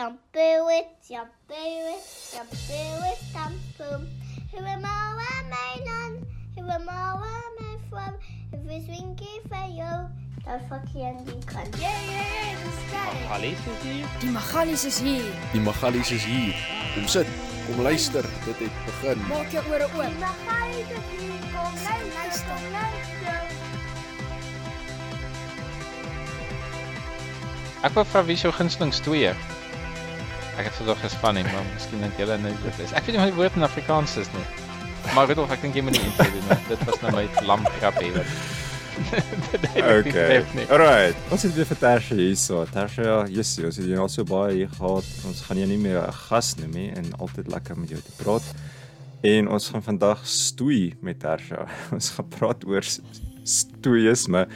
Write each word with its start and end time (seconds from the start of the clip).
shampoo 0.00 0.68
it, 0.78 0.88
shampoo 1.06 1.54
it, 1.92 2.00
shampoo 2.32 3.04
it, 3.04 3.18
shampoo. 3.32 4.06
Who 4.50 4.64
am 4.64 4.82
I, 4.82 5.14
where 5.16 5.44
am 5.44 5.52
I 5.52 5.76
none? 5.84 6.26
Who 6.56 6.62
am 6.70 6.88
I, 6.88 7.20
where 7.20 7.42
am 7.48 7.56
I 7.60 7.76
from? 7.90 8.14
If 8.50 8.60
it's 8.64 8.88
winky 8.88 9.40
for 9.50 9.66
you, 9.68 10.08
dan 10.46 10.60
fuck 10.70 10.88
je 10.94 11.04
en 11.04 11.24
die 11.24 11.44
kan. 11.44 11.68
Yeah, 11.78 12.00
yeah, 12.08 12.24
yeah, 12.32 12.56
dat 12.64 12.72
is 12.72 12.80
geil. 12.88 13.12
Magalies 13.28 13.60
is 13.60 13.82
hier. 13.82 14.06
Die 14.20 14.30
Magalies 14.30 14.84
is 14.84 14.98
hier. 14.98 15.24
Die 15.52 15.60
Magalies 15.60 16.10
is 16.10 16.24
hier. 16.24 16.54
Kom 16.94 17.06
sit, 17.06 17.26
kom 17.66 17.82
luister, 17.82 18.24
dit 18.44 18.58
het 18.58 18.84
begin. 18.86 19.26
Maak 19.28 19.52
jou 19.52 19.64
ore 19.68 19.84
oop. 19.84 20.00
Die 20.00 20.18
Magalies 20.24 20.96
is 20.96 21.06
hier, 21.12 21.40
kom 21.52 21.72
luister, 21.84 22.46
kom 22.48 22.72
luister. 22.72 23.48
Ek 27.84 27.92
wou 27.96 28.04
vra 28.04 28.24
wie 28.24 28.40
is 28.40 28.48
jou 28.48 28.52
gunsteling 28.52 28.96
twee? 29.04 29.36
Ek 30.58 30.66
het 30.66 30.74
vandag 30.80 31.00
gespan 31.00 31.34
nie, 31.38 31.44
maar 31.44 31.64
miskien 31.74 32.00
dink 32.04 32.16
julle 32.18 32.38
nou 32.38 32.52
dit 32.64 32.80
is. 32.84 32.92
Ek 32.92 33.04
weet 33.06 33.14
nie 33.16 33.20
wat 33.22 33.30
die 33.32 33.38
woord 33.38 33.56
in 33.56 33.62
Afrikaans 33.62 34.16
is 34.20 34.28
nie. 34.34 34.46
Maar 35.14 35.26
Rudolf, 35.30 35.50
ek 35.54 35.62
dink 35.62 35.74
jy 35.78 35.82
moet 35.82 35.96
nie 35.96 36.02
intro 36.04 36.26
doen 36.34 36.48
nie. 36.50 36.58
Dit 36.68 36.82
was 36.88 37.00
nou 37.02 37.12
my 37.16 37.28
lam 37.46 37.64
grappie 37.78 38.10
wat. 38.16 38.26
Dit 39.10 39.62
het 39.62 39.62
my 39.62 39.80
nie 39.80 40.10
Okay. 40.10 40.66
Alright. 40.68 41.16
Ons 41.32 41.42
het 41.46 41.54
weer 41.56 41.64
vir 41.70 41.78
Tarsha 41.80 42.14
hierso. 42.18 42.64
Tarsha, 42.74 43.22
yes, 43.32 43.54
ons 43.70 43.78
het 43.80 43.86
jou 43.88 44.00
al 44.02 44.10
so 44.12 44.24
baie 44.28 44.58
hier 44.58 44.68
gehad. 44.74 45.08
Ons 45.30 45.40
gaan 45.46 45.56
jou 45.62 45.68
nie 45.70 45.78
meer 45.80 46.02
'n 46.02 46.12
gas 46.28 46.54
noem 46.60 46.70
nie 46.76 46.90
en 46.92 47.08
altyd 47.18 47.48
lekker 47.48 47.78
met 47.78 47.88
jou 47.94 48.00
te 48.00 48.12
praat. 48.22 48.42
En 49.22 49.48
ons 49.48 49.68
gaan 49.68 49.82
vandag 49.82 50.20
stoei 50.26 50.94
met 51.00 51.18
Tarsha. 51.20 51.66
Ons 51.92 52.10
gaan 52.10 52.28
praat 52.28 52.64
oor 52.66 52.82
s- 52.82 53.00
stoeïsme. 53.44 54.46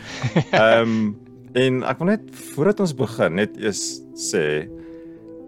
Ehm 0.53 0.83
um, 0.89 1.17
en 1.55 1.83
ek 1.87 1.99
wil 2.03 2.07
net 2.09 2.23
voordat 2.55 2.81
ons 2.83 2.93
begin 2.99 3.35
net 3.39 3.53
eers 3.63 4.01
sê 4.19 4.67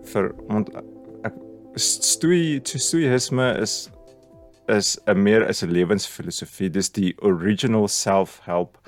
vir 0.08 0.34
want 0.48 0.70
ek 1.24 1.34
stoei 1.76 2.60
to 2.60 2.78
stoeïsme 2.78 3.60
is 3.62 3.90
is 4.68 4.98
'n 5.06 5.22
meer 5.22 5.48
is 5.48 5.62
'n 5.62 5.70
lewensfilosofie. 5.70 6.70
Dis 6.70 6.90
die 6.90 7.14
original 7.22 7.88
self-help 7.88 8.78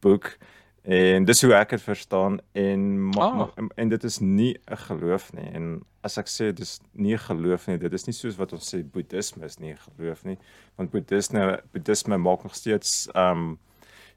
boek 0.00 0.38
en 0.86 1.24
dis 1.24 1.42
hoe 1.42 1.52
ek 1.54 1.70
dit 1.70 1.82
verstaan 1.82 2.38
en 2.54 3.10
Ah. 3.18 3.36
ma, 3.36 3.50
en, 3.56 3.68
en 3.76 3.88
dit 3.88 4.04
is 4.04 4.20
nie 4.20 4.56
'n 4.70 4.76
geloof 4.76 5.32
nie 5.32 5.50
en 5.52 5.82
as 6.04 6.16
ek 6.18 6.26
sê 6.26 6.52
dis 6.54 6.80
nie 6.94 7.14
'n 7.14 7.18
geloof 7.18 7.66
nie 7.66 7.78
dit 7.78 7.92
is 7.92 8.06
nie 8.06 8.12
soos 8.14 8.36
wat 8.38 8.52
ons 8.52 8.74
sê 8.74 8.84
boeddhisme 8.84 9.44
is 9.44 9.58
nie 9.58 9.72
'n 9.72 9.78
geloof 9.88 10.24
nie 10.24 10.38
want 10.76 10.90
boeddhisme 10.92 11.60
boeddhisme 11.72 12.16
maak 12.18 12.44
nog 12.44 12.54
steeds 12.54 13.08
um 13.14 13.58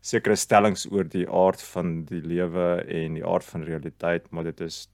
sekere 0.02 0.36
stellings 0.36 0.86
oor 0.92 1.04
die 1.04 1.28
aard 1.28 1.62
van 1.62 2.06
die 2.06 2.22
lewe 2.22 2.86
en 2.88 3.14
die 3.16 3.26
aard 3.26 3.44
van 3.44 3.64
realiteit 3.64 4.32
maar 4.32 4.44
dit 4.44 4.62
is 4.62 4.88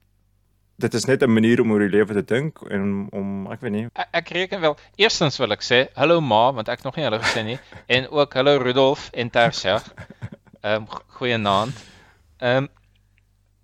dit 0.76 0.94
is 0.94 1.04
net 1.04 1.22
'n 1.22 1.32
manier 1.32 1.60
om 1.60 1.70
oor 1.72 1.80
die 1.80 1.88
lewe 1.88 2.14
te 2.14 2.24
dink 2.24 2.60
en 2.70 3.08
om 3.12 3.50
ek 3.52 3.60
weet 3.60 3.72
nie 3.72 3.86
Ek, 3.94 4.08
ek 4.12 4.28
reken 4.28 4.60
wel. 4.60 4.76
Eerstens 4.96 5.38
wil 5.38 5.52
ek 5.52 5.62
sê 5.62 5.88
hallo 5.94 6.20
ma, 6.20 6.52
want 6.52 6.68
ek 6.68 6.82
nog 6.84 6.96
nie 6.96 7.04
hallo 7.04 7.18
gesê 7.18 7.44
nie 7.44 7.58
en 7.96 8.08
ook 8.10 8.34
hallo 8.34 8.58
Rudolf 8.58 9.10
en 9.12 9.30
Tersia. 9.30 9.82
Ehm 10.60 10.82
um, 10.82 10.88
goeienaand. 11.18 11.84
Ehm 12.38 12.56
um, 12.64 12.68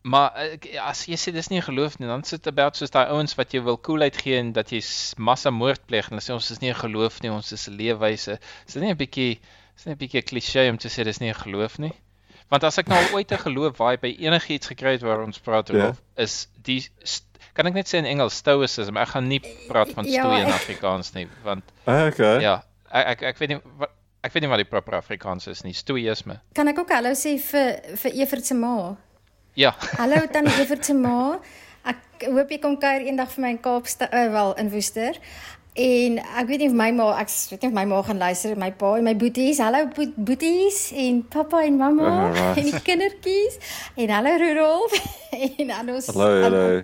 maar 0.02 0.32
ek, 0.34 0.66
as 0.82 1.04
jy 1.06 1.16
sê 1.20 1.32
dis 1.32 1.48
nie 1.52 1.60
geloof 1.62 1.98
nie, 1.98 2.08
dan 2.08 2.24
sit 2.26 2.42
dit 2.42 2.52
about 2.52 2.76
soos 2.76 2.90
daai 2.90 3.12
ouens 3.14 3.36
wat 3.38 3.52
jou 3.52 3.62
wil 3.62 3.78
coolheid 3.78 4.16
gee 4.16 4.38
en 4.38 4.52
dat 4.52 4.72
jy 4.74 4.80
massa 5.16 5.50
moord 5.50 5.84
pleeg 5.86 6.08
en 6.08 6.16
hulle 6.16 6.24
sê 6.24 6.34
ons 6.34 6.50
is 6.50 6.62
nie 6.62 6.72
'n 6.72 6.80
geloof 6.80 7.20
nie, 7.22 7.30
ons 7.30 7.52
is 7.52 7.68
'n 7.68 7.76
leefwyse. 7.76 8.38
Is 8.66 8.74
dit 8.74 8.82
nie 8.82 8.90
'n 8.90 8.98
bietjie 9.04 9.38
is 9.76 9.86
nie 9.86 9.94
'n 9.94 9.98
bietjie 9.98 10.22
klise 10.22 10.68
om 10.70 10.78
te 10.78 10.88
sê 10.88 11.04
dis 11.04 11.20
nie 11.20 11.30
'n 11.30 11.42
geloof 11.44 11.78
nie? 11.78 11.92
Want 12.52 12.64
as 12.68 12.76
ek 12.82 12.88
nou 12.92 12.98
al 13.00 13.14
ooit 13.16 13.32
'n 13.32 13.38
geloof 13.46 13.78
waar 13.80 13.96
by 14.00 14.10
enigiets 14.20 14.66
gekry 14.68 14.92
het 14.98 15.02
waar 15.02 15.22
ons 15.24 15.38
praat 15.40 15.68
Ja. 15.68 15.74
Rudolf, 15.74 16.02
is 16.16 16.48
die 16.62 16.82
kan 17.54 17.66
ek 17.66 17.74
net 17.74 17.86
sê 17.88 17.98
in 17.98 18.04
Engels 18.06 18.36
stoicism. 18.36 18.96
Ek 18.96 19.08
gaan 19.08 19.26
nie 19.28 19.40
praat 19.68 19.90
van 19.92 20.04
Ja, 20.04 20.22
stoei 20.22 20.40
in 20.42 20.46
ek- 20.48 20.54
Afrikaans 20.54 21.12
nie, 21.14 21.26
want 21.44 21.64
okay 21.86 22.40
ja, 22.40 22.62
ek 22.92 23.06
ek, 23.06 23.22
ek 23.22 23.38
weet 23.38 23.48
nie 23.48 23.60
wat 23.78 23.90
ek 24.24 24.32
weet 24.32 24.42
nie 24.42 24.48
wat 24.50 24.58
die 24.58 24.64
proper 24.68 24.94
Afrikaans 24.94 25.46
is 25.48 25.62
nie. 25.64 25.72
Stoïsme. 25.72 26.40
Kan 26.54 26.68
ek 26.68 26.78
ook 26.78 26.90
hallo 26.92 27.10
sê 27.10 27.38
vir 27.40 27.80
vir 27.96 28.12
Evert 28.12 28.44
se 28.46 28.54
ma? 28.54 28.96
Ja. 29.54 29.74
Hallo 29.98 30.26
tannie 30.32 30.52
Evert 30.60 30.84
se 30.84 30.94
ma. 30.94 31.38
Ek 31.84 31.96
hoop 32.30 32.48
jy 32.50 32.58
kom 32.58 32.76
kuier 32.78 33.00
eendag 33.06 33.28
vir 33.32 33.42
my 33.42 33.50
in 33.50 33.58
Kaapstad, 33.58 34.12
uh, 34.14 34.30
wel 34.30 34.54
in 34.54 34.70
Woester. 34.70 35.16
En 35.72 36.18
ek 36.20 36.48
weet 36.50 36.60
nie 36.60 36.68
of 36.68 36.74
my 36.76 36.90
ma, 36.92 37.06
ek 37.16 37.30
weet 37.48 37.62
nie 37.64 37.70
of 37.70 37.76
my 37.76 37.84
ma 37.88 38.02
gaan 38.04 38.18
luister, 38.20 38.56
my 38.60 38.68
pa 38.76 38.90
en 38.98 39.06
my 39.08 39.14
boeties. 39.16 39.60
Hallo 39.62 39.86
boet, 39.96 40.12
boeties 40.20 40.90
en 41.00 41.22
pappa 41.32 41.62
en 41.64 41.78
mamma 41.80 42.10
Alright. 42.26 42.56
en 42.60 42.66
die 42.68 42.80
kindertjies. 42.84 43.56
En 43.96 44.12
hallo 44.12 44.34
Rudolf. 44.42 44.96
en 45.58 45.70
aan 45.72 45.94
ons 45.94 46.10
hallo 46.12 46.28
hallo 46.42 46.82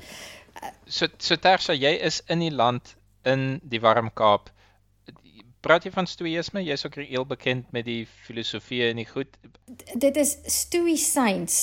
So 0.89 1.07
so 1.21 1.37
Tersa, 1.37 1.75
jy 1.77 1.91
is 2.01 2.23
in 2.33 2.41
die 2.41 2.51
land 2.55 2.95
in 3.29 3.59
die 3.63 3.81
warm 3.85 4.09
Kaap. 4.17 4.49
Praat 5.61 5.85
jy 5.85 5.93
van 5.93 6.07
stoïsme? 6.09 6.63
Jy's 6.65 6.87
ook 6.87 6.97
heel 7.03 7.27
bekend 7.29 7.69
met 7.77 7.85
die 7.85 8.07
filosofie 8.25 8.87
en 8.89 8.97
die 9.03 9.07
goed. 9.11 9.37
dit 9.95 10.17
is 10.17 10.39
stoïcyns. 10.47 11.59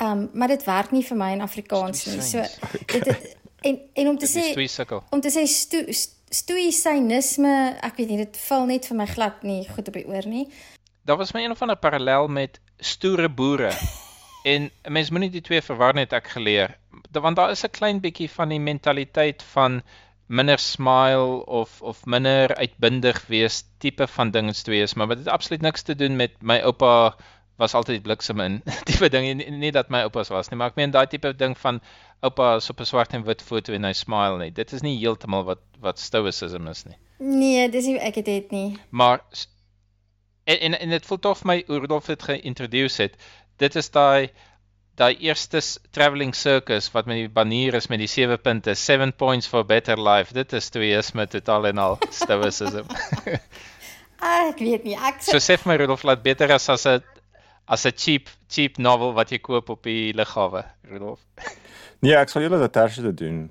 Um 0.00 0.30
maar 0.32 0.48
dit 0.48 0.64
werk 0.64 0.94
nie 0.96 1.04
vir 1.04 1.18
my 1.20 1.32
in 1.36 1.44
Afrikaans 1.44 2.06
nie. 2.08 2.22
So 2.24 2.40
dit 2.94 3.04
het, 3.10 3.36
en 3.68 3.76
en 3.92 4.08
om 4.14 4.18
te 4.18 4.24
Dit 4.30 4.32
sê 4.32 4.96
om 5.10 5.20
te 5.20 5.28
sê 5.34 5.44
sto, 5.44 5.84
st- 5.92 6.16
stoïsynisme, 6.30 7.54
ek 7.82 7.96
weet 7.98 8.12
nie, 8.12 8.20
dit 8.22 8.36
val 8.46 8.68
net 8.70 8.86
vir 8.86 8.98
my 9.00 9.06
glad 9.10 9.42
nie 9.46 9.64
goed 9.68 9.90
op 9.90 9.96
die 9.98 10.06
oor 10.06 10.26
nie. 10.30 10.46
Daar 11.08 11.18
was 11.18 11.34
my 11.34 11.42
een 11.42 11.54
of 11.54 11.62
ander 11.62 11.78
parallel 11.80 12.28
met 12.28 12.60
stoere 12.78 13.28
boere. 13.28 13.72
En 14.48 14.70
mens 14.88 15.10
moenie 15.12 15.28
die 15.28 15.42
twee 15.44 15.60
verwar 15.60 15.92
net 15.92 16.14
ek 16.16 16.30
geleer. 16.32 16.78
Want 17.12 17.36
daar 17.36 17.50
is 17.52 17.60
'n 17.66 17.76
klein 17.76 17.98
bietjie 18.00 18.30
van 18.30 18.48
die 18.48 18.60
mentaliteit 18.60 19.42
van 19.52 19.82
minder 20.30 20.58
smile 20.58 21.44
of 21.44 21.82
of 21.82 22.06
minder 22.06 22.54
uitbundig 22.56 23.26
wees 23.26 23.64
tipe 23.78 24.06
van 24.06 24.30
ding 24.30 24.46
in 24.46 24.54
stoïsme, 24.54 25.04
maar 25.04 25.16
dit 25.16 25.26
het 25.26 25.34
absoluut 25.34 25.60
niks 25.60 25.82
te 25.82 25.94
doen 25.94 26.16
met 26.16 26.32
my 26.40 26.60
oupa 26.60 27.16
was 27.60 27.74
altyd 27.76 28.02
bliksem 28.02 28.40
in 28.40 28.58
tipe 28.88 29.10
ding 29.12 29.26
nie, 29.28 29.50
nie 29.52 29.72
dat 29.76 29.92
my 29.92 30.02
oupas 30.08 30.32
was 30.32 30.50
nie, 30.50 30.58
maar 30.60 30.72
ek 30.72 30.80
meen 30.80 30.94
daai 30.94 31.06
tipe 31.12 31.32
ding 31.36 31.56
van 31.60 31.80
oupa 32.24 32.56
is 32.56 32.70
op 32.72 32.80
'n 32.80 32.88
swart 32.88 33.14
en 33.16 33.24
wit 33.28 33.42
foto 33.44 33.76
en 33.76 33.84
hy 33.88 33.92
smile 33.96 34.38
nie. 34.40 34.50
Dit 34.50 34.72
is 34.76 34.84
nie 34.86 34.96
heeltemal 34.98 35.44
wat 35.48 35.64
wat 35.80 35.98
stoicism 35.98 36.68
is 36.68 36.84
nie. 36.88 36.98
Nee, 37.20 37.68
dis 37.68 37.86
nie 37.88 37.98
ek 37.98 38.20
het 38.20 38.28
dit 38.28 38.52
nie. 38.52 38.78
Maar 38.90 39.20
en 40.44 40.60
en, 40.60 40.78
en 40.80 40.96
dit 40.96 41.06
voel 41.06 41.18
tog 41.18 41.38
vir 41.38 41.50
my 41.52 41.58
Rudolf 41.68 42.06
dit 42.06 42.22
geïntroduce 42.22 43.02
het. 43.02 43.16
Dit 43.60 43.76
is 43.76 43.90
daai 43.90 44.30
daai 45.00 45.16
eerste 45.24 45.60
travelling 45.96 46.34
circus 46.36 46.90
wat 46.92 47.06
met 47.06 47.16
die 47.16 47.28
banier 47.28 47.74
is 47.74 47.88
met 47.88 48.02
die 48.02 48.10
sewe 48.10 48.36
punte, 48.36 48.74
seven 48.74 49.12
points 49.12 49.46
for 49.48 49.64
better 49.64 49.96
life. 49.96 50.34
Dit 50.36 50.52
is 50.52 50.68
stoïsme 50.68 51.26
totaal 51.26 51.70
en 51.72 51.78
al 51.78 51.98
stoicism. 52.10 52.88
Ah, 54.20 54.50
ek 54.50 54.58
weet 54.60 54.82
nie. 54.84 54.98
Ek 55.00 55.22
so 55.24 55.40
sê 55.40 55.54
vir 55.56 55.70
my 55.70 55.74
Rudolf 55.80 56.02
laat 56.04 56.20
beter 56.20 56.50
as 56.52 56.68
as 56.68 56.84
'n 56.84 57.00
as 57.70 57.84
'n 57.86 57.92
cheap 57.96 58.28
cheap 58.48 58.78
novel 58.78 59.12
wat 59.14 59.30
jy 59.30 59.38
koop 59.38 59.68
op 59.70 59.82
die 59.86 60.12
lughawe, 60.12 60.64
Rudolf. 60.90 61.20
Nee, 62.02 62.14
ek 62.16 62.28
sal 62.32 62.42
julle 62.42 62.58
dat 62.58 62.72
terse 62.72 63.02
te 63.04 63.12
doen. 63.14 63.50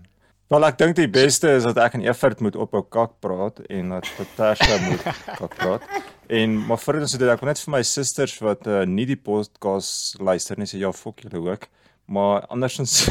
Wel 0.49 0.63
ek 0.65 0.77
dink 0.81 0.95
die 0.97 1.07
beste 1.07 1.51
is 1.53 1.63
dat 1.63 1.77
ek 1.77 1.93
en 1.93 2.01
Evert 2.01 2.39
moet 2.41 2.55
op 2.57 2.73
'n 2.73 2.81
kak 2.89 3.19
praat 3.21 3.59
en 3.69 3.89
dat 3.89 4.07
Patasha 4.17 4.77
moet 4.89 5.03
kak 5.37 5.53
praat. 5.55 5.81
En 6.27 6.57
maar 6.65 6.77
vir 6.81 6.99
ons 6.99 7.11
dit 7.11 7.29
ek 7.29 7.39
wil 7.41 7.47
net 7.47 7.59
vir 7.61 7.71
my 7.71 7.83
susters 7.83 8.39
wat 8.41 8.65
uh, 8.67 8.85
nie 8.85 9.05
die 9.05 9.15
podcast 9.21 10.17
luister 10.19 10.57
nie 10.57 10.65
sê 10.65 10.77
ja, 10.81 10.91
fok 10.91 11.21
julle 11.21 11.51
ook. 11.51 11.67
Maar 12.09 12.47
andersins 12.49 13.05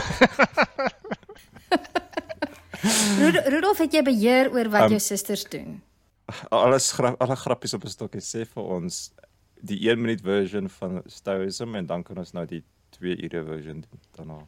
Rud- 3.22 3.46
Rudolf 3.46 3.78
het 3.82 3.92
jy 3.94 4.02
beheer 4.06 4.50
oor 4.54 4.68
wat 4.70 4.82
Um, 4.88 4.96
jou 4.96 5.00
susters 5.00 5.44
doen. 5.50 5.80
alles 6.50 6.92
gra 6.92 7.14
alle 7.18 7.36
grappies 7.36 7.74
op 7.74 7.84
'n 7.84 7.88
stokkie 7.94 8.20
sê 8.20 8.44
vir 8.46 8.62
ons 8.62 9.12
die 9.60 9.88
1 9.90 10.00
minuut 10.00 10.20
version 10.20 10.68
van 10.70 11.02
Stoicism 11.06 11.74
en 11.74 11.86
dan 11.86 12.02
kan 12.02 12.18
ons 12.18 12.32
nou 12.32 12.46
die 12.46 12.62
2 12.98 13.16
ure 13.22 13.44
version 13.44 13.84
doen 13.84 14.00
daarna. 14.16 14.46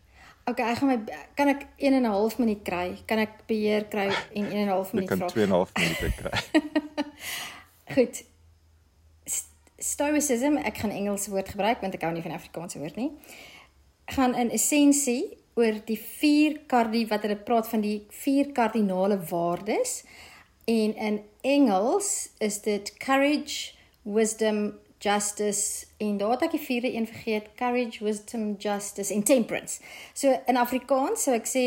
Okay, 0.49 0.71
ek 0.73 0.81
gaan 0.81 0.89
my 0.89 0.97
kan 1.37 1.49
ek 1.53 1.67
1 1.77 1.95
en 1.95 2.03
'n 2.03 2.11
half 2.11 2.39
minuut 2.39 2.63
kry? 2.65 2.99
Kan 3.07 3.19
ek 3.19 3.47
beheer 3.47 3.85
kry 3.85 4.09
en 4.09 4.45
1 4.45 4.53
en 4.53 4.67
'n 4.67 4.69
half 4.69 4.93
minuut 4.93 5.09
kan 5.09 5.19
vra? 5.19 5.29
2 5.29 5.43
en 5.43 5.49
'n 5.49 5.53
half 5.53 5.73
minute 5.75 6.13
kry. 6.17 6.63
Goed. 7.95 8.25
Stoicism, 9.79 10.57
ek 10.57 10.79
gaan 10.79 10.91
Engelse 10.91 11.31
woord 11.31 11.49
gebruik 11.49 11.81
want 11.81 11.95
ek 11.95 12.03
hou 12.03 12.13
nie 12.13 12.23
van 12.23 12.37
Afrikaanse 12.37 12.79
woord 12.79 12.97
nie. 12.97 13.11
Gaan 14.05 14.35
in 14.35 14.51
essensie 14.51 15.39
oor 15.55 15.81
die 15.87 15.99
vier 15.99 16.61
kardi 16.67 17.07
wat 17.07 17.23
hulle 17.23 17.37
praat 17.37 17.69
van 17.69 17.81
die 17.81 18.07
vier 18.11 18.53
kardinale 18.53 19.19
waardes. 19.31 20.05
En 20.65 20.95
in 20.97 21.21
Engels 21.41 22.31
is 22.39 22.61
dit 22.63 22.93
courage, 22.99 23.73
wisdom, 24.03 24.79
justice 25.01 25.87
en 25.97 26.17
daar 26.21 26.37
het 26.37 26.43
ek 26.49 26.57
die 26.57 26.65
vierde 26.65 26.93
een 26.93 27.07
vergeet, 27.09 27.49
courage, 27.57 28.05
wisdom, 28.05 28.55
justice 28.59 29.15
en 29.15 29.23
temperance. 29.23 29.81
So 30.13 30.35
in 30.47 30.61
Afrikaans 30.61 31.25
sou 31.25 31.37
ek 31.37 31.49
sê 31.49 31.65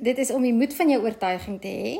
dit 0.00 0.18
is 0.18 0.32
om 0.32 0.44
die 0.44 0.54
moed 0.56 0.72
van 0.74 0.88
jou 0.88 1.02
oortuiging 1.04 1.60
te 1.60 1.68
hê. 1.68 1.94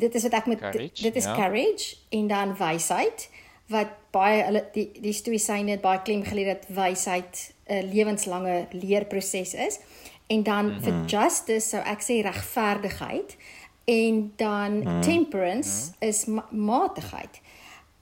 Dit 0.00 0.14
is 0.18 0.26
wat 0.26 0.40
ek 0.40 0.50
met 0.50 0.58
Courage, 0.58 1.02
dit 1.02 1.16
is 1.16 1.28
ja. 1.28 1.36
courage 1.38 1.96
en 2.10 2.26
dan 2.30 2.56
wysheid 2.58 3.28
wat 3.70 3.94
baie 4.10 4.42
hulle 4.42 4.64
die 4.74 4.88
die 4.98 5.14
stoïsyne 5.14 5.76
het 5.76 5.82
baie 5.84 6.02
klem 6.02 6.24
gelê 6.26 6.48
dat 6.48 6.66
wysheid 6.74 7.52
'n 7.70 7.86
lewenslange 7.92 8.66
leerproses 8.74 9.54
is. 9.54 9.78
En 10.26 10.42
dan 10.42 10.74
vir 10.82 11.04
justice 11.06 11.68
sou 11.68 11.82
ek 11.82 12.02
sê 12.02 12.22
regverdigheid 12.26 13.36
en 13.84 14.32
dan 14.36 15.02
temperance 15.02 15.92
is 15.98 16.24
ma 16.24 16.46
matigheid. 16.50 17.40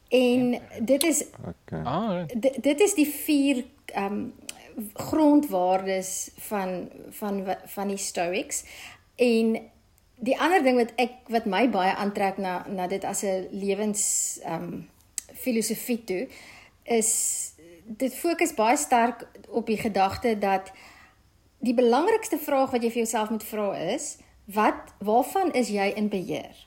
En 0.08 0.60
dit 0.80 1.02
is 1.04 1.24
Okay. 1.48 1.82
Ah, 1.84 2.26
dit, 2.34 2.62
dit 2.62 2.80
is 2.80 2.94
die 2.94 3.06
vier 3.06 3.64
ehm 3.84 4.12
um, 4.12 4.34
grondwaardes 4.94 6.30
van 6.36 6.88
van 7.10 7.56
van 7.66 7.88
die 7.88 7.96
Stoics. 7.96 8.64
En 9.16 9.58
die 10.14 10.40
ander 10.40 10.62
ding 10.62 10.76
wat 10.76 10.92
ek 10.96 11.12
wat 11.28 11.44
my 11.44 11.68
baie 11.70 11.94
aantrek 11.94 12.38
na 12.38 12.66
na 12.68 12.86
dit 12.86 13.04
as 13.04 13.22
'n 13.22 13.48
lewens 13.50 14.38
ehm 14.44 14.62
um, 14.62 14.88
filosofie 15.34 16.04
toe 16.04 16.28
is 16.82 17.52
dit 17.84 18.14
fokus 18.14 18.54
baie 18.54 18.76
sterk 18.76 19.28
op 19.48 19.66
die 19.66 19.76
gedagte 19.76 20.38
dat 20.38 20.72
die 21.58 21.74
belangrikste 21.74 22.38
vraag 22.38 22.70
wat 22.70 22.82
jy 22.82 22.90
vir 22.90 23.02
jouself 23.02 23.30
moet 23.30 23.44
vra 23.44 23.76
is 23.76 24.16
wat 24.44 24.94
waarvan 24.98 25.52
is 25.52 25.68
jy 25.68 25.92
in 25.96 26.08
beheer? 26.08 26.66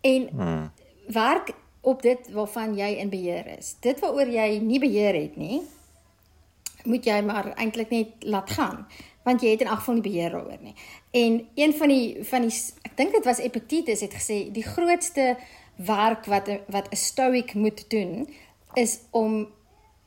En 0.00 0.28
Hmm. 0.28 0.70
werk 1.06 1.54
op 1.86 2.02
dit 2.02 2.30
waarvan 2.34 2.74
jy 2.74 2.88
in 2.98 3.10
beheer 3.12 3.46
is. 3.58 3.76
Dit 3.80 4.00
waaroor 4.02 4.30
jy 4.30 4.58
nie 4.58 4.78
beheer 4.82 5.14
het 5.14 5.36
nie, 5.38 5.60
moet 6.86 7.06
jy 7.06 7.20
maar 7.26 7.52
eintlik 7.54 7.90
net 7.94 8.26
laat 8.26 8.50
gaan, 8.50 8.86
want 9.26 9.42
jy 9.42 9.52
het 9.54 9.62
in 9.62 9.70
elk 9.70 9.82
geval 9.82 9.98
nie 9.98 10.06
beheer 10.06 10.34
daaroor 10.34 10.62
nie. 10.62 10.74
En 11.14 11.38
een 11.54 11.74
van 11.78 11.92
die 11.94 12.24
van 12.26 12.46
die 12.46 12.54
ek 12.86 12.96
dink 12.98 13.14
dit 13.14 13.26
was 13.26 13.42
Epictetus 13.42 14.02
het 14.02 14.14
gesê 14.18 14.40
die 14.54 14.66
grootste 14.66 15.36
werk 15.76 16.26
wat 16.30 16.50
wat 16.66 16.90
'n 16.90 16.96
stoic 16.96 17.54
moet 17.54 17.84
doen 17.90 18.26
is 18.74 18.98
om 19.10 19.46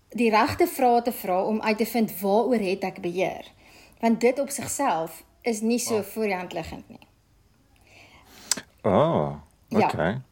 die 0.09 0.29
regte 0.29 0.67
vrae 0.67 1.01
te 1.01 1.11
vra 1.11 1.43
om 1.43 1.61
uit 1.61 1.77
te 1.77 1.85
vind 1.85 2.19
waaroor 2.19 2.59
het 2.59 2.83
ek 2.83 3.01
beheer. 3.01 3.45
Want 3.99 4.21
dit 4.21 4.39
op 4.39 4.49
sigself 4.49 5.23
is 5.41 5.61
nie 5.61 5.79
so 5.79 6.01
voor 6.01 6.25
die 6.25 6.35
hand 6.35 6.53
liggend 6.53 6.89
nie. 6.89 7.07
Oh, 8.83 9.33
Ja. 9.69 10.28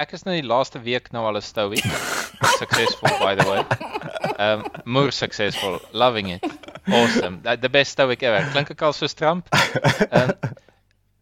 Ek 0.00 0.14
is 0.16 0.24
nou 0.24 0.34
die 0.36 0.46
laaste 0.46 0.80
week 0.84 1.10
nou 1.12 1.26
al 1.28 1.38
'n 1.38 1.44
stowie. 1.44 1.82
Successful 2.62 3.12
by 3.20 3.34
the 3.36 3.46
way. 3.48 3.62
Um 4.40 4.64
more 4.84 5.10
successful, 5.12 5.78
loving 5.92 6.30
it. 6.30 6.44
Awesome. 6.88 7.42
The, 7.42 7.68
best 7.68 7.92
stoic 7.92 8.22
ever. 8.22 8.40
Klink 8.52 8.70
ek 8.70 8.82
al 8.82 8.96
so 8.96 9.06
Trump? 9.06 9.48
Um 10.10 10.32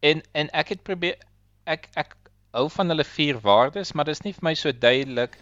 en 0.00 0.22
en 0.32 0.50
ek 0.54 0.74
het 0.74 0.82
probeer 0.86 1.18
ek 1.66 1.88
ek 1.98 2.14
hou 2.54 2.68
van 2.70 2.88
hulle 2.88 3.04
vier 3.04 3.38
waardes, 3.42 3.94
maar 3.94 4.06
dis 4.06 4.22
nie 4.24 4.32
vir 4.32 4.46
my 4.46 4.54
so 4.54 4.72
duidelik 4.72 5.34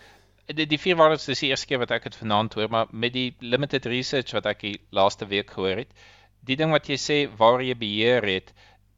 die, 0.46 0.66
die 0.66 0.78
vier 0.78 0.96
waardes 0.98 1.26
dis 1.26 1.42
die 1.42 1.50
eerste 1.50 1.68
keer 1.70 1.80
wat 1.82 1.92
ek 1.94 2.06
dit 2.08 2.18
vanaand 2.18 2.54
hoor, 2.54 2.70
maar 2.70 2.90
met 2.92 3.14
die 3.14 3.34
limited 3.40 3.86
research 3.90 4.34
wat 4.36 4.46
ek 4.46 4.62
die 4.62 4.76
laaste 4.94 5.26
week 5.30 5.50
gehoor 5.56 5.82
het, 5.82 5.92
die 6.46 6.56
ding 6.58 6.72
wat 6.74 6.88
jy 6.88 6.98
sê 7.00 7.18
waar 7.38 7.62
jy 7.64 7.74
beheer 7.78 8.26
het, 8.26 8.52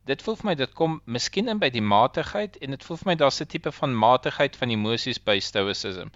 dit 0.08 0.22
voel 0.24 0.36
vir 0.40 0.48
my 0.48 0.54
dit 0.58 0.74
kom 0.80 0.98
miskien 1.16 1.48
in 1.52 1.60
by 1.62 1.70
die 1.74 1.84
matigheid 1.84 2.56
en 2.64 2.74
dit 2.76 2.86
voel 2.88 3.00
vir 3.02 3.10
my 3.10 3.16
daar's 3.22 3.40
'n 3.44 3.50
tipe 3.54 3.72
van 3.80 3.96
matigheid 4.04 4.56
van 4.60 4.74
emosies 4.76 5.20
by 5.30 5.38
stoicism. 5.48 6.08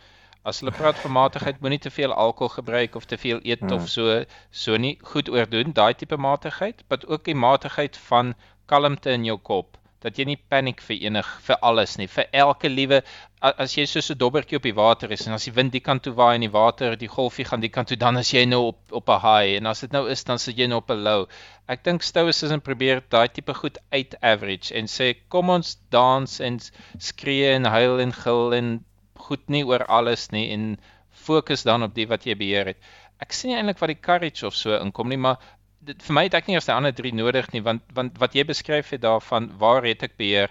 As 0.45 0.61
hulle 0.61 0.73
praat 0.79 0.99
van 1.05 1.13
matigheid, 1.13 1.61
moenie 1.61 1.79
te 1.79 1.91
veel 1.91 2.13
alkohol 2.13 2.55
gebruik 2.57 2.97
of 2.97 3.05
te 3.05 3.19
veel 3.19 3.41
eet 3.43 3.61
Hmm. 3.61 3.73
of 3.73 3.89
so 3.89 4.25
so 4.51 4.77
nie 4.77 4.99
goed 5.13 5.29
oordoen, 5.29 5.73
daai 5.73 5.95
tipe 5.95 6.17
matigheid, 6.17 6.83
maar 6.89 7.07
ook 7.07 7.25
die 7.25 7.35
matigheid 7.35 7.97
van 8.09 8.35
kalmte 8.67 9.11
in 9.11 9.25
jou 9.25 9.39
kop 9.39 9.79
dat 10.03 10.19
jy 10.19 10.27
nie 10.33 10.41
paniek 10.51 10.81
vir 10.83 10.99
enig 11.09 11.29
vir 11.47 11.59
alles 11.63 11.97
nie 12.01 12.09
vir 12.11 12.27
elke 12.45 12.69
liewe 12.69 13.03
as 13.43 13.73
jy 13.75 13.85
soos 13.91 14.11
'n 14.13 14.19
dobbertjie 14.19 14.57
op 14.57 14.67
die 14.67 14.75
water 14.75 15.11
is 15.15 15.27
en 15.27 15.35
as 15.35 15.45
die 15.49 15.55
wind 15.55 15.73
die 15.75 15.83
kant 15.83 16.05
toe 16.07 16.13
waai 16.15 16.35
en 16.37 16.45
die 16.45 16.53
water 16.57 16.95
die 16.97 17.09
golfie 17.11 17.47
gaan 17.49 17.63
die 17.65 17.73
kant 17.77 17.89
toe 17.91 17.97
dan 17.99 18.17
as 18.21 18.31
jy 18.31 18.45
nou 18.47 18.61
op 18.69 18.93
op 18.99 19.09
'n 19.11 19.21
high. 19.25 19.57
En 19.59 19.67
as 19.67 19.81
dit 19.81 19.93
nou 19.93 20.05
is 20.11 20.23
dan 20.25 20.39
sit 20.39 20.59
jy 20.59 20.69
nou 20.71 20.79
op 20.79 20.91
'n 20.91 21.03
low. 21.03 21.27
Ek 21.69 21.83
dink 21.83 22.03
stoicism 22.03 22.61
probeer 22.61 23.03
daai 23.11 23.29
tipe 23.29 23.55
goed 23.55 23.79
uit 23.91 24.15
average 24.23 24.75
en 24.75 24.87
sê 24.87 25.17
kom 25.29 25.51
ons 25.51 25.77
dans 25.91 26.41
en 26.41 26.61
skree 26.99 27.51
en 27.55 27.65
huil 27.65 28.01
en 28.01 28.13
gil 28.13 28.55
en 28.55 28.85
goed 29.17 29.49
nie 29.49 29.65
oor 29.65 29.85
alles 29.87 30.31
nie 30.31 30.53
en 30.53 30.79
fokus 31.11 31.63
dan 31.63 31.83
op 31.83 31.95
die 31.95 32.07
wat 32.07 32.25
jy 32.27 32.35
beheer 32.35 32.67
het. 32.67 32.79
Ek 33.21 33.33
sien 33.33 33.51
nie 33.51 33.57
eintlik 33.57 33.81
wat 33.81 33.89
die 33.89 34.01
courage 34.01 34.47
of 34.47 34.55
so 34.55 34.79
inkom 34.79 35.09
nie 35.09 35.19
maar 35.19 35.39
dit 35.81 36.03
vir 36.03 36.15
my 36.15 36.25
het 36.25 36.35
ek 36.35 36.47
nie 36.47 36.55
eers 36.55 36.71
die 36.71 36.75
ander 36.75 36.95
drie 36.95 37.13
nodig 37.13 37.53
nie 37.53 37.61
want 37.61 37.83
want 37.93 38.19
wat 38.19 38.35
jy 38.35 38.45
beskryf 38.45 38.91
het 38.91 39.03
daarvan 39.03 39.51
waar 39.59 39.83
het 39.83 40.03
ek 40.03 40.17
beheer 40.17 40.51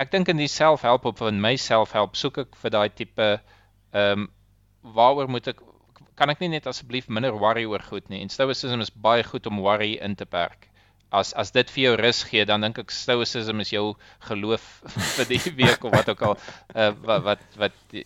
ek 0.00 0.10
dink 0.14 0.30
in 0.32 0.40
die 0.40 0.50
selfhelp 0.50 1.06
op 1.10 1.22
in 1.28 1.40
my 1.42 1.54
selfhelp 1.60 2.16
soek 2.18 2.42
ek 2.46 2.56
vir 2.62 2.74
daai 2.76 2.88
tipe 2.88 3.28
ehm 3.34 4.24
um, 4.24 4.30
waaroor 4.94 5.30
moet 5.32 5.46
ek 5.48 5.60
kan 6.18 6.30
ek 6.30 6.42
nie 6.42 6.50
net 6.52 6.66
asseblief 6.70 7.08
minder 7.08 7.32
worry 7.40 7.64
oor 7.64 7.82
goed 7.82 8.10
nie 8.12 8.20
en 8.22 8.32
stoicism 8.32 8.82
is 8.84 8.92
baie 9.06 9.24
goed 9.24 9.46
om 9.50 9.62
worry 9.64 9.94
in 10.08 10.16
te 10.20 10.26
perk 10.28 10.68
as 11.20 11.32
as 11.40 11.52
dit 11.54 11.70
vir 11.76 11.84
jou 11.84 11.94
rus 12.00 12.22
gee 12.30 12.44
dan 12.50 12.66
dink 12.66 12.80
ek 12.82 12.92
stoicism 12.94 13.62
is 13.64 13.72
jou 13.74 13.86
geloof 14.28 14.66
vir 15.16 15.30
die 15.30 15.54
week 15.60 15.86
of 15.86 15.94
wat 15.94 16.10
ook 16.12 16.26
al 16.30 16.36
uh, 16.74 16.90
wat 17.06 17.24
wat 17.30 17.46
wat 17.62 17.78
jy, 17.94 18.04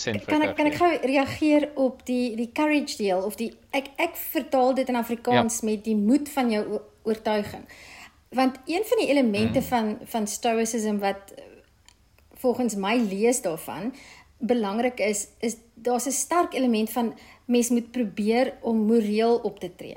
sê 0.00 0.16
Kan 0.26 0.42
ek 0.42 0.56
kan 0.58 0.70
ek 0.70 0.78
gou 0.80 0.90
reageer 1.12 1.68
op 1.78 2.02
die 2.08 2.34
die 2.38 2.50
courage 2.54 2.98
deel 2.98 3.22
of 3.22 3.36
die 3.40 3.52
ek 3.76 3.92
ek 4.08 4.16
vertaal 4.32 4.74
dit 4.78 4.88
in 4.88 4.98
Afrikaans 4.98 5.60
ja. 5.60 5.70
met 5.70 5.84
die 5.86 5.96
moed 5.96 6.28
van 6.34 6.50
jou 6.50 6.64
oortuiging. 7.08 7.64
Want 8.28 8.56
een 8.64 8.82
van 8.84 8.98
die 8.98 9.08
elemente 9.08 9.58
mm. 9.58 9.64
van 9.64 9.98
van 10.04 10.26
stoicism 10.26 10.98
wat 10.98 11.32
eh, 11.34 11.44
volgens 12.34 12.74
my 12.74 12.96
lees 12.96 13.42
daarvan 13.42 13.94
belangrik 14.38 15.00
is 15.00 15.28
is 15.38 15.56
daar's 15.74 16.06
'n 16.06 16.10
sterk 16.10 16.54
element 16.54 16.90
van 16.90 17.14
mens 17.44 17.68
moet 17.68 17.90
probeer 17.90 18.54
om 18.60 18.76
moreel 18.76 19.36
op 19.36 19.60
te 19.60 19.74
tree. 19.74 19.96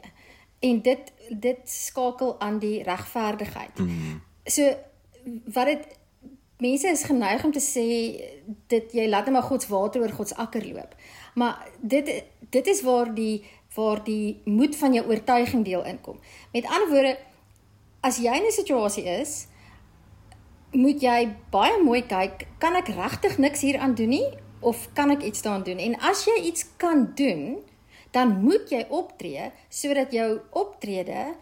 En 0.60 0.82
dit 0.82 1.14
dit 1.30 1.58
skakel 1.64 2.40
aan 2.40 2.60
die 2.60 2.84
regverdigheid. 2.84 3.78
Mm. 3.80 4.22
So 4.44 4.76
wat 5.46 5.66
dit 5.66 5.88
mense 6.58 6.88
is 6.88 7.04
geneig 7.04 7.44
om 7.44 7.52
te 7.52 7.64
sê 7.64 7.88
dit 8.68 8.94
jy 8.94 9.08
laat 9.10 9.26
net 9.26 9.34
maar 9.34 9.50
God 9.50 9.62
se 9.62 9.72
water 9.72 10.02
oor 10.02 10.10
God 10.10 10.28
se 10.28 10.36
akker 10.36 10.66
loop. 10.74 10.96
Maar 11.36 11.68
dit 11.80 12.24
dit 12.50 12.68
is 12.68 12.82
waar 12.82 13.14
die 13.14 13.44
waar 13.76 14.04
die 14.04 14.42
moed 14.46 14.76
van 14.76 14.94
jou 14.94 15.08
oortuiging 15.08 15.66
deel 15.66 15.86
inkom. 15.86 16.20
Met 16.52 16.66
ander 16.66 16.90
woorde, 16.90 17.18
as 18.02 18.18
jy 18.18 18.34
in 18.34 18.46
'n 18.46 18.52
situasie 18.52 19.06
is, 19.06 19.48
moet 20.72 21.02
jy 21.02 21.36
baie 21.52 21.84
mooi 21.84 22.02
kyk, 22.08 22.48
kan 22.60 22.76
ek 22.76 22.88
regtig 22.88 23.38
niks 23.38 23.62
hieraan 23.62 23.96
doen 23.96 24.10
nie 24.10 24.28
of 24.60 24.88
kan 24.94 25.12
ek 25.12 25.24
iets 25.24 25.42
daaraan 25.42 25.64
doen? 25.64 25.78
En 25.78 26.00
as 26.00 26.26
jy 26.26 26.42
iets 26.42 26.66
kan 26.78 27.12
doen, 27.16 27.60
dan 28.12 28.42
moet 28.42 28.70
jy 28.70 28.86
optree 28.90 29.52
sodat 29.70 30.12
jou 30.12 30.40
optrede 30.50 31.36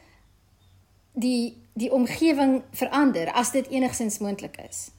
die 1.13 1.57
die 1.79 1.91
omgewing 1.91 2.63
verander 2.75 3.31
as 3.31 3.51
dit 3.51 3.67
enigsins 3.71 4.19
moontlik 4.19 4.57
is. 4.69 4.89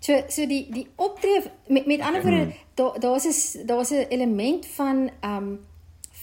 So 0.00 0.22
so 0.28 0.46
die 0.46 0.66
die 0.72 0.86
optree 0.96 1.42
met 1.68 1.86
met 1.86 2.00
ander 2.00 2.22
woorde 2.22 2.52
daar 2.74 3.00
daar's 3.00 3.26
'n 3.26 3.66
daar's 3.66 3.90
'n 3.90 4.06
element 4.08 4.66
van 4.66 5.10
ehm 5.20 5.36
um, 5.36 5.60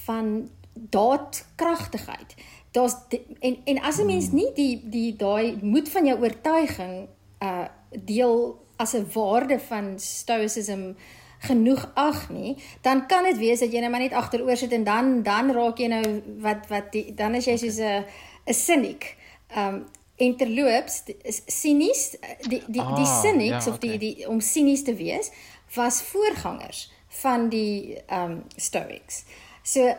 van 0.06 0.50
daadkragtigheid. 0.74 2.36
Daar's 2.72 2.96
en 3.40 3.58
en 3.66 3.82
as 3.82 4.00
'n 4.00 4.06
mens 4.06 4.32
nie 4.32 4.52
die 4.56 4.82
die 4.90 5.16
daai 5.16 5.58
moed 5.62 5.90
van 5.90 6.06
jou 6.06 6.20
oortuiging 6.20 7.08
uh 7.40 7.66
deel 7.92 8.60
as 8.78 8.94
'n 8.94 9.08
waarde 9.14 9.60
van 9.60 10.00
stoicism 10.00 10.94
genoeg 11.40 11.92
ag 11.94 12.30
nie, 12.30 12.58
dan 12.82 13.08
kan 13.08 13.24
dit 13.24 13.38
wees 13.38 13.60
dat 13.60 13.72
jy 13.72 13.80
nou 13.80 13.90
maar 13.92 14.04
net 14.04 14.14
agteroor 14.14 14.58
sit 14.58 14.72
en 14.72 14.84
dan 14.84 15.24
dan 15.24 15.52
raak 15.52 15.78
jy 15.78 15.88
nou 15.88 16.22
wat 16.40 16.68
wat 16.70 16.92
die, 16.92 17.14
dan 17.18 17.36
is 17.36 17.46
jy 17.46 17.58
soos 17.58 17.80
'n 17.80 18.06
'n 18.46 18.54
cynic. 18.54 19.18
Um 19.58 19.86
en 20.22 20.36
terloops 20.38 21.04
sinies 21.46 22.16
die 22.50 22.62
die 22.68 22.82
Ah, 22.82 22.96
die 22.96 23.06
cynics 23.06 23.66
ja, 23.66 23.72
of 23.72 23.80
die 23.80 23.96
okay. 23.96 23.98
die 23.98 24.28
om 24.30 24.40
sinies 24.40 24.84
te 24.84 24.96
wees 24.96 25.32
was 25.76 26.02
voorgangers 26.02 26.92
van 27.08 27.50
die 27.50 27.98
um 28.10 28.44
stoics. 28.56 29.24
So 29.64 29.96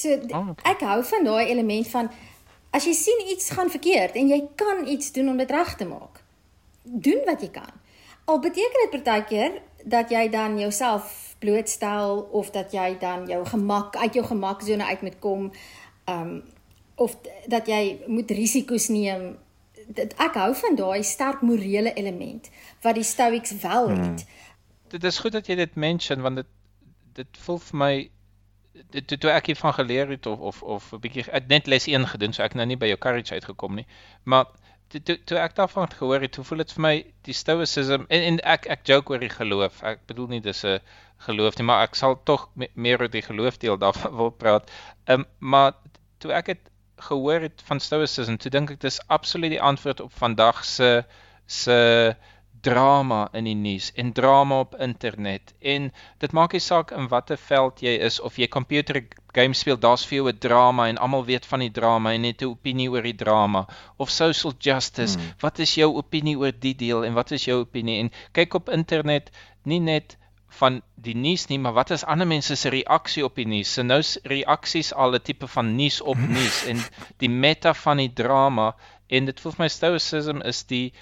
so 0.00 0.14
okay. 0.14 0.72
ek 0.72 0.82
hou 0.86 1.02
van 1.10 1.24
daai 1.24 1.50
element 1.50 1.88
van 1.92 2.10
as 2.76 2.86
jy 2.86 2.94
sien 2.96 3.24
iets 3.32 3.50
gaan 3.56 3.70
verkeerd 3.72 4.16
en 4.20 4.28
jy 4.28 4.40
kan 4.60 4.86
iets 4.86 5.12
doen 5.12 5.30
om 5.32 5.40
dit 5.40 5.50
reg 5.50 5.74
te 5.76 5.86
maak. 5.88 6.20
Doen 6.82 7.24
wat 7.26 7.42
jy 7.44 7.50
kan. 7.52 7.72
Al 8.28 8.40
beteken 8.44 8.84
dit 8.84 8.94
partykeer 8.96 9.58
dat 9.84 10.10
jy 10.12 10.28
dan 10.28 10.58
jouself 10.60 11.36
blootstel 11.38 12.28
of 12.32 12.50
dat 12.50 12.72
jy 12.72 12.96
dan 13.00 13.26
jou 13.26 13.44
gemak 13.46 13.96
uit 13.96 14.14
jou 14.14 14.24
gemaksone 14.26 14.84
uit 14.84 15.02
moet 15.02 15.18
kom 15.18 15.50
um 16.10 16.42
of 16.98 17.14
dat 17.46 17.68
jy 17.70 18.00
moet 18.06 18.30
risiko's 18.30 18.88
neem. 18.90 19.36
Dit 19.86 20.16
ek 20.18 20.34
hou 20.34 20.50
van 20.54 20.76
daai 20.76 21.02
sterk 21.06 21.40
morele 21.46 21.92
element 21.94 22.50
wat 22.82 22.98
die 22.98 23.06
Stoics 23.06 23.54
wel 23.62 23.88
het. 23.88 24.26
Dit 24.90 25.04
is 25.04 25.18
goed 25.18 25.32
dat 25.32 25.46
jy 25.46 25.54
dit 25.54 25.74
mention 25.74 26.20
want 26.26 26.42
dit 26.42 26.54
dit 27.18 27.38
voel 27.44 27.58
vir 27.58 27.78
my 27.78 27.94
toe, 28.90 29.18
toe 29.18 29.30
ek 29.30 29.50
hiervan 29.52 29.74
geleer 29.74 30.08
het 30.14 30.26
of 30.26 30.40
of 30.40 30.62
of 30.62 30.92
'n 30.92 31.00
bietjie 31.04 31.24
het 31.30 31.48
net 31.48 31.66
les 31.66 31.86
1 31.86 32.06
gedoen 32.14 32.32
so 32.32 32.42
ek 32.42 32.54
nou 32.54 32.66
nie 32.66 32.76
by 32.76 32.86
jou 32.86 32.98
courage 32.98 33.34
uitgekom 33.34 33.74
nie. 33.74 33.86
Maar 34.24 34.46
toe 34.88 35.02
toe, 35.02 35.16
toe 35.24 35.38
ek 35.38 35.54
daarvan 35.56 35.90
gehoor 35.90 36.24
het, 36.24 36.36
hoe 36.36 36.44
voel 36.44 36.62
dit 36.64 36.72
vir 36.76 36.82
my 36.86 36.94
die 37.28 37.36
stoicism 37.40 38.06
en 38.08 38.22
en 38.30 38.40
ek 38.56 38.66
ek 38.76 38.86
joke 38.90 39.12
oor 39.12 39.20
die 39.24 39.34
geloof. 39.34 39.82
Ek 39.82 40.06
bedoel 40.06 40.28
nie 40.34 40.40
dis 40.40 40.64
'n 40.64 40.80
geloof 41.26 41.58
nie, 41.58 41.66
maar 41.70 41.82
ek 41.88 41.94
sal 41.94 42.16
tog 42.24 42.48
me, 42.54 42.68
meer 42.74 43.00
oor 43.00 43.10
die 43.10 43.22
geloofdeel 43.22 43.78
daarvan 43.84 44.16
wil 44.16 44.30
praat. 44.30 44.70
Ehm 45.04 45.20
um, 45.20 45.26
maar 45.38 45.72
toe 46.18 46.32
ek 46.32 46.46
dit 46.46 46.70
gehoor 47.08 47.40
het 47.40 47.62
van 47.64 47.80
stoicism, 47.80 48.36
toe 48.36 48.50
dink 48.50 48.70
ek 48.70 48.80
dis 48.80 49.00
absoluut 49.06 49.50
die 49.50 49.62
antwoord 49.62 50.00
op 50.00 50.12
vandag 50.12 50.64
se 50.64 51.04
se 51.46 52.14
drama 52.68 53.20
in 53.40 53.44
die 53.44 53.58
nuus 53.58 53.92
en 53.96 54.12
drama 54.12 54.60
op 54.64 54.74
internet 54.88 55.54
en 55.74 55.90
dit 56.24 56.32
maak 56.32 56.52
nie 56.52 56.64
saak 56.64 56.92
in 56.96 57.08
watter 57.12 57.40
veld 57.50 57.82
jy 57.86 57.94
is 58.10 58.20
of 58.20 58.38
jy 58.38 58.48
computer 58.58 59.02
game 59.38 59.54
speel, 59.54 59.76
daar's 59.76 60.04
vir 60.08 60.16
jou 60.18 60.28
'n 60.28 60.38
drama 60.38 60.88
en 60.88 60.98
almal 60.98 61.24
weet 61.24 61.46
van 61.46 61.60
die 61.60 61.70
drama 61.70 62.12
en 62.12 62.24
het 62.24 62.42
'n 62.42 62.52
opinie 62.54 62.90
oor 62.90 63.02
die 63.02 63.14
drama 63.24 63.66
of 63.96 64.10
social 64.10 64.52
justice. 64.58 65.18
Hmm. 65.18 65.34
Wat 65.40 65.58
is 65.58 65.74
jou 65.74 65.94
opinie 65.96 66.38
oor 66.38 66.52
die 66.52 66.74
deel 66.74 67.04
en 67.04 67.14
wat 67.14 67.30
is 67.30 67.44
jou 67.44 67.60
opinie? 67.60 67.98
En 68.00 68.10
kyk 68.32 68.54
op 68.54 68.68
internet 68.68 69.30
nie 69.62 69.80
net 69.80 70.16
van 70.48 70.82
die 70.94 71.14
nuus 71.14 71.46
nie, 71.48 71.58
maar 71.58 71.72
wat 71.72 71.90
is 71.90 72.04
ander 72.04 72.26
mense 72.26 72.56
se 72.56 72.68
reaksie 72.68 73.24
op 73.24 73.34
die 73.34 73.46
nuus? 73.46 73.72
So 73.72 73.82
nou 73.82 74.02
reaksies 74.22 74.92
al 74.92 75.14
'n 75.14 75.22
tipe 75.22 75.46
van 75.46 75.76
nuus 75.76 76.00
op 76.00 76.16
nuus 76.16 76.64
en 76.64 76.78
die 77.18 77.30
meta 77.30 77.74
van 77.74 77.96
die 77.96 78.12
drama 78.12 78.74
en 79.08 79.24
dit 79.24 79.40
voel 79.40 79.52
vir 79.52 79.64
my 79.64 79.68
stoicism 79.68 80.40
is 80.42 80.64
die 80.64 80.92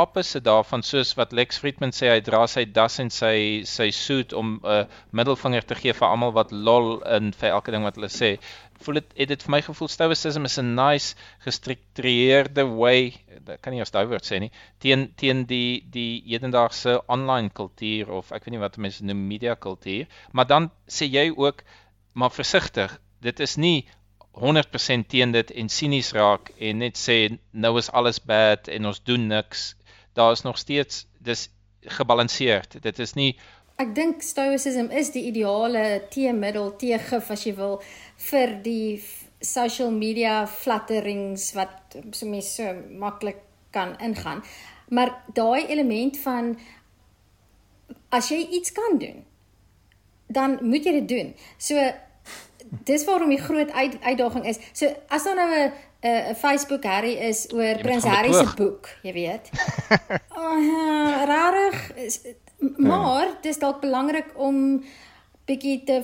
opposite 0.00 0.44
daarvan 0.46 0.82
soos 0.86 1.12
wat 1.18 1.32
Lex 1.36 1.60
Friedman 1.62 1.92
sê 1.96 2.08
hy 2.10 2.20
dra 2.24 2.40
sy 2.50 2.64
das 2.78 2.98
en 3.02 3.10
sy 3.14 3.62
sy 3.68 3.90
suit 3.94 4.32
om 4.40 4.56
'n 4.56 4.72
uh, 4.74 4.84
middelvinger 5.12 5.66
te 5.66 5.76
gee 5.78 5.94
vir 6.00 6.08
almal 6.08 6.32
wat 6.36 6.52
lol 6.52 7.00
in 7.16 7.32
vir 7.42 7.50
elke 7.50 7.74
ding 7.74 7.84
wat 7.86 8.00
hulle 8.00 8.10
sê. 8.14 8.30
Voel 8.80 9.00
dit 9.00 9.12
het 9.22 9.28
dit 9.34 9.42
vir 9.46 9.52
my 9.56 9.60
gevoel 9.66 9.90
stoicism 9.92 10.48
is 10.48 10.58
'n 10.58 10.74
nice 10.74 11.14
gestruktureerde 11.46 12.64
way, 12.64 13.12
kan 13.60 13.72
nie 13.72 13.84
as 13.84 13.92
daai 13.94 14.06
woord 14.06 14.24
sê 14.24 14.40
nie, 14.40 14.50
teen 14.78 15.12
teen 15.16 15.44
die 15.46 15.82
die 15.98 16.22
hedendaagse 16.26 17.00
online 17.08 17.50
kultuur 17.50 18.10
of 18.20 18.32
ek 18.32 18.44
weet 18.44 18.56
nie 18.56 18.64
wat 18.64 18.78
mense 18.78 19.04
noem 19.04 19.28
media 19.28 19.54
kultuur, 19.54 20.06
maar 20.32 20.46
dan 20.46 20.70
sê 20.88 21.06
jy 21.06 21.30
ook 21.36 21.64
maar 22.14 22.30
versigtig, 22.30 23.00
dit 23.20 23.40
is 23.40 23.56
nie 23.56 23.86
100% 24.32 25.08
teen 25.08 25.32
dit 25.32 25.50
en 25.50 25.68
sinies 25.68 26.12
raak 26.14 26.52
en 26.58 26.78
net 26.78 26.98
sê 26.98 27.16
nou 27.52 27.76
is 27.78 27.90
alles 27.90 28.20
bad 28.22 28.68
en 28.68 28.86
ons 28.86 29.02
doen 29.02 29.26
niks 29.28 29.74
daar 30.12 30.32
is 30.32 30.42
nog 30.42 30.58
steeds 30.58 31.06
dis 31.18 31.48
gebalanseerd. 31.80 32.82
Dit 32.82 32.98
is 32.98 33.14
nie 33.14 33.36
Ek 33.80 33.94
dink 33.96 34.20
stoicism 34.20 34.90
is 34.92 35.08
die 35.14 35.22
ideale 35.30 36.02
teemiddel, 36.12 36.74
teegif 36.76 37.30
as 37.32 37.46
jy 37.46 37.54
wil 37.56 37.78
vir 38.28 38.58
die 38.60 39.00
social 39.40 39.88
media 39.94 40.42
flatterings 40.44 41.46
wat 41.56 41.96
so 42.12 42.28
mense 42.28 42.50
so 42.58 42.74
maklik 43.00 43.40
kan 43.72 43.94
ingaan. 44.04 44.42
Maar 44.92 45.14
daai 45.32 45.64
element 45.72 46.18
van 46.20 46.52
as 48.12 48.28
jy 48.28 48.42
iets 48.58 48.74
kan 48.76 48.98
doen, 49.00 49.24
dan 50.28 50.58
moet 50.60 50.84
jy 50.84 50.98
dit 51.00 51.08
doen. 51.08 51.34
So 51.56 51.80
dis 52.84 53.04
waarom 53.08 53.32
die 53.32 53.40
groot 53.40 53.70
uit, 53.72 53.96
uitdaging 54.02 54.44
is. 54.50 54.60
So 54.72 54.92
as 55.08 55.24
daar 55.24 55.40
nou 55.40 55.48
'n 55.56 55.72
'n 56.02 56.34
Facebook 56.34 56.84
Harry 56.84 57.12
is 57.12 57.46
oor 57.52 57.78
Prins 57.78 58.04
Harry 58.04 58.32
se 58.32 58.46
boek, 58.56 58.88
jy 59.02 59.12
weet. 59.12 59.50
Oh, 60.36 60.56
uh, 60.64 61.24
rarig 61.24 61.92
is 61.96 62.20
maar 62.76 63.26
ja. 63.26 63.36
dis 63.40 63.58
dalk 63.58 63.80
belangrik 63.80 64.32
om 64.34 64.82
bietjie 65.44 65.82
te 65.84 66.02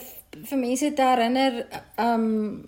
vir 0.49 0.59
mense 0.59 0.93
te 0.93 1.03
herinner 1.03 1.67
um 2.01 2.65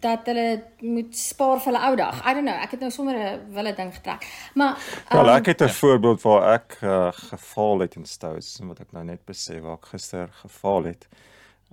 dat 0.00 0.28
hulle 0.30 0.62
moet 0.86 1.16
spaar 1.18 1.58
vir 1.60 1.72
hulle 1.72 1.80
ou 1.88 1.96
dag. 1.98 2.20
I 2.24 2.32
don't 2.32 2.46
know, 2.46 2.56
ek 2.62 2.76
het 2.76 2.80
nou 2.80 2.90
sommer 2.94 3.16
'n 3.16 3.52
wille 3.52 3.74
ding 3.74 3.90
getrek. 3.94 4.24
Maar 4.54 4.78
um, 5.10 5.16
Wel, 5.16 5.30
ek 5.34 5.46
het 5.46 5.62
'n 5.62 5.68
voorbeeld 5.68 6.22
waar 6.22 6.52
ek 6.52 6.78
uh, 6.82 7.12
geval 7.12 7.78
het 7.78 7.94
in 7.94 8.04
Stows 8.04 8.58
wat 8.62 8.80
ek 8.80 8.92
nou 8.92 9.04
net 9.04 9.24
besef 9.24 9.60
waar 9.60 9.76
ek 9.76 9.86
gister 9.92 10.28
geval 10.32 10.84
het. 10.84 11.08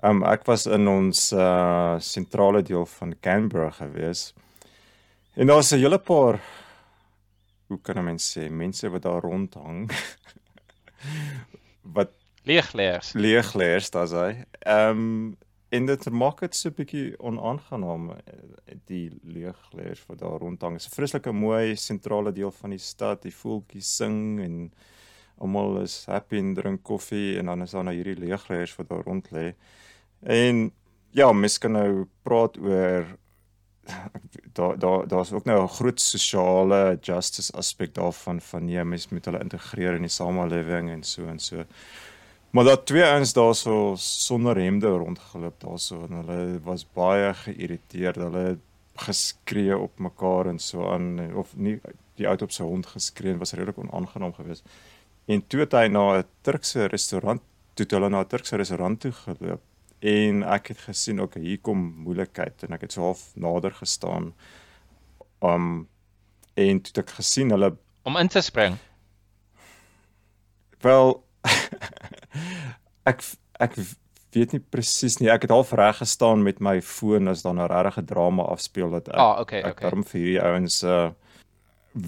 Um 0.03 0.23
ek 0.23 0.45
was 0.45 0.65
in 0.65 0.87
ons 0.87 1.31
uh 1.31 1.95
sentrale 1.99 2.61
deel 2.61 2.85
van 2.85 3.15
Canberra 3.21 3.69
gewees. 3.69 4.33
En 5.37 5.47
daar's 5.47 5.71
'n 5.71 5.77
hele 5.77 5.99
paar 5.99 6.41
hoe 7.67 7.81
kan 7.81 7.97
'n 7.97 8.03
mens 8.03 8.37
sê, 8.37 8.49
mense 8.49 8.89
wat 8.89 9.01
daar 9.01 9.21
rondhang 9.21 9.91
wat 11.97 12.09
leegleers. 12.43 13.13
Leegleers, 13.13 13.89
daar's 13.89 14.11
hy. 14.11 14.45
Ehm 14.59 14.89
um, 14.89 15.37
en 15.69 15.85
dit 15.85 16.09
maak 16.09 16.39
dit 16.39 16.55
so 16.55 16.69
'n 16.69 16.73
bietjie 16.73 17.19
onaangenaam 17.19 18.15
die 18.85 19.11
leegleers 19.23 20.05
wat 20.07 20.19
daar 20.19 20.39
rondhang. 20.39 20.73
Dit 20.73 20.81
is 20.81 20.87
'n 20.87 20.95
vreeslike 20.95 21.31
mooi 21.31 21.75
sentrale 21.75 22.31
deel 22.31 22.51
van 22.51 22.69
die 22.69 22.79
stad. 22.79 23.21
Die 23.21 23.35
voeltjies 23.35 23.95
sing 23.95 24.39
en 24.39 24.73
almal 25.37 25.81
is 25.81 26.05
happy 26.05 26.37
en 26.37 26.53
drink 26.53 26.83
koffie 26.83 27.37
en 27.37 27.45
dan 27.45 27.61
is 27.61 27.71
daar 27.71 27.83
nou 27.83 27.95
hierdie 27.95 28.25
leegleers 28.25 28.75
wat 28.75 28.89
daar 28.89 29.03
rond 29.03 29.31
lê. 29.31 29.53
En 30.19 30.71
ja, 31.11 31.31
mens 31.31 31.57
kan 31.57 31.71
nou 31.71 32.07
praat 32.23 32.57
oor 32.57 33.05
daar 34.57 34.79
daar 34.79 35.07
daar's 35.07 35.31
ook 35.31 35.45
nou 35.45 35.63
'n 35.63 35.75
groot 35.79 36.01
sosiale 36.01 36.97
justice 37.01 37.53
aspek 37.53 37.93
daarvan 37.93 38.41
van 38.41 38.65
nee 38.65 38.83
mens 38.83 39.09
moet 39.09 39.25
hulle 39.25 39.39
integreer 39.39 39.95
in 39.95 40.01
die 40.01 40.17
samelewing 40.19 40.89
en 40.89 41.03
so 41.03 41.25
en 41.25 41.39
so. 41.39 41.63
Maar 42.49 42.63
daar 42.63 42.83
twee 42.83 43.03
ouens 43.03 43.33
daarso 43.33 43.93
sonder 43.97 44.57
hemde 44.57 44.87
rondgeloop 44.87 45.59
daarso 45.59 46.05
en 46.09 46.13
hulle 46.13 46.59
was 46.63 46.85
baie 46.93 47.33
geïrriteerd. 47.33 48.15
Hulle 48.15 48.37
het 48.37 48.59
geskree 48.95 49.77
op 49.77 49.99
mekaar 49.99 50.45
en 50.45 50.59
so 50.59 50.89
aan 50.91 51.33
of 51.33 51.55
nie 51.55 51.79
die 52.15 52.27
ou 52.27 52.37
op 52.41 52.51
sy 52.51 52.63
hond 52.63 52.85
geskree 52.85 53.31
en 53.31 53.37
was 53.37 53.53
redelik 53.53 53.77
onaangenaam 53.77 54.33
geweest. 54.33 54.65
En 55.25 55.47
toe 55.47 55.59
het 55.59 55.71
hy 55.71 55.87
na 55.87 56.17
'n 56.17 56.25
Turkse 56.41 56.85
restaurant 56.85 57.41
toe 57.73 57.85
hulle 57.89 58.09
na 58.09 58.21
'n 58.21 58.27
Turkse 58.27 58.55
restaurant 58.55 58.99
toe 58.99 59.11
geloop 59.11 59.61
en 59.99 60.43
ek 60.43 60.67
het 60.67 60.81
gesien 60.85 61.21
ook 61.21 61.35
hier 61.41 61.59
kom 61.59 61.79
moeilikheid 62.05 62.63
en 62.63 62.73
ek 62.77 62.87
het 62.87 62.93
so 62.93 63.01
half 63.01 63.31
nader 63.35 63.73
gestaan 63.73 64.33
um 65.41 65.87
en 66.57 66.81
toe 66.81 67.03
ek 67.03 67.15
gesien 67.17 67.53
hulle 67.53 67.75
om 68.07 68.17
in 68.17 68.27
te 68.27 68.41
spring. 68.41 68.77
Wel 70.81 71.23
ek 73.11 73.23
ek 73.59 73.75
weet 74.31 74.53
nie 74.53 74.61
presies 74.61 75.17
nie. 75.19 75.29
Ek 75.33 75.47
het 75.47 75.53
half 75.53 75.73
reg 75.75 75.99
gestaan 75.99 76.43
met 76.45 76.61
my 76.63 76.77
foon 76.81 77.27
as 77.27 77.43
daar 77.43 77.57
'n 77.57 77.67
regte 77.67 78.05
drama 78.05 78.43
afspeel 78.43 78.89
dat 78.89 79.09
ek 79.09 79.15
ah, 79.15 79.39
okay, 79.41 79.59
ek 79.59 79.71
okay. 79.71 79.83
daarom 79.83 80.05
vir 80.05 80.19
hierdie 80.21 80.41
ouens 80.41 80.83
uh 80.83 81.09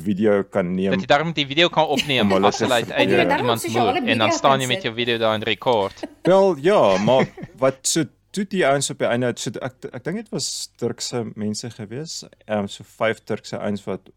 video 0.04 0.44
kan 0.44 0.74
neem. 0.76 0.92
Dat 0.92 1.04
jy 1.06 1.10
daarom 1.10 1.34
die 1.34 1.46
video 1.48 1.70
kan 1.74 1.88
opneem 1.88 2.32
as 2.32 2.60
hulle 2.60 2.74
uit 2.74 3.10
ja. 3.10 3.38
iemand 3.38 3.68
moet 3.68 4.00
en 4.06 4.18
dan 4.18 4.32
staan 4.32 4.62
jy 4.62 4.68
met 4.68 4.86
jou 4.86 4.94
video 4.96 5.18
daar 5.18 5.34
en 5.34 5.44
rekord. 5.44 6.04
Wel 6.30 6.56
ja, 6.62 6.98
maar 6.98 7.28
wat 7.58 7.80
so 7.82 8.06
toe 8.32 8.46
die 8.46 8.66
ouens 8.68 8.90
op 8.90 9.00
die 9.02 9.08
einde 9.10 9.32
so 9.36 9.52
ek 9.62 9.90
ek 9.92 10.04
dink 10.06 10.22
dit 10.22 10.30
was 10.34 10.70
Turkse 10.78 11.26
mense 11.36 11.70
gewees. 11.70 12.24
Ehm 12.46 12.66
um, 12.66 12.68
so 12.68 12.84
vyf 12.84 13.24
Turkse 13.24 13.58
ouens 13.58 13.84
wat 13.88 14.12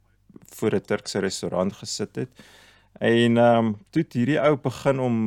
voor 0.56 0.74
'n 0.76 0.84
Turkse 0.86 1.18
restaurant 1.18 1.72
gesit 1.72 2.16
het. 2.16 2.30
En 3.00 3.36
ehm 3.36 3.66
um, 3.66 3.76
toe 3.90 4.04
hierdie 4.12 4.40
ou 4.40 4.56
begin 4.56 5.00
om 5.00 5.18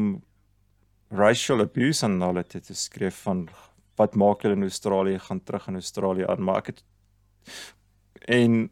racial 1.09 1.61
abuse 1.61 2.05
aan 2.05 2.21
hulle 2.21 2.43
te, 2.43 2.59
te 2.59 2.73
skryf 2.73 3.23
van 3.25 3.47
wat 3.95 4.15
maak 4.15 4.41
julle 4.41 4.55
in 4.55 4.67
Australië 4.67 5.19
gaan 5.19 5.43
terug 5.43 5.67
in 5.67 5.73
Australië 5.73 6.25
aan 6.27 6.43
maar 6.43 6.57
ek 6.63 6.73
het 6.73 6.83
en 8.25 8.69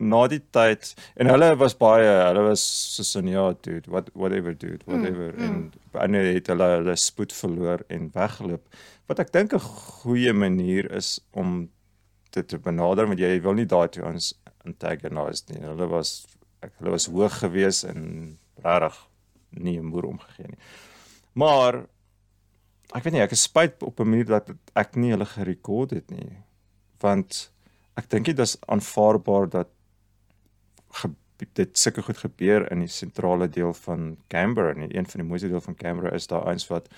na 0.00 0.26
die 0.30 0.40
tyd 0.50 0.94
en 1.16 1.30
hulle 1.32 1.56
was 1.60 1.74
baie 1.78 2.06
hulle 2.06 2.42
was 2.48 2.62
soos 2.94 3.14
in 3.20 3.28
ja 3.32 3.52
dude 3.62 3.90
what 3.90 4.10
whatever 4.14 4.54
dude 4.54 4.84
mm, 4.86 4.92
whatever. 4.92 5.32
mm, 5.32 5.44
mm. 5.44 5.70
en 5.92 6.14
en 6.14 6.28
het 6.34 6.46
hulle 6.52 6.68
hulle 6.76 6.96
spoed 6.96 7.32
verloor 7.32 7.82
en 7.88 8.10
weggeloop. 8.14 8.78
Wat 9.08 9.18
ek 9.18 9.32
dink 9.32 9.54
'n 9.54 9.64
goeie 10.02 10.32
manier 10.32 10.90
is 10.92 11.20
om 11.32 11.70
dit 12.30 12.48
te 12.48 12.58
benader 12.58 13.06
want 13.06 13.20
jy 13.20 13.40
wil 13.42 13.54
nie 13.54 13.66
daai 13.66 13.88
toe 13.88 14.04
ons 14.04 14.34
antagonize 14.66 15.44
nie. 15.48 15.62
Hulle 15.64 15.88
was 15.88 16.26
ek 16.62 16.72
hulle 16.78 16.90
was 16.96 17.06
hoog 17.06 17.38
gewees 17.42 17.84
en 17.84 18.38
regtig 18.64 18.98
nie 19.50 19.78
'n 19.78 19.90
moer 19.90 20.04
omgegee 20.04 20.48
nie. 20.48 20.58
Maar 21.32 21.86
ek 22.94 23.04
weet 23.04 23.12
nie 23.12 23.22
ek 23.22 23.32
is 23.32 23.42
spyt 23.42 23.82
op 23.82 24.00
'n 24.00 24.10
manier 24.10 24.24
dat 24.26 24.50
ek 24.74 24.96
nie 24.96 25.10
hulle 25.10 25.26
gerekord 25.26 25.90
het 25.90 26.10
nie. 26.10 26.44
Want 27.00 27.50
ek 27.96 28.08
dink 28.10 28.26
dit 28.26 28.38
is 28.38 28.56
aanvaarbaar 28.66 29.48
dat 29.48 29.68
dit 31.54 31.78
sulke 31.78 32.02
goed 32.02 32.18
gebeur 32.18 32.66
in 32.72 32.82
die 32.82 32.90
sentrale 32.90 33.48
deel 33.48 33.74
van 33.84 34.16
Canberra 34.32 34.74
en 34.74 34.96
een 34.96 35.06
van 35.06 35.20
die 35.20 35.28
mooiste 35.28 35.48
deel 35.48 35.62
van 35.62 35.76
Canberra 35.78 36.14
is 36.16 36.26
daar 36.26 36.48
eens 36.50 36.66
wat 36.66 36.88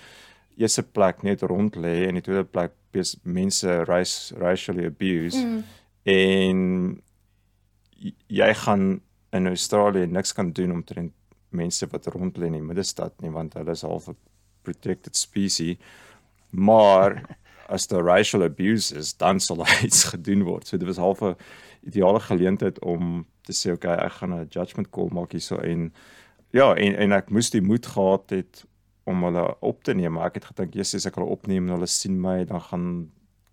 eerste 0.57 0.83
plek 0.83 1.23
net 1.23 1.42
rond 1.42 1.76
lê 1.76 2.07
en 2.07 2.16
die 2.16 2.25
tweede 2.25 2.45
plek 2.45 2.73
is 2.97 3.16
mense 3.23 3.85
race 3.85 4.35
racially 4.40 4.87
abused 4.88 5.45
mm. 5.45 5.62
en 6.02 6.59
jy 8.26 8.50
gaan 8.64 9.00
in 9.37 9.47
Australië 9.47 10.07
niks 10.07 10.33
kan 10.33 10.52
doen 10.52 10.73
om 10.73 10.85
te 10.85 11.11
mense 11.49 11.87
wat 11.92 12.07
rond 12.07 12.38
lê 12.38 12.49
in 12.49 12.59
die 12.59 12.69
middestad 12.73 13.14
nie 13.21 13.33
want 13.35 13.54
hulle 13.59 13.76
is 13.76 13.85
half 13.87 14.09
'n 14.09 14.16
protected 14.62 15.16
species 15.16 15.76
maar 16.50 17.21
as 17.71 17.87
daar 17.87 18.04
racial 18.04 18.42
abuse 18.42 18.95
is, 18.95 19.16
dan 19.16 19.40
sal 19.40 19.64
iets 19.87 20.04
gedoen 20.04 20.42
word. 20.42 20.66
So 20.66 20.76
dit 20.76 20.87
was 20.87 20.97
half 20.97 21.21
'n 21.23 21.37
ideale 21.87 22.21
geleentheid 22.21 22.78
om 22.85 23.26
te 23.50 23.57
sê 23.59 23.75
okay, 23.75 23.99
ek 24.07 24.19
gaan 24.21 24.35
'n 24.38 24.49
judgment 24.54 24.90
call 24.95 25.11
maak 25.12 25.35
hierso 25.37 25.59
en 25.59 25.90
ja, 26.57 26.75
en 26.75 26.97
en 27.07 27.12
ek 27.19 27.30
moes 27.30 27.50
die 27.50 27.62
moed 27.62 27.87
gehad 27.87 28.30
het 28.30 28.64
om 29.11 29.25
hulle 29.26 29.45
op 29.61 29.83
te 29.85 29.95
neem, 29.95 30.12
maar 30.12 30.30
ek 30.30 30.40
het 30.40 30.50
gedink 30.52 30.76
Jesus 30.78 31.02
as 31.02 31.11
ek 31.11 31.19
hulle 31.19 31.33
opneem 31.35 31.66
en 31.66 31.76
hulle 31.78 31.90
sien 31.90 32.21
my, 32.21 32.45
dan 32.45 32.62
gaan 32.69 32.87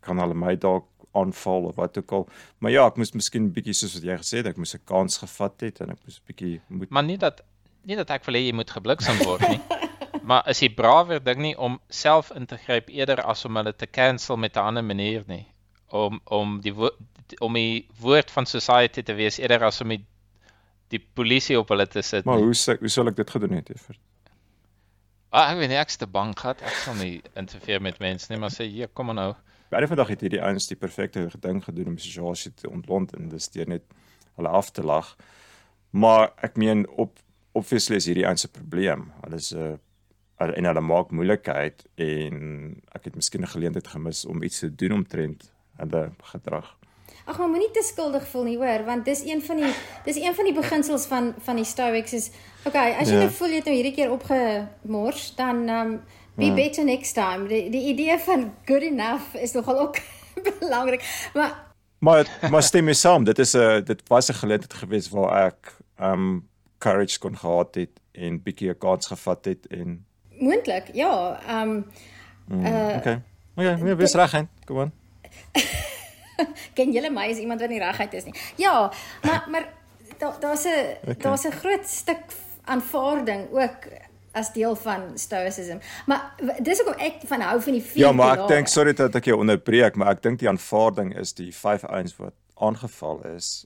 kan 0.06 0.22
hulle 0.22 0.38
my 0.38 0.56
dalk 0.56 0.88
aanval 1.18 1.68
of 1.72 1.76
wat 1.76 1.98
ook 1.98 2.12
al. 2.12 2.28
Maar 2.64 2.72
ja, 2.72 2.86
ek 2.88 3.00
moes 3.02 3.14
miskien 3.18 3.50
bietjie 3.54 3.76
soos 3.76 3.98
wat 3.98 4.06
jy 4.08 4.18
gesê 4.22 4.42
het, 4.42 4.52
ek 4.54 4.62
moes 4.62 4.76
'n 4.76 4.86
kans 4.86 5.18
gevat 5.24 5.66
het 5.66 5.82
en 5.82 5.92
ek 5.96 6.04
moes 6.06 6.22
bietjie 6.30 6.62
moet 6.68 6.90
Maar 6.90 7.04
nie 7.04 7.18
dat 7.18 7.42
nie 7.88 7.96
dat 7.96 8.10
ek 8.12 8.26
wil 8.26 8.36
hê 8.36 8.46
jy 8.48 8.54
moet 8.54 8.72
gebliksem 8.72 9.18
word 9.26 9.48
nie. 9.50 9.62
maar 10.30 10.48
is 10.52 10.60
die 10.60 10.74
brawer 10.74 11.24
ding 11.24 11.40
nie 11.42 11.56
om 11.58 11.80
self 11.90 12.32
in 12.36 12.46
te 12.46 12.58
gryp 12.58 12.90
eerder 12.90 13.22
as 13.24 13.46
om 13.46 13.56
hulle 13.56 13.74
te 13.74 13.88
cancel 13.88 14.38
met 14.38 14.56
'n 14.56 14.60
ander 14.70 14.84
manier 14.84 15.24
nie. 15.28 15.46
Om 15.88 16.20
om 16.26 16.60
die 16.62 16.74
om 17.40 17.54
die 17.54 17.88
woord 18.00 18.32
van 18.32 18.46
society 18.46 19.04
te 19.04 19.14
wees 19.14 19.40
eerder 19.40 19.64
as 19.64 19.82
om 19.82 19.90
die 19.90 20.04
die 20.88 21.02
polisie 21.20 21.58
op 21.60 21.74
hulle 21.74 21.88
te 21.88 22.02
sit. 22.02 22.24
Maar 22.26 22.40
hoe 22.40 22.54
sê 22.56 22.78
hoe 22.80 22.92
sal 22.92 23.10
ek 23.12 23.18
dit 23.18 23.30
gedoen 23.30 23.58
het? 23.58 23.68
Juffrou? 23.74 23.98
Ah, 25.36 25.52
ek 25.52 25.58
weet 25.60 25.74
nie 25.74 25.80
ek's 25.82 26.00
te 26.00 26.08
bang 26.08 26.32
gehad. 26.40 26.62
Ek 26.64 26.78
sal 26.86 26.96
nie 26.96 27.18
interfereer 27.36 27.84
met 27.84 28.00
mense 28.00 28.32
nie, 28.32 28.40
maar 28.40 28.54
sê 28.56 28.70
hier, 28.72 28.88
kom 28.96 29.10
maar 29.12 29.18
nou. 29.18 29.32
Baie 29.74 29.90
vandag 29.92 30.14
het 30.14 30.24
hierdie 30.24 30.40
ouens 30.40 30.70
die 30.70 30.80
perfekte 30.80 31.26
ding 31.44 31.60
gedoen 31.66 31.92
om 31.92 31.98
die 32.00 32.06
situasie 32.06 32.54
te 32.56 32.70
ontlont 32.72 33.12
en 33.18 33.28
dis 33.34 33.50
deur 33.52 33.68
net 33.68 33.84
hulle 34.40 34.54
af 34.56 34.72
te 34.72 34.86
lag. 34.86 35.12
Maar 35.92 36.32
ek 36.48 36.56
meen 36.56 36.86
op 36.96 37.20
obviously 37.58 38.00
is 38.00 38.08
hierdie 38.08 38.26
ouens 38.28 38.46
se 38.46 38.52
probleem. 38.54 39.10
Hulle 39.26 39.36
is 39.36 39.52
'n 39.52 39.76
uh, 40.40 40.56
en 40.56 40.66
hulle 40.70 40.82
maak 40.82 41.12
moeilikheid 41.12 41.84
en 41.96 42.82
ek 42.94 43.10
het 43.10 43.16
miskien 43.16 43.42
'n 43.42 43.56
geleentheid 43.56 43.88
gemis 43.88 44.26
om 44.26 44.44
iets 44.44 44.60
te 44.60 44.76
doen 44.76 44.92
omtrent 44.92 45.52
hulle 45.78 46.12
gedrag. 46.32 46.77
Ag 47.28 47.38
maar 47.38 47.50
moenie 47.52 47.72
te 47.76 47.84
skuldig 47.84 48.28
voel 48.32 48.44
nie, 48.48 48.58
hoor, 48.58 48.86
want 48.86 49.06
dis 49.06 49.22
een 49.26 49.42
van 49.44 49.58
die 49.60 49.74
dis 50.06 50.16
een 50.16 50.36
van 50.36 50.46
die 50.48 50.54
beginsels 50.54 51.06
van 51.06 51.34
van 51.44 51.56
die 51.60 51.66
Stoics 51.66 52.14
is 52.14 52.30
okay, 52.66 52.94
as 52.96 53.10
jy 53.10 53.14
Ja. 53.16 53.20
nou 53.26 53.32
voel 53.32 53.48
jy 53.48 53.56
het 53.56 53.66
nou 53.66 53.76
hierdie 53.76 53.94
keer 53.96 54.12
opgemors, 54.12 55.36
dan 55.36 55.70
um 55.70 56.02
be 56.38 56.46
Ja. 56.46 56.54
better 56.54 56.84
next 56.86 57.14
time. 57.16 57.48
Die 57.48 57.70
die 57.70 57.88
idee 57.92 58.18
van 58.20 58.54
good 58.66 58.82
enough 58.82 59.36
is 59.36 59.52
nogal 59.54 59.80
ook 59.80 59.98
belangrik. 60.60 61.04
Maar 61.34 61.66
Maar 62.00 62.28
maar 62.52 62.64
stem 62.64 62.84
mee 62.84 62.94
saam, 62.94 63.24
dit 63.24 63.40
is 63.40 63.54
'n 63.56 63.84
dit 63.84 64.02
was 64.08 64.30
'n 64.30 64.34
geleentheid 64.34 64.74
geweest 64.74 65.10
waar 65.10 65.46
ek 65.48 65.78
um 66.00 66.48
courage 66.78 67.20
kon 67.20 67.38
gehad 67.38 67.76
het 67.76 67.90
en 68.12 68.42
bietjie 68.44 68.70
'n 68.70 68.78
kans 68.78 69.08
gevat 69.08 69.46
het 69.46 69.68
en 69.68 70.06
moontlik, 70.40 70.90
ja, 70.94 71.40
um 71.62 71.86
uh, 72.52 72.96
okay. 72.98 73.22
Okay, 73.56 73.76
nee, 73.82 73.96
wees 73.96 74.14
reg 74.14 74.32
hè. 74.32 74.42
Kom 74.66 74.80
aan. 74.80 74.92
ken 76.78 76.92
julle 76.92 77.10
my 77.10 77.30
as 77.32 77.38
iemand 77.38 77.62
wat 77.62 77.70
nie 77.70 77.80
reguit 77.80 78.14
is 78.14 78.26
nie. 78.26 78.36
Ja, 78.56 78.92
maar 79.24 79.48
maar 79.50 79.66
daar 80.18 80.40
daar's 80.40 80.66
'n 80.66 80.98
Okay. 81.02 81.16
daar's 81.18 81.46
'n 81.46 81.52
groot 81.52 81.88
stuk 81.88 82.24
aanvaarding 82.66 83.52
ook 83.52 83.88
as 84.32 84.54
deel 84.54 84.76
van 84.76 85.02
stoicism. 85.16 85.78
Maar 86.06 86.34
dis 86.62 86.78
hoekom 86.78 87.00
ek 87.02 87.14
van 87.26 87.42
hou 87.42 87.62
van 87.62 87.74
die 87.74 87.82
vier 87.82 88.06
Ja, 88.06 88.12
maar 88.12 88.38
ek 88.38 88.48
dink 88.48 88.68
sorry 88.68 88.94
dat 88.94 89.16
ek 89.16 89.26
jou 89.26 89.40
onderbreek, 89.40 89.96
maar 89.96 90.12
ek 90.12 90.22
dink 90.22 90.40
die 90.40 90.50
aanvaarding 90.50 91.16
is 91.18 91.34
die 91.34 91.52
vyf 91.56 91.84
ouens 91.86 92.16
wat 92.18 92.34
aangeval 92.56 93.24
is. 93.36 93.66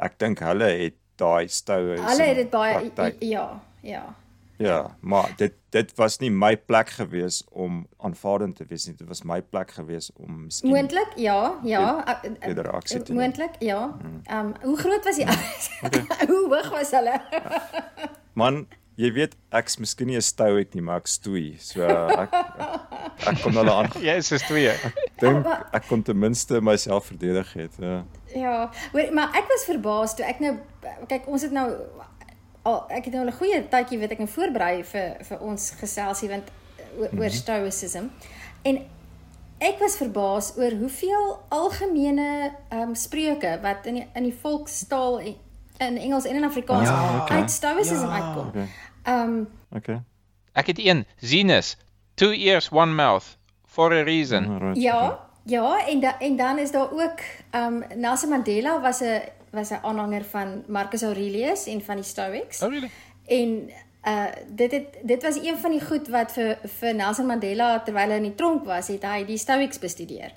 Ek 0.00 0.18
dink 0.18 0.38
hulle 0.44 0.64
het 0.64 0.94
daai 1.16 1.48
stoue. 1.48 1.96
Hulle 2.00 2.22
het 2.22 2.36
dit 2.36 2.50
baie 2.50 3.14
ja, 3.18 3.60
ja. 3.82 4.14
Ja, 4.60 4.96
maar 5.00 5.32
dit 5.36 5.52
dit 5.70 5.92
was 5.96 6.18
nie 6.18 6.30
my 6.30 6.56
plek 6.56 6.90
gewees 6.90 7.44
om 7.48 7.86
aanvaardend 7.96 8.56
te 8.56 8.64
wees 8.68 8.84
nie. 8.86 8.94
Dit 8.98 9.08
was 9.08 9.22
my 9.24 9.38
plek 9.42 9.70
gewees 9.70 10.10
om 10.18 10.42
miskien 10.44 10.70
Moontlik, 10.74 11.14
ja, 11.16 11.58
ja. 11.64 11.84
Eerder 12.40 12.70
aksie 12.70 12.98
te 13.02 13.12
neem. 13.12 13.22
Moontlik, 13.22 13.56
ja. 13.64 13.96
Ehm 14.24 14.50
um, 14.50 14.52
hoe 14.62 14.76
groot 14.76 15.04
was 15.04 15.16
die 15.16 15.26
ouens? 15.26 15.70
hoe 16.32 16.42
hoog 16.50 16.68
was 16.74 16.90
hulle? 16.90 17.16
Man, 18.40 18.66
jy 19.00 19.12
weet 19.16 19.36
ek's 19.56 19.78
miskien 19.80 20.10
nie 20.12 20.18
'n 20.20 20.26
stoic 20.28 20.74
nie, 20.74 20.82
maar 20.84 21.00
ek 21.00 21.08
stoei. 21.08 21.56
So 21.58 21.86
ek 21.86 22.34
ek, 22.34 23.40
kon 23.42 23.56
hulle 23.56 23.72
aan 23.72 23.88
Jy 24.08 24.18
is 24.20 24.28
dus 24.28 24.44
twee. 24.50 24.76
dink 25.24 25.46
ek 25.72 25.88
kon 25.88 26.02
ten 26.02 26.18
minste 26.18 26.60
myself 26.60 27.08
verdedig 27.14 27.52
het. 27.52 27.80
Ja. 27.80 28.04
Ja, 28.34 28.70
hoor, 28.92 29.08
maar 29.12 29.32
ek 29.32 29.48
was 29.48 29.64
verbaas 29.64 30.14
toe 30.14 30.26
ek 30.28 30.44
nou 30.44 30.58
kyk 31.08 31.26
ons 31.26 31.42
het 31.42 31.52
nou 31.52 31.70
al 32.62 32.84
ek 32.90 33.04
het 33.04 33.14
nou 33.14 33.26
'n 33.26 33.32
goeie 33.32 33.68
tydjie 33.68 33.98
weet 33.98 34.10
ek 34.10 34.18
nou 34.18 34.28
voorberei 34.28 34.84
vir 34.84 35.16
vir 35.20 35.38
ons 35.40 35.70
geselsie 35.70 36.28
want 36.28 36.50
oor, 36.98 37.08
Mhm. 37.12 37.20
oor 37.20 37.30
stoicism 37.30 38.04
en 38.62 38.78
ek 39.60 39.78
was 39.78 39.96
verbaas 39.96 40.52
oor 40.56 40.70
hoeveel 40.70 41.38
algemene 41.48 42.52
ehm 42.70 42.80
um, 42.88 42.94
spreuke 42.94 43.58
wat 43.62 43.86
in 43.86 43.94
die, 43.94 44.06
in 44.14 44.22
die 44.22 44.34
volkstaal 44.42 45.20
en- 45.20 45.36
in 45.78 45.96
Engels 45.98 46.24
en 46.24 46.36
in 46.36 46.44
Afrikaans 46.44 46.88
Ja, 46.88 47.22
okay. 47.22 47.40
uit 47.40 47.50
stoicism 47.50 48.06
Ja. 48.06 48.12
uitkom. 48.24 48.48
Okay. 48.48 48.66
Ehm 49.04 49.20
um, 49.28 49.48
Okay. 49.76 50.00
Ek 50.52 50.66
het 50.66 50.78
een, 50.78 51.06
Zenus, 51.16 51.76
two 52.14 52.30
ears, 52.32 52.68
one 52.72 52.92
mouth 52.92 53.38
for 53.66 53.92
a 53.92 54.02
reason. 54.02 54.48
Alright. 54.48 54.82
Ja, 54.82 55.18
ja, 55.44 55.86
en 55.86 56.00
da, 56.00 56.18
en 56.20 56.36
dan 56.36 56.58
is 56.58 56.70
daar 56.70 56.90
ook 56.92 57.18
ehm 57.50 57.64
um, 57.74 57.84
Nelson 58.00 58.28
Mandela 58.28 58.80
was 58.80 59.00
'n 59.00 59.20
was 59.50 59.70
'n 59.70 59.82
aanhanger 59.82 60.24
van 60.24 60.64
Marcus 60.66 61.02
Aurelius 61.02 61.66
en 61.66 61.82
van 61.84 61.94
die 61.96 62.04
Stoics. 62.04 62.62
Oh 62.62 62.70
really? 62.70 62.90
En 63.26 63.70
uh 64.06 64.26
dit 64.48 64.72
het 64.72 64.86
dit 65.02 65.22
was 65.22 65.36
een 65.36 65.58
van 65.58 65.70
die 65.70 65.80
goed 65.84 66.08
wat 66.08 66.32
vir 66.32 66.58
vir 66.64 66.94
Nelson 66.94 67.26
Mandela 67.26 67.80
terwyl 67.82 68.08
hy 68.10 68.16
in 68.16 68.22
die 68.22 68.34
tronk 68.34 68.64
was, 68.64 68.88
het 68.88 69.02
hy 69.02 69.24
die 69.24 69.36
Stoics 69.38 69.78
bestudeer. 69.78 70.32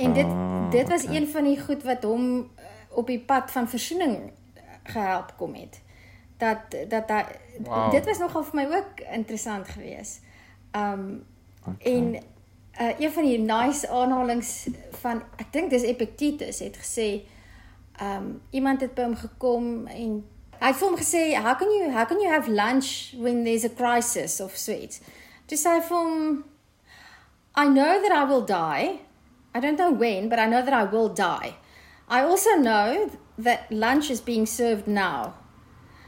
En 0.00 0.12
dit 0.12 0.24
Ah, 0.26 0.70
dit 0.70 0.88
was 0.88 1.04
een 1.04 1.28
van 1.28 1.44
die 1.44 1.60
goed 1.60 1.82
wat 1.82 2.02
hom 2.02 2.38
uh, 2.38 2.44
op 2.96 3.06
die 3.06 3.20
pad 3.20 3.50
van 3.50 3.68
versoening 3.68 4.30
gehelp 4.84 5.34
kom 5.36 5.54
het. 5.54 5.80
Dat 6.38 6.58
dat 6.88 7.08
hy 7.08 7.24
Wow. 7.58 7.90
dit 7.90 8.04
was 8.06 8.18
nogal 8.18 8.44
vir 8.44 8.54
my 8.54 8.76
ook 8.76 9.00
interessant 9.12 9.68
geweest. 9.68 10.20
Um 10.76 11.24
en 11.78 12.14
uh, 12.80 13.00
een 13.00 13.12
van 13.12 13.22
die 13.24 13.38
nice 13.38 13.88
aanhalings 13.88 14.66
van 14.90 15.22
ek 15.36 15.52
dink 15.52 15.70
dis 15.70 15.82
Epictetus 15.82 16.58
het 16.58 16.76
gesê 16.76 17.20
um 18.02 18.28
iemand 18.50 18.80
het 18.80 18.94
by 18.94 19.02
hom 19.08 19.16
gekom 19.16 19.66
en 19.86 20.14
hy 20.58 20.70
het 20.70 20.78
vir 20.78 20.88
hom 20.88 20.98
gesê 20.98 21.22
how 21.34 21.54
can 21.58 21.70
you 21.74 21.90
how 21.94 22.06
can 22.08 22.20
you 22.22 22.30
have 22.30 22.50
lunch 22.50 23.14
when 23.18 23.44
there's 23.44 23.64
a 23.64 23.72
crisis 23.82 24.40
of 24.40 24.56
so 24.56 24.72
iets. 24.72 25.00
Toe 25.46 25.58
sê 25.58 25.76
hy 25.76 25.84
vir 25.88 25.98
hom 25.98 26.44
I 27.54 27.66
know 27.68 28.00
that 28.00 28.12
I 28.16 28.24
will 28.24 28.46
die. 28.48 29.00
I 29.54 29.60
don't 29.60 29.76
know 29.76 29.90
when, 29.90 30.30
but 30.30 30.38
I 30.38 30.46
know 30.46 30.62
that 30.62 30.72
I 30.72 30.84
will 30.84 31.10
die. 31.10 31.56
I 32.08 32.22
also 32.22 32.56
know 32.56 33.10
that 33.38 33.70
lunch 33.70 34.10
is 34.10 34.20
being 34.20 34.46
served 34.46 34.86
now. 34.86 35.34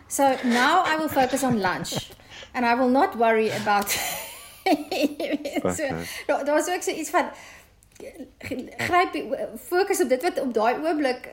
So 0.09 0.39
now 0.45 0.83
I 0.85 0.97
will 0.97 1.09
focus 1.09 1.45
on 1.45 1.61
lunch 1.61 2.11
and 2.55 2.65
I 2.65 2.75
will 2.75 2.89
not 2.89 3.17
worry 3.17 3.51
about 3.51 3.91
so, 5.79 5.89
daar 6.27 6.45
daar's 6.45 6.69
ook 6.69 6.83
so 6.83 6.91
iets 6.91 7.11
van 7.11 7.31
gryp 8.77 9.37
fokus 9.57 10.01
op 10.01 10.09
dit 10.09 10.23
wat 10.23 10.41
op 10.41 10.55
daai 10.55 10.75
oomblik 10.75 11.29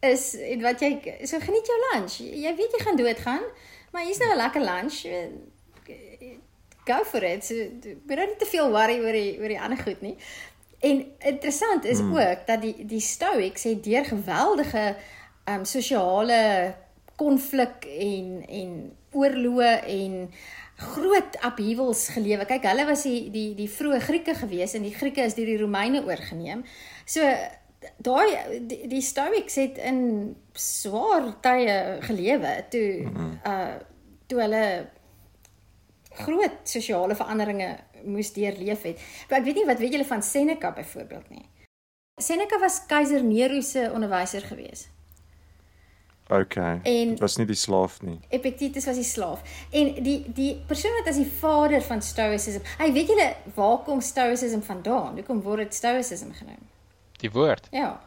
is 0.00 0.34
en 0.34 0.62
wat 0.64 0.80
jy 0.80 0.92
so 1.28 1.40
geniet 1.42 1.66
jou 1.68 1.78
lunch. 1.90 2.18
Jy 2.18 2.52
weet 2.56 2.76
jy 2.76 2.84
gaan 2.84 3.00
doodgaan, 3.00 3.42
maar 3.92 4.04
hier's 4.04 4.18
nou 4.18 4.30
'n 4.32 4.36
lekker 4.36 4.64
lunch. 4.64 5.02
Go 6.84 7.04
for 7.04 7.22
it. 7.22 7.44
So, 7.44 7.54
moet 8.06 8.16
nou 8.16 8.26
nie 8.26 8.36
te 8.38 8.46
veel 8.46 8.70
worry 8.70 8.98
oor 8.98 9.12
die 9.12 9.38
oor 9.38 9.48
die 9.48 9.60
ander 9.60 9.78
goed 9.78 10.00
nie. 10.00 10.16
En 10.80 11.04
interessant 11.18 11.84
is 11.84 11.98
hmm. 11.98 12.16
ook 12.16 12.46
dat 12.46 12.62
die 12.62 12.86
die 12.86 13.00
Stoics 13.00 13.62
het 13.62 13.84
deur 13.84 14.04
geweldige 14.04 14.96
ehm 15.44 15.58
um, 15.58 15.64
sosiale 15.64 16.74
konflik 17.16 17.84
en 17.84 18.46
en 18.48 18.96
oorloë 19.12 19.72
en 19.86 20.30
groot 20.80 21.36
upheavals 21.44 22.08
gelewe. 22.08 22.46
Kyk, 22.48 22.64
hulle 22.64 22.86
was 22.88 23.02
die 23.04 23.28
die 23.32 23.54
die 23.54 23.68
vroeë 23.68 24.00
Grieke 24.00 24.34
gewees 24.34 24.74
en 24.74 24.86
die 24.86 24.94
Grieke 24.94 25.26
is 25.28 25.36
deur 25.36 25.50
die 25.50 25.60
Romeine 25.60 26.04
oorgeneem. 26.06 26.64
So 27.04 27.26
daai 27.96 28.60
die, 28.68 28.86
die 28.88 29.00
Stoics 29.02 29.54
het 29.60 29.78
in 29.78 30.36
swaar 30.52 31.30
tye 31.40 31.98
gelewe 32.06 32.64
toe 32.70 32.88
uh 33.44 33.74
toe 34.30 34.38
hulle 34.40 34.64
groot 36.20 36.60
sosiale 36.68 37.14
veranderinge 37.18 37.70
moes 38.04 38.32
deurleef 38.32 38.82
het. 38.86 39.00
Maar 39.28 39.40
ek 39.40 39.44
weet 39.48 39.58
nie 39.60 39.66
wat 39.66 39.78
weet 39.82 39.92
julle 39.96 40.06
van 40.06 40.22
Seneca 40.22 40.70
byvoorbeeld 40.76 41.30
nie. 41.30 41.44
Seneca 42.20 42.58
was 42.62 42.82
keiser 42.86 43.24
Nero 43.24 43.60
se 43.60 43.90
onderwyser 43.94 44.40
gewees. 44.46 44.88
Okay. 46.30 46.78
En- 46.82 47.16
was 47.18 47.36
nie 47.36 47.46
die 47.46 47.58
slaaf 47.58 48.02
nie. 48.02 48.18
Epictetus 48.28 48.86
was 48.86 48.96
die 49.00 49.04
slaaf. 49.04 49.42
En 49.70 49.94
die 50.02 50.18
die 50.32 50.52
persoon 50.66 50.92
wat 51.00 51.08
as 51.10 51.16
die 51.18 51.30
vader 51.40 51.82
van 51.82 52.02
Stoicism. 52.02 52.62
Hy 52.78 52.92
weet 52.94 53.08
julle 53.10 53.34
waar 53.54 53.78
kom 53.86 54.00
Stoicism 54.00 54.60
vandaan? 54.62 55.16
Hoekom 55.18 55.42
word 55.42 55.58
dit 55.66 55.74
Stoicism 55.74 56.30
genoem? 56.38 56.62
Die 57.20 57.30
woord. 57.30 57.68
Ja. 57.70 58.00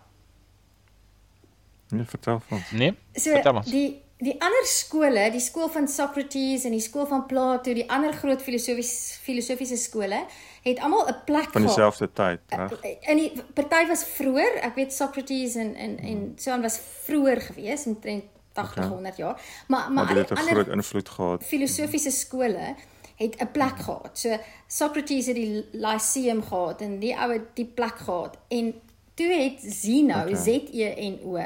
Nee, 1.89 2.05
vertel 2.05 2.39
van. 2.47 2.61
Nee? 2.71 2.95
So 3.13 3.29
Vertel 3.31 3.55
ons. 3.55 3.69
die 3.71 4.01
die 4.23 4.37
ander 4.39 4.63
skole, 4.65 5.25
die 5.33 5.39
skool 5.43 5.67
van 5.69 5.87
Socrates 5.87 6.63
en 6.63 6.71
die 6.71 6.79
skool 6.79 7.03
van 7.09 7.25
Plato, 7.27 7.73
die 7.75 7.83
ander 7.91 8.13
groot 8.15 8.41
filosofiese 8.41 9.17
filosofiese 9.19 9.75
skole, 9.77 10.21
het 10.63 10.79
almal 10.79 11.07
'n 11.09 11.15
plek 11.25 11.49
van 11.51 11.51
gehad. 11.51 11.65
dieselfde 11.67 12.09
tyd, 12.13 12.39
reg? 12.47 12.71
In 13.09 13.17
die 13.17 13.31
party 13.53 13.87
was 13.87 14.03
vroeër, 14.05 14.53
ek 14.63 14.75
weet 14.75 14.93
Socrates 14.93 15.55
en 15.55 15.75
en 15.75 15.99
en 15.99 16.33
so 16.37 16.51
aan 16.51 16.61
was 16.61 16.79
vroeër 17.03 17.41
gewees, 17.41 17.85
omtrent 17.85 18.23
80 18.53 18.77
Okay. 18.77 18.89
100 18.89 19.17
jaar. 19.17 19.41
Maar 19.67 19.79
maar 19.79 19.91
Maar 19.91 20.07
al 20.07 20.13
dit 20.15 20.27
die 20.27 20.37
het 20.37 20.47
ander 20.47 20.63
groot 20.63 20.75
invloed 20.75 21.09
gehad. 21.09 21.43
filosofiese 21.43 22.11
skole 22.11 22.75
het 23.15 23.35
'n 23.41 23.51
plek 23.51 23.77
gehad. 23.79 24.09
So 24.19 24.37
Socrates 24.67 25.25
het 25.25 25.35
die 25.35 25.65
Lyceum 25.71 26.43
gehad 26.43 26.81
en 26.81 26.99
die 26.99 27.15
ou 27.19 27.31
het 27.33 27.55
die 27.55 27.65
plek 27.65 27.97
gehad 27.97 28.37
en 28.47 28.73
toe 29.13 29.27
het 29.27 29.59
Zeno, 29.61 30.21
Okay. 30.21 30.35
Z 30.35 30.47
E 30.73 31.09
N 31.09 31.19
O, 31.23 31.37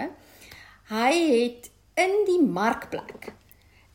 hy 0.88 1.14
het 1.14 1.70
in 1.94 2.14
die 2.26 2.42
markplek 2.42 3.34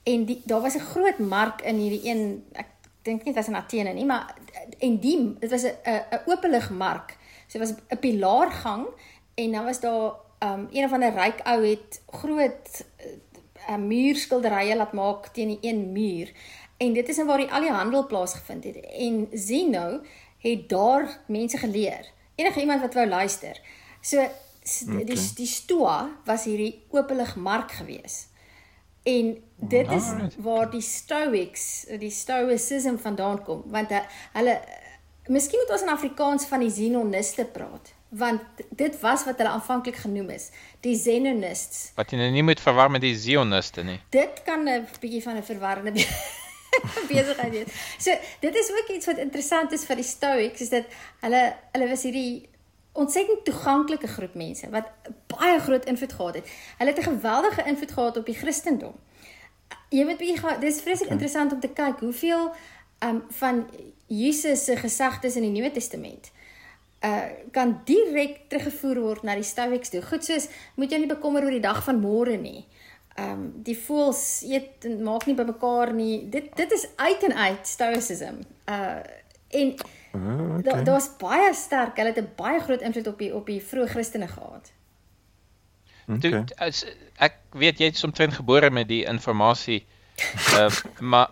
en 0.03 0.25
die 0.25 0.41
daar 0.45 0.61
was 0.61 0.75
'n 0.75 0.89
groot 0.93 1.19
mark 1.19 1.63
in 1.63 1.77
hierdie 1.77 2.11
een 2.11 2.45
ek 2.53 2.67
dink 3.03 3.25
nie 3.25 3.33
dit 3.33 3.35
was 3.35 3.49
in 3.49 3.57
Athene 3.57 3.93
nie, 3.93 4.05
maar 4.05 4.35
en 4.79 4.99
die 4.99 5.37
dit 5.39 5.51
was 5.51 5.63
'n 5.63 5.75
'n 5.85 6.03
'n 6.11 6.23
openlig 6.27 6.71
mark. 6.71 7.17
So 7.47 7.59
dit 7.59 7.69
was 7.69 7.77
'n 7.89 7.99
pilaargang 7.99 8.87
en 9.35 9.53
dan 9.53 9.65
was 9.65 9.81
daar 9.81 10.13
um 10.41 10.69
een 10.73 10.85
of 10.85 10.93
ander 10.93 11.15
ryk 11.15 11.41
ou 11.45 11.67
het 11.67 12.03
groot 12.07 12.85
uh, 13.69 13.77
muurskilderye 13.77 14.77
laat 14.77 14.93
maak 14.93 15.27
teen 15.27 15.49
die 15.49 15.59
een 15.61 15.93
muur. 15.93 16.33
En 16.77 16.93
dit 16.93 17.09
is 17.09 17.17
nou 17.17 17.29
waar 17.29 17.39
die 17.39 17.53
al 17.53 17.61
die 17.61 17.71
handel 17.71 18.07
plaasgevind 18.07 18.65
het. 18.65 18.81
En 18.81 19.29
Zeno 19.33 20.01
het 20.39 20.69
daar 20.69 21.19
mense 21.27 21.59
geleer. 21.59 22.11
Enige 22.43 22.61
iemand 22.61 22.81
wat 22.85 22.95
wou 22.99 23.07
luister. 23.07 23.57
So 24.01 24.27
s- 24.65 24.85
die 24.87 25.03
Okay. 25.03 25.31
die 25.37 25.47
Stoa 25.47 26.11
was 26.27 26.45
hierdie 26.45 26.83
openlig 26.91 27.37
mark 27.37 27.73
gewees. 27.79 28.27
En 29.05 29.33
dit 29.57 29.91
is 29.91 30.05
waar 30.39 30.69
die 30.71 30.81
Stoics, 30.81 31.87
die 31.99 32.11
Stoicism 32.11 32.97
vandaan 33.03 33.43
kom, 33.43 33.63
want 33.67 33.91
hulle 34.33 34.61
Miskien 35.31 35.59
moet 35.63 35.71
ons 35.71 35.83
in 35.83 35.89
Afrikaans 35.89 36.45
van 36.51 36.61
die 36.61 36.71
Zenoniste 36.71 37.45
praat, 37.45 37.93
want 38.09 38.41
dit 38.75 38.97
was 39.01 39.25
wat 39.25 39.37
hulle 39.39 39.51
aanvanklik 39.55 39.97
genoem 39.97 40.31
is, 40.35 40.49
die 40.83 40.97
Zenonists. 40.99 41.93
Wat 41.95 42.11
jy 42.11 42.19
nou 42.19 42.31
nie 42.35 42.43
moet 42.43 42.61
verwar 42.61 42.91
met 42.91 43.01
die 43.01 43.15
Zioniste 43.17 43.83
nie. 43.87 44.01
Dit 44.11 44.43
kan 44.45 44.67
'n 44.69 44.87
bietjie 45.01 45.23
van 45.23 45.37
'n 45.37 45.43
verwarrende 45.43 45.93
be- 45.97 46.07
besigheid 47.11 47.51
wees. 47.51 47.83
So 47.99 48.17
dit 48.41 48.55
is 48.55 48.71
ook 48.71 48.89
iets 48.95 49.07
wat 49.07 49.19
interessant 49.19 49.73
is 49.73 49.85
vir 49.85 50.01
die 50.01 50.09
Stoics, 50.09 50.61
is 50.61 50.73
dat 50.73 50.85
hulle 51.21 51.43
hulle 51.73 51.89
was 51.89 52.03
hierdie 52.09 52.49
ontsettend 52.93 53.45
toeganklike 53.45 54.07
groep 54.07 54.35
mense 54.35 54.69
wat 54.71 54.91
baie 55.33 55.61
groot 55.61 55.85
invloed 55.85 56.13
gehad 56.13 56.35
het. 56.35 56.53
Hulle 56.79 56.91
het 56.91 57.01
'n 57.01 57.11
geweldige 57.17 57.65
invloed 57.65 57.93
gehad 57.93 58.17
op 58.17 58.27
die 58.27 58.35
Christendom. 58.35 58.95
Jy 59.89 60.05
moet 60.05 60.19
bietjie 60.19 60.59
dis 60.61 60.81
vreeslik 60.81 61.09
okay. 61.09 61.17
interessant 61.17 61.53
om 61.53 61.61
te 61.61 61.73
kyk 61.73 62.01
hoeveel 62.01 62.53
um 63.01 63.25
van 63.29 63.71
Jesus 64.07 64.65
se 64.65 64.77
gesegdes 64.77 65.37
in 65.37 65.43
die 65.43 65.61
Nuwe 65.61 65.71
Testament 65.71 66.31
uh 67.03 67.23
kan 67.51 67.81
direk 67.85 68.41
teruggevoer 68.49 69.01
word 69.01 69.23
na 69.23 69.35
die 69.35 69.47
Stoics 69.47 69.91
toe. 69.91 70.03
Goed 70.03 70.25
soos 70.25 70.49
moet 70.75 70.91
jy 70.91 70.99
nie 70.99 71.11
bekommer 71.11 71.43
oor 71.43 71.51
die 71.51 71.61
dag 71.61 71.83
van 71.85 72.01
môre 72.01 72.37
nie. 72.39 72.65
Um 73.21 73.53
die 73.63 73.77
voels 73.79 74.43
eet 74.49 74.85
en 74.89 75.03
maak 75.05 75.27
nie 75.27 75.35
by 75.35 75.45
mekaar 75.45 75.93
nie. 75.93 76.29
Dit 76.31 76.57
dit 76.57 76.73
is 76.73 76.87
uit 76.97 77.23
en 77.23 77.35
uit 77.37 77.67
Stoicism. 77.67 78.41
Uh 78.69 79.03
en 79.53 79.75
Ah, 80.15 80.59
okay. 80.59 80.83
daar's 80.85 81.09
baie 81.17 81.55
sterk. 81.55 81.97
Hulle 81.97 82.09
het 82.13 82.19
'n 82.21 82.33
baie 82.37 82.61
groot 82.61 82.81
invloed 82.81 83.07
op 83.07 83.19
die 83.19 83.35
op 83.35 83.47
die 83.47 83.61
vroeë 83.63 83.89
Christene 83.89 84.29
gehad. 84.29 84.73
Toe 86.21 86.31
Okay. 86.31 86.45
as, 86.69 86.85
ek 87.17 87.35
weet 87.51 87.79
jy 87.79 87.87
is 87.93 88.05
omtrent 88.05 88.35
gebore 88.35 88.71
met 88.71 88.89
die 88.89 89.05
inligting. 89.05 89.85
Uh, 90.57 90.69
maar 91.01 91.29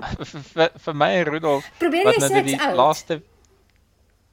vir 0.56 0.70
vir 0.78 0.94
my 0.94 1.08
en 1.20 1.24
Rudolf 1.24 1.70
Probeer 1.78 2.04
wat 2.04 2.14
jy 2.14 2.28
nou 2.28 2.42
die 2.42 2.60
oud? 2.60 2.76
laaste 2.76 3.22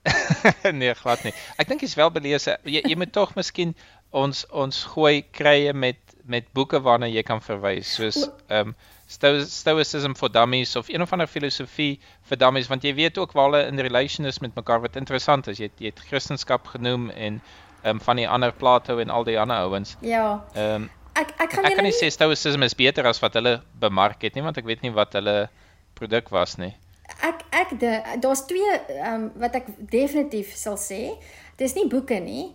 nee, 0.72 0.94
glad 0.96 1.24
nie. 1.24 1.34
Ek 1.60 1.68
dink 1.68 1.82
jy's 1.84 1.96
wel 2.00 2.12
belese. 2.12 2.58
Jy, 2.64 2.82
jy 2.88 2.96
moet 2.96 3.12
tog 3.12 3.36
miskien 3.36 3.76
ons 4.16 4.46
ons 4.56 4.84
gooi 4.94 5.26
krye 5.36 5.74
met 5.74 6.07
met 6.28 6.48
boeke 6.54 6.80
waarna 6.84 7.08
jy 7.10 7.24
kan 7.24 7.42
verwys 7.42 7.96
soos 7.98 8.28
ehm 8.48 8.74
um, 8.74 8.78
Sto 9.08 9.40
Stoicism 9.40 10.18
for 10.20 10.28
Dummies 10.32 10.76
of 10.76 10.90
een 10.92 11.02
of 11.02 11.14
ander 11.16 11.30
filosofie 11.32 11.94
vir 12.28 12.38
dummies 12.38 12.68
want 12.68 12.84
jy 12.84 12.92
weet 12.98 13.18
ook 13.18 13.32
waar 13.32 13.46
hulle 13.48 13.62
in 13.70 13.80
relation 13.80 14.28
is 14.28 14.42
met 14.44 14.56
mekaar 14.56 14.82
wat 14.84 15.00
interessant 15.00 15.48
is. 15.48 15.62
Jy 15.62 15.70
het, 15.70 15.80
jy 15.80 15.92
het 15.94 16.02
Christendom 16.10 16.68
genoem 16.74 17.10
en 17.10 17.40
ehm 17.84 17.96
um, 17.96 18.02
van 18.04 18.20
die 18.20 18.28
ander 18.28 18.52
Plato 18.52 18.98
en 19.00 19.10
al 19.10 19.24
die 19.24 19.40
ander 19.40 19.64
ouens. 19.64 19.96
Ja. 20.02 20.44
Ehm 20.54 20.84
um, 20.84 20.90
Ek 21.18 21.32
ek 21.42 21.54
gaan 21.56 21.66
ek 21.66 21.74
kan 21.80 21.88
nie 21.88 21.94
nie 21.96 21.98
sê 21.98 22.12
Stoicism 22.14 22.62
is 22.68 22.76
beter 22.78 23.08
as 23.10 23.22
wat 23.24 23.34
hulle 23.40 23.62
bemark 23.80 24.22
het 24.22 24.36
nie 24.36 24.44
want 24.46 24.58
ek 24.60 24.68
weet 24.68 24.84
nie 24.86 24.92
wat 24.94 25.16
hulle 25.18 25.48
produk 25.98 26.30
was 26.30 26.58
nie. 26.62 26.76
ek 27.24 27.46
ek 27.56 27.74
daar's 28.22 28.44
twee 28.46 28.76
ehm 28.76 29.14
um, 29.14 29.32
wat 29.40 29.56
ek 29.56 29.72
definitief 29.80 30.54
sal 30.56 30.78
sê. 30.78 31.16
Dis 31.58 31.74
nie 31.80 31.88
boeke 31.90 32.20
nie. 32.20 32.52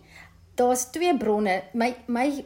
Daar's 0.55 0.85
twee 0.91 1.17
bronne. 1.17 1.63
My 1.73 1.95
my 2.07 2.45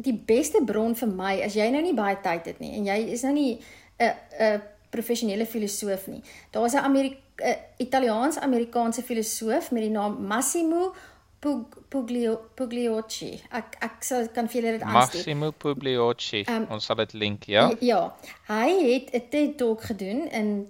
die 0.00 0.16
beste 0.16 0.62
bron 0.64 0.94
vir 0.96 1.08
my 1.08 1.34
as 1.44 1.54
jy 1.58 1.70
nou 1.70 1.82
nie 1.82 1.94
baie 1.96 2.16
tyd 2.24 2.46
het 2.46 2.60
nie 2.62 2.72
en 2.78 2.86
jy 2.88 2.98
is 3.12 3.22
nou 3.26 3.32
nie 3.32 3.60
'n 4.00 4.14
'n 4.40 4.62
professionele 4.90 5.46
filosoof 5.46 6.06
nie. 6.08 6.22
Daar's 6.52 6.74
'n 6.74 6.84
Amerik 6.84 7.16
'n 7.38 7.56
Italiaans-Amerikaanse 7.78 9.02
filosoof 9.02 9.70
met 9.70 9.82
die 9.82 9.90
naam 9.90 10.26
Massimo 10.26 10.94
Pug, 11.40 11.64
Puglio, 11.88 12.40
Pugliocci. 12.54 13.40
Ek 13.50 13.76
ek 13.80 14.02
sal 14.04 14.28
kan 14.28 14.48
vir 14.48 14.60
julle 14.60 14.72
dit 14.72 14.82
aanstuur. 14.82 15.20
Massimo 15.22 15.50
Pugliocci. 15.50 16.42
Ehm, 16.44 16.66
Ons 16.70 16.84
sal 16.84 16.96
dit 16.96 17.12
link, 17.12 17.44
ja. 17.44 17.70
Ja, 17.80 18.14
hy 18.48 18.68
het 18.92 19.14
'n 19.14 19.28
TED 19.30 19.56
Talk 19.58 19.82
gedoen 19.82 20.28
in 20.30 20.68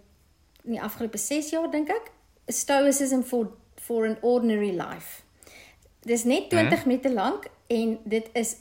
in 0.64 0.73
die 0.73 0.81
afgelope 0.81 1.19
6 1.19 1.51
jaar 1.51 1.71
dink 1.71 1.88
ek. 1.88 2.11
Stoicism 2.47 3.23
for 3.23 3.49
for 3.77 4.07
an 4.07 4.16
ordinary 4.21 4.71
life. 4.71 5.23
Dis 6.03 6.25
net 6.25 6.51
20 6.51 6.87
minute 6.87 7.12
lank 7.12 7.47
en 7.66 7.99
dit 8.05 8.29
is 8.33 8.57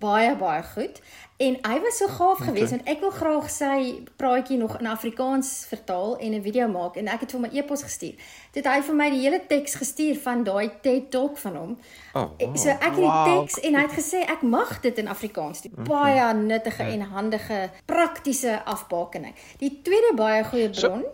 baie 0.00 0.36
baie 0.36 0.62
goed 0.62 1.00
en 1.40 1.56
hy 1.64 1.76
was 1.80 1.96
so 2.00 2.06
gaaf 2.08 2.40
okay. 2.40 2.46
geweest 2.46 2.70
want 2.74 2.88
ek 2.88 3.00
wil 3.00 3.12
graag 3.16 3.46
sy 3.52 3.76
praatjie 4.20 4.58
nog 4.60 4.74
in 4.80 4.86
Afrikaans 4.90 5.50
vertaal 5.68 6.18
en 6.18 6.34
'n 6.36 6.42
video 6.42 6.68
maak 6.68 6.96
en 6.96 7.08
ek 7.08 7.20
het 7.20 7.32
vir 7.32 7.40
my 7.40 7.48
e-pos 7.52 7.82
gestuur. 7.82 8.14
Dit 8.52 8.66
hy 8.66 8.80
vir 8.82 8.94
my 8.94 9.10
die 9.10 9.20
hele 9.20 9.40
teks 9.46 9.74
gestuur 9.74 10.16
van 10.20 10.44
daai 10.44 10.70
TED 10.82 11.10
Talk 11.10 11.38
van 11.38 11.56
hom. 11.56 11.78
Oh, 12.14 12.28
wow. 12.38 12.56
So 12.56 12.68
ek 12.68 12.82
het 12.82 12.96
die 12.96 13.04
Wow, 13.04 13.40
teks 13.40 13.60
en 13.60 13.74
hy 13.74 13.82
het 13.82 13.92
gesê 13.92 14.20
ek 14.28 14.42
mag 14.42 14.80
dit 14.80 14.98
in 14.98 15.08
Afrikaans 15.08 15.62
doen. 15.62 15.84
Baie 15.84 16.34
nuttige 16.34 16.82
en 16.82 17.00
handige 17.00 17.70
praktiese 17.86 18.64
afbakening. 18.64 19.34
Die 19.58 19.80
tweede 19.82 20.12
baie 20.16 20.44
goeie 20.44 20.68
So- 20.72 20.88
bron 20.88 21.04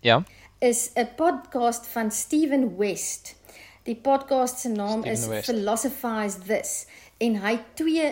Ja. 0.00 0.22
is 0.58 0.90
'n 0.94 1.08
podcast 1.16 1.86
van 1.86 2.10
Steven 2.10 2.76
West. 2.78 3.36
Die 3.84 3.96
podcast 3.96 4.58
se 4.58 4.68
naam 4.68 5.00
Steven 5.00 5.12
is 5.12 5.26
West. 5.26 5.44
Philosophize 5.44 6.38
This 6.46 6.86
en 7.22 7.36
hy 7.44 7.52
het 7.56 7.68
twee 7.78 8.08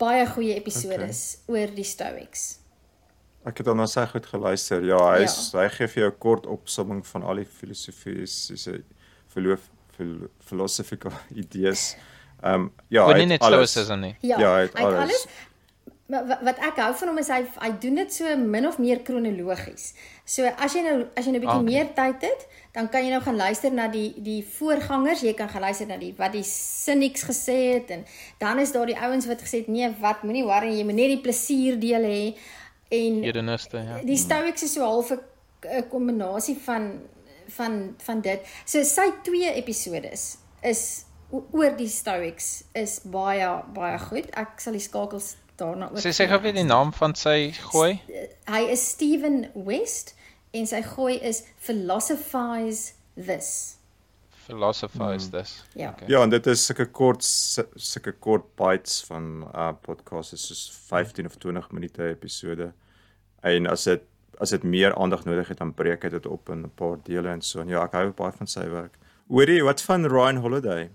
baie 0.00 0.26
goeie 0.26 0.54
episodes 0.58 1.20
okay. 1.48 1.54
oor 1.54 1.74
die 1.74 1.84
Stoics. 1.86 2.44
Ek 3.44 3.58
het 3.60 3.66
dan 3.68 3.76
na 3.76 3.86
sy 3.90 4.06
goed 4.08 4.26
geluister. 4.26 4.82
Ja, 4.88 4.98
hy 5.12 5.18
Ja. 5.20 5.28
is, 5.28 5.52
hy 5.52 5.68
gee 5.68 5.86
vir 5.88 6.02
jou 6.04 6.10
'n 6.12 6.18
kort 6.18 6.46
opsomming 6.46 7.02
van 7.06 7.22
al 7.22 7.36
die 7.42 7.44
filosofiese 7.46 8.82
verloof 9.28 9.70
philosophical 10.40 11.12
idees. 11.42 11.96
Ehm 12.42 12.54
um, 12.54 12.72
ja, 12.88 13.06
hy 13.06 13.18
het 13.20 13.28
net 13.28 13.40
alles. 13.42 13.70
Stoicism 13.72 14.00
nie. 14.00 14.16
Ja, 14.20 14.38
Ja, 14.38 14.54
hy 14.56 14.62
het 14.66 14.72
hy 14.78 14.84
het 14.84 14.94
alles. 14.94 15.02
alles 15.02 15.26
Maar 16.06 16.26
wa- 16.28 16.38
wat 16.44 16.58
ek 16.60 16.76
hou 16.76 16.90
van 16.94 17.08
hom 17.08 17.18
is 17.18 17.28
hy 17.32 17.38
hy 17.62 17.70
doen 17.80 17.94
dit 17.94 18.12
so 18.12 18.36
min 18.36 18.66
of 18.68 18.78
meer 18.78 19.00
kronologies. 19.02 19.94
So 20.28 20.44
as 20.58 20.74
jy 20.76 20.82
nou 20.84 21.06
as 21.16 21.24
jy 21.24 21.32
nou 21.32 21.40
'n 21.40 21.46
bietjie 21.46 21.60
Ah, 21.60 21.62
meer 21.64 21.88
tyd 21.94 22.20
het, 22.22 22.46
dan 22.74 22.88
kan 22.90 23.04
jy 23.04 23.10
nou 23.12 23.20
gaan 23.22 23.36
luister 23.38 23.72
na 23.72 23.86
die 23.88 24.14
die 24.18 24.40
voorgangers, 24.58 25.20
jy 25.22 25.32
kan 25.38 25.48
gaan 25.48 25.62
luister 25.62 25.86
na 25.86 25.96
die 26.00 26.12
wat 26.18 26.32
die 26.34 26.42
cynics 26.46 27.22
gesê 27.28 27.56
het 27.74 27.90
en 27.94 28.04
dan 28.42 28.58
is 28.58 28.72
daar 28.74 28.86
die 28.90 28.98
ouens 28.98 29.26
wat 29.30 29.42
gesê 29.46 29.62
het 29.62 29.68
nee, 29.70 29.88
wat 30.00 30.22
moenie 30.26 30.44
worry, 30.44 30.72
jy 30.74 30.84
moet 30.84 30.98
net 30.98 31.12
die 31.14 31.20
plesier 31.22 31.78
deel 31.80 32.02
hê 32.02 32.20
en 32.90 33.22
Hedoniste, 33.22 33.78
ja. 33.78 34.00
die 34.04 34.16
Stoics 34.18 34.62
is 34.66 34.72
so 34.74 34.82
half 34.82 35.10
'n 35.12 35.88
kombinasie 35.90 36.56
van 36.64 37.00
van 37.48 37.94
van 37.98 38.20
dit. 38.20 38.40
So 38.64 38.82
sy 38.82 39.10
twee 39.22 39.52
episodes 39.52 40.36
is 40.62 41.04
o- 41.30 41.44
oor 41.52 41.76
die 41.76 41.88
Stoics 41.88 42.64
is 42.72 43.00
baie 43.04 43.48
baie 43.74 43.98
goed. 43.98 44.26
Ek 44.36 44.60
sal 44.60 44.72
die 44.72 44.80
skakels 44.80 45.36
daarna 45.56 45.90
ook 45.90 45.98
Sy 46.00 46.12
sê 46.12 46.26
gou 46.28 46.40
weer 46.42 46.52
die 46.56 46.64
naam 46.64 46.92
van 46.92 47.14
sy 47.14 47.52
gooi. 47.70 48.00
Hy 48.50 48.62
is 48.70 48.88
Steven 48.90 49.50
West 49.54 50.14
en 50.54 50.66
sy 50.70 50.82
gooi 50.82 51.16
is 51.20 51.42
philosophize 51.58 52.92
this. 53.16 53.76
Philosophize 54.44 55.30
this. 55.30 55.64
Ja. 55.74 55.90
Okay. 55.90 56.08
Ja, 56.08 56.22
en 56.22 56.30
dit 56.30 56.46
is 56.46 56.64
sulke 56.66 56.86
kort 56.90 57.24
su- 57.24 57.68
sulke 57.80 58.12
kort 58.12 58.50
bites 58.60 59.00
van 59.08 59.46
uh 59.54 59.70
podcasts 59.82 60.32
is 60.36 60.46
soos 60.46 60.64
15 60.88 61.26
of 61.26 61.36
20 61.40 61.70
minute 61.72 62.08
episode. 62.08 62.72
En 63.42 63.66
as 63.66 63.84
dit 63.84 64.02
as 64.42 64.50
dit 64.50 64.62
meer 64.66 64.94
aandag 64.98 65.24
nodig 65.24 65.48
het, 65.48 65.58
dan 65.58 65.70
breek 65.74 66.02
hy 66.02 66.08
dit 66.10 66.26
op 66.26 66.48
in 66.50 66.64
'n 66.66 66.70
paar 66.74 66.96
dele 67.06 67.28
en 67.28 67.42
so. 67.42 67.60
En 67.60 67.68
ja, 67.68 67.84
ek 67.84 67.92
hou 67.92 68.10
baie 68.12 68.32
van 68.32 68.46
sy 68.46 68.68
werk. 68.68 68.98
Hoorie, 69.28 69.62
wat 69.64 69.80
van 69.82 70.06
Ryan 70.06 70.36
Holiday? 70.36 70.90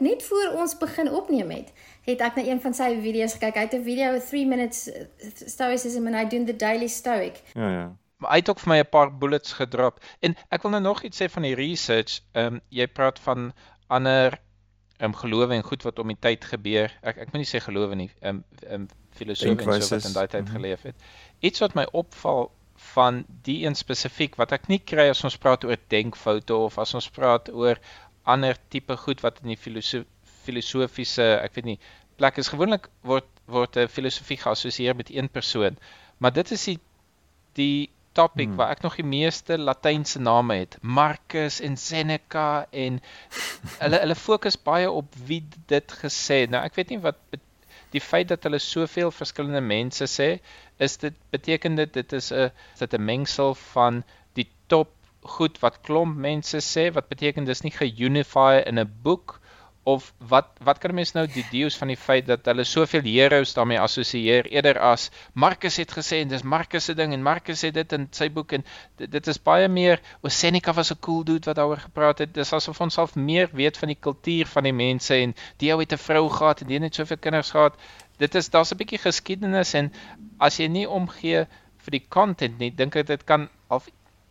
net 0.00 0.22
voor 0.22 0.52
ons 0.56 0.78
begin 0.78 1.10
opneem 1.12 1.50
het, 1.50 1.72
het 2.02 2.20
ek 2.20 2.36
na 2.36 2.42
een 2.42 2.60
van 2.60 2.74
sy 2.74 3.00
video's 3.02 3.32
gekyk. 3.36 3.54
Hy 3.54 3.60
het 3.60 3.74
'n 3.74 3.84
video 3.84 4.18
3 4.18 4.46
minutes 4.46 4.88
uh, 4.88 4.94
stoicism 5.46 6.06
and 6.06 6.16
I 6.16 6.24
doing 6.28 6.46
the 6.46 6.56
daily 6.56 6.86
stoic. 6.88 7.42
Ja 7.54 7.70
ja. 7.70 7.96
Maar 8.20 8.30
hy 8.30 8.36
het 8.42 8.50
ook 8.52 8.60
vir 8.60 8.68
my 8.72 8.78
'n 8.80 8.88
paar 8.92 9.10
bullets 9.18 9.52
gedrop. 9.56 9.98
En 10.20 10.36
ek 10.50 10.62
wil 10.62 10.70
nou 10.70 10.82
nog 10.82 11.02
iets 11.02 11.22
sê 11.22 11.28
van 11.30 11.42
die 11.42 11.54
research. 11.54 12.20
Ehm 12.32 12.54
um, 12.54 12.60
jy 12.68 12.86
praat 12.86 13.18
van 13.18 13.52
ander 13.88 14.38
ehm 15.00 15.10
um, 15.10 15.14
gelowe 15.14 15.54
en 15.54 15.62
goed 15.62 15.82
wat 15.82 15.98
om 15.98 16.08
die 16.08 16.16
tyd 16.20 16.44
gebeur. 16.44 16.92
Ek 17.02 17.16
ek 17.16 17.32
moet 17.32 17.42
nie 17.42 17.50
sê 17.52 17.60
gelowe 17.64 17.94
nie. 17.94 18.10
Ehm 18.20 18.36
um, 18.36 18.44
ehm 18.62 18.74
um, 18.74 18.88
filosofie 19.16 19.50
en 19.72 19.82
so 19.82 19.94
wat 19.96 20.04
in 20.04 20.12
daai 20.12 20.28
tyd 20.28 20.44
Mhm. 20.44 20.52
geleef 20.52 20.82
het. 20.82 20.94
Iets 21.40 21.58
wat 21.60 21.74
my 21.74 21.86
opval 21.92 22.50
van 22.94 23.24
die 23.42 23.66
een 23.66 23.74
spesifiek 23.74 24.36
wat 24.36 24.52
ek 24.52 24.68
nie 24.68 24.78
kry 24.78 25.08
as 25.10 25.24
ons 25.24 25.36
praat 25.36 25.64
oor 25.64 25.76
denkfoute 25.88 26.54
of 26.54 26.78
as 26.78 26.94
ons 26.94 27.10
praat 27.10 27.48
oor 27.52 27.78
ander 28.24 28.56
tipe 28.68 28.96
goed 28.96 29.20
wat 29.20 29.40
in 29.42 29.48
die 29.48 29.56
filoso 29.56 30.04
filosofiese, 30.44 31.40
ek 31.42 31.54
weet 31.54 31.64
nie, 31.64 31.78
plek 32.16 32.38
is 32.38 32.48
gewoonlik 32.48 32.88
word 33.02 33.26
word 33.46 33.76
'n 33.76 33.88
filosofie 33.88 34.36
geassosieer 34.36 34.96
met 34.96 35.10
een 35.10 35.28
persoon. 35.28 35.76
Maar 36.18 36.32
dit 36.32 36.50
is 36.50 36.64
die 36.64 36.78
die 37.54 37.90
topic 38.12 38.48
Hmm. 38.48 38.56
waar 38.56 38.70
ek 38.70 38.82
nog 38.82 38.96
die 38.96 39.06
meeste 39.06 39.58
latynse 39.58 40.20
name 40.20 40.54
het. 40.54 40.76
Marcus 40.82 41.60
en 41.60 41.76
Seneca 41.76 42.66
en 42.70 43.00
hulle 43.82 43.98
hulle 43.98 44.14
fokus 44.14 44.56
baie 44.62 44.90
op 44.90 45.14
wie 45.26 45.44
dit 45.66 45.92
gesê 46.02 46.42
het. 46.44 46.50
Nou 46.50 46.64
ek 46.64 46.74
weet 46.74 46.88
nie 46.88 47.00
wat 47.00 47.16
die 47.90 48.00
feit 48.00 48.28
dat 48.28 48.42
hulle 48.46 48.58
soveel 48.58 49.10
verskillende 49.10 49.60
mense 49.60 50.06
sê, 50.06 50.38
is 50.78 50.96
dit 50.96 51.14
beteken 51.30 51.74
dit 51.74 51.92
dit 51.92 52.12
is 52.12 52.32
'n 52.32 52.50
dit 52.78 52.94
'n 52.94 53.04
mengsel 53.04 53.54
van 53.54 54.04
die 54.34 54.48
top 54.66 54.94
goed 55.22 55.58
wat 55.60 55.80
klomp 55.82 56.16
mense 56.16 56.58
sê 56.64 56.92
wat 56.92 57.08
beteken 57.08 57.44
dis 57.44 57.62
nie 57.62 57.72
geunify 57.72 58.62
in 58.66 58.78
'n 58.78 58.92
boek 59.02 59.39
of 59.84 60.12
wat 60.18 60.46
wat 60.60 60.78
kan 60.78 60.94
mens 60.94 61.12
nou 61.16 61.24
die 61.26 61.44
deus 61.50 61.76
van 61.80 61.88
die 61.88 61.96
feit 61.96 62.26
dat 62.28 62.44
hulle 62.44 62.64
soveel 62.68 63.06
heroes 63.06 63.54
daarmee 63.56 63.80
assosieer 63.80 64.46
eerder 64.52 64.78
as 64.78 65.08
Marcus 65.32 65.78
het 65.80 65.92
gesê 65.96 66.20
en 66.20 66.28
dis 66.28 66.42
Marcus 66.42 66.84
se 66.84 66.94
ding 66.94 67.14
en 67.16 67.22
Marcus 67.22 67.62
het 67.64 67.74
dit 67.74 67.92
in 67.96 68.06
sy 68.12 68.28
boek 68.30 68.52
en 68.58 68.64
dit, 68.96 69.10
dit 69.10 69.30
is 69.32 69.40
baie 69.40 69.68
meer 69.68 70.02
o 70.20 70.28
Seneca 70.28 70.74
was 70.76 70.92
'n 70.92 71.00
cool 71.00 71.24
dude 71.24 71.46
wat 71.46 71.56
daaroor 71.56 71.80
gepraat 71.86 72.18
het. 72.18 72.34
Dis 72.34 72.52
asof 72.52 72.80
ons 72.80 72.94
self 72.94 73.16
meer 73.16 73.48
weet 73.52 73.78
van 73.78 73.88
die 73.88 74.00
kultuur 74.00 74.46
van 74.46 74.64
die 74.64 74.72
mense 74.72 75.14
en 75.14 75.34
die 75.56 75.72
ou 75.72 75.80
het 75.80 75.92
'n 75.92 76.04
vrou 76.08 76.28
gehad 76.28 76.60
en 76.60 76.66
die 76.66 76.78
het 76.78 76.94
soveel 76.94 77.16
kinders 77.16 77.50
gehad. 77.50 77.74
Dit 78.18 78.34
is 78.34 78.50
daar's 78.50 78.72
'n 78.72 78.76
bietjie 78.76 78.98
geskiedenis 78.98 79.74
en 79.74 79.92
as 80.38 80.58
jy 80.58 80.68
nie 80.68 80.88
omgee 80.88 81.46
vir 81.84 81.90
die 81.90 82.06
content 82.08 82.58
nie 82.58 82.70
dink 82.70 82.96
ek 82.96 83.06
dit 83.06 83.24
kan 83.24 83.48
al 83.68 83.82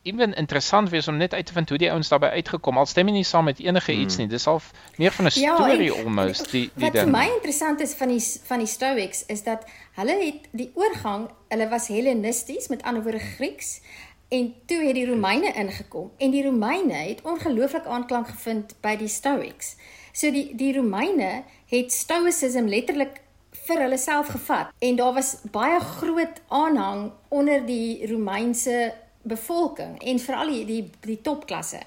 ewen 0.10 0.34
interessant 0.34 0.90
wees 0.90 1.08
om 1.08 1.18
net 1.18 1.34
uit 1.34 1.46
te 1.46 1.54
vind 1.54 1.70
hoe 1.70 1.78
die 1.78 1.92
ouens 1.92 2.10
daarbey 2.12 2.30
uitgekom. 2.30 2.78
Al 2.78 2.90
stem 2.90 3.08
jy 3.12 3.20
nie 3.20 3.28
saam 3.28 3.48
met 3.50 3.60
enige 3.60 3.94
iets 3.94 4.18
nie. 4.18 4.28
Dis 4.28 4.48
al 4.48 4.62
meer 4.98 5.12
van 5.16 5.26
'n 5.26 5.32
Ja, 5.40 5.56
storie 5.56 5.92
almost 5.92 6.52
die 6.52 6.70
die 6.76 6.86
Wat 6.86 6.92
vir 6.92 7.06
ding 7.06 7.12
my 7.12 7.26
interessant 7.36 7.82
is 7.82 7.94
van 7.94 8.08
die 8.08 8.24
van 8.44 8.60
die 8.60 8.68
Stoics 8.68 9.26
is 9.28 9.44
dat 9.44 9.66
hulle 9.96 10.16
het 10.26 10.50
die 10.52 10.72
oorgang, 10.76 11.30
hulle 11.50 11.70
was 11.70 11.88
Hellenisties, 11.88 12.68
met 12.68 12.84
ander 12.84 13.04
woorde 13.04 13.20
Grieks, 13.20 13.82
en 14.30 14.54
toe 14.66 14.84
het 14.86 14.96
die 14.96 15.06
Romeine 15.06 15.54
ingekom. 15.54 16.12
En 16.18 16.32
die 16.32 16.44
Romeine 16.44 16.94
het 16.94 17.22
ongelooflik 17.22 17.86
aanklank 17.86 18.28
gevind 18.28 18.76
by 18.82 18.96
die 18.96 19.08
Stoics. 19.08 19.76
So 20.14 20.32
die 20.32 20.56
die 20.56 20.74
Romeine 20.76 21.44
het 21.70 21.94
Stoicism 21.94 22.70
letterlik 22.70 23.22
vir 23.66 23.82
hulle 23.84 23.98
self 23.98 24.28
gevat. 24.28 24.74
En 24.80 24.96
daar 24.96 25.14
was 25.14 25.36
baie 25.52 25.80
groot 25.80 26.42
aanhang 26.48 27.12
onder 27.30 27.66
die 27.66 28.08
Romeinse 28.08 28.94
bevolking 29.24 29.98
en 30.02 30.20
veral 30.20 30.48
die 30.48 30.66
die, 30.66 30.92
die 31.02 31.22
topklasse 31.22 31.82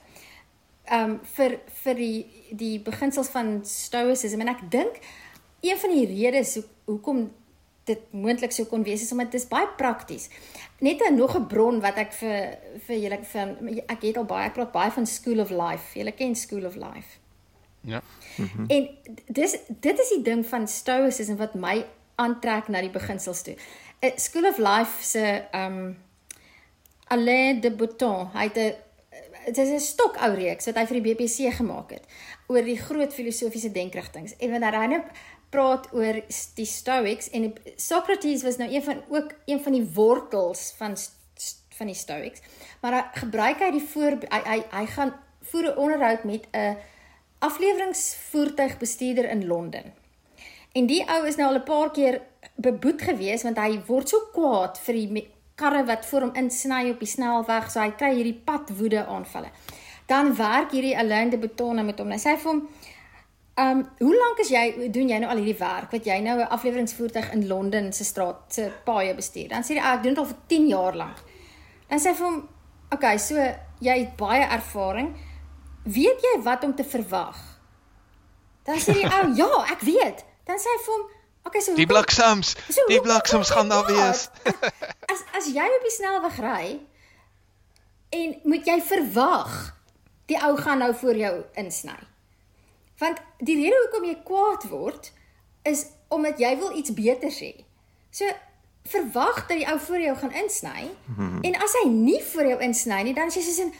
um 0.92 1.20
vir 1.36 1.60
vir 1.84 1.94
die 1.94 2.26
die 2.50 2.78
beginsels 2.82 3.30
van 3.32 3.60
stoicism 3.64 4.40
en 4.40 4.48
ek 4.48 4.64
dink 4.70 4.98
een 5.62 5.78
van 5.78 5.94
die 5.94 6.06
redes 6.10 6.56
hoe, 6.58 6.64
hoekom 6.90 7.30
dit 7.88 8.02
moontlik 8.14 8.52
sou 8.54 8.66
kon 8.70 8.84
wees 8.86 9.02
is 9.02 9.12
omdat 9.14 9.32
dit 9.32 9.40
is 9.40 9.48
baie 9.50 9.66
prakties. 9.78 10.28
Net 10.78 11.02
'n 11.02 11.16
nog 11.16 11.36
'n 11.36 11.46
bron 11.46 11.80
wat 11.80 11.96
ek 11.96 12.12
vir 12.12 12.58
vir 12.86 12.96
julle 12.96 13.18
van 13.24 13.48
ek 13.88 14.02
het 14.02 14.16
al 14.16 14.24
baie 14.24 14.46
ek 14.46 14.54
praat 14.54 14.72
baie 14.72 14.90
van 14.90 15.06
School 15.06 15.40
of 15.40 15.50
Life. 15.50 15.98
Julle 15.98 16.12
ken 16.12 16.34
School 16.34 16.66
of 16.66 16.74
Life. 16.74 17.18
ja 17.80 18.02
En 18.68 18.88
dis 19.26 19.56
dit 19.80 19.98
is 19.98 20.08
die 20.08 20.22
ding 20.22 20.46
van 20.46 20.68
stoicism 20.68 21.36
wat 21.36 21.54
my 21.54 21.84
aantrek 22.14 22.68
na 22.68 22.80
die 22.80 22.90
beginsels 22.90 23.42
toe. 23.42 23.56
Uh, 24.00 24.10
School 24.16 24.46
of 24.46 24.58
Life 24.58 25.04
se 25.04 25.44
um 25.52 25.96
Alain 27.12 27.60
de 27.60 27.70
Botton, 27.70 28.30
hy 28.32 28.48
het 28.48 28.56
'n 28.56 28.74
dit 29.46 29.58
is 29.58 29.70
'n 29.70 29.78
stokou 29.78 30.34
reeks 30.34 30.66
wat 30.66 30.76
hy 30.76 30.86
vir 30.86 31.00
die 31.00 31.14
BBC 31.14 31.52
gemaak 31.56 31.90
het 31.90 32.04
oor 32.46 32.62
die 32.62 32.78
groot 32.78 33.12
filosofiese 33.14 33.72
denkrigtinge. 33.72 34.34
En 34.38 34.50
wanneer 34.50 34.80
hy 34.80 34.86
nou 34.86 35.02
praat 35.50 35.88
oor 35.92 36.22
die 36.54 36.66
Stoics 36.66 37.30
en 37.30 37.42
die- 37.42 37.72
Socrates 37.76 38.42
was 38.42 38.56
nou 38.56 38.70
een 38.72 38.82
van 38.82 39.02
ook 39.08 39.34
een 39.46 39.62
van 39.62 39.72
die 39.72 39.90
wortels 39.94 40.72
van 40.76 40.96
van 41.76 41.86
die 41.86 41.96
Stoics. 41.96 42.40
Maar 42.80 42.92
hy 42.92 43.02
gebruik 43.20 43.58
hy 43.58 43.70
die 43.70 43.88
voor 43.92 44.10
hy 44.10 44.40
hy, 44.44 44.62
hy 44.70 44.86
gaan 44.86 45.12
voer 45.42 45.64
'n 45.64 45.76
onderhoud 45.76 46.24
met 46.24 46.46
'n 46.52 46.76
afleweringsvoertuigbestuurder 47.38 49.30
in 49.30 49.46
Londen. 49.46 49.94
En 50.72 50.86
die 50.86 51.08
ou 51.08 51.26
is 51.26 51.36
nou 51.36 51.48
al 51.48 51.60
'n 51.60 51.64
paar 51.64 51.90
keer 51.90 52.20
beboet 52.54 53.02
gewees 53.02 53.42
want 53.42 53.58
hy 53.58 53.80
word 53.86 54.08
so 54.08 54.18
kwaad 54.32 54.78
vir 54.78 54.94
die 54.94 55.31
karre 55.54 55.84
wat 55.84 56.06
voor 56.06 56.20
hom 56.20 56.34
insny 56.34 56.90
op 56.90 57.00
die 57.02 57.08
snelweg, 57.08 57.70
so 57.70 57.80
hy 57.80 57.90
kry 57.98 58.14
hierdie 58.16 58.38
padwoede 58.46 59.06
aanvalle. 59.06 59.50
Dan 60.10 60.34
werk 60.36 60.72
hierdie 60.72 60.96
Alain 60.98 61.30
de 61.30 61.38
Botton 61.38 61.84
met 61.84 61.98
hom. 61.98 62.10
Hy 62.10 62.18
sê 62.20 62.36
vir 62.38 62.50
hom, 62.50 62.68
"Um, 63.56 63.84
hoe 63.98 64.16
lank 64.16 64.38
is 64.38 64.48
jy 64.50 64.90
doen 64.90 65.08
jy 65.08 65.18
nou 65.18 65.30
al 65.30 65.36
hierdie 65.36 65.58
werk 65.58 65.92
wat 65.92 66.04
jy 66.04 66.20
nou 66.20 66.38
'n 66.40 66.48
afleweringsvoertuig 66.48 67.32
in 67.32 67.46
Londen 67.46 67.92
se 67.92 68.04
straat 68.04 68.40
se 68.48 68.72
paaie 68.84 69.14
bestuur?" 69.14 69.48
Dan 69.48 69.62
sê 69.62 69.74
hy, 69.74 69.78
"Ah, 69.78 69.94
"Ek 69.94 70.02
doen 70.02 70.14
dit 70.14 70.18
al 70.18 70.26
vir 70.26 70.36
10 70.46 70.68
jaar 70.68 70.96
lank." 70.96 71.16
Dan 71.88 71.98
sê 71.98 72.08
hy 72.08 72.14
vir 72.14 72.26
hom, 72.26 72.36
"Oké, 72.36 72.94
okay, 72.94 73.18
so 73.18 73.34
jy 73.80 73.98
het 73.98 74.16
baie 74.16 74.44
ervaring. 74.44 75.16
Weet 75.84 76.20
jy 76.20 76.42
wat 76.42 76.64
om 76.64 76.74
te 76.74 76.84
verwag?" 76.84 77.36
Dan 78.64 78.78
sê 78.78 78.92
die 78.92 79.04
ou, 79.04 79.34
"Ja, 79.34 79.64
ek 79.70 79.80
weet." 79.80 80.24
Dan 80.44 80.58
sê 80.58 80.68
hy 80.76 80.84
vir 80.84 80.94
hom, 80.94 81.06
"Okay, 81.44 81.60
so 81.60 81.74
die 81.74 81.86
bliksems 81.86 82.54
So, 82.68 82.86
die 82.86 83.00
bliksems 83.00 83.50
gaan 83.50 83.68
daar 83.68 83.84
kwaad? 83.84 83.96
wees 83.98 84.28
As 85.12 85.22
as 85.32 85.46
jy 85.52 85.66
op 85.78 85.82
die 85.82 85.96
snelweg 85.96 86.38
ry 86.40 86.80
en 88.12 88.40
moet 88.44 88.66
jy 88.66 88.78
verwag 88.84 89.52
die 90.28 90.38
ou 90.44 90.56
gaan 90.56 90.78
nou 90.78 90.94
voor 90.94 91.16
jou 91.16 91.44
insny. 91.54 91.98
Want 92.98 93.18
die 93.38 93.56
rede 93.56 93.76
hoekom 93.82 94.04
jy 94.08 94.16
kwaad 94.24 94.68
word 94.70 95.12
is 95.62 95.86
omdat 96.08 96.38
jy 96.38 96.56
wil 96.58 96.76
iets 96.76 96.92
beters 96.94 97.40
hê. 97.40 97.64
So 98.10 98.28
verwag 98.84 99.46
dat 99.46 99.56
die 99.56 99.66
ou 99.68 99.78
voor 99.80 100.00
jou 100.00 100.16
gaan 100.16 100.32
insny 100.34 100.90
en 101.42 101.54
as 101.62 101.74
hy 101.82 101.88
nie 101.88 102.20
voor 102.32 102.46
jou 102.46 102.60
insny 102.60 103.02
nie, 103.02 103.14
dan 103.14 103.26
is 103.30 103.34
jy 103.34 103.42
soos 103.42 103.58
in 103.66 103.72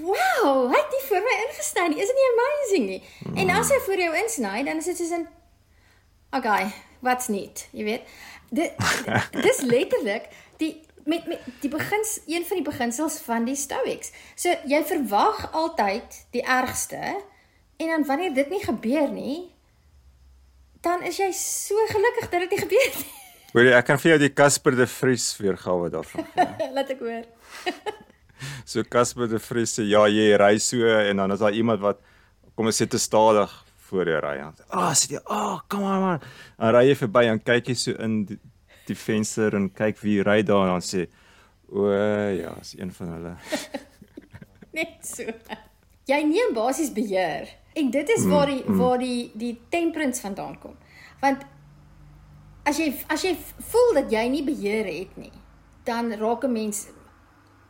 Wow, 0.00 0.70
hy 0.70 0.78
het 0.78 0.92
nie 0.94 1.02
voor 1.08 1.20
my 1.20 1.34
ingesny 1.44 1.88
nie. 1.88 1.98
Is 2.00 2.08
dit 2.08 2.16
nie 2.16 2.28
amazing 2.32 2.84
nie? 2.88 3.00
En 3.42 3.50
as 3.52 3.68
hy 3.68 3.76
voor 3.84 4.00
jou 4.00 4.14
insny, 4.16 4.62
dan 4.64 4.78
is 4.80 4.86
dit 4.88 4.96
soos 4.96 5.10
in 5.12 5.26
Okay, 6.32 6.72
wat's 7.04 7.28
niet, 7.28 7.68
jy 7.72 7.84
weet. 7.84 8.02
Dit 8.50 8.72
dis 9.46 9.60
letterlik 9.66 10.28
die 10.62 10.74
met 11.08 11.26
met 11.26 11.40
die 11.60 11.70
begins 11.72 12.20
een 12.26 12.44
van 12.44 12.60
die 12.60 12.66
beginsels 12.66 13.18
van 13.24 13.44
die 13.48 13.56
Stoics. 13.56 14.12
So 14.36 14.52
jy 14.68 14.82
verwag 14.84 15.52
altyd 15.52 16.24
die 16.36 16.44
ergste 16.44 17.00
en 17.76 17.86
dan 17.94 18.04
wanneer 18.04 18.34
dit 18.34 18.50
nie 18.50 18.60
gebeur 18.64 19.08
nie, 19.12 19.38
dan 20.84 21.02
is 21.02 21.16
jy 21.20 21.30
so 21.36 21.86
gelukkig 21.88 22.28
dat 22.28 22.44
dit 22.44 22.50
nie 22.50 22.60
gebeur 22.60 22.84
het 22.90 23.00
nie. 23.00 23.14
Hoor 23.54 23.64
jy, 23.64 23.72
ek 23.78 23.86
kan 23.88 24.00
vir 24.02 24.12
jou 24.12 24.18
die 24.26 24.34
Casper 24.36 24.76
de 24.76 24.86
Vries 24.90 25.30
weergawe 25.40 25.88
daarvan 25.92 26.26
gee. 26.34 26.68
Laat 26.76 26.92
ek 26.92 27.00
hoor. 27.00 27.24
So 28.68 28.84
Casper 28.84 29.30
de 29.30 29.40
Vries 29.40 29.72
sê 29.78 29.86
ja, 29.88 30.04
jy 30.12 30.34
ry 30.36 30.58
so 30.60 30.84
en 30.84 31.24
dan 31.24 31.32
is 31.32 31.40
daar 31.40 31.56
iemand 31.56 31.80
wat 31.80 32.02
kom 32.52 32.68
ons 32.68 32.76
sê 32.82 32.84
te 32.90 33.00
stadig 33.00 33.48
voor 33.88 34.08
jou 34.08 34.20
ry. 34.20 34.36
"Ah, 34.68 34.92
sê 34.92 35.10
jy, 35.10 35.20
"Ah, 35.24 35.60
come 35.68 35.84
on 35.84 36.00
man." 36.00 36.20
Dan 36.58 36.74
ry 36.74 36.88
jy 36.88 36.96
verby 36.96 37.24
en 37.28 37.40
kyk 37.42 37.68
jy 37.68 37.74
so 37.74 37.92
in 37.92 38.24
die, 38.24 38.38
die 38.86 38.96
venster 38.96 39.54
en 39.54 39.70
kyk 39.72 39.98
wie 40.02 40.22
ry 40.22 40.42
daar 40.42 40.68
en 40.68 40.78
dan 40.78 40.80
sê, 40.80 41.08
"O 41.72 41.90
ja, 41.90 42.56
is 42.60 42.74
een 42.78 42.92
van 42.92 43.08
hulle." 43.08 43.36
Net 44.78 45.06
so. 45.06 45.24
Jy 46.08 46.22
neem 46.24 46.54
basies 46.54 46.92
beheer. 46.92 47.48
En 47.74 47.90
dit 47.90 48.08
is 48.08 48.24
waar 48.24 48.46
die 48.46 48.62
waar 48.66 48.98
die 48.98 49.30
die 49.34 49.60
temperance 49.68 50.20
vandaan 50.20 50.58
kom. 50.58 50.76
Want 51.20 51.44
as 52.64 52.78
jy 52.78 52.92
as 53.08 53.22
jy 53.22 53.36
voel 53.70 53.94
dat 53.94 54.12
jy 54.12 54.28
nie 54.28 54.44
beheer 54.44 54.86
het 54.86 55.16
nie, 55.16 55.32
dan 55.84 56.12
raak 56.12 56.44
'n 56.44 56.52
mens 56.52 56.86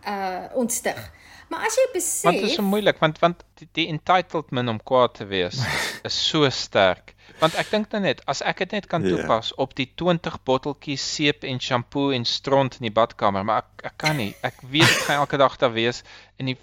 uh 0.06 0.46
ontstig. 0.54 1.12
Maar 1.48 1.64
as 1.66 1.76
jy 1.80 1.84
Want 1.88 1.94
dit 1.94 2.02
is 2.02 2.18
besef 2.42 2.54
so 2.56 2.62
moeilik 2.62 2.98
want 3.00 3.18
want 3.22 3.44
die, 3.60 3.68
die 3.72 3.86
entitlement 3.88 4.68
om 4.68 4.80
kwaad 4.84 5.14
te 5.14 5.24
wees 5.30 5.60
is 6.08 6.16
so 6.28 6.48
sterk. 6.50 7.14
Want 7.40 7.54
ek 7.60 7.70
dink 7.70 7.92
nou 7.92 8.00
net 8.02 8.20
as 8.28 8.42
ek 8.42 8.58
dit 8.64 8.72
net 8.76 8.86
kan 8.90 9.04
Ja. 9.06 9.16
toepas 9.16 9.52
op 9.56 9.74
die 9.78 9.86
20 9.96 10.36
botteltjies 10.44 11.04
seep 11.14 11.44
en 11.44 11.60
shampoo 11.60 12.10
en 12.12 12.24
stront 12.28 12.76
in 12.80 12.88
die 12.88 12.94
badkamer, 12.94 13.44
maar 13.44 13.62
ek 13.64 13.86
ek 13.92 13.96
kan 13.98 14.16
nie. 14.16 14.34
Ek 14.42 14.60
weet 14.62 14.88
dit 14.88 15.04
gaan 15.06 15.22
elke 15.24 15.38
dag 15.40 15.56
daar 15.56 15.72
wees 15.72 16.02
en 16.38 16.46
die 16.52 16.56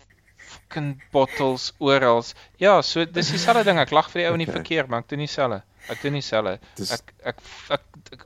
fucking 0.45 1.01
bottles 1.11 1.71
oral. 1.79 2.23
Ja, 2.61 2.81
so 2.81 3.05
dis 3.05 3.31
dieselfde 3.31 3.63
ding. 3.63 3.79
Ek 3.81 3.91
lag 3.91 4.09
vir 4.11 4.21
die 4.21 4.27
ou 4.29 4.33
in 4.37 4.43
die 4.43 4.47
Okay. 4.49 4.59
verkeer, 4.61 4.87
maar 4.89 4.99
ek 5.05 5.09
doen 5.09 5.19
dieselfde. 5.25 5.63
Ek 5.89 6.01
doen 6.01 6.13
dieselfde. 6.13 6.59
Dis- 6.77 6.91
Ek 6.91 7.13
ek 7.25 7.37
ek, 7.69 7.81
ek 8.13 8.25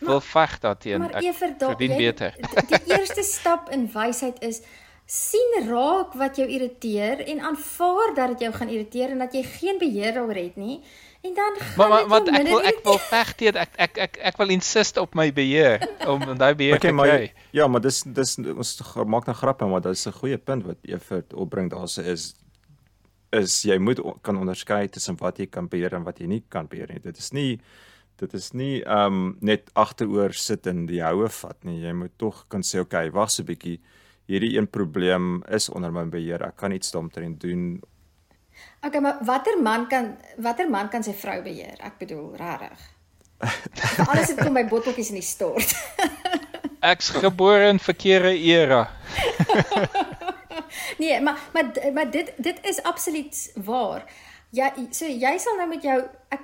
wil 0.00 0.20
veg 0.20 0.58
daarteen. 0.60 1.00
Maar 1.00 1.14
Ek 1.22 1.34
verdien 1.34 1.96
beter. 1.96 2.34
Die 2.68 2.82
eerste 2.92 3.22
stap 3.24 3.70
in 3.72 3.86
wysheid 3.92 4.42
is 4.44 4.60
sien 5.06 5.52
raak 5.68 6.14
wat 6.18 6.36
jou 6.36 6.46
irriteer 6.50 7.20
en 7.30 7.40
aanvaar 7.40 8.14
dat 8.16 8.28
dit 8.34 8.40
jou 8.46 8.52
gaan 8.56 8.68
irriteer 8.68 9.10
en 9.14 9.18
dat 9.22 9.34
jy 9.34 9.42
geen 9.42 9.78
beheer 9.78 10.12
daaroor 10.16 10.34
het 10.34 10.56
nie. 10.56 10.80
En 11.22 11.34
dan 11.34 11.54
gaan 11.58 11.76
Maar 11.76 11.88
maar 11.88 12.08
wat 12.08 12.28
ek 12.28 12.48
wil 12.48 12.62
ek 12.62 12.80
wil 12.84 12.98
veg 12.98 13.30
teen 13.38 13.56
ek 13.56 13.70
ek 13.78 13.98
ek 13.98 14.18
ek 14.32 14.36
wil 14.36 14.50
insist 14.50 14.96
op 14.98 15.14
my 15.14 15.28
beheer 15.32 15.78
om 16.06 16.20
daai 16.38 16.54
beheer 16.54 16.74
Okay, 16.76 16.90
te 16.90 16.94
maar 16.96 17.08
kry. 17.08 17.32
ja, 17.52 17.66
maar 17.68 17.80
dis 17.80 18.02
dis 18.02 18.36
ons 18.38 18.72
maak 19.06 19.26
nou 19.26 19.34
grappe, 19.36 19.66
maar 19.66 19.80
dis 19.80 20.06
'n 20.06 20.12
goeie 20.12 20.38
punt 20.38 20.64
wat 20.66 20.78
Evert 20.82 21.34
opbring 21.34 21.70
daarse 21.70 22.02
is 22.02 22.34
is 23.32 23.62
jy 23.62 23.78
moet 23.78 24.00
kan 24.22 24.36
onderskei 24.38 24.88
tussen 24.88 25.16
wat 25.20 25.38
jy 25.38 25.46
kan 25.46 25.68
beheer 25.68 25.94
en 25.94 26.04
wat 26.04 26.18
jy 26.18 26.26
nie 26.26 26.44
kan 26.48 26.66
beheer 26.66 26.88
nie. 26.92 27.00
Dit 27.00 27.18
is 27.18 27.30
nie 27.32 27.60
dit 28.18 28.34
is 28.34 28.52
nie 28.52 28.82
ehm 28.82 29.06
um, 29.06 29.36
net 29.40 29.70
agteroor 29.74 30.32
sit 30.32 30.66
en 30.66 30.86
die 30.86 31.02
houe 31.02 31.28
vat 31.28 31.64
nie. 31.64 31.80
Jy 31.82 31.92
moet 31.92 32.18
tog 32.18 32.46
kan 32.48 32.62
sê 32.62 32.80
okay, 32.80 33.10
wag 33.10 33.30
so 33.30 33.42
'n 33.42 33.46
bietjie. 33.46 33.80
Hierdie 34.26 34.56
een 34.56 34.70
probleem 34.70 35.42
is 35.44 35.68
onder 35.68 35.92
my 35.92 36.08
beheer. 36.10 36.42
Ek 36.42 36.56
kan 36.56 36.72
iets 36.72 36.90
daaromtrent 36.90 37.40
doen. 37.40 37.82
Okay, 38.82 39.00
maar 39.00 39.18
watter 39.24 39.62
man 39.62 39.86
kan 39.88 40.16
watter 40.42 40.70
man 40.70 40.88
kan 40.88 41.02
sy 41.02 41.14
vrou 41.14 41.42
beheer? 41.42 41.78
Ek 41.78 41.98
bedoel, 41.98 42.34
regtig. 42.36 42.84
Alles 44.08 44.32
het 44.32 44.40
kom 44.40 44.56
by 44.56 44.64
botteltjies 44.68 45.12
in 45.12 45.20
die 45.20 45.26
stort. 45.26 45.76
Ek's 46.92 47.10
gebore 47.10 47.68
in 47.68 47.82
verkeerde 47.82 48.34
era. 48.38 48.86
Nee, 50.98 51.20
maar 51.20 51.38
maar 51.52 51.92
maar 51.92 52.10
dit 52.10 52.32
dit 52.36 52.58
is 52.62 52.82
absoluut 52.82 53.52
waar. 53.64 54.04
Ja, 54.50 54.72
so 54.90 55.06
jy 55.06 55.38
sal 55.38 55.56
nou 55.56 55.68
met 55.68 55.82
jou 55.82 56.02
ek 56.28 56.42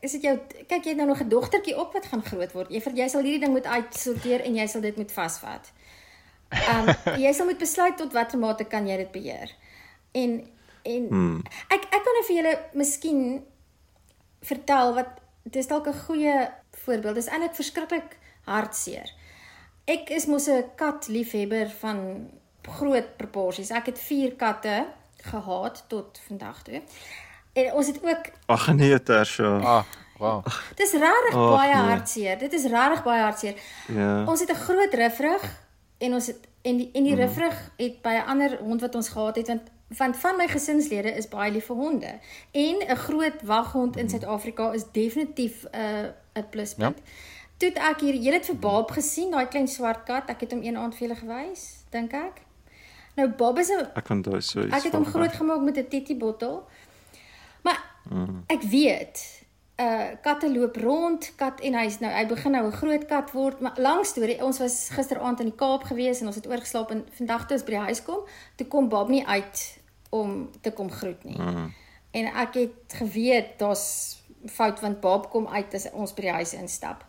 is 0.00 0.12
dit 0.12 0.22
jou 0.22 0.34
kyk 0.66 0.84
jy 0.84 0.92
het 0.92 0.96
nou 0.96 1.08
nog 1.08 1.22
'n 1.22 1.28
dogtertjie 1.28 1.78
op 1.78 1.92
wat 1.92 2.06
gaan 2.06 2.22
groot 2.22 2.52
word. 2.52 2.70
Jy 2.70 2.82
jy 2.94 3.08
sal 3.08 3.22
hierdie 3.22 3.40
ding 3.40 3.52
moet 3.52 3.66
uitsorteer 3.66 4.40
en 4.40 4.54
jy 4.54 4.66
sal 4.66 4.80
dit 4.80 4.96
moet 4.96 5.12
vasvat. 5.12 5.72
Um 6.48 6.88
jy 7.24 7.32
sal 7.32 7.46
moet 7.46 7.58
besluit 7.58 7.96
tot 7.96 8.12
watter 8.12 8.38
mate 8.38 8.64
kan 8.64 8.86
jy 8.88 8.96
dit 8.96 9.12
beheer. 9.12 9.52
En 10.12 10.40
en 10.88 11.08
hmm. 11.08 11.42
ek 11.68 11.84
ek 11.90 12.02
kan 12.04 12.14
nou 12.16 12.24
vir 12.26 12.36
julle 12.36 12.54
miskien 12.72 13.22
vertel 14.48 14.94
wat 14.94 15.18
dis 15.44 15.68
dalk 15.68 15.88
'n 15.88 16.02
goeie 16.06 16.48
voorbeeld. 16.84 17.14
Dis 17.14 17.28
eintlik 17.28 17.54
verskriklik 17.54 18.16
hartseer. 18.44 19.12
Ek 19.84 20.10
is 20.10 20.26
mos 20.26 20.48
'n 20.48 20.64
kat 20.76 21.08
liefhebber 21.08 21.70
van 21.80 22.30
groot 22.62 23.16
proporsies. 23.16 23.70
Ek 23.70 23.86
het 23.86 23.98
4 23.98 24.36
katte 24.36 24.86
gehad 25.22 25.84
tot 25.88 26.20
vandag 26.26 26.62
toe. 26.62 26.82
En 27.52 27.72
ons 27.72 27.86
het 27.86 27.98
ook 28.02 28.30
Ag 28.46 28.72
nee, 28.74 29.02
Tersha. 29.02 29.58
Ah, 29.58 29.84
wow. 30.18 30.44
dis 30.74 30.92
regtig 30.92 31.34
Ag, 31.34 31.56
baie 31.56 31.74
nee. 31.74 31.90
hartseer. 31.90 32.38
Dit 32.38 32.52
is 32.52 32.64
regtig 32.64 33.02
baie 33.02 33.22
hartseer. 33.22 33.54
Ja. 33.86 34.24
Ons 34.24 34.40
het 34.40 34.50
'n 34.50 34.54
groot 34.54 34.94
rifrig 34.94 35.67
en 35.98 36.12
ons 36.14 36.26
het 36.26 36.38
en 36.62 36.76
die 36.76 36.90
en 36.92 37.02
die 37.04 37.12
Mhm. 37.14 37.20
rifrig 37.20 37.70
het 37.76 38.02
by 38.02 38.08
'n 38.18 38.26
ander 38.28 38.58
hond 38.60 38.80
wat 38.80 38.94
ons 38.94 39.08
gehad 39.08 39.36
het 39.36 39.46
want 39.46 39.62
want 39.98 40.16
van 40.16 40.36
my 40.36 40.48
gesinslede 40.48 41.14
is 41.16 41.28
baie 41.28 41.52
lief 41.52 41.66
vir 41.66 41.76
honde. 41.76 42.18
En 42.52 42.76
'n 42.88 42.96
groot 42.96 43.42
waghond 43.42 43.94
Mhm. 43.94 43.98
in 44.04 44.08
Suid-Afrika 44.10 44.72
is 44.72 44.84
definitief 44.92 45.64
'n 45.64 45.76
uh, 45.78 46.08
'n 46.42 46.48
pluspunt. 46.50 46.96
Ja. 46.98 47.02
Toe 47.56 47.72
ek 47.72 48.00
hier, 48.00 48.14
jy 48.14 48.32
het 48.32 48.46
vir 48.46 48.56
Bob 48.56 48.90
gesien, 48.90 49.30
daai 49.30 49.46
klein 49.46 49.68
swart 49.68 50.02
kat. 50.04 50.28
Ek 50.28 50.40
het 50.40 50.50
hom 50.52 50.62
een 50.62 50.76
aand 50.76 50.94
vir 50.94 51.08
julle 51.08 51.18
gewys, 51.20 51.84
dink 51.90 52.12
ek. 52.12 52.42
Nou 53.16 53.28
Bob 53.28 53.58
is 53.58 53.68
'n 53.68 53.88
Ek 53.94 54.08
onthou 54.10 54.40
so 54.40 54.60
iets. 54.62 54.74
Ek 54.76 54.82
het 54.82 54.92
hom 54.92 55.04
groot 55.04 55.32
gemaak 55.32 55.60
met 55.60 55.76
'n 55.76 55.88
titty 55.88 56.16
bottel. 56.16 56.66
Maar 57.62 57.84
Mm. 58.10 58.44
ek 58.46 58.62
weet, 58.62 59.37
uh 59.78 60.06
katte 60.22 60.52
loop 60.52 60.76
rond, 60.76 61.32
kat 61.36 61.60
en 61.60 61.74
hy's 61.78 62.00
nou 62.02 62.10
hy 62.10 62.24
begin 62.26 62.52
nou 62.52 62.64
'n 62.66 62.78
groot 62.80 63.04
kat 63.06 63.30
word, 63.32 63.60
maar 63.60 63.74
lang 63.76 64.04
storie, 64.06 64.42
ons 64.44 64.58
was 64.58 64.88
gisteraand 64.90 65.40
in 65.40 65.50
die 65.50 65.56
Kaap 65.56 65.84
gewees 65.84 66.20
en 66.20 66.26
ons 66.26 66.36
het 66.36 66.46
oorgeslaap 66.46 66.90
en 66.90 67.06
vandag 67.12 67.46
toe 67.46 67.56
ons 67.56 67.64
by 67.64 67.70
die 67.70 67.86
huis 67.88 68.02
kom, 68.02 68.20
toe 68.56 68.66
kom 68.66 68.88
Bob 68.88 69.08
nie 69.08 69.26
uit 69.26 69.78
om 70.10 70.50
te 70.60 70.70
kom 70.70 70.90
groet 70.90 71.24
nie. 71.24 71.38
Mm. 71.38 71.74
En 72.10 72.26
ek 72.26 72.54
het 72.54 72.94
geweet 72.94 73.58
daar's 73.58 74.18
fout 74.46 74.80
want 74.80 75.00
Bob 75.00 75.30
kom 75.30 75.46
uit 75.46 75.74
as 75.74 75.90
ons 75.92 76.14
by 76.14 76.22
die 76.22 76.32
huis 76.32 76.54
instap. 76.54 77.04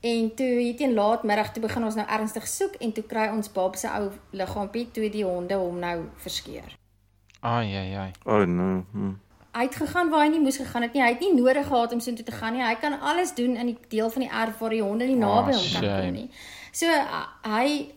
En 0.00 0.34
toe 0.34 0.46
hier 0.60 0.76
teen 0.76 0.94
laatmiddag 0.94 1.52
toe 1.52 1.62
begin 1.62 1.84
ons 1.84 1.94
nou 1.94 2.06
ernstig 2.08 2.48
soek 2.48 2.74
en 2.84 2.92
toe 2.92 3.04
kry 3.08 3.28
ons 3.32 3.52
Bob 3.52 3.76
se 3.80 3.88
ou 3.88 4.10
liggaampie 4.30 4.90
toe 4.90 5.08
die 5.08 5.24
honde 5.24 5.56
hom 5.56 5.78
nou 5.80 6.02
verskeur. 6.20 6.76
Ai 7.40 7.72
ai 7.76 7.94
ai. 7.96 8.10
Oh 8.24 8.44
no. 8.44 8.84
Hm. 8.92 9.14
Hy 9.54 9.62
het 9.68 9.74
gegaan 9.78 10.08
waar 10.10 10.24
hy 10.24 10.30
nie 10.32 10.40
moes 10.42 10.56
gegaan 10.58 10.82
het 10.82 10.92
nie. 10.96 11.02
Hy 11.02 11.08
het 11.12 11.20
nie 11.22 11.34
nodig 11.34 11.66
gehad 11.66 11.92
om 11.94 12.00
soontoe 12.02 12.24
te 12.26 12.32
gaan 12.34 12.52
nie. 12.56 12.62
Hy 12.66 12.74
kan 12.82 12.96
alles 13.00 13.34
doen 13.34 13.54
in 13.56 13.66
die 13.66 13.78
deel 13.88 14.10
van 14.10 14.22
die 14.24 14.30
erf 14.30 14.58
waar 14.58 14.70
die 14.74 14.82
honde 14.82 15.06
nie 15.06 15.14
naby 15.20 15.52
Ah, 15.52 15.58
hom 15.60 15.72
kan 15.72 16.00
kom 16.02 16.12
nie. 16.12 16.30
So 16.72 16.86
uh, 16.90 17.26
hy 17.46 17.94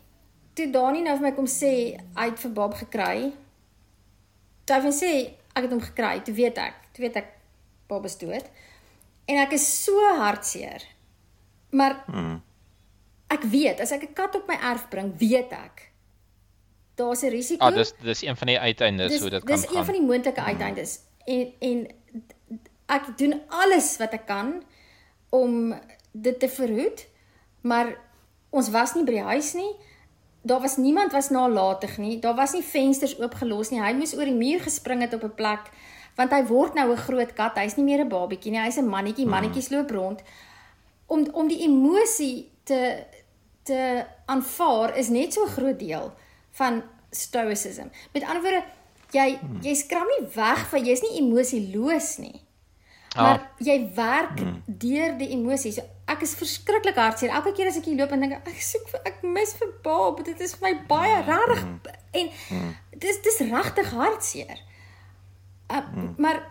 toe 0.54 0.67
Dani 0.72 1.02
nou 1.02 1.15
vir 1.17 1.22
my 1.30 1.32
kom 1.38 1.46
sê 1.50 1.72
hy 2.17 2.26
het 2.30 2.39
vir 2.39 2.52
Bob 2.54 2.74
gekry. 2.78 3.32
Toe 4.65 4.82
hy 4.84 4.91
sê 4.93 5.12
ek 5.56 5.63
het 5.65 5.72
hom 5.74 5.82
gekry, 5.82 6.20
toe 6.24 6.34
weet 6.38 6.58
ek, 6.62 6.74
toe 6.93 7.02
weet 7.08 7.15
ek 7.24 7.34
Bob 7.89 8.06
is 8.06 8.17
dood. 8.22 8.46
En 9.28 9.38
ek 9.41 9.54
is 9.58 9.65
so 9.84 9.98
hartseer. 10.20 10.84
Maar 11.72 12.04
Mm. 12.08 12.41
ek 13.30 13.43
weet 13.43 13.80
as 13.82 13.91
ek 13.91 14.04
'n 14.04 14.13
kat 14.13 14.36
op 14.36 14.48
my 14.48 14.56
erf 14.62 14.88
bring, 14.89 15.17
weet 15.17 15.52
ek 15.52 15.91
daar's 16.96 17.24
'n 17.24 17.30
risiko. 17.30 17.65
Ah, 17.65 17.74
dis 17.74 17.93
dis 18.02 18.22
een 18.22 18.36
van 18.38 18.48
die 18.48 18.60
uiteindes 18.60 19.20
hoe 19.20 19.30
dit 19.30 19.43
kan 19.43 19.56
dis 19.56 19.65
gaan. 19.65 19.78
een 19.78 19.86
van 19.86 19.93
die 19.93 20.04
moontlike 20.06 20.41
uiteindes. 20.41 21.00
En 21.28 21.54
en 21.60 21.86
ek 22.98 23.12
doen 23.20 23.36
alles 23.52 23.92
wat 24.00 24.16
ek 24.16 24.26
kan 24.30 24.62
om 25.36 25.74
dit 26.12 26.40
te 26.40 26.48
verhoed, 26.48 27.04
maar 27.68 27.92
ons 28.50 28.70
was 28.72 28.96
nie 28.96 29.04
by 29.04 29.18
die 29.18 29.28
huis 29.34 29.52
nie. 29.58 29.74
Daar 30.48 30.63
was 30.63 30.78
niemand 30.80 31.12
was 31.12 31.30
nalatig 31.36 31.98
nie. 32.00 32.20
Daar 32.24 32.38
was 32.38 32.56
nie 32.56 32.63
vensters 32.63 33.18
oopgelos 33.20 33.74
nie. 33.74 33.82
Hy 33.84 33.92
moes 33.98 34.16
oor 34.16 34.30
die 34.30 34.38
muur 34.38 34.63
gespring 34.63 35.04
het 35.04 35.13
op 35.13 35.28
'n 35.28 35.36
plek 35.36 35.72
want 36.18 36.32
hy 36.34 36.42
word 36.50 36.74
nou 36.74 36.92
'n 36.92 36.98
groot 36.98 37.34
kat. 37.34 37.58
Hy's 37.58 37.76
nie 37.78 37.86
meer 37.86 38.02
'n 38.04 38.10
babietjie 38.10 38.52
nie. 38.52 38.60
Hy's 38.60 38.78
'n 38.78 38.90
mannetjie. 38.90 39.26
Mannetjies 39.26 39.70
loop 39.70 39.92
rond. 39.92 40.22
Om 41.06 41.28
om 41.34 41.48
die 41.48 41.62
emosie 41.68 42.52
te 42.63 43.06
te 43.63 44.06
aanvaar 44.26 44.98
is 44.98 45.10
net 45.10 45.34
so 45.34 45.44
'n 45.44 45.56
groot 45.58 45.80
deel 45.80 46.13
van 46.52 46.84
stoicism. 47.12 47.88
Met 48.13 48.24
ander 48.24 48.42
woorde, 48.42 48.63
jy 49.13 49.39
jy 49.63 49.74
skram 49.76 50.08
nie 50.12 50.28
weg 50.36 50.65
van 50.72 50.86
jy's 50.86 51.02
nie 51.06 51.17
emosieloos 51.22 52.17
nie. 52.20 52.41
Maar 53.15 53.39
Ah. 53.39 53.48
jy 53.63 53.78
werk 53.96 54.41
deur 54.67 55.15
die 55.17 55.30
emosies. 55.34 55.76
So 55.76 55.84
ek 56.08 56.22
is 56.22 56.36
verskriklik 56.36 56.96
hartseer. 56.96 57.32
Elke 57.34 57.52
keer 57.56 57.67
as 57.67 57.78
ek 57.78 57.86
hier 57.89 57.98
loop 57.98 58.12
en 58.12 58.22
dink 58.22 58.34
ek 58.34 58.48
ek 58.52 58.62
soek 58.62 58.88
vir 58.91 59.02
ek 59.06 59.24
mis 59.24 59.54
vir 59.58 59.72
Bob. 59.84 60.24
Dit 60.26 60.41
is 60.41 60.54
vir 60.56 60.67
my 60.70 60.74
baie 60.88 61.22
regtig 61.26 61.96
en 62.13 62.30
dis 63.00 63.22
dis 63.26 63.39
regtig 63.50 63.89
hartseer. 63.91 64.60
Uh, 65.72 65.82
maar 66.17 66.43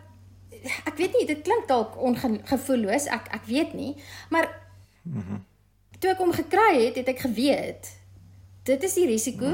ek 0.87 0.97
weet 0.99 1.14
nie, 1.14 1.27
dit 1.27 1.42
klink 1.45 1.69
dalk 1.69 1.95
ongevoelloos. 2.03 3.07
Ek 3.07 3.29
ek 3.33 3.45
weet 3.47 3.75
nie, 3.75 3.95
maar 4.31 4.49
toe 6.01 6.11
ek 6.11 6.19
hom 6.19 6.33
gekry 6.33 6.87
het, 6.87 6.97
het 6.97 7.09
ek 7.14 7.21
geweet 7.29 7.92
dit 8.66 8.83
is 8.83 8.95
die 8.99 9.07
risiko 9.07 9.51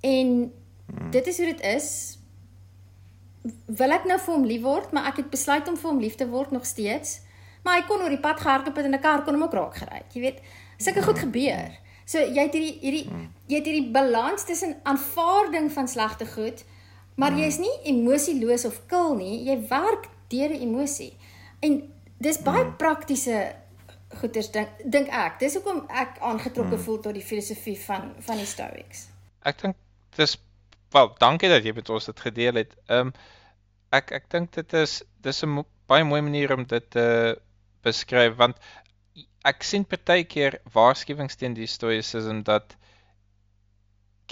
en 0.00 0.30
dit 1.10 1.26
is 1.26 1.36
hoe 1.36 1.46
dit 1.46 1.60
is. 1.60 1.88
Wil 3.66 3.94
ek 3.94 4.04
nou 4.04 4.18
vir 4.18 4.34
hom 4.34 4.44
lief 4.44 4.62
word, 4.62 4.92
maar 4.92 5.06
ek 5.10 5.22
het 5.22 5.30
besluit 5.30 5.68
om 5.68 5.76
vir 5.76 5.90
hom 5.90 6.00
lief 6.02 6.14
te 6.18 6.28
word 6.28 6.50
nog 6.50 6.66
steeds. 6.66 7.20
Maar 7.64 7.80
hy 7.80 7.86
kon 7.88 8.02
oor 8.02 8.14
die 8.14 8.22
pad 8.22 8.40
gehardloop 8.40 8.76
het 8.76 8.86
en 8.86 8.94
'n 8.94 9.00
kar 9.02 9.24
kon 9.24 9.34
hom 9.34 9.42
ook 9.42 9.54
raak 9.54 9.76
gery. 9.76 9.96
het, 9.96 10.14
Jy 10.14 10.20
weet, 10.20 10.40
sulke 10.78 11.02
goed 11.02 11.18
gebeur. 11.18 11.70
So 12.06 12.18
jy 12.18 12.42
het 12.46 12.54
hierdie 12.54 12.78
hierdie 12.80 13.06
jy 13.50 13.56
het 13.56 13.66
hierdie 13.66 13.90
balans 13.90 14.44
tussen 14.44 14.76
aanvaarding 14.86 15.72
van 15.72 15.88
slegte 15.88 16.26
goed, 16.26 16.64
maar 17.16 17.32
jy's 17.32 17.58
nie 17.58 17.72
emosieloos 17.84 18.64
of 18.64 18.86
kil 18.86 19.16
nie. 19.16 19.44
Jy 19.44 19.68
werk 19.68 20.08
deur 20.28 20.48
die 20.48 20.60
emosie. 20.60 21.16
En 21.60 21.92
dis 22.18 22.38
baie 22.42 22.64
praktiese 22.78 23.54
goeters 24.20 24.50
dink 24.54 24.68
dink 24.84 25.08
ek. 25.08 25.40
Dis 25.42 25.54
hoekom 25.58 25.84
ek 25.88 26.20
aangetrokke 26.20 26.78
voel 26.78 27.00
tot 27.00 27.14
die 27.14 27.24
filosofie 27.24 27.76
van 27.86 28.12
van 28.20 28.36
die 28.36 28.46
Stoics. 28.46 29.08
Ek 29.42 29.58
dink 29.62 29.76
dis 30.16 30.36
wel, 30.96 31.10
dankie 31.22 31.50
dat 31.52 31.64
jy 31.64 31.74
met 31.76 31.90
ons 31.92 32.08
dit 32.10 32.20
gedeel 32.28 32.62
het. 32.62 32.76
Ehm 32.88 33.10
um, 33.10 33.16
ek 33.94 34.10
ek 34.16 34.24
dink 34.32 34.50
dit 34.56 34.72
is 34.82 35.02
dis 35.22 35.44
'n 35.44 35.62
baie 35.90 36.04
mooi 36.04 36.20
manier 36.20 36.52
om 36.54 36.64
dit 36.66 36.90
te 36.90 37.06
beskryf 37.86 38.34
want 38.40 38.58
ek 39.50 39.62
sien 39.62 39.84
partykeer 39.86 40.58
waarskuwings 40.74 41.38
teen 41.40 41.54
die 41.54 41.68
stoicism 41.70 42.42
dat 42.48 42.74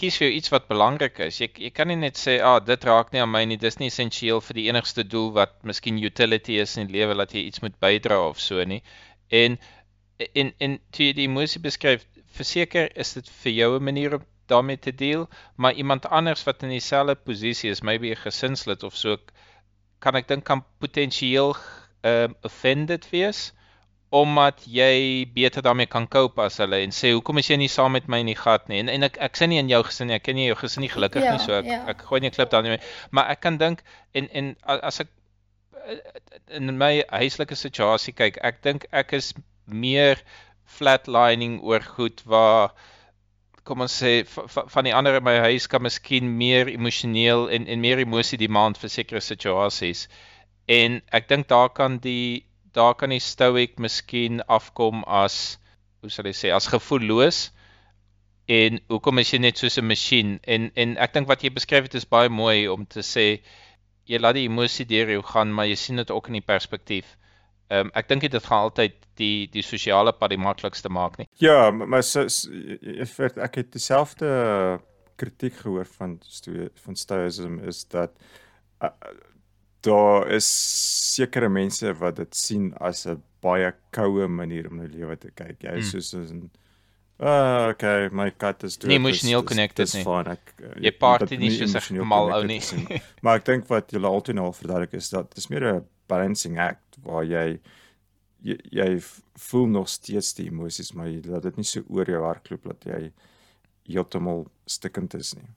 kies 0.01 0.17
vir 0.19 0.27
jou 0.27 0.37
iets 0.39 0.51
wat 0.51 0.67
belangrik 0.71 1.21
is. 1.29 1.39
Jy 1.41 1.49
jy 1.67 1.71
kan 1.71 1.89
nie 1.89 1.97
net 2.01 2.19
sê, 2.19 2.41
"Ag, 2.41 2.57
ah, 2.57 2.65
dit 2.67 2.85
raak 2.85 3.13
nie 3.13 3.23
aan 3.23 3.31
my 3.31 3.45
nie. 3.45 3.57
Dis 3.57 3.79
nie 3.79 3.91
essensieel 3.93 4.41
vir 4.41 4.55
die 4.55 4.67
enigste 4.69 5.05
doel 5.05 5.31
wat 5.33 5.63
miskien 5.63 6.03
utility 6.03 6.59
is 6.65 6.77
in 6.77 6.89
die 6.89 6.99
lewe 6.99 7.15
dat 7.15 7.33
jy 7.33 7.47
iets 7.47 7.63
moet 7.63 7.79
bydra 7.81 8.19
of 8.29 8.41
so 8.41 8.65
nie." 8.65 8.83
En 9.31 9.59
en 10.35 10.53
en 10.61 10.79
toe 10.91 11.07
jy 11.07 11.13
die 11.13 11.29
emosie 11.29 11.61
beskryf, 11.61 12.07
verseker 12.27 12.91
is 12.97 13.15
dit 13.15 13.29
vir 13.29 13.53
jou 13.53 13.77
'n 13.79 13.85
manier 13.85 14.15
om 14.15 14.25
daarmee 14.47 14.79
te 14.79 14.95
deel, 14.95 15.29
maar 15.57 15.73
iemand 15.73 16.09
anders 16.09 16.45
wat 16.45 16.63
in 16.63 16.69
dieselfde 16.69 17.15
posisie 17.15 17.71
is, 17.71 17.81
maybe 17.81 18.11
'n 18.11 18.17
gesinslid 18.17 18.83
of 18.83 18.97
so, 18.97 19.17
kan 19.99 20.15
ek 20.15 20.29
dink 20.29 20.45
kan 20.45 20.65
potensieel 20.79 21.57
uh, 22.05 22.29
offended 22.43 23.09
wees 23.11 23.53
omdat 24.15 24.61
jy 24.71 25.27
beter 25.35 25.63
daarmee 25.63 25.87
kan 25.91 26.07
cope 26.09 26.43
as 26.45 26.61
hulle 26.63 26.79
en 26.85 26.93
sê 26.95 27.11
hoekom 27.17 27.41
is 27.41 27.49
jy 27.51 27.57
nie 27.59 27.71
saam 27.73 27.97
met 27.97 28.07
my 28.07 28.21
in 28.23 28.31
die 28.31 28.39
gat 28.39 28.69
nie 28.71 28.79
en 28.85 28.93
en 28.93 29.07
ek 29.09 29.19
ek 29.27 29.41
sien 29.41 29.51
nie 29.51 29.59
in 29.59 29.73
jou 29.73 29.81
gesin 29.89 30.07
nie 30.11 30.15
ek 30.19 30.27
ken 30.29 30.39
nie 30.39 30.47
jou 30.47 30.59
gesin 30.61 30.85
nie 30.87 30.93
gelukkig 30.93 31.25
Ja, 31.25 31.33
nie 31.35 31.43
so 31.43 31.57
ek 31.57 31.67
ja. 31.67 31.81
ek 31.91 32.05
gooi 32.11 32.21
nie 32.23 32.31
'n 32.31 32.37
klip 32.37 32.53
daarin 32.53 32.79
maar 33.11 33.33
ek 33.35 33.43
kan 33.47 33.59
dink 33.59 33.83
en 34.15 34.29
en 34.31 34.55
as 34.65 35.01
ek 35.03 35.11
eh, 35.83 35.99
in 36.61 36.79
my 36.79 37.03
huislike 37.11 37.59
situasie 37.59 38.15
kyk 38.15 38.39
ek 38.53 38.63
dink 38.63 38.87
ek 38.93 39.17
is 39.19 39.33
meer 39.67 40.23
flatlining 40.79 41.59
oor 41.63 41.83
goed 41.97 42.23
waar 42.25 42.71
kom 43.65 43.81
ons 43.81 43.95
sê 44.03 44.13
van 44.29 44.85
die 44.87 44.95
ander 44.95 45.17
in 45.19 45.25
my 45.25 45.35
huis 45.47 45.67
kan 45.73 45.83
miskien 45.83 46.29
meer 46.39 46.69
emosioneel 46.73 47.47
en 47.57 47.67
en 47.67 47.81
meer 47.81 48.03
emosie 48.05 48.39
demand 48.41 48.81
vir 48.81 48.93
sekere 48.93 49.23
situasies. 49.25 50.07
En 50.69 51.01
ek 51.19 51.29
dink 51.33 51.49
daar 51.49 51.71
kan 51.79 51.99
die 52.05 52.45
daar 52.77 52.95
kan 53.01 53.15
die 53.15 53.23
stoic 53.23 53.79
miskien 53.79 54.43
afkom 54.59 55.05
as 55.07 55.59
hoe 56.03 56.11
sal 56.13 56.29
ek 56.29 56.37
sê 56.37 56.53
as 56.53 56.69
gevoelloos 56.73 57.39
en 58.59 58.81
hoekom 58.93 59.23
is 59.23 59.31
jy 59.33 59.41
net 59.41 59.61
soos 59.61 59.79
'n 59.81 59.89
masjien 59.89 60.39
en 60.55 60.71
en 60.85 60.97
ek 61.07 61.15
dink 61.15 61.29
wat 61.29 61.45
jy 61.45 61.51
beskryf 61.59 61.89
het 61.89 61.95
is 62.01 62.11
baie 62.17 62.29
mooi 62.29 62.69
om 62.69 62.85
te 62.85 63.01
sê 63.01 63.27
jy 64.11 64.19
laat 64.21 64.37
die 64.37 64.49
emosie 64.51 64.85
deur 64.85 65.11
jou 65.17 65.23
gaan 65.23 65.53
maar 65.53 65.71
jy 65.71 65.79
sien 65.81 65.97
dit 65.97 66.11
ook 66.11 66.29
in 66.29 66.41
die 66.41 66.49
perspektief. 66.53 67.17
Ehm 67.71 67.87
um, 67.87 67.91
ek 67.95 68.09
dink 68.09 68.21
dit 68.21 68.45
gaan 68.45 68.63
altyd 68.69 68.93
die 69.17 69.47
die 69.51 69.63
sosiale 69.63 70.13
pad 70.13 70.31
die 70.31 70.39
maklikste 70.39 70.89
maak 70.89 71.19
nie. 71.19 71.27
Ja, 71.41 71.71
maar 71.71 72.03
so, 72.03 72.29
so 72.29 72.51
ek 72.51 73.15
weet 73.19 73.39
ek 73.39 73.55
het 73.55 73.73
dieselfde 73.73 74.81
kritiek 75.17 75.55
gehoor 75.63 75.87
van 75.87 76.19
van 76.85 76.97
stoicism 76.97 77.59
is 77.69 77.85
dat 77.89 78.11
uh, 78.83 78.91
daar 79.81 80.29
is 80.33 80.47
sekere 81.15 81.49
mense 81.49 81.93
wat 82.01 82.17
dit 82.17 82.35
sien 82.37 82.73
as 82.81 83.07
'n 83.07 83.23
baie 83.41 83.73
koue 83.93 84.29
manier 84.29 84.69
om 84.71 84.77
na 84.77 84.87
lewe 84.89 85.17
te 85.17 85.31
kyk. 85.31 85.63
Jy 85.63 85.77
is 85.79 85.93
Mm. 85.95 86.01
soos 86.01 86.31
'n 86.33 86.51
Ah, 87.21 87.69
okay, 87.71 88.09
my 88.11 88.31
kat 88.31 88.65
is 88.65 88.77
dood. 88.77 88.89
Nie 88.91 88.99
dis- 88.99 89.05
emosioneel 89.07 89.41
dis- 89.41 89.49
connected 89.49 89.85
dis 89.87 89.95
nie. 89.95 90.03
fine, 90.05 90.31
Ek 90.33 90.55
uh, 90.61 90.81
Jy 90.83 90.91
party 90.99 91.37
nie 91.37 91.51
soos 91.51 91.91
'n 91.91 92.05
mal 92.07 92.33
ou 92.33 92.43
nie. 92.45 92.61
Maar 93.23 93.37
ek 93.37 93.45
dink 93.45 93.69
wat 93.69 93.91
julle 93.93 94.07
altyd 94.09 94.35
nou 94.35 94.47
al 94.47 94.53
verduidelik 94.53 94.93
is 94.95 95.09
dat 95.11 95.33
dis 95.35 95.49
meer 95.49 95.63
'n 95.77 95.85
balancing 96.07 96.59
act 96.59 96.99
waar 97.03 97.25
jy 97.25 97.61
jy, 98.45 98.59
jy 98.71 98.89
voel 99.49 99.67
nog 99.67 99.89
steeds 99.89 100.35
die 100.39 100.49
emosies, 100.51 100.93
maar 100.93 101.09
jy 101.09 101.23
laat 101.27 101.49
dit 101.49 101.61
nie 101.61 101.69
so 101.69 101.85
oor 101.89 102.09
jou 102.11 102.23
hardloop 102.25 102.71
dat 102.73 102.89
jy 102.93 103.03
heeltemal 103.89 104.47
stikkend 104.71 105.15
is 105.19 105.35
nie. 105.37 105.49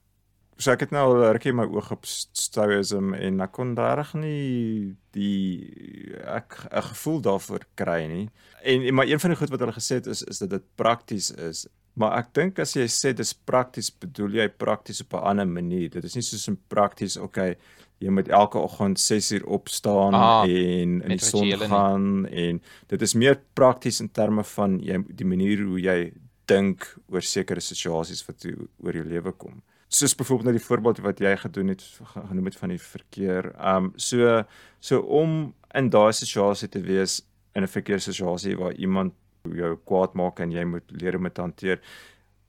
So 0.58 0.74
ek 0.74 0.88
het 0.88 0.94
nou 0.96 1.04
al 1.06 1.36
rukkie 1.36 1.54
my 1.54 1.68
oog 1.70 1.92
op 1.94 2.08
stoicism 2.10 3.12
en 3.14 3.44
ek 3.46 3.52
kon 3.54 3.76
regtig 3.78 4.16
nie 4.18 4.96
die 5.14 6.16
ek 6.26 6.66
'n 6.72 6.82
gevoel 6.92 7.22
daarvoor 7.22 7.68
kry 7.76 8.08
nie. 8.10 8.30
En 8.64 8.94
maar 8.96 9.06
een 9.06 9.20
van 9.20 9.30
die 9.30 9.38
goed 9.38 9.54
wat 9.54 9.60
hulle 9.60 9.78
gesê 9.78 10.02
het 10.02 10.08
is 10.08 10.24
is 10.24 10.40
dat 10.40 10.50
dit 10.50 10.64
prakties 10.76 11.30
is. 11.32 11.68
Maar 11.94 12.18
ek 12.18 12.34
dink 12.34 12.60
as 12.60 12.74
jy 12.74 12.86
sê 12.86 13.14
dis 13.14 13.34
prakties, 13.34 13.92
bedoel 13.92 14.32
jy 14.42 14.48
prakties 14.50 15.02
op 15.02 15.14
'n 15.14 15.24
ander 15.30 15.48
manier. 15.48 15.90
Dit 15.90 16.04
is 16.04 16.16
nie 16.16 16.24
soos 16.24 16.50
'n 16.50 16.58
prakties, 16.68 17.18
okay, 17.18 17.58
jy 18.00 18.10
moet 18.10 18.28
elke 18.30 18.58
oggend 18.60 19.00
6 19.00 19.32
uur 19.32 19.46
opstaan 19.46 20.14
Ah, 20.14 20.44
en 20.44 21.02
in 21.02 21.10
die 21.10 21.18
son 21.20 21.42
rituele 21.44 21.68
nie. 21.68 21.70
gaan 21.76 22.26
en 22.28 22.62
dit 22.88 23.02
is 23.02 23.14
meer 23.14 23.40
prakties 23.54 24.00
in 24.02 24.10
terme 24.12 24.44
van 24.44 24.80
jy 24.80 25.04
die 25.10 25.26
manier 25.26 25.64
hoe 25.66 25.80
jy 25.82 26.14
dink 26.48 26.86
oor 27.12 27.22
sekere 27.22 27.60
situasies 27.60 28.26
wat 28.28 28.40
toe 28.40 28.68
oor 28.84 28.94
jou 28.94 29.04
lewe 29.06 29.32
kom. 29.32 29.62
Soos 29.90 30.16
byvoorbeeld 30.16 30.44
nou 30.46 30.58
die 30.58 30.66
voorbeeld 30.66 31.00
wat 31.00 31.20
jy 31.20 31.36
gedoen 31.38 31.68
het 31.68 31.82
ge- 31.82 32.22
genoem 32.30 32.46
het 32.46 32.56
van 32.56 32.70
die 32.70 32.80
verkeer. 32.80 33.54
Um 33.76 33.94
so 33.96 34.44
so 34.80 35.00
om 35.00 35.54
in 35.74 35.90
daai 35.90 36.14
situasie 36.14 36.68
te 36.70 36.80
wees 36.82 37.22
in 37.56 37.64
'n 37.64 37.68
verkeerssituasie 37.68 38.56
waar 38.58 38.74
iemand 38.74 39.14
jou 39.44 39.78
kwaad 39.86 40.14
maak 40.14 40.40
en 40.40 40.52
jy 40.52 40.64
moet 40.66 40.84
leer 40.92 41.16
om 41.16 41.24
dit 41.24 41.34
te 41.34 41.42
hanteer. 41.42 41.80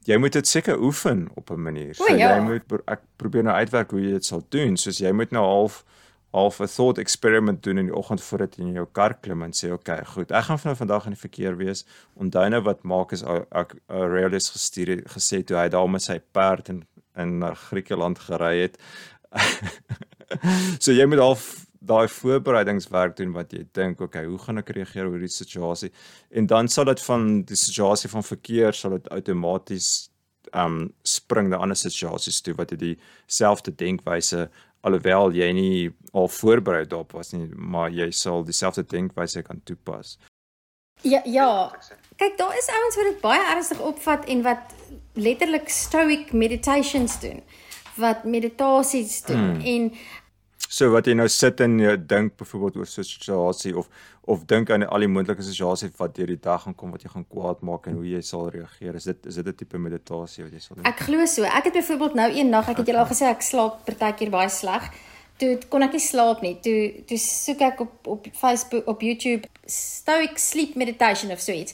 Jy 0.08 0.16
moet 0.16 0.32
dit 0.32 0.48
seker 0.48 0.80
oefen 0.80 1.26
op 1.36 1.50
'n 1.50 1.62
manier. 1.62 1.94
So 1.94 2.04
O, 2.04 2.14
ja. 2.16 2.36
jy 2.36 2.42
moet 2.42 2.62
ek 2.86 3.00
probeer 3.16 3.42
nou 3.42 3.56
uitwerk 3.56 3.90
hoe 3.90 4.00
jy 4.00 4.12
dit 4.16 4.24
sal 4.24 4.42
doen. 4.48 4.76
Soos 4.76 4.98
jy 4.98 5.12
moet 5.12 5.30
nou 5.30 5.44
half 5.44 5.84
half 6.32 6.60
'n 6.60 6.66
thought 6.66 6.98
experiment 6.98 7.62
doen 7.62 7.78
in 7.78 7.86
die 7.86 7.94
oggend 7.94 8.22
voordat 8.22 8.56
jy 8.56 8.64
in 8.64 8.72
jou 8.72 8.86
kar 8.92 9.14
klim 9.20 9.42
en 9.42 9.52
sê 9.52 9.72
okay, 9.72 10.04
goed, 10.04 10.30
ek 10.30 10.44
gaan 10.44 10.58
van 10.58 10.76
vandag 10.76 11.04
in 11.04 11.12
die 11.12 11.20
verkeer 11.20 11.56
wees. 11.56 11.84
Onthou 12.14 12.48
nou 12.48 12.60
wat 12.60 12.82
maak 12.82 13.12
is 13.12 13.22
ek 13.22 13.74
Aurelius 13.86 14.50
gestuur 14.50 14.88
het 14.88 15.08
gesê 15.08 15.42
toe 15.44 15.56
hy 15.56 15.68
daar 15.68 15.90
met 15.90 16.02
sy 16.02 16.20
perd 16.32 16.68
in 16.68 16.86
in 17.16 17.38
na 17.38 17.54
Griekeland 17.54 18.18
gery 18.18 18.60
het. 18.60 18.78
so 20.84 20.92
jy 20.92 21.06
moet 21.06 21.18
half 21.18 21.67
daai 21.80 22.08
voorbereidingswerk 22.08 23.16
doen 23.16 23.32
wat 23.32 23.52
jy 23.52 23.64
dink, 23.72 24.00
okay, 24.00 24.24
hoe 24.26 24.38
gaan 24.38 24.58
ek 24.58 24.72
reageer 24.76 25.08
oor 25.10 25.22
die 25.22 25.30
situasie? 25.30 25.90
En 26.30 26.46
dan 26.46 26.68
sal 26.68 26.88
dit 26.90 27.02
van 27.06 27.42
die 27.48 27.58
situasie 27.58 28.10
van 28.10 28.26
verkeer 28.26 28.74
sal 28.74 28.96
dit 28.98 29.10
outomaties 29.14 30.10
um 30.56 30.94
spring 31.04 31.50
na 31.50 31.60
ander 31.60 31.76
situasies 31.76 32.40
toe 32.40 32.54
wat 32.56 32.70
jy 32.72 32.78
dieselfde 32.80 33.74
denkwyse 33.76 34.46
alhoewel 34.86 35.34
jy 35.34 35.48
nie 35.52 35.90
al 36.16 36.28
voorberei 36.32 36.86
daarop 36.86 37.12
was 37.18 37.32
nie, 37.34 37.48
maar 37.54 37.90
jy 37.92 38.10
sal 38.14 38.44
dieselfde 38.46 38.86
denkwyse 38.88 39.42
kan 39.42 39.60
toepas. 39.68 40.16
Ja, 41.02 41.20
ja. 41.24 41.70
Kyk, 42.18 42.38
daar 42.38 42.56
is 42.58 42.70
ouens 42.74 42.98
wat 42.98 43.10
dit 43.10 43.20
baie 43.22 43.42
ernstig 43.52 43.80
opvat 43.80 44.26
en 44.30 44.42
wat 44.46 44.74
letterlik 45.18 45.68
stoic 45.70 46.32
meditations 46.32 47.18
doen, 47.22 47.42
wat 47.98 48.24
meditasies 48.24 49.20
doen 49.26 49.58
hmm. 49.58 49.60
en 49.74 49.92
So 50.68 50.90
wat 50.92 51.06
jy 51.08 51.14
nou 51.16 51.26
sit 51.32 51.62
en 51.64 51.78
jy 51.80 51.94
dink 52.10 52.34
byvoorbeeld 52.36 52.76
oor 52.76 52.86
so 52.86 53.00
'n 53.00 53.08
situasie 53.08 53.76
of 53.76 53.88
of 54.28 54.44
dink 54.44 54.70
aan 54.70 54.84
al 54.84 55.00
die 55.00 55.08
moontlike 55.08 55.42
situasies 55.42 55.96
wat 55.96 56.14
deur 56.14 56.26
die 56.26 56.40
dag 56.40 56.62
gaan 56.62 56.74
kom 56.74 56.90
wat 56.90 57.02
jy 57.02 57.08
gaan 57.08 57.24
kwaad 57.24 57.62
maak 57.62 57.86
en 57.86 57.94
hoe 57.94 58.04
jy 58.04 58.20
sal 58.20 58.50
reageer. 58.50 58.94
Is 58.94 59.04
dit 59.04 59.26
is 59.26 59.34
dit 59.34 59.46
'n 59.46 59.54
tipe 59.54 59.78
meditasie 59.78 60.44
wat 60.44 60.52
jy 60.52 60.60
sal 60.60 60.76
doen? 60.76 60.84
Ek 60.84 61.00
glo 61.00 61.24
so. 61.26 61.42
Ek 61.42 61.64
het 61.64 61.72
byvoorbeeld 61.72 62.14
nou 62.14 62.30
een 62.30 62.50
nag, 62.50 62.68
ek 62.68 62.76
het 62.76 62.86
julle 62.86 62.98
al 62.98 63.06
gesê 63.06 63.24
ek 63.24 63.42
slaap 63.42 63.84
partykeer 63.86 64.30
baie 64.30 64.48
sleg. 64.48 64.92
Toe 65.38 65.58
kon 65.68 65.82
ek 65.82 65.92
nie 65.92 66.00
slaap 66.00 66.42
nie. 66.42 66.58
Toe 66.60 67.04
toe 67.06 67.18
soek 67.18 67.60
ek 67.60 67.80
op 67.80 68.06
op 68.06 68.26
Facebook 68.32 68.86
op 68.86 69.00
YouTube 69.00 69.48
Stoic 69.64 70.38
Sleep 70.38 70.74
Meditation 70.74 71.30
of 71.30 71.40
so 71.40 71.52
iets. 71.52 71.72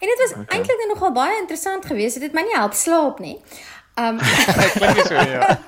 En 0.00 0.06
dit 0.06 0.18
was 0.18 0.32
okay. 0.32 0.58
eintlik 0.58 0.88
nogal 0.94 1.12
baie 1.12 1.38
interessant 1.40 1.86
geweest. 1.86 2.14
Dit 2.14 2.22
het 2.22 2.32
my 2.32 2.42
nie 2.42 2.54
help 2.54 2.74
slaap 2.74 3.18
nie. 3.18 3.38
Um 3.96 4.18
Klink 4.18 5.06
so 5.06 5.14
ja. 5.14 5.58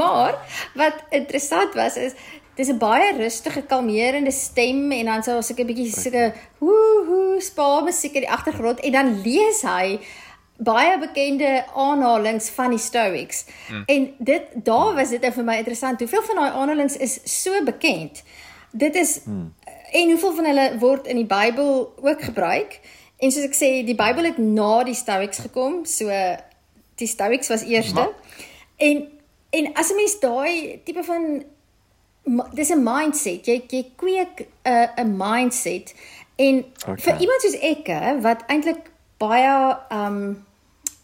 maar 0.00 0.34
wat 0.74 0.94
interessant 1.10 1.74
was 1.74 1.96
is 1.96 2.12
dis 2.54 2.68
'n 2.68 2.78
baie 2.78 3.16
rustige, 3.16 3.62
kalmerende 3.62 4.30
stem 4.30 4.92
en 4.92 5.04
dan 5.04 5.22
sou 5.22 5.42
so 5.42 5.54
'n 5.56 5.66
bietjie 5.66 5.92
sulke 5.92 6.32
woe 6.58 7.04
woe 7.06 7.40
spa 7.40 7.80
musiek 7.80 8.14
in 8.14 8.26
die 8.26 8.30
agtergrond 8.30 8.80
en 8.80 8.92
dan 8.92 9.20
lees 9.22 9.62
hy 9.62 10.00
baie 10.60 10.98
bekende 10.98 11.64
aanhalinge 11.74 12.52
van 12.52 12.70
die 12.70 12.78
Stoics. 12.78 13.44
Hmm. 13.68 13.82
En 13.86 14.14
dit 14.18 14.42
daar 14.54 14.94
was 14.94 15.08
dit 15.08 15.34
vir 15.34 15.44
my 15.44 15.56
interessant. 15.56 15.98
Hoeveel 15.98 16.22
van 16.22 16.36
daai 16.36 16.52
aanhalinge 16.52 16.98
is 16.98 17.18
so 17.24 17.64
bekend? 17.64 18.22
Dit 18.70 18.94
is 18.94 19.20
hmm. 19.24 19.54
en 19.92 20.10
hoeveel 20.10 20.34
van 20.34 20.44
hulle 20.44 20.78
word 20.78 21.06
in 21.06 21.16
die 21.16 21.26
Bybel 21.26 21.94
ook 21.96 22.22
gebruik? 22.22 22.80
En 23.20 23.32
soos 23.32 23.44
ek 23.44 23.56
sê, 23.56 23.70
die 23.84 23.96
Bybel 23.96 24.24
het 24.24 24.38
na 24.38 24.82
die 24.84 24.94
Stoics 24.94 25.38
gekom, 25.38 25.84
so 25.84 26.08
die 27.00 27.08
Stoics 27.10 27.48
was 27.48 27.64
eerste. 27.64 27.94
Ma 27.94 28.12
en 28.80 29.08
en 29.50 29.72
as 29.74 29.90
'n 29.90 29.94
mens 29.94 30.18
daai 30.20 30.80
tipe 30.84 31.04
van 31.04 31.44
dis 32.52 32.70
'n 32.70 32.82
mindset. 32.82 33.46
Jy 33.46 33.64
jy 33.68 33.84
kweek 33.96 34.46
'n 34.64 34.88
'n 34.96 35.16
mindset 35.16 35.94
en 36.36 36.64
okay. 36.86 36.96
vir 36.96 37.20
iemand 37.20 37.40
soos 37.40 37.58
ek 37.60 37.86
wat 38.22 38.42
eintlik 38.46 38.90
baie 39.18 39.76
um 39.90 40.46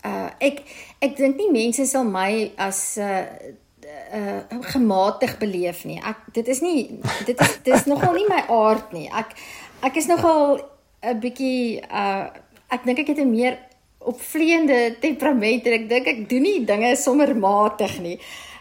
uh 0.04 0.30
ek 0.38 0.62
ek 0.98 1.16
dink 1.16 1.36
nie 1.36 1.50
mense 1.50 1.86
sal 1.86 2.04
my 2.04 2.52
as 2.56 2.96
'n 2.96 3.02
uh, 3.02 4.40
uh 4.52 4.62
gematig 4.72 5.38
beleef 5.38 5.84
nie. 5.84 6.00
Ek 6.02 6.16
dit 6.32 6.48
is 6.48 6.60
nie 6.60 7.00
dit 7.26 7.40
is 7.40 7.58
dis 7.62 7.84
nogal 7.84 8.14
nie 8.14 8.28
my 8.28 8.42
aard 8.48 8.92
nie. 8.92 9.10
Ek 9.12 9.34
ek 9.82 9.96
is 9.96 10.06
nogal 10.06 10.60
'n 11.02 11.20
bietjie 11.20 11.82
uh 11.90 12.26
ek 12.68 12.84
dink 12.84 12.98
ek 12.98 13.06
het 13.06 13.18
'n 13.18 13.30
meer 13.30 13.58
opvleende 14.06 14.96
temperament 15.02 15.66
en 15.66 15.76
ek 15.80 15.88
dink 15.90 16.10
ek 16.12 16.24
doen 16.30 16.44
nie 16.46 16.58
dinge 16.68 16.94
sommer 17.00 17.32
matig 17.36 17.98
nie. 18.04 18.16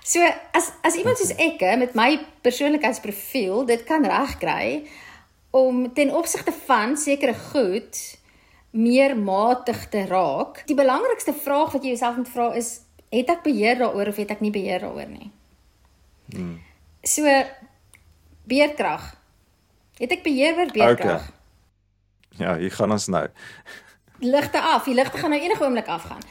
So 0.05 0.21
as 0.53 0.71
as 0.85 0.97
iemand 0.99 1.21
soos 1.21 1.33
ek 1.41 1.63
met 1.81 1.95
my 1.97 2.11
persoonlikheidsprofiel 2.45 3.65
dit 3.69 3.85
kan 3.87 4.05
regkry 4.05 4.85
om 5.55 5.85
ten 5.93 6.11
opsigte 6.13 6.53
van 6.65 6.97
sekere 6.99 7.33
goed 7.51 7.97
meer 8.75 9.15
matig 9.17 9.85
te 9.89 10.03
raak. 10.09 10.65
Die 10.67 10.75
belangrikste 10.75 11.33
vraag 11.33 11.71
wat 11.73 11.85
jy 11.85 11.93
jouself 11.95 12.17
moet 12.19 12.31
vra 12.33 12.49
is 12.59 12.81
het 13.13 13.29
ek 13.31 13.45
beheer 13.45 13.79
daaroor 13.79 14.11
of 14.11 14.19
het 14.19 14.33
ek 14.35 14.43
nie 14.43 14.51
beheer 14.51 14.83
daaroor 14.83 15.07
nie? 15.07 15.29
Hmm. 16.33 16.57
So 17.05 17.31
beerkrag. 18.49 19.13
Het 20.01 20.17
ek 20.17 20.25
beheer 20.25 20.59
oor 20.59 20.73
beerkrag? 20.75 21.29
Okay. 21.29 21.33
Ja, 22.35 22.57
hier 22.59 22.73
gaan 22.75 22.91
ons 22.91 23.07
nou. 23.07 23.23
Ligte 24.19 24.61
af. 24.61 24.83
Die 24.83 24.95
ligte 24.95 25.17
gaan 25.17 25.29
nou 25.29 25.41
enige 25.41 25.63
oomblik 25.63 25.87
afgaan. 25.87 26.23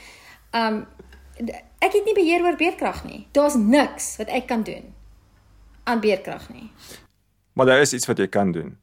Um 0.52 0.86
ek 1.78 1.92
het 1.92 2.04
nie 2.06 2.14
beheer 2.14 2.44
oor 2.46 2.56
beerdkrag 2.56 3.04
nie. 3.04 3.26
Daar's 3.34 3.56
niks 3.58 4.16
wat 4.16 4.30
ek 4.30 4.46
kan 4.46 4.62
doen 4.62 4.94
aan 5.84 6.00
beerdkrag 6.00 6.48
nie. 6.48 6.70
Maar 7.52 7.66
daar 7.66 7.80
is 7.80 7.92
iets 7.92 8.06
wat 8.06 8.18
jy 8.18 8.28
kan 8.28 8.52
doen 8.52 8.78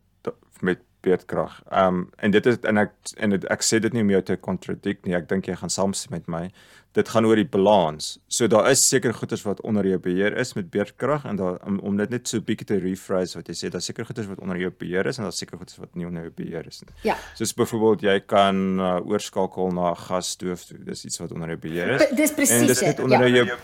met 0.60 0.80
beerdkrag. 1.02 1.62
Ehm 1.72 1.88
um, 1.88 2.10
en 2.18 2.32
dit 2.32 2.46
is 2.46 2.60
en 2.70 2.78
ek 2.78 2.92
en 3.18 3.30
dit, 3.30 3.46
ek 3.54 3.64
sê 3.66 3.80
dit 3.80 3.94
nie 3.94 4.02
om 4.06 4.10
jou 4.10 4.22
te 4.22 4.38
contradict 4.38 5.06
nie. 5.06 5.16
Ek 5.18 5.28
dink 5.30 5.48
jy 5.48 5.56
gaan 5.56 5.70
saamstem 5.70 6.12
met 6.18 6.28
my. 6.28 6.52
Dit 6.94 7.10
gaan 7.10 7.26
oor 7.26 7.40
die 7.40 7.48
balans. 7.48 8.20
So 8.28 8.48
daar 8.52 8.70
is 8.70 8.82
seker 8.90 9.14
goeders 9.16 9.46
wat 9.48 9.62
onder 9.64 9.88
jou 9.88 9.98
beheer 10.00 10.38
is 10.38 10.54
met 10.58 10.70
beerdkrag 10.72 11.26
en 11.26 11.36
daar 11.40 11.60
om, 11.66 11.80
om 11.80 11.98
dit 11.98 12.10
net 12.10 12.28
so 12.28 12.44
bietjie 12.44 12.68
te 12.68 12.80
rephrase 12.84 13.38
wat 13.40 13.48
jy 13.48 13.56
sê, 13.56 13.70
daar 13.72 13.82
seker 13.82 14.06
goeders 14.06 14.28
wat 14.28 14.40
onder 14.44 14.58
jou 14.60 14.72
beheer 14.72 15.08
is 15.08 15.18
en 15.18 15.24
daar 15.24 15.34
seker 15.38 15.58
goeders 15.58 15.80
wat 15.80 15.96
nie 15.96 16.06
onder 16.06 16.28
jou 16.28 16.34
beheer 16.36 16.68
is 16.68 16.82
nie. 16.84 16.94
Ja. 17.04 17.16
Soos 17.40 17.54
byvoorbeeld 17.56 18.02
jy 18.02 18.20
kan 18.28 18.80
uh, 18.80 18.98
oorskakel 19.08 19.72
na 19.72 19.92
'n 19.92 20.02
gasstoof 20.08 20.66
toe. 20.66 20.80
Dis 20.84 21.06
iets 21.06 21.20
wat 21.20 21.32
onder 21.32 21.48
jou 21.48 21.58
beheer 21.58 21.96
is. 21.96 22.06
P- 22.06 22.16
dis 22.16 22.32
presies 22.32 22.62
En 22.62 22.68
dis 22.68 22.82
net 22.82 23.00
onder 23.00 23.28
ja. 23.28 23.36
jou 23.44 23.58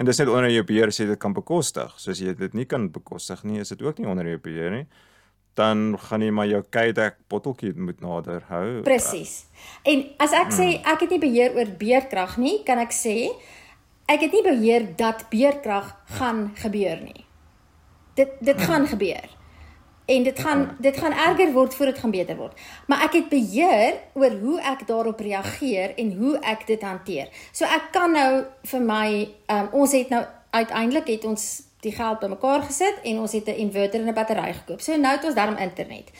En 0.00 0.06
dis 0.06 0.16
net 0.16 0.28
onder 0.28 0.48
jou 0.48 0.64
beheer 0.64 0.88
as 0.88 0.96
jy 0.96 1.06
dit 1.06 1.18
kan 1.20 1.32
bekostig. 1.36 1.92
So 2.00 2.10
as 2.10 2.20
jy 2.20 2.32
dit 2.34 2.54
nie 2.56 2.64
kan 2.64 2.90
bekostig 2.90 3.42
nie, 3.44 3.60
is 3.60 3.68
dit 3.68 3.82
ook 3.82 3.98
nie 3.98 4.08
onder 4.08 4.24
jou 4.24 4.38
beheer 4.38 4.70
nie. 4.70 4.86
Dan 5.60 5.98
gaan 6.00 6.24
jy 6.24 6.32
maar 6.32 6.48
jou 6.48 6.62
kyk 6.72 7.18
botteltjie 7.28 7.74
moet 7.76 8.00
nader 8.00 8.44
hou. 8.48 8.80
Presies. 8.86 9.44
En 9.84 10.06
as 10.24 10.32
ek 10.36 10.54
sê 10.56 10.68
ek 10.80 11.04
het 11.04 11.12
nie 11.12 11.20
beheer 11.20 11.56
oor 11.58 11.72
beerdkrag 11.80 12.38
nie, 12.40 12.60
kan 12.64 12.80
ek 12.80 12.94
sê 12.96 13.16
ek 14.10 14.24
het 14.26 14.32
nie 14.34 14.44
beheer 14.46 14.88
dat 14.98 15.28
beerdkrag 15.32 15.92
gaan 16.16 16.48
gebeur 16.58 17.04
nie. 17.04 17.26
Dit 18.18 18.32
dit 18.40 18.64
gaan 18.64 18.88
gebeur. 18.88 19.28
En 20.10 20.24
dit 20.26 20.38
gaan 20.42 20.64
dit 20.82 20.96
gaan 20.96 21.12
erger 21.12 21.52
word 21.52 21.74
voor 21.74 21.92
dit 21.92 21.98
gaan 21.98 22.10
beter 22.10 22.36
word. 22.36 22.56
Maar 22.86 23.04
ek 23.06 23.20
het 23.20 23.28
beheer 23.30 24.00
oor 24.18 24.34
hoe 24.40 24.58
ek 24.72 24.86
daarop 24.88 25.20
reageer 25.20 25.94
en 25.96 26.16
hoe 26.18 26.38
ek 26.40 26.66
dit 26.66 26.82
hanteer. 26.82 27.28
So 27.52 27.64
ek 27.64 27.92
kan 27.94 28.16
nou 28.16 28.44
vir 28.72 28.82
my 28.82 29.08
um, 29.46 29.68
ons 29.84 29.92
het 29.94 30.10
nou 30.10 30.24
uiteindelik 30.50 31.06
het 31.06 31.24
ons 31.24 31.69
die 31.80 31.92
geld 31.92 32.18
bymekaar 32.18 32.62
gesit 32.62 33.00
en 33.02 33.20
ons 33.20 33.32
het 33.32 33.46
'n 33.48 33.60
inverter 33.64 34.00
en 34.00 34.08
'n 34.08 34.14
battery 34.14 34.52
gekoop. 34.52 34.80
So 34.80 34.96
nou 34.96 35.16
het 35.16 35.24
ons 35.24 35.34
daarom 35.34 35.56
internet. 35.56 36.10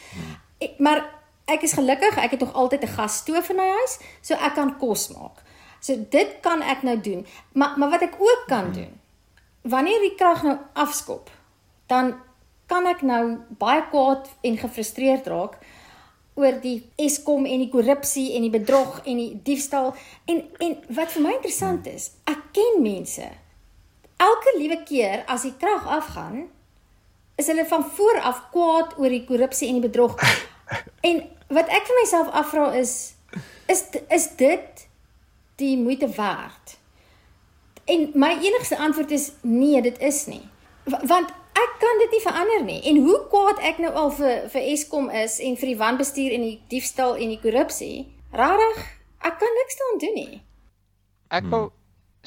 Ek, 0.57 0.79
maar 0.79 1.09
ek 1.45 1.61
is 1.61 1.73
gelukkig, 1.73 2.17
ek 2.17 2.31
het 2.31 2.39
nog 2.39 2.53
altyd 2.53 2.83
'n 2.83 2.95
gasstoof 2.97 3.49
in 3.49 3.55
my 3.55 3.69
huis, 3.69 3.99
so 4.21 4.33
ek 4.33 4.53
kan 4.53 4.77
kos 4.77 5.09
maak. 5.09 5.43
So 5.79 5.95
dit 6.09 6.39
kan 6.41 6.61
ek 6.61 6.81
nou 6.81 7.01
doen. 7.01 7.25
Maar 7.51 7.77
maar 7.77 7.89
wat 7.89 8.01
ek 8.01 8.15
ook 8.19 8.43
kan 8.47 8.71
doen, 8.73 8.99
wanneer 9.61 9.99
die 9.99 10.15
krag 10.15 10.43
nou 10.43 10.57
afskop, 10.73 11.29
dan 11.87 12.15
kan 12.65 12.87
ek 12.87 13.01
nou 13.01 13.37
baie 13.47 13.83
kwaad 13.89 14.29
en 14.41 14.57
gefrustreerd 14.57 15.27
raak 15.27 15.57
oor 16.33 16.59
die 16.63 16.77
Eskom 16.95 17.45
en 17.45 17.59
die 17.59 17.69
korrupsie 17.69 18.31
en 18.35 18.41
die 18.41 18.53
bedrog 18.53 19.01
en 19.03 19.19
die 19.19 19.39
diefstal 19.43 19.91
en 20.25 20.43
en 20.59 20.77
wat 20.95 21.11
vir 21.11 21.25
my 21.25 21.33
interessant 21.35 21.87
is, 21.91 22.11
ek 22.23 22.51
ken 22.55 22.81
mense. 22.83 23.27
Elke 24.21 24.53
liewe 24.57 24.83
keer 24.85 25.23
as 25.31 25.45
die 25.47 25.55
krag 25.57 25.87
afgaan, 25.87 26.45
is 27.41 27.47
hulle 27.49 27.65
van 27.65 27.85
voor 27.95 28.19
af 28.19 28.43
kwaad 28.53 28.97
oor 28.99 29.09
die 29.09 29.23
korrupsie 29.25 29.69
en 29.71 29.79
die 29.79 29.87
bedrog. 29.87 30.17
en 31.09 31.23
wat 31.49 31.71
ek 31.73 31.89
vir 31.89 31.99
myself 32.01 32.29
afvra 32.43 32.69
is 32.77 32.93
is 33.71 33.87
is 34.11 34.27
dit 34.37 34.85
die 35.61 35.77
moeite 35.77 36.09
werd? 36.17 36.77
En 37.89 38.11
my 38.13 38.35
enigste 38.37 38.77
antwoord 38.77 39.11
is 39.11 39.31
nee, 39.41 39.81
dit 39.81 39.97
is 39.99 40.25
nie. 40.29 40.43
Want 40.85 41.33
ek 41.57 41.75
kan 41.81 42.01
dit 42.03 42.15
nie 42.15 42.23
verander 42.23 42.63
nie. 42.63 42.79
En 42.91 43.01
hoe 43.05 43.19
kwaad 43.33 43.59
ek 43.71 43.81
nou 43.83 43.91
al 44.03 44.11
vir 44.15 44.47
vir 44.53 44.71
Eskom 44.73 45.09
is 45.09 45.39
en 45.41 45.57
vir 45.57 45.73
die 45.73 45.79
wanbestuur 45.81 46.37
en 46.37 46.45
die 46.45 46.57
diefstal 46.71 47.17
en 47.17 47.33
die 47.33 47.41
korrupsie, 47.41 48.07
rarig, 48.37 48.81
ek 49.25 49.39
kan 49.41 49.57
niks 49.59 49.79
daaraan 49.79 50.01
doen 50.05 50.17
nie. 50.19 50.41
Ek 51.31 51.47
wil 51.49 51.71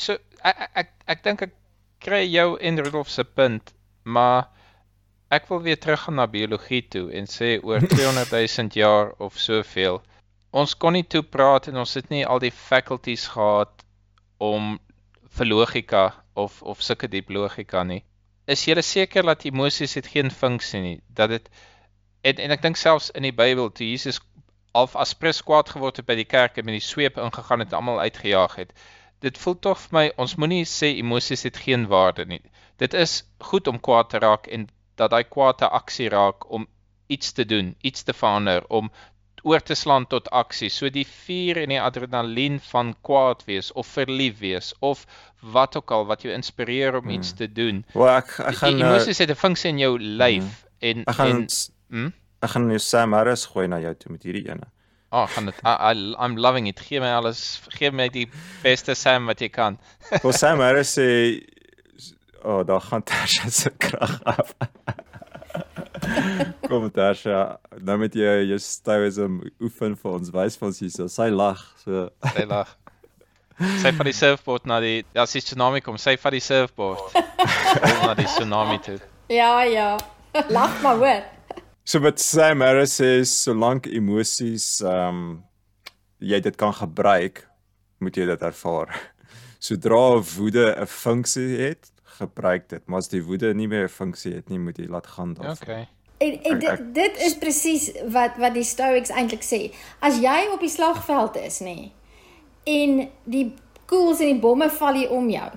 so 0.00 0.18
ek 0.42 0.64
ek 0.64 0.80
ek, 0.82 0.90
ek 1.14 1.22
dink 1.24 1.46
ek 1.46 1.52
kry 2.04 2.24
jou 2.28 2.54
en 2.60 2.80
Rudolf 2.82 3.08
se 3.10 3.24
punt, 3.24 3.72
maar 4.04 4.50
ek 5.32 5.48
wil 5.50 5.62
weer 5.64 5.78
teruggaan 5.80 6.18
na 6.20 6.26
biologie 6.30 6.82
toe 6.94 7.06
en 7.16 7.28
sê 7.30 7.56
oor 7.62 7.84
200 7.94 8.30
000 8.36 8.76
jaar 8.78 9.14
of 9.18 9.38
soveel. 9.40 10.02
Ons 10.54 10.76
kon 10.78 10.94
nie 10.94 11.06
toe 11.10 11.22
praat 11.36 11.68
en 11.70 11.80
ons 11.82 11.94
het 11.98 12.10
nie 12.12 12.22
al 12.26 12.42
die 12.44 12.52
faculties 12.54 13.26
gehad 13.34 13.84
om 14.38 14.76
vir 15.38 15.50
logika 15.50 16.04
of 16.34 16.60
of 16.62 16.82
sulke 16.82 17.08
diep 17.10 17.30
logika 17.30 17.82
nie. 17.82 18.02
Is 18.46 18.66
jy 18.68 18.80
seker 18.82 19.24
dat 19.24 19.46
emosies 19.48 19.96
het 19.98 20.06
geen 20.12 20.30
funksie 20.30 20.80
nie? 20.80 20.98
Dat 21.08 21.32
dit 21.32 21.48
en, 22.22 22.36
en 22.36 22.54
ek 22.54 22.62
dink 22.62 22.76
selfs 22.76 23.10
in 23.16 23.24
die 23.26 23.34
Bybel 23.34 23.72
toe 23.72 23.88
Jesus 23.88 24.20
half 24.74 24.96
aspres 24.96 25.40
kwaad 25.42 25.70
geword 25.70 26.00
het 26.00 26.06
by 26.06 26.16
die 26.18 26.28
kerk 26.28 26.58
en 26.58 26.66
met 26.68 26.76
die 26.76 26.84
sweep 26.84 27.18
ingegaan 27.18 27.62
het 27.62 27.72
en 27.72 27.80
almal 27.80 28.00
uitgejaag 28.04 28.56
het. 28.60 28.72
Dit 29.20 29.38
voel 29.38 29.58
tog 29.58 29.78
vir 29.78 29.92
my 29.98 30.12
ons 30.16 30.34
moenie 30.36 30.64
sê 30.64 30.98
emosies 30.98 31.42
het 31.42 31.56
geen 31.56 31.86
waarde 31.88 32.24
nie. 32.26 32.40
Dit 32.78 32.94
is 32.94 33.22
goed 33.38 33.68
om 33.68 33.78
kwaad 33.80 34.10
te 34.10 34.18
raak 34.18 34.46
en 34.46 34.68
dat 34.96 35.10
daai 35.10 35.24
kwaad 35.24 35.60
'n 35.62 35.70
aksie 35.72 36.08
raak 36.08 36.50
om 36.50 36.66
iets 37.08 37.32
te 37.32 37.44
doen, 37.44 37.74
iets 37.82 38.02
te 38.02 38.12
verander, 38.12 38.64
om 38.68 38.90
oor 39.42 39.60
te 39.60 39.74
slaan 39.74 40.06
tot 40.06 40.30
aksie. 40.30 40.68
So 40.70 40.88
die 40.88 41.04
vuur 41.06 41.56
en 41.62 41.68
die 41.68 41.80
adrenalien 41.80 42.60
van 42.60 42.94
kwaad 43.02 43.44
wees 43.44 43.72
of 43.72 43.86
verlief 43.86 44.38
wees 44.38 44.74
of 44.80 45.06
wat 45.42 45.76
ook 45.76 45.90
al 45.90 46.06
wat 46.06 46.22
jou 46.22 46.32
inspireer 46.34 46.96
om 46.96 47.10
iets 47.10 47.32
te 47.34 47.52
doen. 47.52 47.84
Wel 47.94 48.08
ek 48.08 48.38
ek 48.40 48.54
gaan 48.54 48.74
Die 48.76 48.82
uh, 48.84 48.88
emosies 48.90 49.18
het 49.18 49.30
'n 49.30 49.34
funksie 49.34 49.70
in 49.70 49.78
jou 49.78 49.98
lyf 49.98 50.64
en 50.80 51.04
ek 51.06 51.14
gaan 51.14 51.30
en 51.30 51.48
s- 51.48 51.70
hm? 51.90 52.08
ek 52.42 52.50
gaan 52.50 52.66
jou 52.68 52.78
Sam 52.78 53.12
Harris 53.12 53.44
gooi 53.46 53.66
na 53.68 53.78
jou 53.80 53.94
toe 53.94 54.12
met 54.12 54.22
hierdie 54.22 54.48
ene. 54.48 54.66
Oh, 55.14 55.28
gaan 55.30 55.46
dit 55.46 55.58
I, 55.62 55.74
I 55.92 55.92
I'm 56.18 56.36
loving 56.36 56.66
it. 56.66 56.80
Gee 56.82 56.98
my 56.98 57.12
alles, 57.14 57.60
gee 57.78 57.90
my 57.94 58.08
die 58.10 58.26
beste 58.64 58.96
Sam 58.98 59.28
wat 59.30 59.42
jy 59.44 59.48
kan. 59.54 59.78
Wel 60.24 60.32
Sam 60.34 60.58
Harris 60.64 60.96
sê 60.98 61.06
oh, 62.42 62.64
daar 62.66 62.82
gaan 62.82 63.04
Tasha 63.06 63.50
se 63.50 63.70
krag 63.70 64.16
af. 64.26 64.54
Kom 66.68 66.88
Tasha, 66.90 67.60
nou 67.78 67.96
met 68.02 68.16
jy 68.18 68.32
jou 68.50 68.58
stoïsm 68.58 69.38
oefen 69.62 69.94
vir 70.00 70.16
ons, 70.18 70.32
wys 70.34 70.58
vir 70.58 70.70
ons 70.72 70.82
hierso. 70.82 71.06
Sy 71.06 71.28
lag. 71.30 71.62
So 71.84 72.08
Sy 72.34 72.48
lag. 72.50 72.74
Sy 73.84 73.94
vat 73.94 74.10
die 74.10 74.16
surfboard 74.18 74.66
na 74.66 74.80
die 74.82 74.96
ja, 75.14 75.22
as 75.28 75.36
die 75.36 75.44
tsunami 75.46 75.78
kom, 75.84 75.94
sy 76.00 76.16
vat 76.18 76.34
die 76.34 76.42
surfboard 76.42 77.14
na 78.02 78.16
die 78.18 78.26
tsunami 78.26 78.82
toe. 78.82 78.98
Ja, 79.30 79.62
ja. 79.62 79.92
Lag 80.50 80.82
maar 80.82 80.98
hoor. 80.98 81.22
So 81.84 82.00
met 82.00 82.20
Sam 82.20 82.62
Harris 82.64 82.94
sê 82.96 83.10
solank 83.28 83.86
emosies 83.92 84.80
ehm 84.80 85.18
um, 85.18 85.42
jy 86.24 86.38
dit 86.40 86.54
kan 86.56 86.72
gebruik, 86.72 87.42
moet 88.00 88.16
jy 88.16 88.24
dit 88.30 88.44
ervaar. 88.48 88.94
Sodra 89.66 90.16
woede 90.36 90.64
'n 90.80 90.88
funksie 90.88 91.60
het, 91.60 91.92
gebruik 92.16 92.68
dit, 92.68 92.80
maar 92.86 93.04
as 93.04 93.12
die 93.12 93.20
woede 93.20 93.52
nie 93.54 93.68
meer 93.68 93.84
'n 93.84 93.92
funksie 93.92 94.32
het 94.34 94.48
nie, 94.48 94.58
moet 94.58 94.80
jy 94.80 94.88
laat 94.88 95.06
gaan 95.06 95.34
daarvan. 95.34 95.60
Okay. 95.60 95.88
En, 96.24 96.42
en 96.42 96.58
dit, 96.58 96.94
dit 96.94 97.20
is 97.26 97.36
presies 97.38 97.92
wat 98.08 98.40
wat 98.40 98.54
die 98.54 98.64
Stoics 98.64 99.12
eintlik 99.12 99.44
sê. 99.44 99.74
As 100.00 100.16
jy 100.24 100.48
op 100.54 100.64
die 100.64 100.72
slagveld 100.72 101.36
is, 101.36 101.60
nê, 101.60 101.76
nee, 101.76 101.92
en 102.64 103.08
die 103.28 103.52
koels 103.84 104.24
en 104.24 104.32
die 104.32 104.40
bomme 104.40 104.70
val 104.70 104.96
hier 104.96 105.12
om 105.12 105.28
jou 105.28 105.50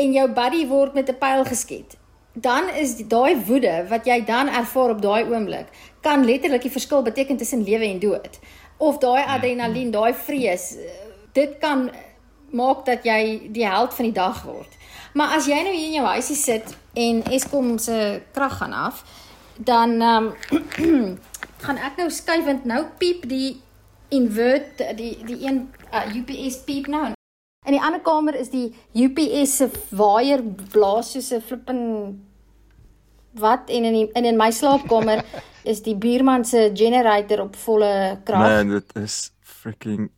en 0.00 0.12
jou 0.12 0.28
buddy 0.32 0.66
word 0.66 0.94
met 0.94 1.10
'n 1.10 1.18
pyl 1.20 1.44
geskiet, 1.44 1.99
dan 2.32 2.68
is 2.68 2.96
daai 2.96 3.36
woede 3.46 3.86
wat 3.88 4.06
jy 4.06 4.20
dan 4.24 4.48
ervaar 4.48 4.90
op 4.90 5.02
daai 5.02 5.24
oomblik 5.24 5.66
kan 6.00 6.24
letterlik 6.24 6.62
die 6.62 6.70
verskil 6.70 7.02
beteken 7.02 7.36
tussen 7.36 7.64
lewe 7.64 7.84
en 7.84 7.98
dood. 7.98 8.38
Of 8.76 8.98
daai 8.98 9.24
adrenalien, 9.26 9.90
daai 9.90 10.14
vrees, 10.14 10.76
eh, 10.76 10.90
dit 11.32 11.58
kan 11.58 11.90
maak 12.50 12.84
dat 12.86 13.04
jy 13.04 13.50
die 13.52 13.66
held 13.66 13.94
van 13.94 14.04
die 14.04 14.14
dag 14.14 14.42
word. 14.42 14.78
Maar 15.12 15.36
as 15.36 15.46
jy 15.46 15.58
nou 15.62 15.74
hier 15.74 15.86
in 15.86 15.98
jou 15.98 16.06
huisie 16.06 16.36
sit 16.36 16.76
en 16.94 17.22
Eskom 17.30 17.78
se 17.78 18.22
krag 18.32 18.56
gaan 18.56 18.72
af, 18.72 19.04
dan 19.56 20.02
um, 20.02 20.32
gaan 21.64 21.76
ek 21.76 21.98
nou 22.00 22.10
skuif 22.10 22.44
want 22.44 22.64
nou 22.64 22.84
piep 22.98 23.28
die 23.28 23.60
invert 24.08 24.80
die 24.96 25.18
die 25.26 25.42
een 25.46 25.66
uh, 25.92 26.06
UPS 26.14 26.62
piep 26.64 26.86
nou. 26.86 27.10
In 27.68 27.74
die 27.76 27.80
ander 27.84 28.00
kamer 28.00 28.36
is 28.40 28.48
die 28.48 28.70
UPS 28.96 29.58
se 29.60 29.66
waier 29.92 30.40
blaas 30.72 31.10
soos 31.12 31.28
'n 31.36 31.42
flippin 31.44 31.80
wat 33.36 33.68
en 33.68 33.84
in 33.84 33.96
die, 33.98 34.06
en 34.16 34.24
in 34.24 34.38
my 34.38 34.48
slaapkamer 34.50 35.20
is 35.72 35.82
die 35.84 35.94
buurman 35.94 36.44
se 36.44 36.70
generator 36.74 37.42
op 37.44 37.56
volle 37.56 38.20
krag. 38.24 38.46
Man, 38.48 38.72
dit 38.78 38.96
is 38.96 39.32
freaking 39.42 40.08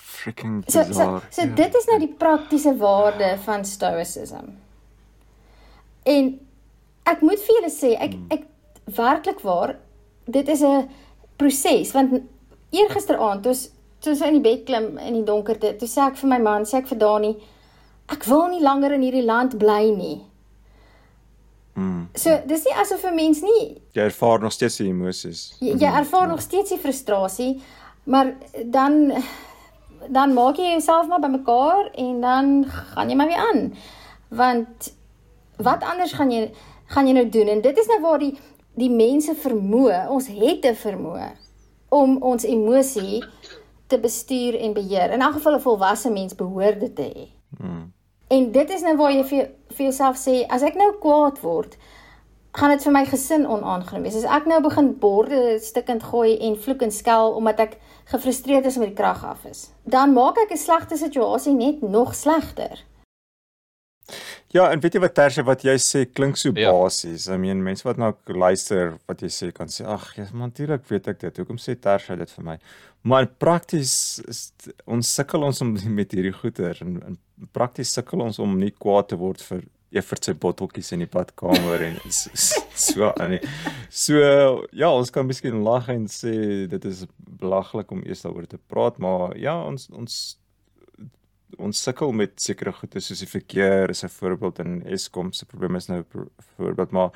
freaking 0.00 0.62
So 0.66 0.80
so, 0.82 0.88
bizar. 0.88 1.22
so 1.30 1.46
dit 1.54 1.74
is 1.74 1.86
nou 1.90 1.98
die 1.98 2.14
praktiese 2.22 2.72
waarde 2.76 3.36
van 3.44 3.64
stoicism. 3.64 4.56
En 6.08 6.30
ek 7.12 7.20
moet 7.20 7.44
vir 7.44 7.58
julle 7.58 7.74
sê, 7.74 7.92
ek 8.00 8.16
ek 8.32 8.48
werklik 8.96 9.44
waar 9.44 9.76
dit 10.24 10.48
is 10.48 10.64
'n 10.64 10.88
proses 11.36 11.92
want 11.92 12.22
eergisteraand 12.72 13.42
toe 13.42 13.54
toe 14.00 14.12
ons 14.12 14.22
in 14.26 14.38
die 14.38 14.44
bed 14.44 14.64
klim 14.66 14.98
in 14.98 15.20
die 15.20 15.26
donkerte, 15.26 15.74
toe 15.78 15.88
sê 15.88 16.06
ek 16.08 16.16
vir 16.20 16.32
my 16.32 16.38
man, 16.38 16.66
sê 16.68 16.80
ek 16.80 16.88
vir 16.92 16.98
Dani, 16.98 17.34
ek 18.10 18.26
wil 18.26 18.48
nie 18.52 18.62
langer 18.64 18.96
in 18.96 19.04
hierdie 19.06 19.26
land 19.26 19.58
bly 19.60 19.90
nie. 19.94 20.18
Mm. 21.76 22.08
So 22.18 22.34
dis 22.46 22.64
nie 22.66 22.74
asof 22.82 23.04
'n 23.04 23.14
mens 23.14 23.40
nie 23.42 23.78
Jy 23.94 24.02
ervaar 24.02 24.40
nog 24.40 24.52
steeds 24.52 24.76
die 24.76 24.88
emosies. 24.88 25.54
Jy, 25.60 25.76
jy 25.78 25.90
ervaar 26.00 26.28
nog 26.28 26.40
steeds 26.40 26.70
die 26.70 26.78
frustrasie, 26.78 27.62
maar 28.04 28.34
dan 28.64 29.12
dan 30.08 30.34
maak 30.34 30.56
jy 30.56 30.72
jouself 30.72 31.06
maar 31.06 31.20
bymekaar 31.20 31.90
en 31.94 32.20
dan 32.20 32.64
gaan 32.64 33.10
jy 33.10 33.16
maar 33.16 33.26
weer 33.26 33.44
aan. 33.52 33.74
Want 34.28 34.92
wat 35.56 35.84
anders 35.84 36.12
gaan 36.12 36.30
jy 36.30 36.50
gaan 36.86 37.06
jy 37.06 37.12
nou 37.12 37.28
doen? 37.28 37.48
En 37.48 37.60
dit 37.60 37.78
is 37.78 37.86
nou 37.86 38.00
waar 38.00 38.18
die 38.18 38.38
die 38.74 38.90
mense 38.90 39.34
vermoë, 39.34 40.08
ons 40.08 40.26
het 40.26 40.64
'n 40.64 40.74
vermoë 40.74 41.30
om 41.88 42.22
ons 42.22 42.44
emosie 42.44 43.22
te 43.90 43.98
bestuur 44.00 44.58
en 44.58 44.74
beheer. 44.76 45.10
In 45.12 45.20
elk 45.20 45.38
geval 45.38 45.54
'n 45.58 45.66
volwasse 45.66 46.10
mens 46.10 46.34
behoort 46.34 46.80
dit 46.80 46.94
te 46.96 47.08
hê. 47.14 47.26
Hmm. 47.58 47.92
En 48.28 48.52
dit 48.52 48.70
is 48.70 48.82
nou 48.86 48.96
waar 48.96 49.12
jy 49.12 49.24
vir 49.24 49.48
vir 49.74 49.84
jouself 49.86 50.16
sê, 50.16 50.46
as 50.48 50.62
ek 50.62 50.74
nou 50.78 50.92
kwaad 51.02 51.40
word, 51.40 51.76
gaan 52.58 52.70
dit 52.70 52.82
vir 52.82 52.92
my 52.92 53.04
gesin 53.06 53.46
onaangenaam 53.46 54.02
wees. 54.02 54.16
As 54.16 54.24
ek 54.38 54.46
nou 54.46 54.60
begin 54.62 54.98
borde 54.98 55.58
stukkend 55.62 56.02
gooi 56.02 56.38
en 56.38 56.56
vloek 56.56 56.82
en 56.82 56.90
skel 56.90 57.34
omdat 57.38 57.60
ek 57.60 57.78
gefrustreerd 58.04 58.66
is 58.66 58.76
met 58.76 58.88
die 58.88 58.98
krag 58.98 59.24
af 59.24 59.44
is, 59.44 59.70
dan 59.82 60.12
maak 60.12 60.38
ek 60.38 60.52
'n 60.52 60.56
slegte 60.56 60.96
situasie 60.96 61.54
net 61.54 61.82
nog 61.82 62.14
slegter. 62.14 62.84
Ja, 64.50 64.64
en 64.72 64.80
weet 64.82 64.96
jy 64.96 65.00
wat 65.04 65.14
terse 65.14 65.42
wat 65.46 65.62
jy 65.62 65.76
sê 65.78 66.04
klink 66.10 66.38
so 66.40 66.50
ja. 66.58 66.72
basies. 66.74 67.28
I 67.30 67.38
mean, 67.38 67.62
mense 67.62 67.86
wat 67.86 68.00
nou 68.02 68.10
luister 68.34 68.96
wat 69.06 69.22
jy 69.22 69.30
sê 69.30 69.50
kan 69.54 69.70
sê, 69.70 69.84
ag, 69.86 70.08
ja, 70.18 70.26
natuurlik 70.34 70.88
weet 70.90 71.06
ek 71.12 71.20
dit. 71.22 71.42
Hoekom 71.42 71.60
sê 71.62 71.76
terse 71.78 72.16
dit 72.18 72.32
vir 72.34 72.46
my? 72.48 72.56
Maar 73.06 73.28
prakties 73.40 73.92
ons 74.90 75.12
sukkel 75.14 75.46
ons 75.46 75.62
om 75.62 75.76
met 75.98 76.16
hierdie 76.16 76.34
goeie 76.34 76.72
en, 76.82 76.98
en 77.06 77.20
prakties 77.54 77.94
sukkel 77.94 78.26
ons 78.26 78.42
om 78.42 78.58
nie 78.58 78.72
kwaad 78.74 79.12
te 79.12 79.20
word 79.20 79.44
vir 79.46 79.68
Evert 79.90 80.22
se 80.22 80.36
botteltjies 80.38 80.92
in 80.94 81.00
die 81.02 81.08
badkamer 81.10 81.82
en 81.82 81.96
so 82.14 82.30
so 82.78 83.08
aan 83.10 83.32
nie. 83.34 83.40
So 83.90 84.20
ja, 84.70 84.86
ons 84.86 85.10
kan 85.10 85.26
miskien 85.26 85.64
lag 85.66 85.88
en 85.90 86.04
sê 86.10 86.34
dit 86.70 86.84
is 86.86 87.06
belaglik 87.40 87.90
om 87.90 88.04
eers 88.06 88.22
daaroor 88.22 88.46
te 88.46 88.60
praat, 88.70 89.00
maar 89.02 89.34
ja, 89.34 89.56
ons 89.66 89.88
ons 89.90 90.20
ons 91.58 91.82
sukkel 91.82 92.12
met 92.12 92.40
sekere 92.40 92.72
goede 92.72 93.00
soos 93.00 93.18
die 93.18 93.28
verkeer 93.30 93.90
is 93.90 94.04
'n 94.04 94.08
voorbeeld 94.08 94.58
en 94.58 94.82
Eskom 94.86 95.32
se 95.32 95.46
probleme 95.46 95.76
is 95.78 95.88
nou 95.88 96.00
'n 96.00 96.30
voorbeeld, 96.56 96.90
maar 96.90 97.10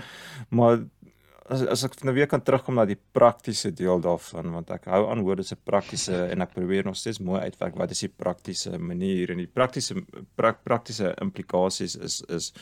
maar 0.50 0.78
as 1.52 1.62
as 1.68 1.84
ek 1.84 1.96
nou 2.04 2.14
weer 2.16 2.28
kan 2.30 2.42
terugkom 2.42 2.78
na 2.78 2.86
die 2.88 2.98
praktiese 3.16 3.70
deel 3.76 4.00
daarvan 4.00 4.52
want 4.54 4.70
ek 4.70 4.86
hou 4.92 5.02
aan 5.10 5.24
woorde 5.26 5.44
se 5.44 5.56
praktiese 5.56 6.16
en 6.32 6.44
ek 6.44 6.54
probeer 6.54 6.86
nog 6.86 6.96
steeds 6.96 7.20
mooi 7.20 7.42
uitwerk 7.44 7.76
wat 7.76 7.90
is 7.90 8.04
die 8.06 8.12
praktiese 8.24 8.78
manier 8.78 9.30
en 9.34 9.42
die 9.42 9.50
praktiese 9.50 9.98
pra, 10.36 10.54
praktiese 10.54 11.12
implikasies 11.20 11.96
is 11.96 12.22
is 12.28 12.52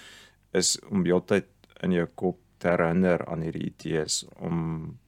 is 0.53 0.75
om 0.91 1.07
heeltyd 1.07 1.49
in 1.87 1.93
jou 1.93 2.09
kop 2.15 2.41
te 2.59 2.73
herinner 2.73 3.23
aan 3.31 3.47
hierdie 3.47 3.71
idees 3.71 4.25
om 4.41 4.99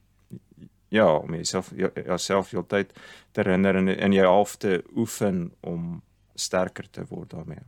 ja 0.95 1.09
om 1.17 1.35
jouself 1.35 1.71
jouself 1.75 2.51
heeltyd 2.55 2.95
te 3.31 3.43
herinner 3.43 3.75
en 3.75 3.91
in 3.91 4.15
jou 4.15 4.27
half 4.27 4.55
te 4.55 4.79
oefen 4.95 5.49
om 5.61 6.01
sterker 6.35 6.89
te 6.91 7.05
word 7.09 7.31
daarmee. 7.31 7.63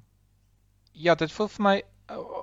Ja, 0.92 1.16
dit 1.16 1.32
voel 1.32 1.50
vir 1.54 1.64
my 1.64 1.78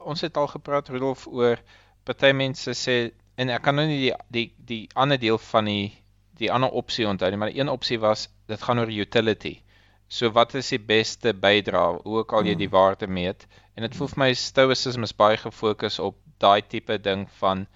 ons 0.05 0.21
het 0.21 0.37
al 0.37 0.49
gepraat 0.53 0.89
Rudolf 0.93 1.27
oor 1.27 1.61
party 2.05 2.33
mense 2.37 2.75
sê 2.77 2.97
en 3.41 3.51
ek 3.51 3.65
kan 3.65 3.77
nou 3.79 3.87
nie 3.89 4.01
die 4.07 4.15
die 4.37 4.47
die 4.71 4.83
ander 4.95 5.21
deel 5.21 5.39
van 5.51 5.71
die 5.71 5.93
die 6.39 6.51
ander 6.53 6.75
opsie 6.75 7.07
onthou 7.07 7.31
nie, 7.31 7.39
maar 7.39 7.53
die 7.53 7.61
een 7.61 7.71
opsie 7.71 7.99
was 8.03 8.29
dit 8.51 8.63
gaan 8.63 8.81
oor 8.83 8.91
utility. 8.91 9.61
So 10.09 10.31
wat 10.35 10.55
is 10.59 10.69
die 10.75 10.83
beste 10.83 11.33
bydrae 11.35 12.01
hoe 12.03 12.19
ook 12.21 12.33
al 12.33 12.49
jy 12.51 12.57
die 12.59 12.69
hmm. 12.69 12.75
waarde 12.75 13.07
meet? 13.07 13.47
En 13.75 13.87
dit 13.87 13.97
voel 13.97 14.11
vir 14.11 14.23
my 14.25 14.31
stoicism 14.39 15.07
is 15.07 15.15
baie 15.17 15.39
gefokus 15.41 15.99
op 16.03 16.19
daai 16.43 16.63
tipe 16.63 16.99
ding 16.99 17.25
van 17.39 17.67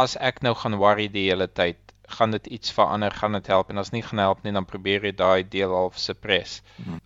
as 0.00 0.16
ek 0.16 0.40
nou 0.42 0.54
gaan 0.56 0.78
worry 0.80 1.08
die 1.12 1.28
hele 1.28 1.46
tyd, 1.46 1.78
gaan 2.16 2.32
dit 2.32 2.48
iets 2.56 2.72
verander, 2.72 3.12
gaan 3.12 3.36
dit 3.36 3.46
help 3.52 3.70
en 3.70 3.78
as 3.78 3.92
nie 3.92 4.02
gaan 4.02 4.20
help 4.24 4.42
nie, 4.42 4.52
dan 4.56 4.68
probeer 4.68 5.04
jy 5.04 5.12
daai 5.16 5.48
deel 5.48 5.72
half 5.76 6.00
suppress. 6.00 6.62
Hmm. 6.80 7.00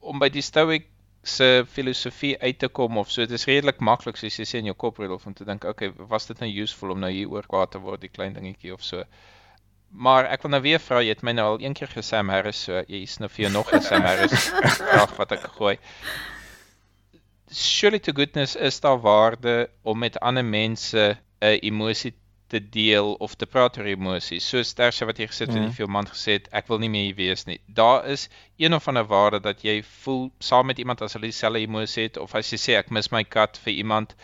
Om 0.00 0.18
by 0.18 0.28
die 0.32 0.42
stoic 0.42 0.88
se 1.22 1.64
filosofie 1.68 2.38
uit 2.40 2.58
te 2.58 2.68
kom 2.68 2.98
of 2.98 3.10
so. 3.10 3.26
Dit 3.26 3.36
is 3.36 3.44
redelik 3.48 3.80
maklik 3.84 4.16
soos 4.16 4.38
jy 4.40 4.46
sê 4.48 4.60
in 4.60 4.70
jou 4.70 4.76
kop 4.76 4.98
Rudolf 4.98 5.26
om 5.28 5.34
te 5.36 5.44
dink, 5.44 5.64
okay, 5.68 5.92
was 6.08 6.26
dit 6.30 6.40
nou 6.40 6.48
useful 6.62 6.94
om 6.94 7.02
nou 7.02 7.10
hier 7.12 7.28
oor 7.28 7.46
kwaad 7.46 7.74
te 7.74 7.82
word, 7.82 8.00
die 8.00 8.12
klein 8.12 8.36
dingetjie 8.36 8.72
of 8.72 8.84
so. 8.84 9.04
Maar 9.90 10.30
ek 10.30 10.44
wil 10.44 10.54
nou 10.54 10.62
weer 10.64 10.80
vra, 10.80 11.02
jy 11.02 11.12
het 11.16 11.24
my 11.26 11.34
nou 11.34 11.46
al 11.52 11.64
een 11.64 11.74
keer 11.74 11.90
gesê 11.90 12.22
Harris, 12.30 12.62
so 12.68 12.80
jy 12.86 13.02
is 13.02 13.18
nou 13.18 13.28
vir 13.28 13.46
jou 13.46 13.52
nog 13.52 13.72
'n 13.74 13.82
Sam 13.82 14.06
Harris 14.06 14.48
vraag 14.78 15.16
wat 15.18 15.32
ek 15.32 15.48
gooi. 15.58 15.76
Surely 17.50 17.98
to 17.98 18.12
goodness 18.12 18.56
is 18.56 18.80
daar 18.80 19.00
waarde 19.00 19.68
om 19.82 19.98
met 19.98 20.20
ander 20.20 20.44
mense 20.44 21.18
'n 21.42 21.58
emosie 21.62 22.14
te 22.50 22.68
deel 22.68 23.12
of 23.22 23.34
te 23.38 23.46
praat 23.46 23.76
oor 23.78 23.86
emosies. 23.86 24.46
So 24.50 24.62
sterse 24.66 25.06
wat 25.06 25.20
jy 25.22 25.28
gesê 25.30 25.44
het 25.46 25.52
mm. 25.52 25.58
en 25.60 25.66
jy 25.68 25.74
vir 25.76 25.90
man 25.94 26.08
gesê 26.10 26.34
het, 26.38 26.48
ek 26.60 26.66
wil 26.70 26.80
nie 26.82 26.90
meer 26.90 27.04
hier 27.06 27.18
wees 27.20 27.46
nie. 27.46 27.60
Daar 27.78 28.08
is 28.10 28.26
een 28.58 28.74
of 28.74 28.88
ander 28.90 29.06
waarde 29.06 29.38
dat 29.44 29.62
jy 29.66 29.76
voel 30.02 30.24
saam 30.42 30.66
met 30.70 30.82
iemand 30.82 31.04
as 31.06 31.14
hulle 31.14 31.30
dieselfde 31.30 31.62
emosie 31.62 32.08
het 32.08 32.18
of 32.18 32.34
as 32.40 32.50
jy 32.50 32.58
sê 32.58 32.76
ek 32.80 32.90
mis 32.96 33.12
my 33.14 33.22
kat 33.36 33.60
vir 33.66 33.76
iemand. 33.84 34.16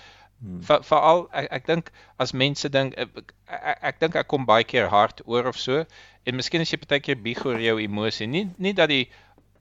Mm. 0.43 0.59
Veral 0.66 1.22
ek, 1.31 1.47
ek 1.61 1.70
dink 1.70 1.93
as 2.22 2.35
mense 2.35 2.72
dink 2.74 2.99
ek, 2.99 3.22
ek, 3.47 3.79
ek 3.93 4.03
dink 4.03 4.18
ek 4.24 4.31
kom 4.35 4.49
baie 4.51 4.66
keer 4.66 4.91
hard 4.91 5.22
oor 5.31 5.47
of 5.53 5.62
so 5.62 5.87
en 6.27 6.41
miskien 6.41 6.66
as 6.66 6.74
jy 6.74 6.83
baie 6.83 7.01
keer 7.07 7.22
bieg 7.29 7.47
oor 7.47 7.62
jou 7.62 7.79
emosie. 7.87 8.27
Nie 8.27 8.49
nie 8.59 8.74
dat 8.74 8.91
die 8.91 9.07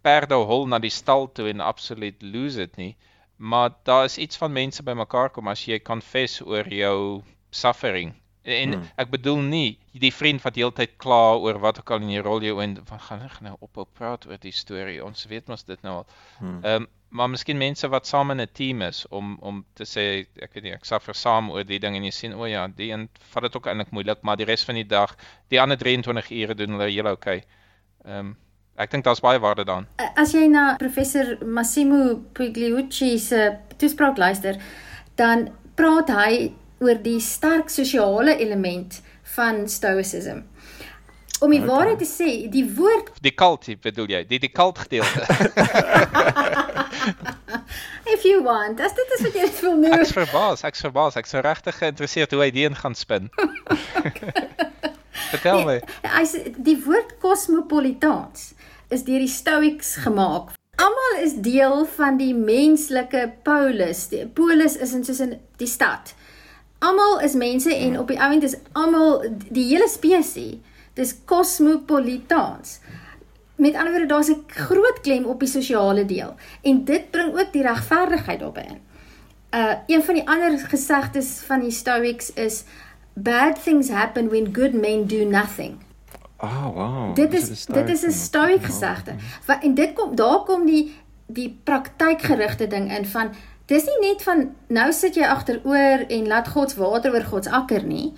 perde 0.02 0.42
hol 0.50 0.66
na 0.66 0.82
die 0.82 0.94
stal 0.94 1.30
toe 1.30 1.52
en 1.54 1.62
absoluut 1.62 2.18
lose 2.26 2.66
dit 2.66 2.82
nie. 2.82 2.92
Maar 3.38 3.78
daar 3.86 4.10
is 4.10 4.18
iets 4.18 4.42
van 4.42 4.58
mense 4.58 4.84
bymekaar 4.84 5.30
kom 5.38 5.54
as 5.54 5.68
jy 5.70 5.84
confess 5.86 6.42
oor 6.42 6.66
jou 6.66 7.22
suffering 7.54 8.16
En 8.46 8.74
hmm. 8.74 8.90
ek 9.02 9.10
bedoel 9.10 9.40
nie 9.42 9.70
die 9.98 10.14
vriend 10.14 10.44
wat 10.46 10.58
heeltyd 10.60 11.00
kla 11.02 11.34
oor 11.42 11.58
wat 11.64 11.80
ook 11.82 11.96
al 11.96 12.04
in 12.06 12.12
die 12.14 12.22
rol 12.22 12.44
jy 12.46 12.54
en 12.62 12.76
van 12.86 13.02
gaan 13.08 13.24
ek 13.26 13.40
nou 13.42 13.56
ophou 13.66 13.88
praat 13.90 14.28
oor 14.30 14.38
die 14.42 14.54
storie. 14.54 15.00
Ons 15.04 15.26
weet 15.32 15.50
mos 15.50 15.66
dit 15.66 15.82
nou 15.82 16.02
al. 16.02 16.08
Hmm. 16.38 16.62
Ehm 16.62 16.86
um, 16.86 16.92
maar 17.16 17.30
miskien 17.32 17.56
mense 17.56 17.88
wat 17.88 18.08
saam 18.08 18.32
in 18.34 18.42
'n 18.42 18.50
team 18.52 18.82
is 18.82 19.06
om 19.08 19.38
om 19.40 19.66
te 19.74 19.86
sê 19.88 20.28
ek 20.44 20.54
weet 20.54 20.64
nie 20.64 20.74
ek 20.74 20.86
suffer 20.86 21.16
saam 21.16 21.50
oor 21.50 21.64
die 21.64 21.80
ding 21.80 21.96
en 21.96 22.04
jy 22.04 22.12
sien 22.12 22.34
o 22.34 22.46
ja, 22.46 22.68
die 22.68 22.92
een 22.92 23.08
vat 23.32 23.44
dit 23.44 23.56
ook 23.56 23.68
eintlik 23.68 23.92
moeilik, 23.92 24.22
maar 24.22 24.36
die 24.36 24.46
res 24.46 24.66
van 24.66 24.76
die 24.76 24.88
dag, 24.88 25.16
die 25.48 25.62
ander 25.62 25.78
23 25.78 26.32
ure 26.32 26.56
doen 26.56 26.76
hulle 26.76 26.92
heel 26.92 27.08
okay. 27.12 27.44
Ehm 28.06 28.20
um, 28.20 28.36
ek 28.76 28.92
dink 28.92 29.04
daar's 29.04 29.22
baie 29.24 29.40
waarde 29.40 29.64
daarin. 29.64 29.88
As 30.16 30.34
jy 30.34 30.48
na 30.48 30.76
professor 30.76 31.38
Massimo 31.46 32.20
Pugliucci 32.34 33.20
se 33.20 33.58
toespraak 33.78 34.18
luister, 34.18 34.60
dan 35.16 35.50
praat 35.76 36.10
hy 36.10 36.52
oor 36.86 37.02
die 37.02 37.20
sterk 37.24 37.72
sosiale 37.74 38.38
element 38.38 39.02
van 39.36 39.66
stoicism. 39.70 40.46
Om 41.44 41.52
die 41.52 41.60
okay. 41.60 41.70
waarheid 41.70 42.00
te 42.00 42.08
sê, 42.08 42.30
die 42.52 42.64
woord 42.78 43.10
die 43.26 43.34
cult 43.36 43.68
bedoel 43.84 44.14
jy, 44.14 44.22
die 44.30 44.40
die 44.40 44.52
cult 44.56 44.80
gedeelte. 44.86 45.26
If 48.16 48.24
you 48.24 48.42
want, 48.46 48.80
as 48.80 48.94
dit 48.96 49.14
is 49.18 49.26
wat 49.26 49.36
jy 49.36 49.48
wil 49.60 49.76
nou. 49.82 49.92
Ek's 49.98 50.14
verbaas, 50.16 50.64
ek's 50.68 50.86
verbaas, 50.86 51.18
ek's 51.20 51.34
so 51.36 51.42
regtig 51.44 51.76
geïnteresseerd 51.82 52.36
hoe 52.36 52.44
hy 52.46 52.52
dit 52.56 52.80
gaan 52.80 52.96
spin. 52.96 53.28
Vertel 55.34 55.64
my. 55.68 55.80
Nee, 55.82 56.12
hy 56.14 56.26
sê 56.30 56.44
die 56.56 56.78
woord 56.86 57.18
cosmopolitaans 57.24 58.54
is 58.94 59.04
deur 59.04 59.20
die 59.26 59.32
stoics 59.32 59.96
gemaak. 60.06 60.54
Almal 60.80 61.24
is 61.24 61.36
deel 61.44 61.84
van 61.98 62.20
die 62.20 62.34
menslike 62.38 63.26
polis. 63.44 64.08
Die 64.12 64.24
polis 64.28 64.78
is 64.80 64.94
in 64.96 65.04
soos 65.08 65.24
in 65.24 65.36
die 65.60 65.72
stad 65.72 66.14
almal 66.80 67.20
is 67.22 67.34
mense 67.34 67.76
en 67.76 68.00
op 68.00 68.08
die 68.08 68.22
ouend 68.22 68.44
is 68.44 68.56
almal 68.72 69.26
die 69.50 69.66
hele 69.68 69.88
spesies. 69.90 70.58
Dis 70.94 71.16
cosmopolitaans. 71.26 72.80
Met 73.56 73.76
ander 73.76 73.92
woorde 73.92 74.08
daar's 74.08 74.30
'n 74.30 74.44
groot 74.48 75.00
klem 75.02 75.26
op 75.26 75.40
die 75.40 75.50
sosiale 75.50 76.06
deel 76.06 76.36
en 76.62 76.84
dit 76.86 77.12
bring 77.12 77.40
ook 77.40 77.52
die 77.52 77.62
regverdigheid 77.62 78.40
daarin. 78.40 78.80
Uh 79.52 79.74
een 79.88 80.04
van 80.04 80.14
die 80.14 80.28
ander 80.28 80.60
gesegdes 80.60 81.40
van 81.46 81.60
die 81.60 81.72
Stoics 81.72 82.34
is 82.34 82.64
bad 83.14 83.64
things 83.64 83.90
happen 83.90 84.30
when 84.30 84.56
good 84.56 84.74
men 84.74 85.08
do 85.08 85.26
nothing. 85.26 85.78
Oh 86.38 86.74
wow. 86.74 87.16
Dit 87.16 87.34
is 87.34 87.66
dit 87.66 87.90
is 87.90 88.04
'n 88.06 88.12
Stoic 88.12 88.64
gesegde. 88.64 89.16
Wat 89.46 89.64
en 89.64 89.74
dit 89.74 89.94
kom 89.94 90.16
daar 90.16 90.44
kom 90.44 90.66
die 90.66 90.96
die 91.26 91.60
praktykgerigte 91.64 92.68
ding 92.68 92.98
in 92.98 93.06
van 93.06 93.30
Dis 93.66 93.86
nie 93.90 94.10
net 94.10 94.22
van 94.22 94.52
nou 94.70 94.92
sit 94.94 95.16
jy 95.18 95.26
agteroor 95.26 96.06
en 96.14 96.28
laat 96.30 96.52
God 96.54 96.72
se 96.72 96.80
water 96.80 97.16
oor 97.16 97.26
God 97.26 97.48
se 97.48 97.52
akker 97.52 97.86
nie. 97.86 98.14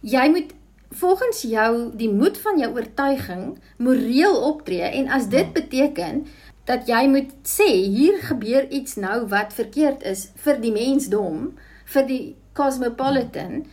Jy 0.00 0.28
moet 0.30 0.52
volgens 0.94 1.42
jou 1.42 1.70
die 1.98 2.10
moed 2.10 2.38
van 2.38 2.60
jou 2.62 2.70
oortuiging 2.76 3.56
moreel 3.82 4.36
optree 4.50 4.86
en 5.00 5.10
as 5.10 5.26
dit 5.32 5.50
beteken 5.56 6.22
dat 6.70 6.86
jy 6.88 7.02
moet 7.10 7.32
sê 7.42 7.66
hier 7.66 8.20
gebeur 8.22 8.70
iets 8.70 8.94
nou 8.96 9.24
wat 9.32 9.56
verkeerd 9.56 10.04
is 10.06 10.28
vir 10.46 10.62
die 10.62 10.72
mensdom, 10.72 11.50
vir 11.90 12.06
die 12.08 12.24
cosmopolitan, 12.54 13.64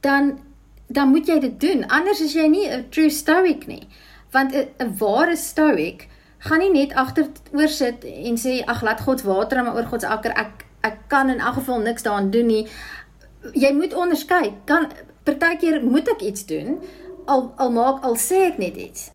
dan 0.00 0.38
dan 0.92 1.08
moet 1.08 1.28
jy 1.28 1.38
dit 1.40 1.54
doen. 1.60 1.86
Anders 1.88 2.20
is 2.20 2.34
jy 2.36 2.46
nie 2.52 2.68
'n 2.68 2.88
true 2.90 3.10
stoic 3.10 3.66
nie. 3.66 3.88
Want 4.30 4.54
'n 4.54 4.96
ware 4.98 5.36
stoic 5.36 6.08
gaan 6.48 6.62
nie 6.64 6.72
net 6.74 6.96
agteroor 6.98 7.70
sit 7.70 8.04
en 8.04 8.36
sê 8.40 8.58
ag 8.66 8.82
laat 8.82 9.00
God 9.06 9.22
water 9.28 9.58
aan 9.58 9.70
my 9.70 9.76
oor 9.78 9.88
God 9.92 10.04
se 10.04 10.10
akker 10.10 10.34
ek 10.44 10.66
ek 10.82 10.98
kan 11.12 11.30
in 11.30 11.40
elk 11.40 11.60
geval 11.60 11.80
niks 11.84 12.02
daaraan 12.06 12.30
doen 12.34 12.50
nie 12.50 12.66
jy 13.54 13.72
moet 13.78 13.94
onderskei 13.94 14.52
kan 14.66 14.90
partykeer 15.26 15.82
moet 15.86 16.08
ek 16.16 16.22
iets 16.32 16.46
doen 16.46 16.78
al 17.30 17.52
al 17.62 17.70
maak 17.74 18.02
al 18.06 18.18
sê 18.18 18.46
ek 18.50 18.58
net 18.62 18.76
iets 18.76 19.10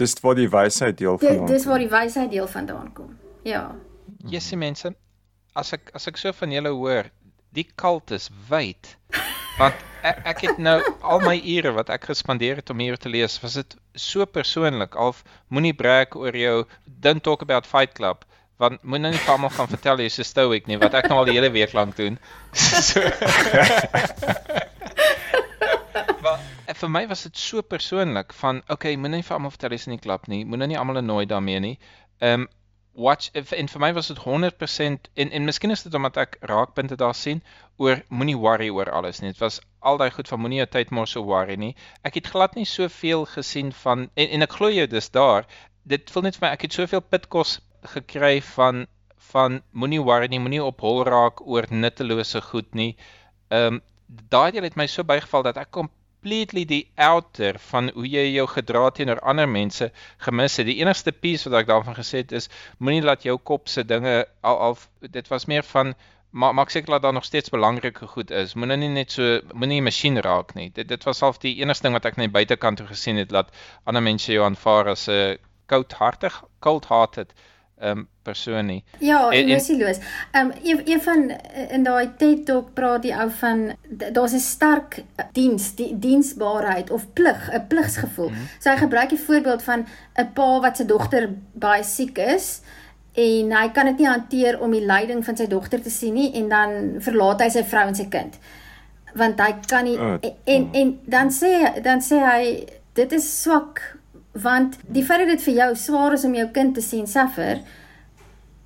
Dis 0.00 0.16
waar 0.24 0.36
die 0.38 0.48
wysheid 0.48 0.96
deel 0.96 1.18
van. 1.20 1.46
Dis 1.46 1.66
waar 1.68 1.82
die 1.82 1.90
wysheid 1.92 2.30
deel 2.32 2.46
vandaan 2.48 2.92
kom. 2.96 3.16
Ja. 3.44 3.74
Jessie 4.32 4.56
mense, 4.56 4.94
as 5.52 5.72
ek 5.76 5.90
as 5.96 6.08
ek 6.08 6.20
so 6.20 6.32
van 6.38 6.54
julle 6.54 6.72
hoor, 6.72 7.10
die 7.56 7.66
kult 7.74 8.10
is 8.10 8.30
wyd. 8.48 8.96
Want 9.58 9.76
ek, 10.06 10.20
ek 10.24 10.42
het 10.46 10.58
nou 10.58 10.78
al 11.02 11.20
my 11.24 11.36
ure 11.36 11.74
wat 11.76 11.90
ek 11.92 12.08
gespandeer 12.12 12.62
het 12.62 12.70
om 12.70 12.78
hier 12.80 12.96
te 12.96 13.12
lees, 13.12 13.40
was 13.42 13.58
dit 13.60 13.76
so 13.94 14.24
persoonlik. 14.26 14.96
Al 14.96 15.14
moenie 15.48 15.74
brag 15.76 16.16
oor 16.16 16.36
jou 16.36 16.64
don't 16.84 17.22
talk 17.22 17.42
about 17.42 17.66
Fight 17.68 17.94
Club 17.98 18.24
want 18.60 18.82
moet 18.84 19.00
nou 19.00 19.10
nie 19.12 19.20
vir 19.24 19.32
almal 19.32 19.52
gaan 19.56 19.70
vertel 19.72 20.02
jy's 20.04 20.18
'n 20.20 20.28
stoic 20.28 20.66
nie 20.68 20.76
wat 20.80 20.94
ek 20.98 21.08
nou 21.08 21.18
al 21.20 21.28
die 21.28 21.36
hele 21.38 21.48
week 21.54 21.72
lank 21.72 21.96
doen. 21.96 22.18
so 22.88 23.00
Maar 26.20 26.38
eh, 26.66 26.74
vir 26.76 26.90
my 26.92 27.06
was 27.08 27.22
dit 27.24 27.36
so 27.40 27.62
persoonlik 27.62 28.34
van 28.36 28.62
okay, 28.68 28.96
moenie 28.96 29.24
vir 29.24 29.36
almal 29.38 29.54
vertel 29.54 29.76
jy's 29.76 29.88
in 29.88 29.96
die 29.96 30.04
klub 30.04 30.28
nie, 30.28 30.44
moenie 30.44 30.68
nie 30.74 30.78
almal 30.78 31.00
annoy 31.00 31.24
daarmee 31.26 31.60
nie. 31.60 31.76
Ehm 32.20 32.44
um, 32.44 32.48
watch 33.00 33.30
if, 33.40 33.52
en 33.56 33.68
vir 33.72 33.82
my 33.82 33.90
was 33.96 34.10
dit 34.10 34.20
100% 34.24 35.08
en 35.22 35.32
en 35.38 35.48
miskien 35.48 35.74
is 35.74 35.82
dit 35.86 35.96
omdat 35.98 36.20
ek 36.22 36.36
raakpunte 36.50 36.98
daar 37.00 37.16
sien 37.16 37.42
oor 37.76 38.02
moenie 38.08 38.36
worry 38.38 38.68
oor 38.68 38.90
alles 38.98 39.20
nie. 39.20 39.32
Dit 39.32 39.42
was 39.42 39.60
al 39.80 40.00
daai 40.00 40.10
goed 40.14 40.28
van 40.28 40.42
moenie 40.44 40.60
jou 40.60 40.68
tyd 40.76 40.92
mors 40.98 41.16
so 41.16 41.24
worry 41.24 41.56
nie. 41.56 41.72
Ek 42.04 42.20
het 42.20 42.30
glad 42.34 42.56
nie 42.58 42.68
soveel 42.68 43.26
gesien 43.34 43.72
van 43.82 44.08
en, 44.14 44.28
en 44.28 44.46
ek 44.46 44.56
glo 44.58 44.70
jou 44.74 44.86
dis 44.86 45.10
daar. 45.16 45.48
Dit 45.88 46.12
voel 46.12 46.28
net 46.28 46.38
vir 46.38 46.46
my 46.48 46.54
ek 46.56 46.66
het 46.68 46.76
soveel 46.76 47.04
pitkos 47.04 47.58
gekry 47.94 48.38
van 48.54 48.86
van 49.30 49.60
moenie 49.72 50.02
worry 50.02 50.26
nie, 50.30 50.40
moenie 50.42 50.62
op 50.64 50.80
hol 50.82 51.04
raak 51.06 51.40
oor 51.46 51.68
nuttelose 51.70 52.42
goed 52.50 52.74
nie. 52.74 52.92
Ehm 53.50 53.80
um, 53.80 53.82
daai 54.10 54.50
deel 54.50 54.66
het 54.66 54.76
my 54.76 54.88
so 54.90 55.06
bygeval 55.06 55.44
dat 55.46 55.58
ek 55.60 55.70
completely 56.20 56.64
die 56.66 56.90
outer 56.96 57.58
van 57.70 57.90
hoe 57.94 58.04
jy 58.04 58.26
jou 58.34 58.46
gedra 58.46 58.90
teenoor 58.90 59.20
ander 59.24 59.48
mense 59.48 59.90
gemis 60.18 60.56
het. 60.56 60.66
Die 60.66 60.76
enigste 60.82 61.12
piece 61.12 61.48
wat 61.48 61.62
ek 61.62 61.68
daarvan 61.70 61.96
gesê 61.96 62.20
het 62.20 62.32
is 62.32 62.50
moenie 62.78 63.02
laat 63.02 63.24
jou 63.24 63.38
kop 63.38 63.68
se 63.68 63.84
dinge 63.84 64.26
al 64.42 64.58
al 64.58 64.76
dit 65.00 65.28
was 65.28 65.46
meer 65.46 65.64
van 65.64 65.94
maar 66.30 66.54
maak 66.54 66.70
seker 66.70 66.92
dat 66.92 67.02
daar 67.02 67.12
nog 67.12 67.24
steeds 67.24 67.50
belangrike 67.50 68.06
goed 68.06 68.30
is. 68.30 68.54
Moenie 68.54 68.76
nie 68.76 68.88
net 68.88 69.10
so 69.10 69.40
moenie 69.52 69.80
masjien 69.82 70.20
raak 70.20 70.54
nie. 70.54 70.70
Dit 70.70 70.88
dit 70.88 71.04
was 71.04 71.20
half 71.20 71.38
die 71.38 71.56
enigste 71.62 71.88
ding 71.88 71.96
wat 71.96 72.04
ek 72.04 72.20
net 72.20 72.32
buitekant 72.32 72.78
toe 72.78 72.86
gesien 72.86 73.16
het 73.16 73.32
dat 73.32 73.50
ander 73.84 74.02
mense 74.02 74.32
jou 74.32 74.44
aanvaar 74.44 74.92
as 74.92 75.08
'n 75.08 75.38
koudhartig, 75.66 76.42
cold-hearted 76.60 77.32
ehm 77.32 77.49
um, 77.82 78.08
persoon 78.22 78.66
nie. 78.66 78.84
Ja, 78.98 79.30
emosieloos. 79.30 79.98
Ehm 80.30 80.46
um, 80.46 80.52
een 80.62 80.80
een 80.84 81.02
van 81.02 81.30
eh, 81.30 81.72
in 81.72 81.82
daai 81.82 82.10
TED 82.16 82.46
Talk 82.46 82.74
praat 82.74 83.02
die 83.02 83.14
ou 83.16 83.30
van 83.30 83.76
daar's 84.12 84.32
'n 84.32 84.38
sterk 84.38 85.02
eh, 85.16 85.24
diens, 85.32 85.74
die 85.74 85.98
diensbaarheid 85.98 86.90
of 86.90 87.12
plig, 87.12 87.50
'n 87.52 87.66
pligsgevoel. 87.68 88.28
Mm 88.28 88.34
-hmm. 88.34 88.48
So 88.58 88.70
hy 88.70 88.76
gebruik 88.76 89.08
die 89.08 89.18
voorbeeld 89.18 89.62
van 89.62 89.86
'n 90.14 90.32
pa 90.32 90.60
wat 90.60 90.76
sy 90.76 90.84
dogter 90.84 91.30
baie 91.52 91.84
siek 91.84 92.18
is 92.18 92.60
en 93.12 93.52
hy 93.52 93.68
kan 93.68 93.86
dit 93.86 93.98
nie 93.98 94.08
hanteer 94.08 94.60
om 94.60 94.70
die 94.70 94.86
lyding 94.86 95.24
van 95.24 95.36
sy 95.36 95.46
dogter 95.46 95.82
te 95.82 95.90
sien 95.90 96.14
nie 96.14 96.32
en 96.32 96.48
dan 96.48 96.94
verlaat 96.98 97.40
hy 97.40 97.48
sy 97.48 97.64
vrou 97.64 97.86
en 97.86 97.94
sy 97.94 98.08
kind. 98.08 98.38
Want 99.14 99.40
hy 99.40 99.54
kan 99.66 99.84
nie 99.84 99.98
Oh, 99.98 100.18
en 100.22 100.34
en, 100.44 100.68
en 100.72 101.00
dan 101.04 101.30
sê 101.30 101.80
dan 101.82 102.00
sê 102.00 102.18
hy 102.18 102.66
dit 102.92 103.12
is 103.12 103.42
swak 103.42 103.99
want 104.32 104.78
die 104.86 105.04
feit 105.04 105.24
dat 105.24 105.28
dit 105.28 105.42
vir 105.42 105.54
jou 105.54 105.70
swaar 105.76 106.12
is 106.12 106.24
om 106.24 106.34
jou 106.34 106.48
kind 106.54 106.74
te 106.74 106.84
sien 106.84 107.06
suffer 107.06 107.62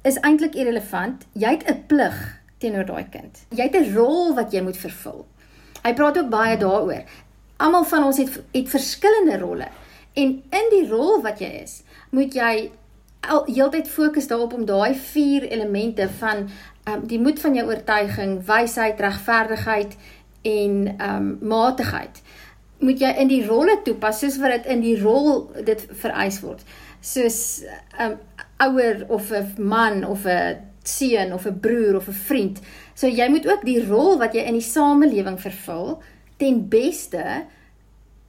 is 0.04 0.18
eintlik 0.20 0.54
irrelevant. 0.54 1.24
Jy 1.32 1.50
het 1.56 1.68
'n 1.68 1.84
plig 1.86 2.40
teenoor 2.58 2.84
daai 2.84 3.06
kind. 3.10 3.46
Jy 3.50 3.62
het 3.62 3.76
'n 3.76 3.94
rol 3.94 4.34
wat 4.34 4.52
jy 4.52 4.60
moet 4.60 4.76
vervul. 4.76 5.26
Hy 5.82 5.94
praat 5.94 6.18
ook 6.18 6.28
baie 6.28 6.56
daaroor. 6.56 7.04
Almal 7.56 7.84
van 7.84 8.04
ons 8.04 8.16
het 8.18 8.42
het 8.52 8.68
verskillende 8.68 9.38
rolle. 9.38 9.68
En 10.12 10.42
in 10.50 10.66
die 10.70 10.88
rol 10.88 11.22
wat 11.22 11.38
jy 11.38 11.62
is, 11.62 11.82
moet 12.10 12.34
jy 12.34 12.70
heeltyd 13.46 13.88
fokus 13.88 14.26
daarop 14.26 14.52
om 14.52 14.64
daai 14.64 14.94
vier 14.94 15.42
elemente 15.42 16.08
van 16.08 16.48
um, 16.84 17.06
die 17.06 17.20
moed 17.20 17.40
van 17.40 17.54
jou 17.54 17.66
oortuiging, 17.66 18.44
wysheid, 18.46 19.00
regverdigheid 19.00 19.96
en 20.42 20.96
um 21.00 21.38
matigheid 21.40 22.22
moet 22.78 23.00
jy 23.00 23.10
in 23.22 23.30
die 23.30 23.44
rolle 23.46 23.78
toepas 23.84 24.20
soos 24.22 24.38
wat 24.42 24.58
dit 24.58 24.70
in 24.74 24.82
die 24.84 24.96
rol 25.00 25.46
dit 25.66 25.86
vereis 26.02 26.40
word. 26.42 26.64
Soos 27.00 27.62
'n 27.98 28.12
um, 28.12 28.18
ouer 28.58 29.04
of 29.08 29.30
'n 29.32 29.54
man 29.58 30.04
of 30.04 30.26
'n 30.26 30.58
seun 30.82 31.32
of 31.32 31.46
'n 31.46 31.60
broer 31.60 31.96
of 31.96 32.08
'n 32.08 32.12
vriend. 32.12 32.60
So 32.94 33.06
jy 33.06 33.28
moet 33.28 33.46
ook 33.46 33.64
die 33.64 33.86
rol 33.86 34.18
wat 34.18 34.34
jy 34.34 34.42
in 34.42 34.58
die 34.58 34.68
samelewing 34.70 35.40
vervul 35.40 36.02
ten 36.36 36.68
beste 36.68 37.44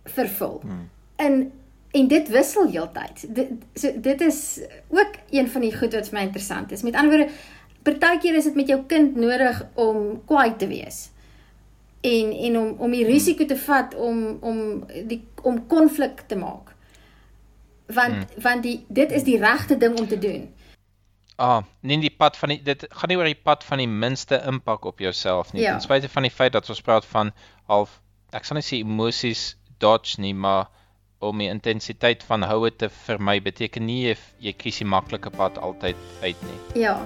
vervul. 0.03 0.59
Hmm. 0.61 0.89
En 1.15 1.51
en 1.91 2.07
dit 2.07 2.27
wissel 2.27 2.67
heeltyd. 2.67 3.35
Dit 3.35 3.49
so 3.73 3.91
dit 4.01 4.21
is 4.21 4.59
ook 4.89 5.15
een 5.29 5.47
van 5.47 5.61
die 5.61 5.77
goed 5.77 5.93
wat 5.93 6.09
vir 6.09 6.19
my 6.19 6.25
interessant 6.25 6.71
is. 6.71 6.83
Met 6.83 6.95
ander 6.95 7.17
woorde, 7.17 7.31
partykeer 7.83 8.35
is 8.35 8.43
dit 8.43 8.55
met 8.55 8.67
jou 8.67 8.83
kind 8.87 9.15
nodig 9.15 9.65
om 9.73 10.21
kwaai 10.25 10.55
te 10.55 10.67
wees 10.67 11.09
en 12.05 12.31
en 12.47 12.57
om 12.59 12.85
om 12.87 12.95
die 12.95 13.05
risiko 13.07 13.45
te 13.45 13.57
vat 13.65 13.95
om 13.95 14.21
om 14.41 14.59
die 15.09 15.21
om 15.41 15.61
konflik 15.71 16.25
te 16.29 16.37
maak. 16.39 16.73
Want 17.85 18.13
hmm. 18.13 18.43
want 18.47 18.63
die 18.63 18.77
dit 18.87 19.11
is 19.11 19.25
die 19.27 19.39
regte 19.41 19.77
ding 19.77 19.99
om 19.99 20.07
te 20.07 20.19
doen. 20.19 20.47
Ah, 21.35 21.63
nie 21.81 21.99
die 21.99 22.13
pad 22.15 22.37
van 22.39 22.53
die 22.53 22.61
dit 22.63 22.85
gaan 22.89 23.11
nie 23.11 23.17
oor 23.19 23.27
die 23.27 23.43
pad 23.49 23.63
van 23.67 23.81
die 23.83 23.91
minste 23.91 24.39
impak 24.47 24.85
op 24.85 25.03
jouself 25.03 25.53
nie. 25.53 25.65
Ja. 25.65 25.75
Ten 25.75 25.87
spyte 25.87 26.09
van 26.09 26.27
die 26.27 26.31
feit 26.31 26.55
dat 26.55 26.69
ons 26.69 26.81
praat 26.81 27.05
van 27.05 27.33
half 27.67 27.99
ek 28.35 28.47
sal 28.47 28.59
nie 28.59 28.65
sê 28.67 28.81
emosies 28.83 29.43
dodge 29.79 30.21
nie, 30.23 30.33
maar 30.33 30.67
om 31.19 31.39
die 31.39 31.49
intensiteit 31.51 32.23
van 32.27 32.43
houe 32.43 32.71
te 32.71 32.89
vermy 33.05 33.39
beteken 33.43 33.85
nie 33.87 34.01
jy, 34.09 34.17
jy 34.49 34.57
kies 34.63 34.81
die 34.83 34.89
maklike 34.89 35.31
pad 35.35 35.59
altyd 35.69 35.99
uit 36.23 36.49
nie. 36.49 36.59
Ja. 36.85 36.99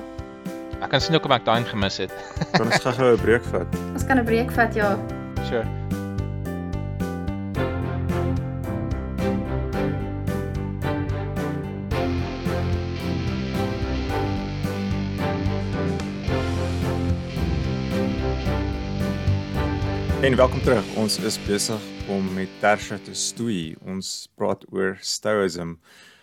Ek 0.80 0.94
kan 0.94 1.02
sien 1.04 1.12
hoekom 1.12 1.34
ek 1.36 1.44
daai 1.44 1.66
gemis 1.68 1.98
het. 2.00 2.14
Kan 2.56 2.70
ons 2.70 2.80
gou-gou 2.80 3.12
'n 3.12 3.20
breek 3.20 3.44
vat? 3.52 3.80
Ons 3.92 4.06
kan 4.08 4.16
'n 4.16 4.24
breek 4.24 4.52
vat, 4.56 4.72
ja. 4.72 4.96
Sure. 5.44 5.68
En 20.24 20.36
welkom 20.36 20.62
terug. 20.64 20.86
Ons 20.96 21.20
is 21.20 21.36
besig 21.44 21.82
om 22.08 22.34
met 22.34 22.48
Tersha 22.64 22.98
te 23.04 23.14
stoei. 23.14 23.76
Ons 23.84 24.30
praat 24.36 24.64
oor 24.72 24.96
Stoicism. 25.02 25.76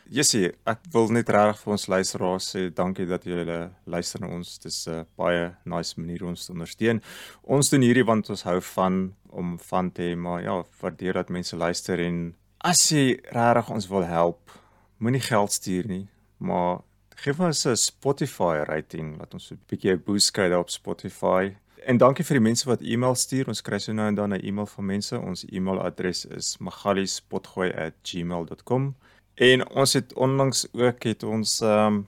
Jessie, 0.06 0.52
ek 0.70 0.84
wil 0.94 1.08
net 1.10 1.30
regtig 1.34 1.64
vir 1.64 1.72
ons 1.74 1.84
luisteraars 1.90 2.44
sê 2.52 2.60
dankie 2.70 3.08
dat 3.10 3.24
julle 3.26 3.56
luister 3.90 4.22
na 4.22 4.28
ons. 4.36 4.52
Dis 4.62 4.86
'n 4.86 5.04
baie 5.18 5.56
nice 5.64 5.98
manier 5.98 6.22
om 6.22 6.28
ons 6.28 6.46
te 6.46 6.52
ondersteun. 6.52 7.02
Ons 7.42 7.70
doen 7.70 7.82
hierdie 7.82 8.04
want 8.04 8.30
ons 8.30 8.42
hou 8.42 8.60
van 8.60 9.14
om 9.30 9.58
van 9.58 9.90
te 9.90 10.02
hê, 10.02 10.16
maar 10.16 10.42
ja, 10.42 10.64
waardeer 10.80 11.12
dat 11.12 11.28
mense 11.28 11.56
luister 11.56 12.00
en 12.00 12.34
as 12.60 12.90
jy 12.90 13.20
regtig 13.32 13.70
ons 13.70 13.88
wil 13.88 14.04
help, 14.04 14.50
moenie 14.98 15.20
geld 15.20 15.52
stuur 15.52 15.86
nie, 15.86 16.08
maar 16.38 16.82
gee 17.16 17.32
vir 17.32 17.46
ons 17.46 17.66
'n 17.66 17.76
Spotify 17.76 18.64
rating, 18.66 19.18
laat 19.18 19.34
ons 19.34 19.52
'n 19.52 19.58
bietjie 19.68 19.92
'n 19.92 20.02
boost 20.06 20.32
kry 20.32 20.48
daar 20.48 20.60
op 20.60 20.70
Spotify. 20.70 21.56
En 21.86 21.98
dankie 21.98 22.24
vir 22.24 22.34
die 22.34 22.42
mense 22.42 22.66
wat 22.66 22.82
e-mail 22.82 23.14
stuur. 23.14 23.48
Ons 23.48 23.62
kry 23.62 23.78
so 23.78 23.92
nou 23.92 24.08
en 24.08 24.14
dan 24.14 24.32
'n 24.32 24.40
e-mail 24.42 24.66
van 24.66 24.86
mense. 24.86 25.20
Ons 25.20 25.44
e-mailadres 25.44 26.24
is 26.24 26.58
magaliespotgooi@gmail.com. 26.58 28.94
En 29.36 29.68
ons 29.68 29.92
het 29.92 30.12
onlangs 30.14 30.64
ook 30.72 31.02
het 31.04 31.22
ons 31.22 31.60
um 31.60 32.06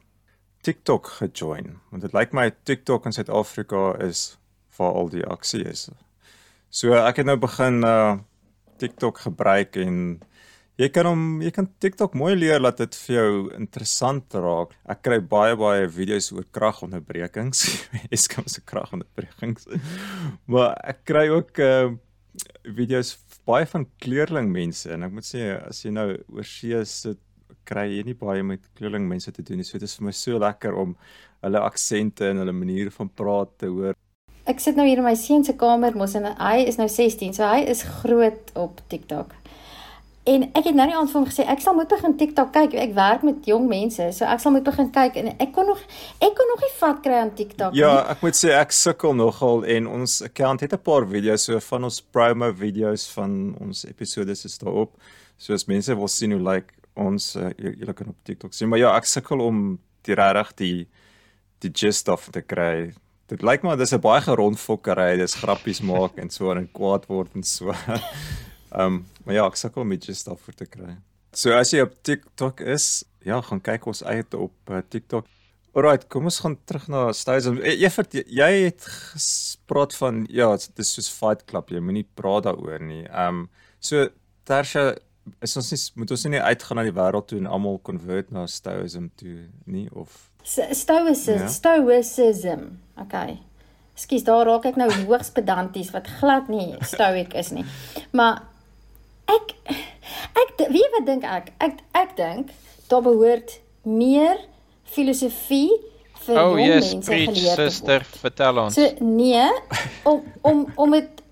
TikTok 0.64 1.06
gejoin. 1.06 1.76
Want 1.90 2.02
dit 2.02 2.12
lyk 2.12 2.32
my 2.32 2.50
TikTok 2.64 3.04
in 3.06 3.12
Suid-Afrika 3.12 3.98
is 4.04 4.38
waar 4.76 4.96
al 4.96 5.10
die 5.12 5.24
aksie 5.26 5.60
is. 5.68 5.88
So 6.70 6.96
ek 6.96 7.20
het 7.20 7.28
nou 7.28 7.36
begin 7.40 7.84
uh 7.84 8.16
TikTok 8.78 9.18
gebruik 9.26 9.74
en 9.82 10.20
jy 10.78 10.86
kan 10.94 11.08
hom 11.10 11.22
jy 11.42 11.50
kan 11.50 11.66
TikTok 11.82 12.12
mooi 12.14 12.36
leer 12.38 12.62
dat 12.62 12.78
dit 12.78 12.96
vir 13.04 13.16
jou 13.16 13.30
interessant 13.58 14.36
raak. 14.38 14.76
Ek 14.88 15.02
kry 15.04 15.18
baie 15.20 15.56
baie 15.58 15.88
video's 15.90 16.30
oor 16.32 16.46
kragonderbrekings. 16.54 17.64
Eskom 18.14 18.46
se 18.48 18.64
kragonderbrekings. 18.64 19.68
maar 20.46 20.78
ek 20.80 21.04
kry 21.10 21.26
ook 21.34 21.60
uh 21.60 21.90
video's 22.64 23.18
baie 23.48 23.66
van 23.70 23.86
kleurling 24.02 24.50
mense 24.52 24.90
en 24.92 25.06
ek 25.06 25.14
moet 25.16 25.26
sê 25.26 25.54
as 25.56 25.80
jy 25.84 25.92
nou 25.94 26.10
oor 26.12 26.46
see 26.46 26.82
sit 26.88 27.20
kry 27.68 27.86
jy 27.90 28.04
nie 28.06 28.16
baie 28.16 28.44
met 28.44 28.64
kleurling 28.78 29.06
mense 29.08 29.32
te 29.32 29.44
doen 29.44 29.60
nie. 29.60 29.66
So 29.66 29.80
dit 29.80 29.88
is 29.88 29.96
vir 29.98 30.08
my 30.08 30.14
so 30.16 30.40
lekker 30.40 30.76
om 30.76 30.94
hulle 31.44 31.64
aksente 31.64 32.28
en 32.28 32.42
hulle 32.42 32.54
manier 32.56 32.92
van 32.94 33.10
praat 33.20 33.54
te 33.60 33.70
hoor. 33.72 33.96
Ek 34.48 34.62
sit 34.64 34.78
nou 34.80 34.86
hier 34.88 35.00
in 35.02 35.04
my 35.04 35.16
seun 35.18 35.44
se 35.44 35.52
kamer 35.60 35.96
mos 35.96 36.16
en 36.16 36.30
hy 36.30 36.64
is 36.64 36.78
nou 36.80 36.88
16, 36.88 37.34
so 37.36 37.44
hy 37.44 37.66
is 37.68 37.84
groot 38.00 38.52
op 38.56 38.80
TikTok. 38.88 39.34
En 40.28 40.44
ek 40.52 40.66
het 40.68 40.76
nou 40.76 40.84
die 40.90 40.96
aand 40.98 41.08
vir 41.12 41.18
hom 41.20 41.26
gesê 41.28 41.44
ek 41.48 41.62
sal 41.64 41.76
moet 41.78 41.88
begin 41.88 42.14
TikTok 42.20 42.50
kyk. 42.52 42.74
Ek 42.82 42.90
werk 42.96 43.22
met 43.24 43.46
jong 43.48 43.68
mense, 43.70 44.10
so 44.16 44.26
ek 44.28 44.42
sal 44.42 44.52
moet 44.52 44.66
begin 44.66 44.90
kyk 44.92 45.16
en 45.22 45.30
ek 45.40 45.52
kon 45.56 45.68
nog 45.70 45.80
ek 46.20 46.34
kon 46.36 46.50
nog 46.52 46.64
nie 46.64 46.72
vat 46.80 46.98
kry 47.04 47.20
aan 47.22 47.30
TikTok 47.38 47.76
Ja, 47.78 47.92
nie. 47.94 48.10
ek 48.12 48.24
moet 48.26 48.36
sê 48.36 48.52
ek 48.58 48.74
sukkel 48.76 49.16
nogal 49.16 49.64
en 49.76 49.88
ons 50.00 50.18
account 50.26 50.60
het 50.60 50.74
'n 50.76 50.82
paar 50.84 51.06
video's 51.08 51.46
so 51.48 51.60
van 51.70 51.84
ons 51.84 52.00
promo 52.00 52.52
video's 52.52 53.06
van 53.16 53.56
ons 53.60 53.84
episode 53.88 54.30
is 54.30 54.58
daarop. 54.58 54.92
So 55.38 55.54
as 55.54 55.66
mense 55.66 55.94
wil 55.96 56.08
sien 56.08 56.32
hoe 56.32 56.42
lyk 56.42 56.54
like 56.54 56.74
ons 56.96 57.36
uh, 57.36 57.50
julle 57.56 57.94
kan 57.94 58.08
op 58.08 58.16
TikTok 58.24 58.52
sien. 58.52 58.68
Maar 58.68 58.78
ja, 58.78 58.96
ek 58.96 59.06
sukkel 59.06 59.40
om 59.40 59.78
die 60.02 60.14
regtig 60.14 60.52
die 60.56 60.86
die 61.60 61.70
gist 61.74 62.08
of 62.08 62.28
te 62.30 62.42
kry. 62.42 62.92
Dit 63.28 63.42
lyk 63.42 63.62
maar 63.62 63.76
dis 63.76 63.92
'n 63.92 64.00
baie 64.00 64.20
gerondfokkery, 64.20 65.16
dis 65.16 65.34
grappies 65.34 65.80
maak 65.80 66.18
en 66.18 66.30
so 66.30 66.50
en 66.50 66.68
kwaad 66.72 67.06
word 67.08 67.34
en 67.34 67.42
so. 67.42 67.72
Ehm 68.72 69.00
um, 69.00 69.06
maar 69.24 69.34
ja, 69.34 69.46
ek 69.46 69.56
sukkel 69.60 69.82
om 69.82 69.96
gist 70.00 70.28
of 70.28 70.44
te 70.56 70.66
kry. 70.66 70.96
So 71.32 71.52
as 71.52 71.72
jy 71.72 71.82
op 71.84 71.96
TikTok 72.02 72.60
is, 72.60 73.04
ja, 73.24 73.40
gaan 73.44 73.60
kyk 73.60 73.86
ons 73.86 74.04
uit 74.04 74.34
op 74.34 74.72
uh, 74.72 74.80
TikTok. 74.88 75.26
Alright, 75.76 76.08
kom 76.08 76.24
ons 76.26 76.40
gaan 76.42 76.56
terug 76.64 76.88
na 76.88 77.12
Stousem. 77.12 77.58
Evert, 77.62 78.14
jy 78.14 78.48
het 78.64 78.86
gespreek 78.88 79.92
van 80.00 80.24
ja, 80.32 80.48
dit 80.56 80.80
is 80.82 80.94
soos 80.96 81.10
Fight 81.12 81.44
Club, 81.46 81.70
jy 81.70 81.82
moenie 81.84 82.06
praat 82.18 82.48
daaroor 82.48 82.80
nie. 82.82 83.04
Ehm 83.06 83.44
um, 83.44 83.44
so 83.80 84.08
Tersha 84.48 84.94
is 85.44 85.56
ons 85.60 85.68
nie 85.70 85.78
moet 86.00 86.10
ons 86.14 86.24
nie 86.24 86.40
uitgaan 86.40 86.80
na 86.80 86.84
die 86.86 86.94
wêreld 86.96 87.28
toe 87.28 87.38
en 87.38 87.50
almal 87.52 87.76
convert 87.84 88.32
na 88.32 88.46
Stousem 88.48 89.10
toe 89.20 89.36
nie 89.68 89.86
of 89.92 90.28
Stoicism, 90.48 91.44
ja? 91.44 91.48
Stoicism. 91.52 92.60
Okay. 92.96 93.38
Skus, 93.98 94.24
daar 94.24 94.46
raak 94.46 94.64
ek 94.70 94.78
nou 94.80 94.88
hoogs 95.02 95.32
pedanties 95.34 95.90
wat 95.92 96.08
glad 96.20 96.48
nie 96.48 96.76
stoic 96.86 97.34
is 97.36 97.50
nie. 97.52 97.66
Maar 98.16 98.46
ek 99.36 99.54
ek 100.42 100.66
wie 100.72 100.86
wat 100.96 101.06
dink 101.06 101.24
ek? 101.28 101.52
Ek 101.62 101.80
ek 101.96 102.16
dink 102.18 102.52
daar 102.88 103.04
behoort 103.04 103.58
meer 103.84 104.40
filosofie 104.88 105.70
vir 106.28 106.40
oh, 106.40 106.56
jong 106.56 106.60
yes, 106.64 106.90
mense 106.92 107.12
preach, 107.12 107.30
geleer 107.30 107.56
te 107.60 107.70
sister, 107.70 108.04
word. 108.04 108.20
vertel 108.24 108.60
ons. 108.64 108.76
So 108.76 109.04
nee, 109.04 109.46
om 110.08 110.22
om 110.42 110.66
om 110.76 110.96
dit 110.96 111.24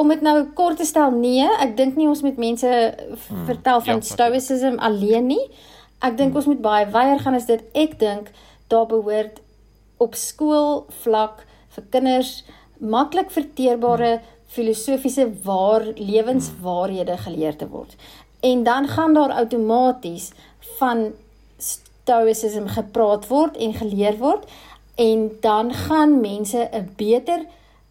om 0.00 0.08
dit 0.08 0.22
nou 0.24 0.36
kort 0.56 0.78
te 0.80 0.86
stel, 0.88 1.12
nee, 1.12 1.44
ek 1.60 1.74
dink 1.76 1.98
nie 2.00 2.08
ons 2.08 2.22
moet 2.24 2.38
mense 2.40 2.68
hmm, 2.68 3.44
vertel 3.48 3.82
van 3.84 4.00
ja, 4.00 4.08
stoicism 4.08 4.78
alleen 4.80 5.28
nie. 5.34 5.42
Ek 6.00 6.16
dink 6.16 6.32
hmm. 6.32 6.40
ons 6.40 6.48
moet 6.48 6.62
baie 6.64 6.86
wyer 6.94 7.20
gaan 7.20 7.36
as 7.36 7.48
dit. 7.50 7.60
Ek 7.76 7.98
dink 8.00 8.32
daar 8.72 8.88
behoort 8.88 9.42
op 10.02 10.16
skool 10.18 10.86
vlak 11.04 11.44
vir 11.76 11.88
kinders 11.92 12.38
maklik 12.80 13.30
verteerbare 13.30 14.16
hmm. 14.16 14.30
Filosofiese 14.52 15.26
waar 15.42 15.84
lewenswaarhede 15.96 17.16
geleer 17.24 17.56
te 17.56 17.68
word. 17.68 17.96
En 18.40 18.62
dan 18.66 18.88
gaan 18.88 19.14
daar 19.14 19.30
outomaties 19.30 20.30
van 20.78 21.12
stoicism 21.58 22.66
gepraat 22.66 23.26
word 23.30 23.56
en 23.56 23.74
geleer 23.74 24.16
word 24.18 24.44
en 25.00 25.30
dan 25.40 25.72
gaan 25.74 26.20
mense 26.20 26.68
'n 26.72 26.92
beter 26.96 27.46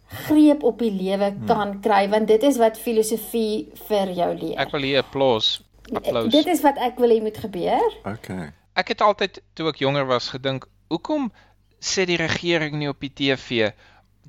greep 0.06 0.62
op 0.62 0.78
die 0.78 0.92
lewe 0.92 1.32
Hmm. 1.32 1.46
kan 1.46 1.80
kry 1.80 2.08
want 2.08 2.28
dit 2.28 2.42
is 2.42 2.56
wat 2.56 2.78
filosofie 2.78 3.68
vir 3.88 4.12
jou 4.12 4.34
leer. 4.34 4.58
Ek 4.58 4.70
wil 4.70 4.82
hier 4.82 4.98
applous. 4.98 5.62
Applous. 5.92 6.32
Dit 6.32 6.46
is 6.46 6.60
wat 6.60 6.76
ek 6.76 6.98
wil 6.98 7.08
hê 7.10 7.22
moet 7.22 7.36
gebeur. 7.36 7.92
Okay. 8.04 8.52
Ek 8.74 8.88
het 8.88 9.00
altyd 9.00 9.42
toe 9.54 9.68
ek 9.68 9.76
jonger 9.76 10.06
was 10.06 10.28
gedink, 10.28 10.68
hoekom 10.88 11.32
sê 11.80 12.04
die 12.04 12.16
regering 12.16 12.76
nie 12.78 12.88
op 12.88 13.00
die 13.00 13.12
TV 13.14 13.72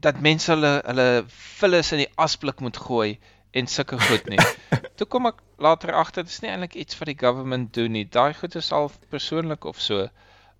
dat 0.03 0.19
mense 0.21 0.51
hulle 0.51 0.73
hulle 0.85 1.07
vullis 1.59 1.93
in 1.95 2.03
die 2.03 2.11
asblik 2.25 2.59
moet 2.65 2.77
gooi 2.87 3.09
en 3.53 3.69
sulke 3.69 3.99
goed 4.01 4.27
nie. 4.33 4.41
toe 4.97 5.07
kom 5.07 5.29
ek 5.29 5.39
later 5.61 5.93
agter 5.95 6.25
dit 6.25 6.33
is 6.33 6.41
nie 6.43 6.51
eintlik 6.51 6.75
iets 6.83 6.99
wat 6.99 7.11
die 7.11 7.19
government 7.19 7.73
doen 7.77 7.95
nie. 7.95 8.05
Daai 8.05 8.33
goed 8.37 8.55
is 8.59 8.71
al 8.75 8.91
persoonlik 9.13 9.65
of 9.69 9.81
so. 9.81 10.07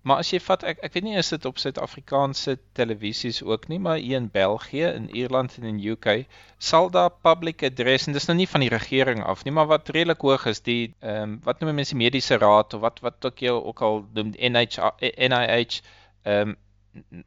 Maar 0.04 0.20
as 0.20 0.30
jy 0.34 0.38
vat 0.44 0.64
ek 0.68 0.82
ek 0.84 0.96
weet 0.96 1.06
nie 1.06 1.16
is 1.16 1.30
dit 1.32 1.46
op 1.48 1.60
Suid-Afrikaanse 1.60 2.58
televisies 2.76 3.40
ook 3.42 3.70
nie, 3.72 3.78
maar 3.80 3.96
hier 3.96 4.18
in 4.20 4.28
België, 4.32 4.90
in 4.98 5.06
Ierland 5.16 5.56
en 5.56 5.68
in 5.70 5.78
UK 5.80 6.26
sal 6.60 6.90
daar 6.92 7.08
public 7.24 7.64
address 7.64 8.06
en 8.06 8.16
dis 8.16 8.28
nou 8.28 8.36
nie 8.36 8.48
van 8.48 8.64
die 8.64 8.72
regering 8.72 9.24
af 9.24 9.46
nie, 9.46 9.54
maar 9.56 9.70
wat 9.70 9.88
redelik 9.96 10.20
hoog 10.28 10.44
is, 10.52 10.60
die 10.60 10.92
ehm 11.00 11.22
um, 11.22 11.38
wat 11.48 11.64
noem 11.64 11.80
mense 11.80 11.96
mediese 11.96 12.36
raad 12.42 12.76
of 12.76 12.84
wat 12.84 13.00
wat 13.06 13.30
ook 13.30 13.40
jy 13.46 13.56
ook 13.56 13.80
al 13.88 14.04
noem 14.18 14.34
NH 14.36 14.92
NIH 15.00 15.80
ehm 15.80 16.52
um, 16.52 16.56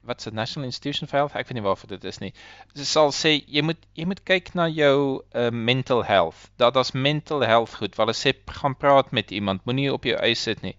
wat 0.02 0.22
se 0.22 0.32
National 0.32 0.66
Institution 0.66 1.08
for 1.08 1.18
Health, 1.18 1.36
ek 1.36 1.50
weet 1.50 1.60
nie 1.60 1.66
waarvoor 1.66 1.90
dit 1.96 2.04
is 2.10 2.20
nie. 2.24 2.32
Dit 2.74 2.88
sal 2.88 3.12
sê 3.16 3.34
jy 3.40 3.64
moet 3.66 3.82
jy 3.98 4.08
moet 4.10 4.22
kyk 4.28 4.54
na 4.58 4.68
jou 4.72 4.98
uh, 5.20 5.50
mental 5.52 6.04
health. 6.08 6.48
Dat 6.62 6.78
daar's 6.78 6.94
mental 6.96 7.44
health 7.46 7.76
goed. 7.80 7.96
Waar 7.96 8.10
hulle 8.10 8.18
sê 8.18 8.34
gaan 8.62 8.78
praat 8.78 9.12
met 9.12 9.32
iemand, 9.32 9.66
moenie 9.66 9.92
op 9.94 10.08
jou 10.08 10.18
eis 10.20 10.44
sit 10.48 10.64
nie. 10.66 10.76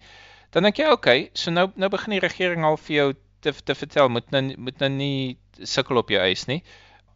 Dan 0.53 0.65
dink 0.65 0.81
jy, 0.81 0.89
okay, 0.91 1.29
so 1.37 1.53
nou 1.53 1.69
nou 1.75 1.89
begin 1.93 2.17
die 2.17 2.23
regering 2.23 2.65
al 2.65 2.79
vir 2.81 2.95
jou 2.95 3.09
te 3.45 3.53
te 3.53 3.75
vertel 3.75 4.09
moet 4.09 4.31
nou 4.35 4.43
moet 4.57 4.79
nou 4.83 4.89
nie 4.93 5.37
sukkel 5.63 6.01
op 6.01 6.09
jou 6.13 6.21
eis 6.21 6.47
nie. 6.49 6.63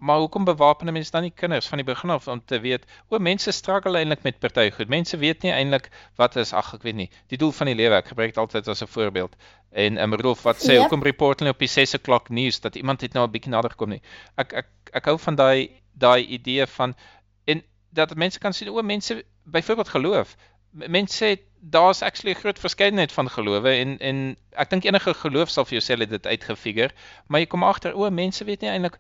Maar 0.03 0.19
hoekom 0.19 0.43
bewapen 0.43 0.91
mense 0.93 1.11
dan 1.11 1.23
nie 1.23 1.31
kinders 1.31 1.67
van 1.71 1.79
die 1.79 1.85
begin 1.87 2.11
af 2.11 2.27
om 2.27 2.41
te 2.45 2.59
weet, 2.59 2.85
o, 3.07 3.19
mense 3.23 3.51
struggle 3.55 3.97
eintlik 3.97 4.23
met 4.25 4.39
party 4.43 4.65
goed. 4.75 4.89
Mense 4.91 5.17
weet 5.17 5.45
nie 5.45 5.51
eintlik 5.55 5.87
wat 6.19 6.35
is, 6.41 6.51
ag 6.53 6.73
ek 6.75 6.83
weet 6.83 6.97
nie, 6.99 7.09
die 7.31 7.39
doel 7.39 7.53
van 7.55 7.71
die 7.71 7.75
lewe. 7.79 7.95
Ek 7.95 8.11
gebruik 8.11 8.33
dit 8.33 8.41
altyd 8.43 8.67
as 8.67 8.83
'n 8.83 8.91
voorbeeld. 8.91 9.35
En 9.71 10.01
um, 10.03 10.13
Rudolf 10.13 10.43
wat 10.43 10.59
sê 10.59 10.75
Yep. 10.75 10.81
hoekom 10.81 11.03
report 11.03 11.39
hulle 11.39 11.55
op 11.55 11.59
die 11.59 11.71
6 11.71 11.93
o'clock 11.95 12.29
nuus 12.29 12.59
dat 12.59 12.75
iemand 12.75 13.01
het 13.01 13.13
nou 13.13 13.25
'n 13.27 13.31
bietjie 13.31 13.51
nader 13.51 13.75
kom 13.75 13.89
nie. 13.89 14.01
Ek 14.35 14.53
ek 14.53 14.67
ek 14.91 15.05
hou 15.05 15.17
van 15.19 15.35
daai 15.35 15.69
daai 15.93 16.25
idee 16.25 16.67
van 16.67 16.95
en 17.45 17.63
dat 17.93 18.15
mense 18.15 18.39
kan 18.39 18.53
sien 18.53 18.69
o, 18.69 18.81
mense 18.81 19.23
byvoorbeeld 19.43 19.89
geloof. 19.89 20.35
Mense 20.73 21.15
sê 21.25 21.39
daar's 21.61 22.01
actually 22.01 22.35
'n 22.35 22.39
groot 22.39 22.59
verskeidenheid 22.59 23.11
van 23.11 23.29
gelowe 23.29 23.69
en 23.69 23.99
en 23.99 24.37
ek 24.51 24.69
dink 24.69 24.83
enige 24.83 25.13
geloof 25.13 25.49
sal 25.49 25.65
vir 25.65 25.79
jou 25.79 25.83
sê 25.83 25.95
hulle 25.95 26.09
het 26.09 26.21
dit 26.21 26.27
uitgefigure, 26.27 26.91
maar 27.27 27.39
jy 27.39 27.45
kom 27.45 27.63
agter 27.63 27.95
o, 27.95 28.09
mense 28.09 28.43
weet 28.45 28.61
nie 28.61 28.69
eintlik 28.69 28.97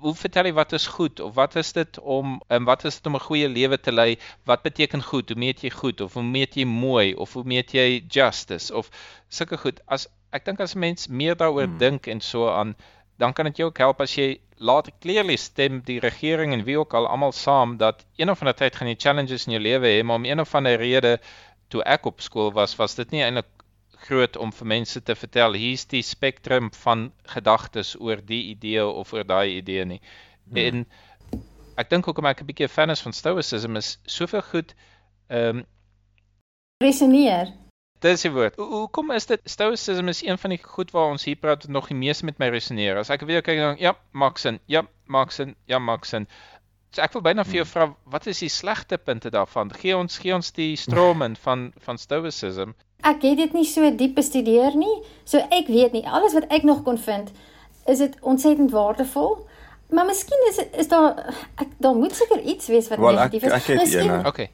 hoe 0.00 0.14
vertel 0.14 0.48
jy 0.48 0.52
wat 0.56 0.72
is 0.72 0.86
goed 0.86 1.20
of 1.20 1.34
wat 1.34 1.56
is 1.60 1.72
dit 1.72 1.98
om 2.00 2.40
um, 2.48 2.64
wat 2.64 2.84
is 2.84 2.96
dit 2.96 3.06
om 3.06 3.16
'n 3.16 3.26
goeie 3.26 3.48
lewe 3.48 3.78
te 3.80 3.92
lei? 3.92 4.18
Wat 4.44 4.62
beteken 4.62 5.02
goed? 5.02 5.28
Hoe 5.28 5.38
meet 5.38 5.62
jy 5.62 5.70
goed 5.70 6.00
of 6.00 6.14
hoe 6.14 6.22
meet 6.22 6.56
jy 6.56 6.64
mooi 6.64 7.14
of 7.14 7.32
hoe 7.32 7.44
meet 7.44 7.72
jy 7.72 8.04
justice 8.08 8.74
of 8.74 8.90
sulke 9.28 9.56
goed. 9.58 9.80
As 9.86 10.08
ek 10.32 10.44
dink 10.44 10.60
as 10.60 10.74
'n 10.74 10.78
mens 10.78 11.08
meer 11.08 11.36
daaroor 11.36 11.68
hmm. 11.68 11.78
dink 11.78 12.06
en 12.06 12.20
so 12.20 12.48
aan, 12.48 12.76
dan 13.18 13.32
kan 13.32 13.44
dit 13.44 13.56
jou 13.56 13.68
ook 13.68 13.78
help 13.78 14.00
as 14.00 14.14
jy 14.16 14.40
later 14.56 14.92
clearly 15.00 15.36
stem 15.36 15.80
die 15.84 16.00
regering 16.00 16.52
en 16.52 16.64
wie 16.64 16.78
ook 16.78 16.94
al 16.94 17.06
almal 17.06 17.32
saam 17.32 17.76
dat 17.76 18.04
een 18.16 18.30
of 18.30 18.40
ander 18.40 18.56
tyd 18.56 18.76
gaan 18.76 18.88
jy 18.88 18.96
challenges 18.98 19.46
in 19.46 19.52
jou 19.52 19.62
lewe 19.62 19.86
hê, 19.86 20.02
maar 20.02 20.16
om 20.16 20.24
een 20.24 20.40
of 20.40 20.54
ander 20.54 20.76
rede 20.76 21.18
toe 21.68 21.82
ek 21.84 22.06
op 22.06 22.20
skool 22.20 22.52
was, 22.52 22.76
was 22.76 22.94
dit 22.94 23.10
nie 23.10 23.22
eintlik 23.22 23.61
groot 24.06 24.36
om 24.36 24.52
vir 24.52 24.66
mense 24.66 25.02
te 25.02 25.14
vertel 25.14 25.56
hier's 25.58 25.84
die 25.90 26.02
spektrum 26.02 26.70
van 26.84 27.10
gedagtes 27.34 27.94
oor 28.00 28.22
die 28.32 28.42
idee 28.50 28.84
of 28.86 29.12
oor 29.12 29.26
daai 29.26 29.56
idee 29.56 29.84
nie. 29.84 30.00
Hmm. 30.50 30.56
En 30.56 30.86
ek 31.80 31.90
dink 31.90 32.06
hoekom 32.08 32.26
ek 32.30 32.42
'n 32.42 32.46
bietjie 32.46 32.68
'n 32.68 32.76
fan 32.76 32.90
is 32.90 33.02
van 33.02 33.12
stoicism 33.12 33.76
is 33.76 33.98
soveel 34.06 34.42
goed 34.42 34.74
ehm 35.28 35.62
um, 35.62 35.66
Resoneer. 36.82 37.52
dis 38.02 38.24
die 38.26 38.32
woord. 38.34 38.56
Hoe 38.58 38.66
hoekom 38.66 39.12
is 39.14 39.26
dit 39.30 39.40
stoicism 39.44 40.08
is 40.10 40.22
een 40.26 40.38
van 40.38 40.50
die 40.50 40.58
goed 40.62 40.90
waar 40.90 41.12
ons 41.14 41.24
hier 41.24 41.36
praat 41.38 41.62
wat 41.62 41.70
nog 41.70 41.86
die 41.88 41.96
meeste 41.96 42.24
met 42.24 42.38
my 42.42 42.48
resoneer. 42.50 42.98
As 42.98 43.10
ek 43.14 43.22
weer 43.28 43.42
kyk 43.46 43.58
dan 43.58 43.76
ja, 43.78 43.94
maak 44.10 44.38
sin. 44.42 44.58
Ja, 44.66 44.82
maak 45.06 45.30
sin. 45.30 45.54
Ja, 45.70 45.78
maak 45.78 46.04
sin. 46.04 46.26
So 46.92 47.00
ek 47.00 47.14
wil 47.14 47.22
byna 47.22 47.44
vir 47.46 47.62
jou 47.62 47.66
vra 47.70 47.86
wat 48.04 48.26
is 48.26 48.42
die 48.42 48.50
slegte 48.52 48.98
punte 48.98 49.30
daarvan? 49.30 49.70
Gee 49.72 49.94
ons 49.96 50.18
gee 50.18 50.34
ons 50.34 50.50
die 50.52 50.74
stromen 50.76 51.36
van 51.46 51.70
van 51.86 51.98
stoicism. 51.98 52.74
Ek 53.02 53.22
het 53.22 53.36
dit 53.36 53.52
nie 53.56 53.64
so 53.66 53.88
diep 53.96 54.14
bestudeer 54.14 54.76
nie. 54.78 55.02
So 55.24 55.38
ek 55.50 55.66
weet 55.68 55.92
nie. 55.92 56.04
Alles 56.06 56.32
wat 56.34 56.44
ek 56.54 56.62
nog 56.62 56.82
kon 56.86 56.98
vind, 56.98 57.32
is 57.90 57.98
dit 57.98 58.14
ontsettend 58.20 58.70
waardevol. 58.70 59.40
Maar 59.92 60.06
miskien 60.06 60.46
is 60.48 60.58
is 60.80 60.88
daar 60.88 61.34
ek 61.60 61.68
daar 61.82 61.94
moet 61.98 62.14
seker 62.16 62.40
iets 62.40 62.66
wees 62.70 62.88
wat 62.88 62.98
Wel, 62.98 63.18
ek- 63.18 63.32
negatief 63.32 63.42
is. 63.42 63.52
ek 63.52 63.66
het 63.72 63.78
Miskien- 63.82 64.00
ene. 64.12 64.22
Okay. 64.28 64.50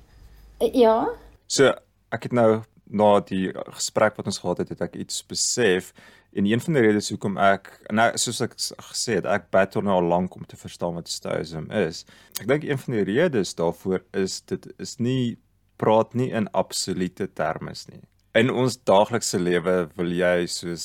Ja. 0.73 1.09
So 1.47 1.73
ek 2.11 2.23
het 2.23 2.33
nou 2.33 2.63
na 2.91 3.21
die 3.21 3.53
gesprek 3.77 4.17
wat 4.17 4.27
ons 4.27 4.39
gehad 4.39 4.59
het, 4.59 4.69
het 4.69 4.81
ek 4.81 4.97
iets 4.97 5.21
besef 5.27 5.93
en 6.33 6.47
een 6.47 6.61
van 6.61 6.73
die 6.75 6.83
redes 6.83 7.09
hoekom 7.13 7.37
ek 7.39 7.69
nou 7.93 8.17
soos 8.17 8.41
ek 8.41 8.55
gesê 8.57 9.15
het, 9.21 9.27
ek 9.27 9.51
battle 9.51 9.83
nou 9.83 9.95
al 10.01 10.09
lank 10.09 10.35
om 10.35 10.45
te 10.47 10.57
verstaan 10.57 10.95
wat 10.95 11.09
stoicism 11.09 11.71
is. 11.71 12.05
Ek 12.41 12.47
dink 12.49 12.65
een 12.65 12.79
van 12.79 12.95
die 12.95 13.05
redes 13.05 13.55
daarvoor 13.55 14.03
is 14.13 14.41
dit 14.41 14.67
is 14.79 14.97
nie 14.99 15.37
praat 15.77 16.15
nie 16.15 16.31
in 16.33 16.49
absolute 16.53 17.29
terme 17.35 17.73
nie. 17.93 18.03
In 18.39 18.51
ons 18.55 18.77
daaglikse 18.87 19.39
lewe 19.41 19.75
wil 19.99 20.13
jy 20.15 20.47
soos 20.47 20.85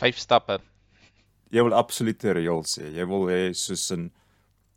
Vyf 0.00 0.16
stappe. 0.22 0.58
jy 1.52 1.62
wil 1.66 1.74
absolute 1.76 2.32
reëls 2.36 2.78
hê. 2.80 2.92
Jy 2.96 3.04
wil 3.10 3.26
hê 3.28 3.40
soos 3.54 3.90
'n 3.92 4.10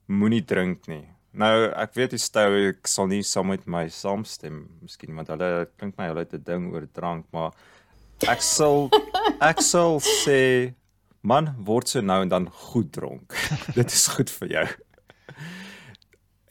moenie 0.09 0.41
drink 0.45 0.87
nie. 0.87 1.05
Nou, 1.33 1.71
ek 1.71 1.93
weet 1.95 2.11
die 2.11 2.19
stou 2.21 2.51
ek 2.69 2.87
sal 2.87 3.07
nie 3.07 3.21
saam 3.23 3.47
met 3.47 3.65
my 3.67 3.87
saamstem, 3.89 4.67
miskien 4.81 5.15
want 5.15 5.29
hulle 5.29 5.67
klink 5.77 5.97
my 5.97 6.07
hulle 6.07 6.19
het 6.25 6.33
'n 6.33 6.43
ding 6.43 6.73
oor 6.73 6.85
drank, 6.93 7.25
maar 7.33 7.51
ek 8.27 8.41
sal 8.41 8.89
ek 9.41 9.61
sal 9.61 9.99
sê 9.99 10.73
man 11.23 11.55
word 11.65 11.87
so 11.87 12.01
nou 12.01 12.21
en 12.21 12.29
dan 12.29 12.49
goed 12.49 12.91
dronk. 12.91 13.33
Dit 13.75 13.87
is 13.91 14.07
goed 14.07 14.29
vir 14.29 14.47
jou. 14.49 14.67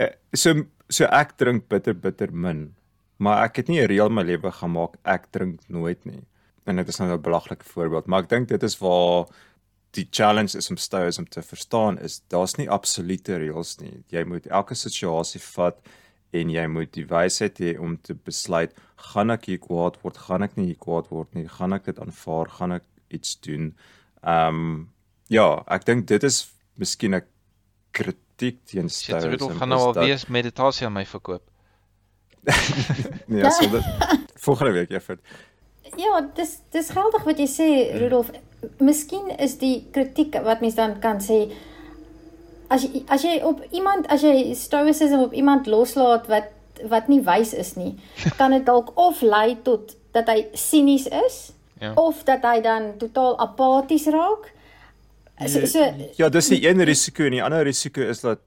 Eh, 0.00 0.12
So 0.34 0.54
so 0.88 1.04
ek 1.04 1.36
drink 1.38 1.68
bitter 1.68 1.92
bitter 1.94 2.30
min, 2.32 2.74
maar 3.22 3.44
ek 3.46 3.56
het 3.62 3.68
nie 3.70 3.80
'n 3.82 3.88
reël 3.90 4.10
my 4.10 4.22
lewe 4.26 4.50
gemaak 4.50 4.96
ek 5.04 5.30
drink 5.30 5.60
nooit 5.68 6.04
nie. 6.04 6.22
En 6.66 6.76
dit 6.76 6.88
is 6.88 6.98
nou 6.98 7.10
'n 7.12 7.20
belaglike 7.22 7.64
voorbeeld, 7.64 8.06
maar 8.06 8.22
ek 8.22 8.28
dink 8.28 8.48
dit 8.48 8.62
is 8.62 8.78
waar 8.78 9.26
die 9.92 10.06
challenge 10.10 10.56
is 10.58 10.70
om 10.70 10.76
stoicism 10.76 11.24
te 11.28 11.42
verstaan 11.42 11.98
is 11.98 12.22
daar's 12.28 12.56
nie 12.56 12.68
absolute 12.70 13.36
reëls 13.38 13.80
nie. 13.80 14.04
Jy 14.08 14.24
moet 14.24 14.46
elke 14.46 14.74
situasie 14.74 15.40
vat 15.40 15.78
en 16.32 16.50
jy 16.50 16.66
moet 16.66 16.92
die 16.92 17.04
wysheid 17.06 17.58
hê 17.60 17.78
om 17.78 17.98
te 18.00 18.14
besluit 18.14 18.72
gaan 18.96 19.30
ek 19.30 19.44
hier 19.50 19.58
kwaad 19.58 19.98
word, 20.02 20.16
gaan 20.16 20.42
ek 20.42 20.56
nie 20.56 20.66
hier 20.66 20.78
kwaad 20.80 21.10
word 21.10 21.34
nie, 21.34 21.46
gaan 21.48 21.72
ek 21.72 21.84
dit 21.84 21.98
aanvaar, 22.00 22.48
gaan 22.48 22.72
ek 22.72 22.82
iets 23.10 23.36
doen. 23.40 23.74
Ehm 24.24 24.48
um, 24.54 24.88
ja, 25.28 25.62
ek 25.68 25.84
dink 25.84 26.06
dit 26.06 26.22
is 26.24 26.48
miskien 26.78 27.14
'n 27.14 27.22
kritiek 27.92 28.64
teen 28.64 28.88
Stoicism. 28.88 29.30
Rudolf 29.30 29.56
gaan 29.58 29.68
nou 29.68 29.80
al 29.80 29.92
dat- 29.92 30.04
weer 30.04 30.24
meditasie 30.28 30.86
aan 30.86 30.92
my 30.92 31.04
verkoop. 31.04 31.51
Nee, 33.26 33.50
so 33.56 33.68
dit 33.70 33.84
volgende 34.34 34.72
week 34.72 34.90
effort. 34.90 35.20
Ja, 35.96 36.20
dis 36.34 36.58
dis 36.72 36.90
geldig 36.90 37.22
wat 37.28 37.38
jy 37.38 37.46
sê, 37.50 37.68
Rudolf. 38.00 38.30
Miskien 38.78 39.28
is 39.42 39.56
die 39.60 39.86
kritiek 39.92 40.34
wat 40.46 40.60
mens 40.62 40.74
dan 40.78 40.96
kan 41.02 41.20
sê 41.22 41.44
as 42.72 42.86
jy 42.86 43.02
as 43.12 43.24
jy 43.26 43.36
op 43.44 43.60
iemand 43.74 44.06
as 44.10 44.22
jy 44.24 44.54
stoicism 44.56 45.20
op 45.26 45.32
iemand 45.36 45.66
loslaat 45.66 46.26
wat 46.30 46.50
wat 46.88 47.08
nie 47.12 47.20
wys 47.22 47.52
is 47.54 47.74
nie, 47.76 47.92
kan 48.40 48.50
dit 48.54 48.64
dalk 48.66 48.94
of 48.98 49.20
lei 49.22 49.56
tot 49.62 49.94
dat 50.16 50.30
hy 50.32 50.46
sinies 50.54 51.06
is 51.26 51.50
Ja. 51.82 51.92
of 51.98 52.20
dat 52.24 52.44
hy 52.46 52.60
dan 52.62 52.92
totaal 52.98 53.32
apaties 53.42 54.04
raak. 54.14 54.44
So, 55.50 55.64
so 55.66 55.82
Ja, 56.14 56.28
dis 56.30 56.48
die 56.52 56.60
een 56.68 56.78
risiko 56.86 57.24
en 57.26 57.34
die 57.34 57.42
ander 57.42 57.64
risiko 57.66 58.04
is 58.06 58.20
dat 58.22 58.38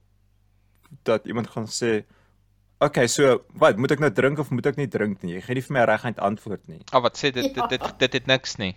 dat 1.03 1.25
iemand 1.27 1.49
gaan 1.51 1.67
sê 1.67 2.05
okay, 2.85 3.07
so 3.07 3.41
wat, 3.59 3.77
moet 3.77 3.91
ek 3.95 3.99
nou 4.03 4.09
drink 4.11 4.39
of 4.39 4.49
moet 4.51 4.65
ek 4.71 4.77
nie 4.79 4.87
drink 4.87 5.23
nie? 5.23 5.33
Jy 5.37 5.41
gee 5.41 5.55
nie 5.57 5.61
vir 5.67 5.73
my 5.73 5.81
'n 5.83 5.89
reguit 5.89 6.19
antwoord 6.19 6.67
nie. 6.67 6.81
Ah, 6.93 7.01
wat 7.01 7.17
sê 7.17 7.31
dit 7.33 7.43
dit 7.43 7.55
Ja. 7.55 7.67
dit 7.67 7.99
dit 7.99 8.13
het 8.13 8.27
niks 8.27 8.57
nie. 8.57 8.75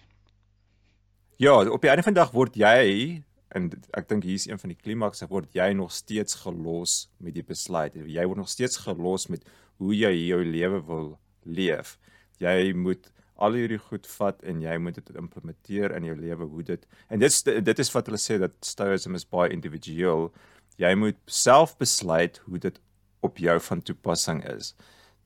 Ja, 1.39 1.55
op 1.71 1.81
die 1.83 1.91
einde 1.91 2.03
van 2.03 2.15
die 2.15 2.21
dag 2.23 2.33
word 2.35 2.57
jy 2.59 3.23
en 3.55 3.69
dit- 3.69 3.87
ek 3.95 4.09
dink 4.09 4.25
hier's 4.25 4.47
een 4.47 4.59
van 4.59 4.69
die 4.69 4.77
klimakse 4.83 5.29
word 5.29 5.53
jy 5.55 5.73
nog 5.73 5.93
steeds 5.93 6.35
gelos 6.35 7.09
met 7.21 7.35
die 7.35 7.43
besluit. 7.43 7.95
Jy 7.95 8.25
word 8.27 8.37
nog 8.39 8.49
steeds 8.49 8.77
gelos 8.77 9.29
met 9.29 9.45
hoe 9.79 9.95
jy 9.95 10.13
jou 10.29 10.45
lewe 10.45 10.81
wil 10.87 11.19
leef. 11.47 11.99
Jy 12.41 12.73
moet 12.75 13.11
al 13.39 13.53
hierdie 13.53 13.79
goed 13.79 14.07
vat 14.07 14.43
en 14.43 14.61
jy 14.61 14.77
moet 14.79 14.95
dit 14.95 15.17
implementeer 15.17 15.95
in 15.97 16.05
jou 16.05 16.17
lewe 16.17 16.45
hoe 16.45 16.63
dit 16.63 16.87
en 17.09 17.19
dit 17.21 17.31
is 17.31 17.43
dit 17.43 17.79
is 17.79 17.93
wat 17.95 18.07
hulle 18.07 18.19
sê 18.19 18.39
dat 18.39 18.51
stoicism 18.61 19.15
is 19.15 19.25
baie 19.25 19.51
individueel. 19.53 20.33
Jy 20.77 20.95
moet 20.95 21.17
self 21.27 21.77
besluit 21.79 22.39
hoe 22.47 22.59
dit 22.59 22.81
op 23.21 23.39
jou 23.39 23.61
van 23.61 23.83
toepassing 23.83 24.45
is. 24.45 24.75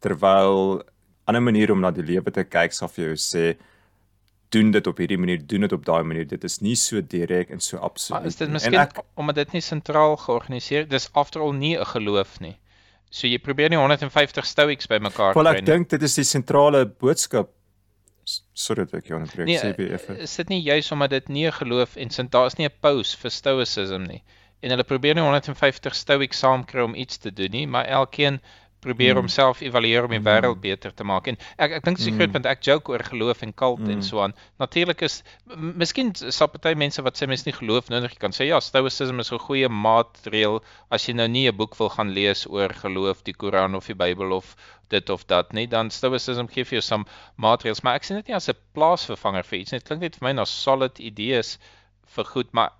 Terwyl 0.00 0.82
ander 1.24 1.42
maniere 1.42 1.72
om 1.72 1.80
na 1.80 1.90
die 1.90 2.04
lewe 2.04 2.30
te 2.30 2.44
kyk 2.44 2.72
sal 2.72 2.88
vir 2.88 3.12
jou 3.12 3.18
sê 3.20 3.44
doen 4.52 4.72
dit 4.74 4.86
op 4.86 4.98
hierdie 5.00 5.16
manier, 5.16 5.40
doen 5.48 5.64
dit 5.64 5.72
op 5.72 5.84
daai 5.84 6.02
manier. 6.04 6.26
Dit 6.28 6.44
is 6.44 6.58
nie 6.60 6.74
so 6.76 7.00
direk 7.00 7.50
en 7.54 7.60
so 7.60 7.78
absoluut. 7.80 8.20
Maar 8.20 8.28
is 8.28 8.36
dit 8.36 8.50
miskien 8.52 8.76
en 8.76 8.82
ek, 8.82 9.00
omdat 9.16 9.40
dit 9.40 9.56
nie 9.56 9.64
sentraal 9.64 10.18
georganiseer 10.20 10.84
dis 10.88 11.08
after 11.16 11.40
all 11.40 11.54
nie 11.56 11.76
'n 11.78 11.88
geloof 11.94 12.40
nie. 12.40 12.58
So 13.10 13.26
jy 13.26 13.38
probeer 13.38 13.70
nie 13.70 13.78
150 13.78 14.46
stoics 14.46 14.86
bymekaar 14.88 15.34
wel 15.34 15.44
kry 15.44 15.56
ek 15.56 15.64
nie. 15.64 15.72
dink 15.72 15.88
dit 15.88 16.02
is 16.02 16.14
die 16.14 16.24
sentrale 16.24 16.86
boodskap. 16.86 17.50
Sorry 18.54 18.84
dat 18.84 18.94
ek 18.94 19.08
jou 19.10 19.18
onderbreek. 19.18 19.46
Nee, 19.46 19.58
sê 19.58 19.74
weer 19.76 19.92
effe. 19.92 20.16
is 20.18 20.36
dit 20.36 20.48
nie 20.48 20.60
juis 20.62 20.92
omdat 20.92 21.10
dit 21.10 21.28
nie 21.28 21.46
'n 21.46 21.52
geloof 21.52 21.96
en 21.96 22.10
sin 22.10 22.28
daar's 22.28 22.56
nie 22.58 22.66
'n 22.66 22.76
pause 22.80 23.16
vir 23.16 23.30
stoicism 23.30 24.02
nie. 24.02 24.22
En 24.62 24.70
hulle 24.70 24.84
probeer 24.84 25.14
nie 25.14 25.22
150 25.24 25.94
stoics 25.94 26.38
saamkry 26.38 26.80
om 26.84 26.94
iets 26.94 27.18
te 27.18 27.32
doen 27.32 27.50
nie, 27.50 27.66
maar 27.66 27.84
elkeen 27.84 28.40
probeer 28.82 29.12
Hmm. 29.14 29.20
homself 29.22 29.60
evalueer 29.60 30.04
om 30.04 30.10
die 30.10 30.18
wêreld 30.20 30.60
beter 30.60 30.90
te 30.94 31.04
maak. 31.04 31.28
En 31.28 31.36
ek 31.56 31.70
ek 31.72 31.84
dink 31.84 31.96
dis 31.98 32.06
'n 32.06 32.10
Hmm. 32.10 32.18
groot 32.18 32.32
punt. 32.32 32.46
Ek 32.46 32.62
joke 32.64 32.90
oor 32.90 32.98
geloof 33.04 33.42
en 33.42 33.52
kult 33.54 33.88
en 33.88 34.02
so 34.02 34.20
aan. 34.20 34.34
Natuurlik 34.58 35.00
is 35.02 35.22
miskien 35.56 36.12
sal 36.14 36.48
party 36.48 36.74
mense 36.74 37.00
wat 37.02 37.14
sê 37.16 37.28
mens 37.28 37.44
nie 37.46 37.52
geloof 37.52 37.88
nodig 37.90 38.18
kan 38.18 38.30
sê 38.32 38.46
ja, 38.48 38.58
stoicism 38.60 39.20
is 39.20 39.30
'n 39.32 39.38
goeie 39.38 39.68
maatreël 39.68 40.62
as 40.90 41.06
jy 41.06 41.14
nou 41.14 41.28
nie 41.28 41.46
'n 41.48 41.56
boek 41.56 41.76
wil 41.78 41.90
gaan 41.90 42.10
lees 42.10 42.44
oor 42.50 42.68
geloof, 42.74 43.22
die 43.22 43.34
Koran 43.34 43.74
of 43.76 43.86
die 43.86 43.94
Bybel 43.94 44.32
of 44.32 44.56
dit 44.88 45.10
of 45.10 45.24
dat 45.26 45.52
nie, 45.52 45.66
dan 45.68 45.90
stoicism 45.90 46.46
gee 46.48 46.64
vir 46.64 46.80
jou 46.80 46.82
some 46.82 47.04
maatreëls, 47.38 47.82
maar 47.84 47.94
ek 47.94 48.04
sien 48.04 48.16
dit 48.16 48.26
nie 48.28 48.34
as 48.34 48.48
'n 48.48 48.54
plaasvervanger 48.74 49.44
vir 49.44 49.58
iets 49.60 49.72
nie. 49.72 49.78
Dit 49.78 49.86
klink 49.88 50.00
net 50.02 50.16
vir 50.16 50.26
my 50.28 50.32
na 50.32 50.44
solid 50.44 50.98
idees 50.98 51.58
vir 52.06 52.24
goed, 52.24 52.52
maar 52.52 52.70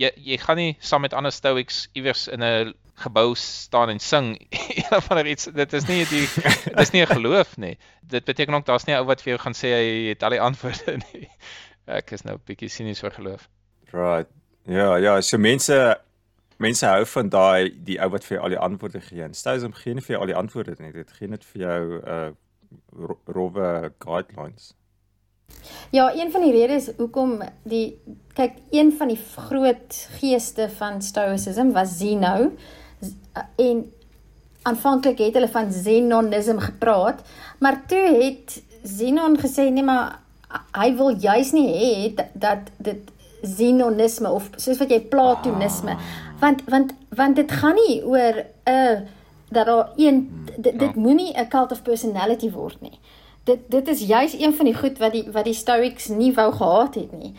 jy 0.00 0.10
jy 0.16 0.36
gaan 0.40 0.56
nie 0.60 0.76
saam 0.80 1.02
met 1.04 1.12
ander 1.14 1.32
stoics 1.32 1.88
iewers 1.98 2.28
in 2.28 2.42
'n 2.42 2.74
gebou 3.00 3.34
staan 3.36 3.88
en 3.90 3.98
sing 4.00 4.34
een 4.50 4.96
of 4.98 5.10
ander 5.10 5.26
iets. 5.26 5.44
Dit 5.54 5.72
is 5.72 5.86
nie 5.88 6.04
die 6.10 6.26
dis 6.80 6.90
nie 6.92 7.02
'n 7.02 7.06
geloof 7.14 7.56
nie. 7.56 7.76
Dit 8.02 8.24
beteken 8.24 8.54
ook 8.54 8.66
daar's 8.66 8.84
nie 8.86 8.94
'n 8.94 9.00
ou 9.00 9.06
wat 9.06 9.22
vir 9.22 9.30
jou 9.36 9.38
gaan 9.44 9.54
sê 9.54 9.68
hy 9.76 10.08
het 10.08 10.22
al 10.22 10.30
die 10.36 10.40
antwoorde 10.40 10.96
nie. 11.12 11.28
Ek 11.86 12.10
is 12.12 12.22
nou 12.24 12.36
'n 12.36 12.42
bietjie 12.46 12.68
sinies 12.68 13.02
oor 13.04 13.10
geloof. 13.12 13.48
Right. 13.92 14.28
Ja, 14.66 14.96
ja, 14.96 15.20
so 15.20 15.38
mense 15.38 16.00
mense 16.58 16.86
hou 16.86 17.04
van 17.06 17.28
daai 17.28 17.70
die 17.84 17.98
ou 18.00 18.10
wat 18.10 18.24
vir 18.24 18.36
jou 18.36 18.42
al 18.44 18.50
die 18.52 18.58
antwoorde 18.58 19.00
gee. 19.00 19.22
En 19.22 19.34
Stoicism 19.34 19.72
gee 19.72 19.94
nie 19.94 20.02
vir 20.02 20.14
jou 20.16 20.20
al 20.20 20.26
die 20.32 20.36
antwoorde 20.36 20.74
nie. 20.78 20.92
Dit 20.92 21.12
gee 21.12 21.28
net 21.28 21.44
vir 21.44 21.60
jou 21.62 21.80
uh 22.04 22.30
ro- 22.92 23.20
rowwe 23.26 23.92
guidelines. 23.98 24.74
Ja, 25.90 26.14
een 26.14 26.30
van 26.30 26.40
die 26.40 26.52
redes 26.52 26.90
hoekom 26.96 27.42
die 27.62 27.98
kyk 28.32 28.52
een 28.70 28.92
van 28.98 29.08
die 29.08 29.18
groot 29.36 30.08
geeste 30.20 30.68
van 30.76 31.02
Stoicism 31.02 31.70
was 31.70 31.98
Zeno. 31.98 32.52
Z- 33.00 33.42
en 33.56 33.92
aanvanklik 34.62 35.18
het 35.18 35.34
hulle 35.34 35.48
van 35.48 35.72
Zenonism 35.72 36.58
gepraat, 36.58 37.22
maar 37.58 37.86
toe 37.86 38.22
het 38.22 38.62
Zenon 38.82 39.38
gesê 39.38 39.68
nee 39.72 39.84
maar 39.84 40.18
hy 40.74 40.90
wil 40.96 41.16
juis 41.20 41.52
nie 41.52 41.68
hê 41.70 42.14
dat, 42.14 42.32
dat 42.36 42.70
dit 42.76 43.10
Zenonisme 43.42 44.30
of 44.30 44.50
soos 44.56 44.80
wat 44.80 44.90
jy 44.92 45.00
Platonisme 45.12 45.96
want 46.40 46.64
want 46.68 46.92
want 47.16 47.36
dit 47.36 47.52
gaan 47.52 47.76
nie 47.76 48.00
oor 48.04 48.44
'n 48.44 48.72
uh, 48.72 49.00
dat 49.50 49.66
daar 49.66 49.88
een 49.96 50.46
dit, 50.56 50.78
dit 50.78 50.94
moenie 50.94 51.32
'n 51.36 51.48
cult 51.48 51.72
of 51.72 51.82
personality 51.82 52.50
word 52.50 52.80
nie 52.80 52.98
dit 53.44 53.58
dit 53.68 53.88
is 53.88 54.00
juis 54.00 54.32
een 54.38 54.54
van 54.54 54.64
die 54.64 54.74
goed 54.74 54.98
wat 54.98 55.12
die 55.12 55.24
wat 55.32 55.44
die 55.44 55.54
Stoics 55.54 56.08
nie 56.08 56.32
wou 56.34 56.52
gehad 56.52 56.94
het 56.94 57.12
nie. 57.12 57.34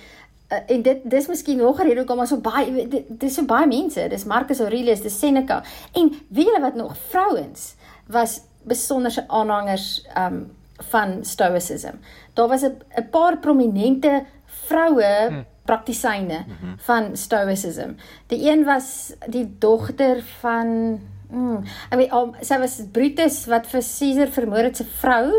Uh, 0.52 0.58
en 0.68 0.82
dit 0.82 1.04
dis 1.04 1.28
miskien 1.28 1.58
nog 1.58 1.80
'n 1.80 1.88
rede 1.88 2.00
hoekom 2.00 2.18
maar 2.18 2.28
so 2.28 2.38
baie 2.38 2.88
dit, 2.88 3.04
dis 3.08 3.34
so 3.34 3.46
baie 3.46 3.68
mense, 3.68 4.08
dis 4.10 4.24
Marcus 4.24 4.60
Aurelius, 4.60 5.02
dis 5.02 5.20
Seneca 5.20 5.64
en 5.94 6.10
weet 6.28 6.46
julle 6.46 6.62
wat 6.62 6.76
nog 6.76 6.98
vrouens 6.98 7.76
was 8.08 8.42
besonderse 8.64 9.28
aanhangers 9.28 10.06
um 10.18 10.52
van 10.82 11.26
Stoicism. 11.26 11.96
Daar 12.34 12.48
was 12.48 12.62
'n 12.62 13.10
paar 13.12 13.38
prominente 13.38 14.26
vroue 14.46 15.28
hmm. 15.28 15.46
praktisyne 15.66 16.44
hmm. 16.46 16.76
van 16.78 17.18
Stoicism. 17.18 17.90
Die 18.28 18.50
een 18.52 18.64
was 18.64 19.14
die 19.28 19.56
dogter 19.60 20.24
van 20.40 21.00
Hmm. 21.32 21.64
Ek 21.88 21.96
weet 21.96 22.12
um, 22.12 22.34
sy 22.44 22.58
was 22.60 22.74
Brutus 22.92 23.46
wat 23.48 23.68
vir 23.72 23.80
Caesar 23.80 24.32
vermoor 24.36 24.68
het 24.68 24.82
se 24.82 24.86
vrou 25.00 25.30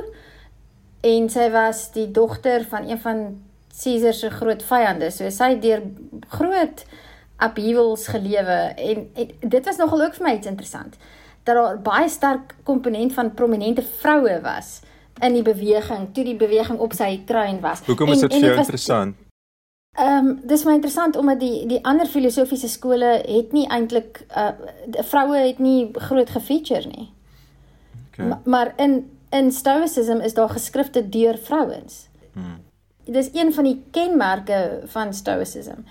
en 1.03 1.31
sy 1.31 1.49
was 1.51 1.89
die 1.97 2.11
dogter 2.11 2.65
van 2.71 2.89
een 2.89 3.01
van 3.03 3.25
Caesar 3.83 4.15
se 4.15 4.31
groot 4.31 4.63
vyande. 4.63 5.11
So 5.11 5.31
sy 5.31 5.55
het 5.55 5.63
deur 5.63 5.83
groot 6.39 6.85
upheavals 7.43 8.07
gelewe 8.13 8.59
en, 8.77 9.09
en 9.15 9.35
dit 9.41 9.65
was 9.67 9.81
nogal 9.81 10.07
ook 10.07 10.15
vir 10.19 10.27
my 10.27 10.35
iets 10.39 10.51
interessant 10.51 10.97
dat 11.43 11.57
daar 11.59 11.79
baie 11.83 12.09
sterk 12.09 12.55
komponent 12.63 13.13
van 13.13 13.33
prominente 13.35 13.83
vroue 13.83 14.39
was 14.45 14.81
in 15.21 15.35
die 15.35 15.43
beweging 15.43 16.13
toe 16.15 16.25
die 16.25 16.37
beweging 16.39 16.79
op 16.79 16.95
sy 16.95 17.17
kruin 17.27 17.59
was. 17.61 17.83
Hoekom 17.87 18.13
is 18.15 18.23
dit 18.23 18.35
vir 18.37 18.47
jou 18.47 18.59
interessant? 18.59 19.19
Ehm 19.99 20.29
um, 20.29 20.37
dis 20.49 20.63
my 20.65 20.77
interessant 20.79 21.17
omdat 21.21 21.41
die 21.41 21.67
die 21.69 21.81
ander 21.85 22.07
filosofiese 22.09 22.69
skole 22.69 23.11
het 23.27 23.53
nie 23.53 23.67
eintlik 23.69 24.23
uh 24.31 24.53
vroue 25.11 25.37
het 25.37 25.59
nie 25.59 25.91
groot 26.09 26.31
gefeature 26.31 26.89
nie. 26.89 27.11
Okay. 28.13 28.29
Ma, 28.29 28.41
maar 28.45 28.73
in 28.77 29.03
in 29.33 29.53
Stoicism 29.53 30.21
is 30.21 30.35
daar 30.35 30.49
geskrifte 30.49 31.09
deur 31.09 31.39
vrouens. 31.39 32.09
Hmm. 32.33 32.61
Dis 33.05 33.31
een 33.33 33.53
van 33.53 33.65
die 33.65 33.83
kenmerke 33.91 34.81
van 34.85 35.15
Stoicism. 35.15 35.85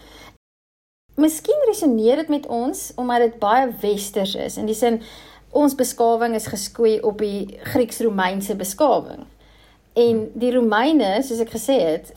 Miskien 1.15 1.63
resoneer 1.65 2.15
dit 2.15 2.27
met 2.27 2.47
ons 2.47 2.91
omdat 2.95 3.17
dit 3.17 3.39
baie 3.39 3.67
westers 3.81 4.35
is. 4.35 4.57
In 4.57 4.69
die 4.69 4.77
sin 4.77 5.01
ons 5.49 5.75
beskawing 5.75 6.35
is 6.35 6.47
geskoei 6.47 6.99
op 7.01 7.17
die 7.19 7.59
Grieks-Romeinse 7.73 8.55
beskawing. 8.55 9.25
En 9.93 10.23
die 10.33 10.53
Romeine, 10.55 11.17
soos 11.23 11.41
ek 11.43 11.51
gesê 11.57 11.75
het, 11.81 12.13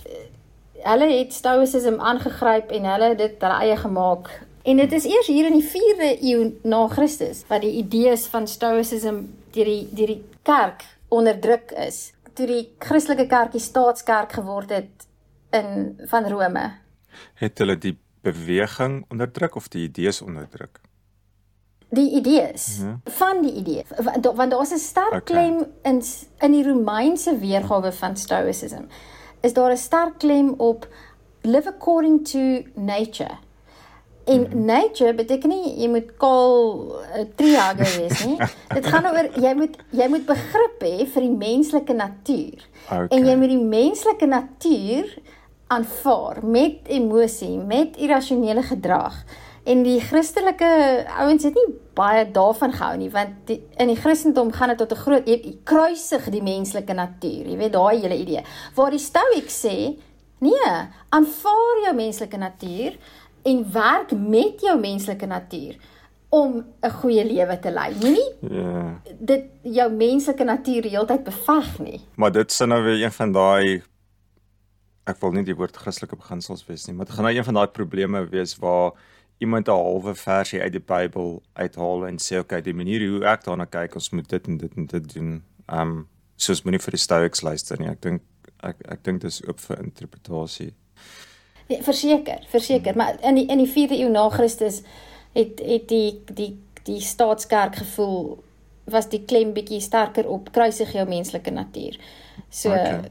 hulle 0.84 1.08
het 1.10 1.32
Stoicism 1.34 1.98
aangegryp 1.98 2.70
en 2.70 2.86
hulle 2.92 3.14
het 3.14 3.18
dit 3.18 3.40
hulle 3.42 3.60
eie 3.64 3.76
gemaak. 3.80 4.30
En 4.62 4.76
dit 4.76 4.92
is 4.92 5.08
eers 5.08 5.26
hier 5.26 5.48
in 5.48 5.58
die 5.58 5.66
4de 5.72 6.10
eeu 6.20 6.52
na 6.62 6.86
Christus 6.92 7.42
wat 7.48 7.64
die 7.64 7.74
idees 7.80 8.28
van 8.30 8.46
Stoicism 8.48 9.24
deur 9.56 9.72
die 9.72 9.88
deur 9.90 10.12
die 10.14 10.22
kerk 10.46 10.84
onderdruk 11.14 11.70
is. 11.86 12.12
Toe 12.34 12.46
die 12.46 12.74
Christelike 12.78 13.26
kerk 13.26 13.52
die 13.52 13.60
staatskerk 13.60 14.32
geword 14.32 14.70
het 14.70 15.06
in 15.54 16.00
van 16.10 16.26
Rome. 16.28 16.64
Het 17.34 17.58
hulle 17.58 17.78
die 17.78 17.98
beweging 18.22 19.04
onderdruk 19.10 19.54
of 19.56 19.68
die 19.68 19.84
idees 19.88 20.22
onderdruk? 20.22 20.80
Die 21.94 22.10
idees 22.16 22.80
Ja. 22.82 22.98
van 23.04 23.42
die 23.42 23.52
idee 23.54 23.84
want 24.02 24.26
want 24.36 24.50
daar's 24.50 24.72
'n 24.72 24.78
sterk 24.78 25.12
Okay. 25.12 25.20
klem 25.22 25.66
in 25.82 26.02
in 26.40 26.52
die 26.52 26.64
Romeinse 26.68 27.38
weergawe 27.38 27.92
van 27.92 28.16
Stoicism. 28.16 28.82
Is 29.42 29.52
daar 29.52 29.70
'n 29.70 29.76
sterk 29.76 30.18
klem 30.18 30.54
op 30.58 30.88
live 31.42 31.68
according 31.68 32.24
to 32.28 32.62
nature. 32.74 33.36
En 34.24 34.64
nature 34.64 35.14
beteken 35.14 35.52
nie 35.52 35.74
jy 35.82 35.88
moet 35.92 36.10
kaal 36.16 36.56
'n 37.20 37.28
treehugger 37.36 37.90
wees 38.00 38.24
nie. 38.24 38.38
Dit 38.76 38.86
gaan 38.86 39.06
oor 39.10 39.28
jy 39.36 39.54
moet 39.54 39.76
jy 39.90 40.08
moet 40.08 40.26
begrip 40.26 40.80
hê 40.80 41.06
vir 41.06 41.26
die 41.26 41.36
menslike 41.36 41.92
natuur. 41.92 42.68
Okay. 42.88 43.08
En 43.10 43.26
jy 43.26 43.36
moet 43.36 43.52
die 43.52 43.64
menslike 43.76 44.26
natuur 44.26 45.10
aanvaar 45.74 46.40
met 46.44 46.88
emosie, 46.88 47.58
met 47.58 47.96
irrasionele 47.96 48.62
gedrag. 48.62 49.24
En 49.64 49.82
die 49.82 50.00
Christelike 50.00 50.68
ouens 51.18 51.44
het 51.46 51.54
nie 51.56 51.70
baie 51.96 52.24
daarvan 52.30 52.72
gehou 52.72 52.96
nie, 53.00 53.08
want 53.10 53.46
die, 53.48 53.62
in 53.80 53.88
die 53.88 53.96
Christendom 53.96 54.52
gaan 54.52 54.74
dit 54.74 54.78
tot 54.78 54.92
'n 54.92 55.02
groot 55.04 55.28
jy, 55.28 55.40
jy 55.40 55.56
kruisig 55.64 56.28
die 56.30 56.42
menslike 56.42 56.92
natuur. 56.92 57.48
Jy 57.48 57.56
weet 57.56 57.72
daai 57.72 58.00
hele 58.00 58.16
idee. 58.16 58.42
Waar 58.74 58.90
die 58.90 58.98
Stoics 58.98 59.64
sê, 59.66 59.96
nee, 60.38 60.72
aanvaar 61.08 61.76
jou 61.84 61.94
menslike 61.94 62.36
natuur 62.36 62.92
en 63.44 63.64
werk 63.72 64.12
met 64.16 64.60
jou 64.60 64.76
menslike 64.80 65.26
natuur 65.26 65.76
om 66.34 66.64
'n 66.82 66.90
goeie 66.90 67.24
lewe 67.24 67.58
te 67.60 67.70
lei. 67.70 67.94
Moenie 68.00 68.30
Ja. 68.50 69.00
dit 69.20 69.44
jou 69.62 69.92
menslike 69.92 70.44
natuur 70.44 70.82
die 70.82 70.90
hele 70.90 71.06
tyd 71.06 71.24
beveg 71.24 71.78
nie. 71.78 72.00
Maar 72.16 72.32
dit 72.32 72.52
sou 72.52 72.68
nou 72.68 72.82
weer 72.82 73.04
een 73.04 73.12
van 73.12 73.32
daai 73.32 73.82
ek 75.06 75.20
wil 75.20 75.32
nie 75.32 75.44
die 75.44 75.54
woord 75.54 75.76
Christelike 75.76 76.16
beginsels 76.16 76.64
wees 76.66 76.86
nie, 76.86 76.94
maar 76.96 77.06
dit 77.06 77.14
gaan 77.14 77.24
nou 77.24 77.34
een 77.36 77.44
van 77.44 77.54
daai 77.54 77.66
probleme 77.68 78.28
wees 78.30 78.56
waar 78.56 78.92
iemand 79.38 79.68
'n 79.68 79.70
halwe 79.72 80.14
versie 80.14 80.60
uit 80.62 80.72
die 80.72 80.80
Bybel 80.80 81.42
uithaal 81.52 82.06
en 82.06 82.16
sê 82.18 82.38
okay, 82.38 82.60
die 82.62 82.74
manier 82.74 83.08
hoe 83.10 83.24
ek 83.24 83.44
daarna 83.44 83.66
kyk, 83.66 83.94
ons 83.94 84.10
moet 84.10 84.28
dit 84.28 84.46
en 84.48 84.56
dit 84.56 84.76
en 84.76 84.86
dit 84.86 85.14
doen. 85.14 85.42
Um 85.68 86.08
soos 86.36 86.62
moenie 86.64 86.80
vir 86.80 86.90
die 86.90 86.98
Stoics 87.00 87.42
luister 87.42 87.78
nie. 87.78 87.88
Ek 87.88 88.00
dink 88.02 88.22
ek 88.62 88.76
ek 88.88 89.04
dink 89.04 89.20
dis 89.20 89.42
oop 89.48 89.60
vir 89.60 89.78
interpretasie. 89.78 90.72
Nee, 91.68 91.82
verseker, 91.82 92.44
verseker, 92.48 92.96
maar 92.96 93.16
in 93.22 93.34
die 93.34 93.46
in 93.46 93.58
die 93.58 93.70
4de 93.70 93.98
eeu 93.98 94.10
na 94.12 94.28
Christus 94.28 94.82
het 95.32 95.60
het 95.64 95.88
die 95.88 96.22
die 96.32 96.52
die 96.84 97.00
staatskerk 97.00 97.76
gevoel 97.76 98.44
was 98.84 99.08
die 99.08 99.22
klem 99.24 99.54
bietjie 99.56 99.80
sterker 99.80 100.28
op 100.28 100.52
kruisig 100.52 100.92
jou 100.92 101.08
menslike 101.08 101.50
natuur. 101.50 101.96
So 102.50 102.70
Okay. 102.70 103.10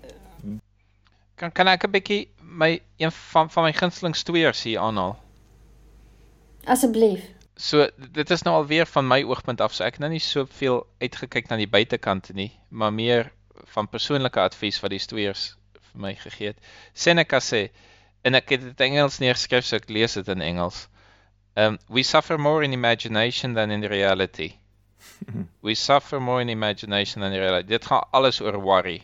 Kan 1.36 1.52
kan 1.52 1.68
ek 1.68 1.84
'n 1.84 1.92
bietjie 1.92 2.30
my 2.42 2.82
een 2.98 3.12
van 3.12 3.50
van 3.50 3.64
my 3.64 3.74
gunsteling 3.74 4.16
stoeiers 4.16 4.64
hier 4.64 4.80
aanhaal? 4.80 5.18
asseblief. 6.66 7.24
So 7.56 7.88
dit 7.96 8.32
is 8.34 8.44
nou 8.48 8.56
alweer 8.56 8.88
van 8.90 9.08
my 9.08 9.22
oogpunt 9.28 9.62
af, 9.62 9.76
so 9.76 9.86
ek 9.86 9.98
het 9.98 10.04
nou 10.04 10.12
nie 10.16 10.24
soveel 10.24 10.82
uitgekyk 11.04 11.52
na 11.52 11.60
die 11.62 11.70
buitekant 11.70 12.32
nie, 12.38 12.50
maar 12.70 12.94
meer 12.94 13.30
van 13.76 13.90
persoonlike 13.90 14.42
advies 14.42 14.80
wat 14.82 14.94
die 14.94 15.02
stoeiers 15.02 15.52
vir 15.92 16.02
my 16.08 16.14
gegee 16.18 16.54
het. 16.54 16.72
Seneca 16.98 17.40
sê 17.44 17.68
en 18.24 18.40
ek 18.40 18.56
het 18.56 18.66
dit 18.66 18.84
in 18.84 18.96
Engels 18.96 19.20
neergeskryf, 19.24 19.66
so 19.68 19.80
ek 19.80 19.90
lees 19.92 20.18
dit 20.20 20.34
in 20.34 20.42
Engels. 20.42 20.88
Um 21.60 21.78
we 21.88 22.04
suffer 22.04 22.40
more 22.40 22.64
in 22.66 22.74
imagination 22.74 23.54
than 23.54 23.72
in 23.72 23.86
reality. 23.86 24.54
We 25.62 25.76
suffer 25.76 26.20
more 26.20 26.42
in 26.42 26.50
imagination 26.50 27.22
than 27.22 27.32
in 27.32 27.40
reality. 27.40 27.68
Dit 27.68 27.86
gaan 27.86 28.08
alles 28.12 28.42
oor 28.42 28.58
worry. 28.62 29.02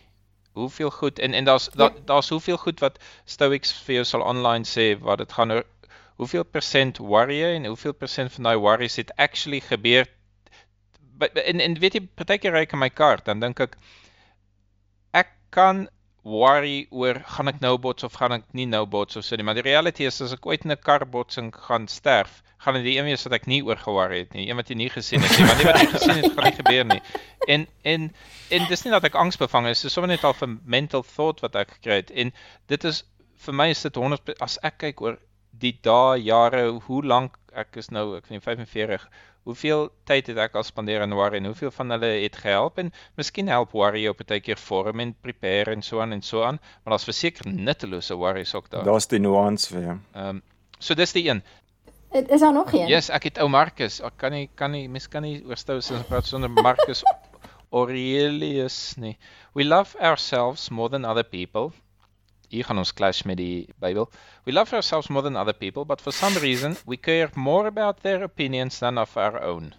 Hoeveel 0.57 0.89
goed 0.91 1.19
en 1.19 1.33
en 1.33 1.45
daar's 1.45 1.69
daar, 1.69 1.93
daar's 2.05 2.29
hoeveel 2.29 2.57
goed 2.57 2.79
wat 2.79 2.97
Stoics 3.25 3.73
vir 3.85 3.99
jou 3.99 4.05
sal 4.05 4.25
online 4.25 4.65
sê 4.65 4.95
wat 4.99 5.21
dit 5.21 5.31
gaan 5.31 5.51
oor 5.51 5.65
hoeveel 6.19 6.43
persent 6.43 6.99
worry 6.99 7.37
jy 7.39 7.51
en 7.55 7.69
hoeveel 7.71 7.95
persent 7.95 8.33
van 8.35 8.49
daai 8.49 8.57
worries 8.59 8.97
het 8.99 9.13
actually 9.25 9.61
gebeur 9.63 10.07
en 11.19 11.63
en 11.63 11.77
weet 11.79 11.95
jy 11.95 12.01
partykeer 12.21 12.55
ry 12.55 12.65
ek 12.67 12.75
in 12.75 12.83
my 12.83 12.89
kar 12.91 13.23
dan 13.23 13.43
dink 13.43 13.61
ek 13.63 13.77
ek 15.21 15.31
kan 15.55 15.85
worry 16.23 16.87
oor 16.91 17.21
gaan 17.35 17.47
ek 17.47 17.61
nou 17.63 17.77
bots 17.77 18.03
of 18.03 18.13
gaan 18.19 18.39
ek 18.39 18.45
nie 18.53 18.65
nou 18.65 18.85
bots 18.85 19.15
of 19.15 19.25
so 19.25 19.35
nie? 19.35 19.43
Maar 19.47 19.59
die 19.61 19.67
reality 19.69 20.05
is 20.05 20.21
as 20.21 20.33
ek 20.35 20.45
ooit 20.45 20.65
in 20.65 20.71
'n 20.71 20.83
karbotsing 20.83 21.53
gaan 21.55 21.87
sterf 21.87 22.41
gaan 22.59 22.73
dit 22.73 22.83
die 22.83 22.97
een 22.97 23.07
wees 23.07 23.23
wat 23.23 23.37
ek 23.37 23.45
nie 23.47 23.61
oor 23.63 23.79
ge-worry 23.79 24.19
het 24.25 24.33
nie 24.35 24.49
een 24.49 24.57
wat 24.59 24.67
jy 24.67 24.75
nie 24.75 24.89
gesien 24.91 25.23
het 25.23 25.37
nie. 25.37 25.45
Want 25.47 25.61
die 25.61 25.67
wat 25.69 25.79
jy 25.79 25.87
gesien 25.95 26.17
het 26.19 26.33
gaan 26.35 26.49
nie 26.49 26.57
gebeur 26.57 26.85
nie. 26.85 27.01
En 27.47 27.67
en 27.83 28.09
en 28.49 28.67
dis 28.67 28.83
nie 28.83 28.91
dat 28.91 29.07
ek 29.07 29.15
angsbevange 29.15 29.71
is 29.71 29.85
dis 29.85 29.95
sommer 29.95 30.11
net 30.11 30.23
al 30.27 30.35
'n 30.43 30.59
mental 30.65 31.03
thought 31.15 31.39
wat 31.45 31.55
ek 31.55 31.77
gekry 31.77 32.01
het. 32.03 32.11
En 32.11 32.33
dit 32.67 32.83
is 32.83 33.03
vir 33.45 33.55
my 33.55 33.69
is 33.69 33.81
dit 33.81 33.95
100 33.95 34.35
as 34.43 34.59
ek 34.63 34.77
kyk 34.83 35.01
oor 35.01 35.17
die 35.51 35.77
dae 35.81 36.17
jare 36.23 36.67
hoe 36.87 37.03
lank 37.05 37.37
ek 37.53 37.75
is 37.81 37.89
nou 37.89 38.15
ek 38.17 38.27
weet 38.29 38.43
45 38.43 39.07
hoeveel 39.43 39.89
tyd 40.05 40.27
het 40.27 40.37
ek 40.37 40.55
al 40.55 40.63
spandeer 40.63 41.01
aan 41.01 41.13
worry 41.17 41.37
en 41.37 41.45
hoeveel 41.49 41.71
van 41.71 41.89
hulle 41.89 42.05
het 42.21 42.35
gehelp 42.35 42.77
en 42.77 42.91
miskien 43.17 43.47
help 43.47 43.71
worry 43.71 44.03
jou 44.03 44.13
partykeer 44.13 44.57
vorm 44.61 44.99
en 44.99 45.15
prepare 45.21 45.71
en 45.73 45.81
so 45.81 46.01
aan 46.01 46.13
en 46.13 46.21
so 46.21 46.43
aan 46.43 46.59
maar 46.83 46.93
daar's 46.93 47.03
verseker 47.07 47.47
nuttelose 47.49 48.15
worries 48.15 48.53
ook 48.55 48.69
daar. 48.69 48.83
Daar's 48.83 49.07
die 49.07 49.19
nuance 49.19 49.73
weer. 49.73 49.97
Ehm 50.13 50.27
um, 50.35 50.41
so 50.79 50.93
dis 50.93 51.11
die 51.11 51.27
een. 51.29 51.41
Het- 52.11 52.29
Is 52.29 52.39
daar 52.39 52.53
nog 52.53 52.71
een? 52.73 52.87
Yes, 52.87 53.09
ek 53.09 53.23
het 53.23 53.37
ou 53.37 53.49
Marcus. 53.49 53.99
Ek 54.01 54.13
kan 54.17 54.31
nie 54.31 54.49
kan 54.55 54.71
nie 54.71 54.87
mens 54.89 55.07
kan 55.07 55.21
nie 55.21 55.41
oor 55.45 55.57
Stoicism 55.57 56.03
praat 56.07 56.25
sonder 56.25 56.49
Marcus 56.49 57.03
Aurelius 57.71 58.95
nie. 58.97 59.17
We 59.53 59.63
love 59.63 59.95
ourselves 59.99 60.69
more 60.69 60.89
than 60.89 61.05
other 61.05 61.23
people. 61.23 61.71
Hier 62.49 62.65
gaan 62.65 62.77
ons 62.81 62.93
clash 62.97 63.23
met 63.29 63.37
die 63.37 63.67
Bybel. 63.79 64.07
We 64.45 64.51
love 64.51 64.73
ourselves 64.75 65.07
more 65.13 65.21
than 65.23 65.35
other 65.37 65.53
people, 65.53 65.85
but 65.85 66.01
for 66.01 66.11
some 66.13 66.39
reason 66.41 66.75
we 66.85 66.97
care 66.97 67.29
more 67.35 67.67
about 67.67 68.01
their 68.01 68.23
opinions 68.25 68.79
than 68.79 68.97
of 68.97 69.15
our 69.17 69.41
own. 69.43 69.73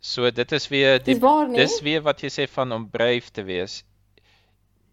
So 0.00 0.30
dit 0.30 0.52
is 0.52 0.68
weer 0.70 0.98
die 0.98 1.14
Dis 1.14 1.22
waar, 1.22 1.48
nee? 1.48 1.56
dis 1.62 1.80
weer 1.82 2.02
wat 2.06 2.20
jy 2.22 2.30
sê 2.30 2.46
van 2.50 2.72
om 2.72 2.88
brave 2.90 3.30
te 3.34 3.42
wees. 3.46 3.84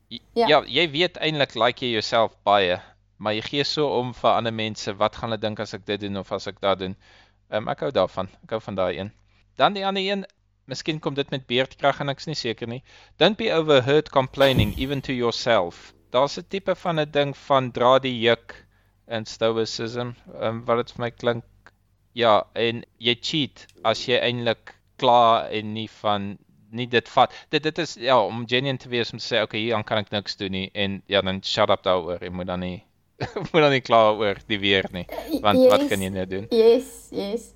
J- 0.09 0.21
Ja. 0.33 0.47
ja, 0.47 0.59
jy 0.67 0.85
weet 0.91 1.17
eintlik 1.17 1.55
like 1.55 1.81
jy 1.85 1.91
jouself 1.95 2.35
baie, 2.45 2.77
maar 3.17 3.33
jy 3.33 3.41
gee 3.41 3.63
so 3.63 3.87
om 3.99 4.13
vir 4.13 4.31
ander 4.31 4.53
mense, 4.53 4.93
wat 4.97 5.15
gaan 5.15 5.29
hulle 5.31 5.41
dink 5.41 5.59
as 5.59 5.73
ek 5.73 5.85
dit 5.85 5.99
doen 6.01 6.17
of 6.17 6.31
as 6.31 6.47
ek 6.47 6.59
dat 6.61 6.79
doen? 6.79 6.95
Um, 7.49 7.67
ek 7.69 7.79
hou 7.79 7.91
daarvan. 7.91 8.29
Ek 8.43 8.49
hou 8.51 8.59
van 8.61 8.75
daai 8.75 8.97
een. 8.99 9.11
Dan 9.57 9.73
die 9.73 9.85
ander 9.85 10.01
een, 10.03 10.25
miskien 10.67 10.99
kom 10.99 11.13
dit 11.13 11.29
met 11.31 11.45
beerdkrag 11.47 11.99
en 12.01 12.09
ek's 12.09 12.25
nie 12.27 12.35
seker 12.35 12.67
nie. 12.67 12.83
Don't 13.17 13.37
be 13.37 13.51
overheard 13.53 14.09
complaining 14.09 14.77
even 14.77 15.01
to 15.01 15.13
yourself. 15.13 15.93
Daar's 16.15 16.37
'n 16.39 16.45
tipe 16.49 16.75
van 16.75 16.99
'n 16.99 17.11
ding 17.11 17.35
van 17.37 17.71
dra 17.71 17.99
die 17.99 18.15
juk 18.21 18.55
in 19.07 19.25
stoicism, 19.25 20.09
ehm 20.33 20.47
um, 20.47 20.65
wat 20.65 20.77
dit 20.77 20.91
vir 20.95 21.01
my 21.05 21.11
klink. 21.11 21.43
Ja, 22.15 22.43
en 22.55 22.83
jy 22.97 23.15
cheat 23.21 23.65
as 23.83 24.05
jy 24.07 24.17
eintlik 24.19 24.75
kla 24.97 25.47
en 25.51 25.73
nie 25.73 25.89
van 26.01 26.37
nie 26.71 26.87
dit 26.87 27.09
vat. 27.09 27.33
Dit 27.51 27.63
dit 27.63 27.77
is 27.77 27.93
ja 27.99 28.17
om 28.23 28.45
genuine 28.47 28.77
te 28.79 28.89
wees 28.89 29.11
om 29.13 29.19
te 29.19 29.25
sê 29.35 29.41
okay, 29.43 29.59
hier 29.59 29.75
aan 29.75 29.83
kan 29.83 29.97
ek 29.97 30.11
niks 30.11 30.35
doen 30.37 30.51
nie 30.51 30.69
en 30.73 31.01
ja 31.07 31.21
dan 31.21 31.41
shut 31.43 31.69
up 31.69 31.83
daaroor. 31.83 32.23
Jy 32.23 32.29
moet 32.31 32.47
dan 32.47 32.59
nie 32.59 32.83
moet 33.51 33.61
dan 33.63 33.71
nie 33.71 33.81
kla 33.81 34.11
oor 34.11 34.35
die 34.47 34.59
weer 34.59 34.85
nie. 34.91 35.05
Want 35.41 35.59
wat 35.69 35.79
Yes. 35.81 35.89
kan 35.89 36.01
jy 36.01 36.09
nou 36.09 36.25
doen? 36.25 36.47
Yes, 36.51 37.07
yes. 37.11 37.53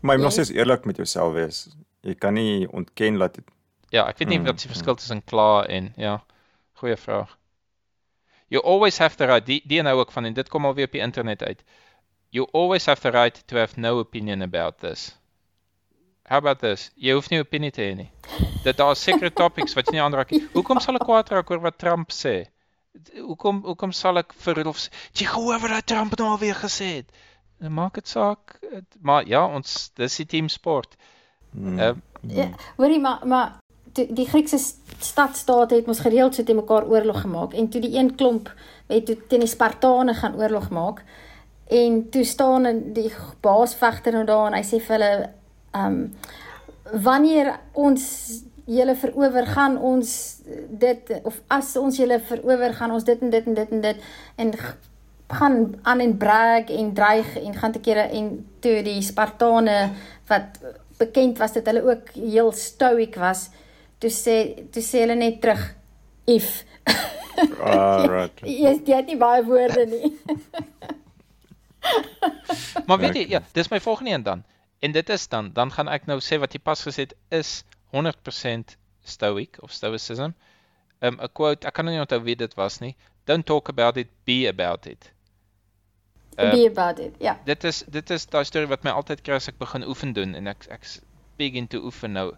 Maar 0.00 0.16
jy 0.16 0.22
moet 0.22 0.28
nog 0.30 0.36
Nee. 0.36 0.44
steeds 0.44 0.50
eerlik 0.58 0.84
met 0.84 0.96
jouself 0.96 1.32
wees. 1.34 1.68
Jy 2.02 2.14
kan 2.14 2.34
nie 2.34 2.66
ontken 2.72 3.18
dat 3.18 3.34
dit 3.34 3.44
Ja, 3.90 4.06
ek 4.08 4.18
weet 4.18 4.28
nie 4.28 4.38
Mm, 4.38 4.44
wat 4.46 4.58
die 4.62 4.68
verskil 4.68 4.94
tussen 4.94 5.24
kla 5.24 5.66
en 5.66 5.92
ja. 5.96 6.22
Goeie 6.72 6.96
vraag. 6.96 7.36
You 8.50 8.62
always 8.66 8.98
have 8.98 9.16
the 9.16 9.26
right 9.30 9.46
die 9.46 9.60
die 9.70 9.82
nou 9.86 9.96
ook 10.00 10.10
van 10.12 10.24
en 10.26 10.34
dit 10.34 10.48
kom 10.50 10.64
alweer 10.66 10.88
op 10.90 10.92
die 10.96 11.02
internet 11.04 11.42
uit. 11.46 11.60
You 12.34 12.46
always 12.52 12.86
have 12.90 13.00
the 13.02 13.10
right 13.14 13.36
to 13.48 13.56
have 13.58 13.78
no 13.80 13.98
opinion 14.02 14.42
about 14.42 14.78
this. 14.82 15.16
How 16.28 16.38
about 16.38 16.58
this? 16.62 16.90
Jy 16.94 17.14
hoef 17.16 17.30
nie 17.30 17.40
opinie 17.42 17.70
te 17.74 17.82
hê 17.82 17.94
nie. 17.96 18.10
Dat 18.64 18.76
daar 18.78 18.92
is 18.94 19.02
sekere 19.02 19.30
topics 19.34 19.74
wat 19.78 19.86
jy 19.90 19.96
nie 19.98 20.02
aanraak 20.02 20.30
nie. 20.34 20.42
Hoekom 20.54 20.78
sal 20.82 20.98
ek 20.98 21.06
kwaad 21.08 21.30
raak 21.34 21.50
oor 21.50 21.62
wat 21.64 21.78
Trump 21.78 22.10
sê? 22.14 22.44
Hoekom 23.18 23.62
hoekom 23.66 23.92
sal 23.94 24.18
ek 24.22 24.34
vir 24.44 24.54
Rudolf 24.60 24.78
sê, 24.84 24.90
"Jy 25.14 25.26
gehoor 25.30 25.58
wat 25.62 25.70
daai 25.70 25.82
Trump 25.86 26.18
nou 26.18 26.28
alweer 26.34 26.54
gesê 26.58 26.90
het?" 27.00 27.10
Nou 27.60 27.70
maak 27.70 27.94
dit 27.94 28.08
saak, 28.08 28.58
het- 28.72 28.96
maar 29.00 29.26
ja, 29.26 29.46
ons 29.46 29.90
dis 29.94 30.16
die 30.16 30.26
team 30.26 30.48
sport. 30.48 30.96
mm, 31.54 31.78
Ehm 31.78 31.98
Ja, 32.22 32.50
hoorie 32.76 33.00
maar 33.00 33.26
maar 33.26 33.58
toe, 33.92 34.06
die 34.12 34.26
Griekse 34.28 34.58
s- 35.00 35.06
stadstaat 35.08 35.70
het 35.70 35.86
mos 35.86 35.98
gereeld 36.00 36.34
so 36.34 36.42
teen 36.42 36.56
mekaar 36.56 36.86
oorlog 36.88 37.20
gemaak. 37.20 37.52
En 37.52 37.68
toe 37.68 37.80
die 37.80 37.96
een 37.98 38.14
klomp 38.14 38.52
het 38.86 39.06
toe 39.06 39.16
teen 39.26 39.40
die 39.40 39.48
Spartane 39.48 40.14
gaan 40.14 40.36
oorlog 40.36 40.70
maak 40.70 41.02
en 41.70 42.08
toe 42.10 42.24
staan 42.24 42.64
en 42.66 42.92
die 42.92 43.12
baasvegter 43.40 44.12
nou 44.12 44.24
daar 44.26 44.46
en 44.50 44.56
hy 44.58 44.62
sê 44.66 44.80
vir 44.82 44.96
hulle 44.96 45.10
ehm 45.72 45.86
um, 45.86 46.14
wanneer 47.02 47.52
ons 47.72 48.02
julle 48.66 48.96
verower 48.98 49.46
gaan 49.46 49.76
ons 49.78 50.10
dit 50.68 51.12
of 51.22 51.36
as 51.48 51.76
ons 51.76 51.96
julle 51.96 52.18
verower 52.26 52.74
gaan 52.74 52.90
ons 52.90 53.04
dit 53.06 53.22
en 53.22 53.30
dit 53.30 53.46
en 53.46 53.54
dit 53.54 53.70
en 53.72 53.80
dit 53.80 53.96
en 54.36 54.50
gaan 55.30 55.74
aan 55.82 56.00
en 56.00 56.16
brag 56.18 56.72
en 56.74 56.92
dreig 56.94 57.36
en 57.38 57.54
gaan 57.54 57.72
te 57.72 57.78
kere 57.80 58.08
en 58.10 58.32
toe 58.60 58.82
die 58.82 59.02
Spartane 59.02 59.90
wat 60.26 60.58
bekend 60.98 61.38
was 61.38 61.52
dat 61.52 61.66
hulle 61.70 61.84
ook 61.86 62.10
heel 62.18 62.50
stoic 62.52 63.14
was 63.14 63.48
toe 64.00 64.10
sê 64.10 64.64
toe 64.72 64.82
sê 64.82 65.04
hulle 65.04 65.18
net 65.20 65.40
terug 65.44 65.60
if 66.26 66.64
alright. 67.60 68.40
jy 68.60 68.80
jy 68.86 68.96
het 68.96 69.06
nie 69.06 69.20
baie 69.20 69.44
woorde 69.44 69.86
nie 69.86 70.12
Maar 72.86 72.98
weet 72.98 73.14
jy, 73.16 73.26
ja, 73.30 73.40
dis 73.56 73.68
my 73.72 73.78
volgende 73.80 74.10
een 74.10 74.22
dan. 74.22 74.42
En 74.84 74.92
dit 74.92 75.08
is 75.08 75.28
dan, 75.28 75.52
dan 75.52 75.72
gaan 75.72 75.88
ek 75.88 76.06
nou 76.06 76.18
sê 76.20 76.36
wat 76.40 76.52
jy 76.52 76.60
pas 76.60 76.82
gesê 76.84 77.06
het 77.06 77.14
is 77.28 77.62
100% 77.96 78.76
stoic 79.04 79.56
of 79.64 79.72
stoicism. 79.72 80.34
Um 81.00 81.16
'n 81.20 81.32
quote, 81.32 81.66
ek 81.66 81.74
kan 81.74 81.84
nou 81.84 81.94
nie 81.94 82.02
onthou 82.02 82.20
wie 82.24 82.36
dit 82.36 82.54
was 82.54 82.80
nie. 82.80 82.96
Don't 83.24 83.46
talk 83.46 83.68
about 83.68 83.96
it, 83.96 84.08
be 84.24 84.48
about 84.48 84.86
it. 84.86 85.12
Uh, 86.38 86.52
Be 86.52 86.66
about 86.66 86.98
it. 86.98 87.14
Ja. 87.18 87.40
dit 87.44 87.64
is 87.64 87.84
dit 87.88 88.10
is 88.10 88.26
daai 88.26 88.44
storie 88.44 88.68
wat 88.68 88.84
my 88.84 88.90
altyd 88.90 89.22
kry 89.22 89.34
as 89.34 89.48
ek 89.48 89.58
begin 89.58 89.84
oefen 89.84 90.12
doen 90.12 90.34
en 90.34 90.46
ek 90.46 90.66
ek's 90.70 91.00
big 91.36 91.54
into 91.54 91.78
oefen 91.84 92.12
nou 92.12 92.32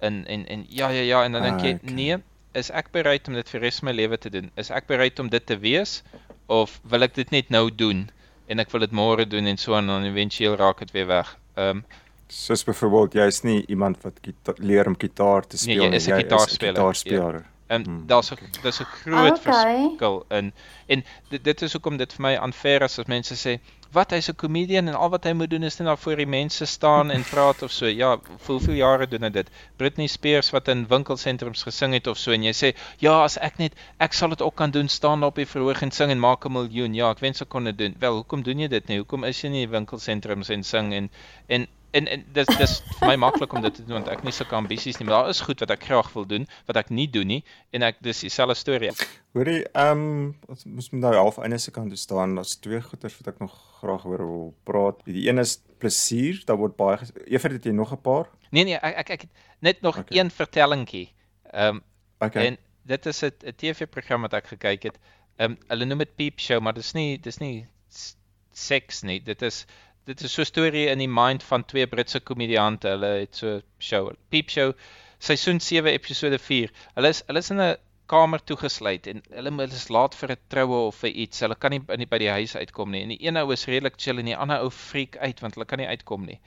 en 0.00 0.24
en 0.26 0.46
en 0.46 0.66
ja 0.68 0.88
ja 0.88 1.02
ja 1.02 1.24
en 1.24 1.32
dan 1.32 1.42
dink 1.42 1.60
Ah, 1.60 1.64
jy 1.66 1.74
okay. 1.74 1.92
nee, 1.94 2.16
is 2.54 2.70
ek 2.70 2.90
bereid 2.92 3.28
om 3.28 3.34
dit 3.34 3.48
vir 3.48 3.60
res 3.60 3.78
van 3.78 3.86
my 3.90 3.92
lewe 3.92 4.18
te 4.18 4.30
doen? 4.30 4.50
Is 4.56 4.70
ek 4.70 4.86
bereid 4.86 5.18
om 5.18 5.28
dit 5.28 5.46
te 5.46 5.58
wees 5.58 6.02
of 6.46 6.80
wil 6.82 7.02
ek 7.02 7.14
dit 7.14 7.30
net 7.30 7.48
nou 7.50 7.70
doen 7.74 8.10
en 8.48 8.58
ek 8.60 8.70
wil 8.70 8.80
dit 8.80 8.92
môre 8.92 9.26
doen 9.26 9.46
en 9.46 9.56
so 9.56 9.74
en 9.74 9.86
dan 9.86 10.04
éventueel 10.04 10.56
raak 10.56 10.78
dit 10.78 10.90
weer 10.92 11.06
weg. 11.06 11.36
Ehm 11.56 11.68
um, 11.68 11.84
Soos 12.28 12.64
byvoorbeeld 12.64 13.12
jy's 13.14 13.42
nie 13.44 13.64
iemand 13.68 14.02
wat 14.02 14.18
leer 14.58 14.86
om 14.86 14.96
gitaar 14.98 15.46
te 15.46 15.56
Nee, 15.66 15.76
speel 15.76 15.90
jy 15.90 15.94
is 15.94 16.06
'n 16.08 16.12
gitaarspeler, 16.16 16.74
ja. 16.74 16.80
gitaarspeler. 16.80 17.46
En 17.68 17.82
Hmm. 17.84 17.94
um, 17.94 18.06
daar's 18.06 18.30
'n 18.32 18.38
daar's 18.62 18.80
'n 18.80 18.84
groot 18.84 19.38
Okay. 19.38 19.52
verskil 19.52 20.24
in 20.30 20.52
en 20.86 21.04
dit, 21.30 21.44
dit 21.44 21.62
is 21.62 21.72
hoekom 21.72 21.96
dit 21.96 22.12
vir 22.12 22.22
my 22.22 22.34
unfair 22.36 22.82
is 22.82 22.98
as 22.98 23.06
mense 23.06 23.34
sê 23.34 23.60
wat 23.96 24.12
hy's 24.14 24.28
'n 24.30 24.36
comedian 24.42 24.88
en 24.90 24.94
al 24.94 25.10
wat 25.14 25.24
hy 25.24 25.32
moet 25.32 25.50
doen 25.50 25.62
is 25.68 25.78
net 25.78 25.88
daar 25.88 25.98
voor 25.98 26.20
die 26.20 26.26
mense 26.26 26.66
staan 26.66 27.10
en 27.10 27.24
praat 27.24 27.62
of 27.62 27.72
so. 27.72 27.86
Ja, 27.86 28.10
vir 28.26 28.52
hoeveel 28.54 28.78
jare 28.80 29.06
doen 29.06 29.22
hy 29.22 29.30
dit? 29.30 29.50
Britney 29.76 30.06
Spears 30.06 30.50
wat 30.54 30.68
in 30.68 30.86
winkelsentrums 30.90 31.62
gesing 31.68 31.94
het 31.96 32.06
of 32.06 32.18
so 32.18 32.32
en 32.36 32.44
jy 32.44 32.52
sê 32.52 32.72
ja, 32.98 33.22
as 33.24 33.38
ek 33.48 33.58
net 33.58 33.78
ek 33.98 34.12
sal 34.12 34.34
dit 34.34 34.42
ook 34.42 34.56
kan 34.56 34.70
doen 34.70 34.88
staan 34.88 35.20
daar 35.20 35.32
op 35.32 35.40
die 35.40 35.48
verhoog 35.48 35.82
en 35.82 35.90
sing 35.90 36.10
en 36.10 36.20
maak 36.20 36.44
'n 36.44 36.52
miljoen. 36.52 36.94
Ja, 36.94 37.10
ek 37.10 37.24
wens 37.24 37.40
ek 37.40 37.48
kon 37.48 37.64
dit 37.64 37.78
doen. 37.78 37.96
Wel, 37.98 38.14
hoekom 38.20 38.42
doen 38.42 38.58
jy 38.58 38.68
dit 38.68 38.88
nie? 38.88 38.98
Hoekom 38.98 39.24
is 39.24 39.40
jy 39.42 39.48
nie 39.48 39.62
in 39.62 39.70
winkelsentrums 39.70 40.50
en 40.50 40.62
sing 40.64 40.92
en 40.94 41.10
en 41.48 41.66
en, 41.92 42.06
en 42.08 42.24
dis 42.32 42.46
dis 42.58 42.80
vir 42.98 43.08
my 43.08 43.16
maklik 43.16 43.52
om 43.52 43.62
dit 43.62 43.74
te 43.74 43.84
doen 43.84 43.94
want 44.02 44.08
ek 44.08 44.22
nie 44.24 44.32
sulke 44.32 44.54
ambisies 44.56 44.98
nie, 44.98 45.06
maar 45.08 45.22
daar 45.22 45.28
is 45.30 45.40
goed 45.40 45.60
wat 45.60 45.70
ek 45.70 45.82
graag 45.84 46.12
wil 46.12 46.26
doen 46.26 46.46
wat 46.66 46.76
ek 46.76 46.90
nie 46.90 47.06
doen 47.10 47.26
nie 47.26 47.44
en 47.72 47.82
ek 47.82 47.96
dis 48.00 48.20
dieselfde 48.20 48.54
storie. 48.54 48.90
Hoorie, 49.34 49.64
ehm 49.74 49.98
um, 50.04 50.34
ons 50.48 50.64
moes 50.64 50.90
met 50.90 51.00
nou 51.00 51.14
half 51.14 51.38
einde 51.38 51.58
se 51.58 51.70
kant 51.70 51.88
toe 51.88 51.96
staan. 51.98 52.34
Daar's 52.34 52.56
twee 52.60 52.80
goeters 52.80 53.16
wat 53.20 53.34
ek 53.34 53.38
nog 53.40 53.54
graag 53.80 54.04
oor 54.06 54.18
wil 54.26 54.54
praat. 54.64 55.00
Die 55.04 55.28
een 55.28 55.38
is 55.38 55.58
plesier, 55.78 56.42
daar 56.46 56.56
word 56.56 56.76
baie 56.76 56.98
Evert 57.26 57.52
het 57.52 57.64
jy 57.64 57.72
nog 57.72 57.92
'n 57.92 58.00
paar? 58.00 58.26
Nee 58.50 58.64
nee, 58.64 58.74
ek 58.76 58.96
ek, 58.96 59.10
ek 59.10 59.20
het 59.20 59.30
net 59.60 59.80
nog 59.82 59.98
Okay. 59.98 60.18
een 60.18 60.30
vertellingkie. 60.30 61.12
Ehm 61.52 61.76
um, 61.76 61.82
Okay. 62.20 62.46
en 62.46 62.56
dit 62.84 63.06
is 63.06 63.22
'n 63.22 63.32
TV-program 63.56 64.20
wat 64.22 64.32
ek 64.34 64.46
gekyk 64.46 64.82
het. 64.82 64.98
Ehm 65.38 65.50
um, 65.52 65.58
hulle 65.68 65.84
noem 65.84 65.98
dit 65.98 66.16
Peep 66.16 66.38
Show, 66.40 66.60
maar 66.60 66.72
dis 66.74 66.92
nie 66.94 67.18
dis 67.18 67.38
nie 67.38 67.66
s- 67.90 68.16
seks 68.52 69.02
nie. 69.02 69.20
Dit 69.20 69.42
is 69.42 69.66
dit 70.06 70.20
is 70.22 70.32
so 70.32 70.42
'n 70.42 70.46
storie 70.46 70.86
in 70.86 70.98
die 70.98 71.10
mind 71.10 71.42
van 71.42 71.64
twee 71.64 71.86
Britse 71.86 72.20
komediante. 72.20 72.88
Hulle 72.88 73.12
het 73.24 73.36
so 73.36 73.60
show, 73.78 74.12
Peep 74.28 74.50
Show, 74.50 74.72
seisoen 75.18 75.60
7 75.60 75.92
episode 75.92 76.38
4. 76.38 76.70
Hulle 76.94 77.08
is 77.08 77.22
hulle 77.26 77.38
is 77.38 77.50
in 77.50 77.60
'n 77.60 77.76
kamer 78.06 78.44
toegesluit 78.44 79.06
en 79.06 79.22
hulle 79.30 79.50
hulle 79.50 79.78
is 79.80 79.88
laat 79.88 80.14
vir 80.14 80.30
'n 80.30 80.38
troue 80.48 80.86
of 80.86 80.96
vir 80.96 81.10
iets. 81.10 81.40
Hulle 81.40 81.54
kan 81.54 81.70
nie 81.70 81.80
by 81.80 81.96
die, 81.96 82.06
by 82.06 82.18
die 82.18 82.30
huis 82.30 82.54
uitkom 82.56 82.90
nie. 82.90 83.02
En 83.02 83.08
die 83.08 83.22
een 83.26 83.36
ou 83.36 83.52
is 83.52 83.66
redelik 83.66 83.96
chill 83.96 84.18
en 84.18 84.30
die 84.30 84.36
ander 84.36 84.62
ou 84.62 84.70
freak 84.70 85.16
uit 85.16 85.40
want 85.40 85.54
hulle 85.54 85.66
kan 85.66 85.78
nie 85.78 85.88
uitkom 85.88 86.24
nie. 86.24 86.40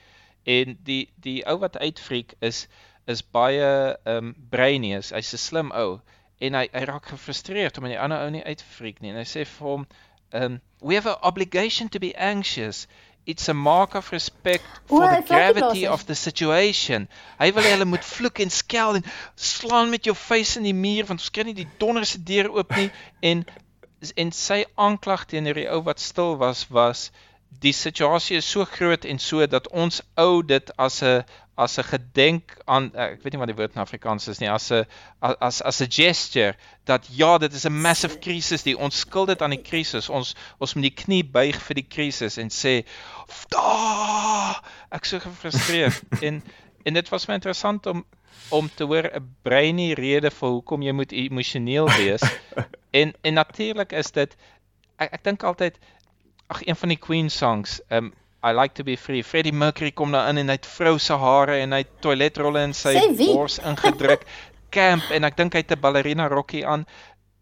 En 0.45 0.77
die 0.83 1.09
die 1.17 1.43
ou 1.45 1.57
wat 1.59 1.77
uitfreak 1.77 2.33
is 2.39 2.67
is 3.07 3.21
baie 3.21 3.97
ehm 4.05 4.15
um, 4.15 4.35
brainy 4.49 4.95
is. 4.95 5.11
Hy's 5.11 5.33
'n 5.33 5.37
slim 5.37 5.71
ou 5.71 5.99
en 6.39 6.53
hy 6.53 6.69
hy 6.71 6.83
raak 6.85 7.11
gefrustreerd 7.11 7.77
omdat 7.77 7.91
die 7.91 7.99
ander 7.99 8.23
ou 8.23 8.29
nie 8.29 8.43
uitfreak 8.43 9.01
nie. 9.01 9.11
En 9.11 9.17
hy 9.17 9.27
sê 9.27 9.45
vir 9.45 9.67
hom, 9.67 9.87
um, 10.31 10.61
we 10.81 10.95
have 10.95 11.09
a 11.09 11.19
obligation 11.21 11.89
to 11.89 11.99
be 11.99 12.15
anxious. 12.15 12.87
It's 13.29 13.47
a 13.47 13.53
mark 13.53 13.93
of 13.99 14.11
respect 14.11 14.65
for 14.89 15.03
O, 15.03 15.09
the 15.15 15.21
gravity 15.27 15.85
of 15.85 16.05
the 16.09 16.15
situation. 16.15 17.07
Hy 17.37 17.51
wil 17.53 17.67
hê 17.67 17.73
hulle 17.75 17.85
moet 17.85 18.07
vloek 18.07 18.41
en 18.41 18.49
skel 18.49 18.97
en 18.97 19.05
slaan 19.37 19.93
met 19.93 20.09
jou 20.09 20.15
face 20.17 20.57
in 20.57 20.65
die 20.65 20.73
muur 20.73 21.05
want 21.05 21.21
ons 21.21 21.33
kan 21.35 21.45
nie 21.45 21.57
die 21.59 21.67
donderse 21.83 22.17
deur 22.31 22.49
oop 22.55 22.73
nie 22.79 22.89
en 23.31 23.45
en 24.23 24.31
sy 24.33 24.63
aanklag 24.79 25.27
teenoor 25.29 25.59
die 25.59 25.67
ou 25.69 25.81
wat 25.85 26.01
stil 26.01 26.37
was 26.41 26.65
was 26.73 27.09
die 27.49 27.73
situasie 27.73 28.37
is 28.37 28.49
so 28.49 28.65
groot 28.65 29.05
en 29.05 29.19
so 29.19 29.45
dat 29.47 29.67
ons 29.67 30.01
ou 30.15 30.41
dit 30.45 30.71
as 30.77 31.01
'n 31.03 31.23
as 31.59 31.77
'n 31.77 31.83
gedenk 31.83 32.57
aan 32.65 32.91
eh, 32.95 33.03
ek 33.03 33.23
weet 33.23 33.33
nie 33.33 33.39
wat 33.39 33.51
die 33.51 33.55
woord 33.55 33.75
in 33.75 33.81
Afrikaans 33.81 34.27
is 34.27 34.39
nie 34.39 34.49
as 34.49 34.71
'n 34.71 34.85
as 35.19 35.61
as 35.61 35.81
'n 35.81 35.91
gesture 35.91 36.55
dat 36.85 37.07
ja 37.11 37.37
dit 37.37 37.53
is 37.53 37.65
'n 37.65 37.81
massive 37.81 38.19
krisis 38.19 38.63
die 38.63 38.77
ons 38.77 38.99
skuld 38.99 39.27
dit 39.27 39.41
aan 39.41 39.55
die 39.55 39.65
krisis 39.71 40.09
ons 40.09 40.35
ons 40.59 40.73
moet 40.73 40.87
die 40.87 41.03
knie 41.03 41.23
buig 41.23 41.59
vir 41.61 41.75
die 41.75 41.89
krisis 41.89 42.37
en 42.37 42.49
sê 42.49 42.85
da 43.49 44.61
ek 44.91 45.05
so 45.05 45.19
gefrustreerd. 45.19 46.01
En 46.27 46.43
en 46.85 46.93
dit 46.93 47.09
was 47.09 47.27
my 47.27 47.33
interessant 47.33 47.85
om 47.85 48.05
om 48.49 48.69
te 48.75 48.83
hoor 48.83 49.11
'n 49.13 49.35
breiny 49.43 49.93
rede 49.93 50.31
vir 50.31 50.49
hoekom 50.49 50.81
jy 50.81 50.91
moet 50.91 51.11
emosioneel 51.11 51.89
wees. 51.97 52.23
En 52.99 53.13
en 53.21 53.33
natuurlik 53.33 53.91
is 53.91 54.11
dit 54.11 54.35
ek 54.97 55.13
ek 55.13 55.23
dink 55.23 55.43
altyd 55.43 55.77
ag 56.49 56.65
een 56.65 56.75
van 56.75 56.89
die 56.89 56.97
Queen 56.97 57.29
songs 57.29 57.79
um 57.89 58.13
I 58.39 58.53
like 58.55 58.73
to 58.75 58.83
be 58.83 58.95
free. 58.95 59.23
Freddie 59.23 59.51
Mercury 59.51 59.91
kom 59.91 60.11
daar 60.11 60.29
in 60.29 60.37
en 60.37 60.47
hy 60.47 60.55
het 60.55 60.67
vrou 60.67 60.93
se 60.99 61.15
hare 61.19 61.57
en 61.59 61.75
hy 61.75 61.81
het 61.83 61.89
toiletrolle 61.99 62.61
in 62.69 62.73
sy 62.73 62.93
bors 63.19 63.57
ingedruk. 63.59 64.23
Camp 64.75 65.09
en 65.11 65.27
ek 65.27 65.35
dink 65.35 65.57
hy 65.57 65.63
het 65.65 65.73
'n 65.75 65.81
ballerina 65.81 66.29
rokkie 66.31 66.63
aan. 66.65 66.85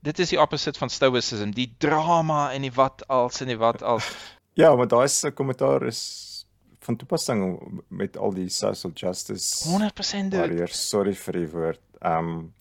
Dit 0.02 0.20
is 0.20 0.32
die 0.34 0.40
opposite 0.42 0.80
van 0.80 0.90
stoicism, 0.90 1.52
die 1.52 1.70
drama 1.78 2.52
en 2.54 2.66
die 2.66 2.74
wat 2.74 3.04
als 3.08 3.42
en 3.42 3.54
die 3.54 3.60
wat 3.60 3.84
als. 3.84 4.10
Ja, 4.58 4.76
maar 4.76 4.88
daai 4.88 5.08
se 5.08 5.30
kommentaar 5.32 5.84
is 5.86 6.46
van 6.82 6.96
toepassing 6.96 7.44
met 7.90 8.18
al 8.18 8.34
die 8.34 8.50
social 8.50 8.92
justice 8.96 9.70
100% 9.70 10.32
dude. 10.34 10.68
Sorry 10.74 11.14
vir 11.14 11.34
die 11.34 11.50
woord. 11.52 11.82
Ehm 12.02 12.30
um, 12.30 12.54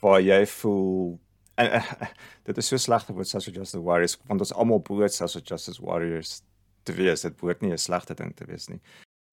waar 0.00 0.20
jy 0.20 0.46
voel 0.46 1.18
en 1.58 1.74
uh, 1.78 2.08
dit 2.48 2.60
is 2.62 2.70
so 2.70 2.80
slegte 2.80 3.12
woord 3.16 3.28
social 3.28 3.54
justice 3.54 3.82
warriors 3.82 4.16
want 4.30 4.44
ons 4.44 4.54
almal 4.54 4.82
behoort 4.86 5.14
social 5.14 5.44
justice 5.44 5.82
warriors 5.82 6.40
te 6.88 6.94
wees. 6.96 7.24
Dit 7.26 7.36
behoort 7.40 7.60
nie 7.64 7.72
'n 7.72 7.78
slegte 7.78 8.14
ding 8.14 8.34
te 8.36 8.46
wees 8.48 8.68
nie. 8.68 8.80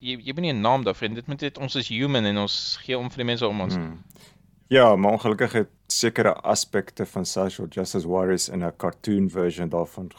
Jy 0.04 0.18
jy 0.20 0.32
moet 0.34 0.44
nie 0.44 0.52
'n 0.52 0.60
naam 0.60 0.84
daarvoor 0.84 1.08
hê. 1.08 1.14
Dit 1.14 1.26
moet 1.26 1.40
net 1.40 1.58
ons 1.58 1.76
is 1.76 1.88
human 1.88 2.24
en 2.24 2.38
ons 2.38 2.78
gee 2.84 2.98
om 2.98 3.10
vir 3.10 3.24
die 3.24 3.30
mense 3.32 3.46
om 3.46 3.60
ons. 3.60 3.74
Hmm. 3.74 4.02
Ja, 4.68 4.96
maar 4.96 5.12
ongelukkig 5.12 5.52
het 5.52 5.68
sekere 5.86 6.34
aspekte 6.42 7.06
van 7.06 7.24
social 7.24 7.68
justice 7.68 8.08
warriors 8.08 8.48
in 8.48 8.64
'n 8.64 8.76
cartoon 8.76 9.30
version 9.30 9.68
daarvan 9.68 10.10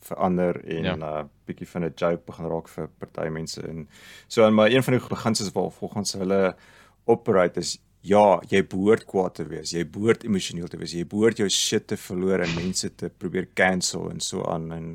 verander 0.00 0.64
en 0.64 0.82
'n 0.82 1.00
ja. 1.00 1.20
uh, 1.20 1.24
bietjie 1.44 1.68
van 1.68 1.84
'n 1.84 1.92
joke 1.96 2.22
begin 2.26 2.46
raak 2.46 2.68
vir 2.68 2.88
party 2.98 3.28
mense 3.28 3.62
en 3.62 3.88
so 4.26 4.46
en 4.46 4.54
maar 4.54 4.70
een 4.70 4.82
van 4.82 4.92
die 4.98 5.08
beginsels 5.08 5.52
waar 5.52 5.70
volgens 5.70 6.12
hulle 6.12 6.56
operate 7.04 7.60
is 7.60 7.78
ja, 8.04 8.40
jy 8.50 8.60
behoort 8.68 9.06
kwaad 9.08 9.38
te 9.38 9.46
wees, 9.48 9.72
jy 9.72 9.84
behoort 9.88 10.26
emosioneel 10.28 10.68
te 10.68 10.78
wees, 10.80 10.92
jy 10.92 11.06
behoort 11.08 11.40
jou 11.40 11.48
shit 11.48 11.86
te 11.88 11.96
verloor 11.96 12.44
en 12.44 12.56
mense 12.58 12.90
te 13.00 13.08
probeer 13.08 13.48
cancel 13.56 14.10
en 14.12 14.20
so 14.20 14.44
aan 14.50 14.70
en 14.76 14.88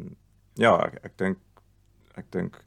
ja, 0.61 0.75
ek, 0.85 0.99
ek 1.09 1.17
dink 1.17 1.45
ek 2.19 2.27
dink 2.35 2.57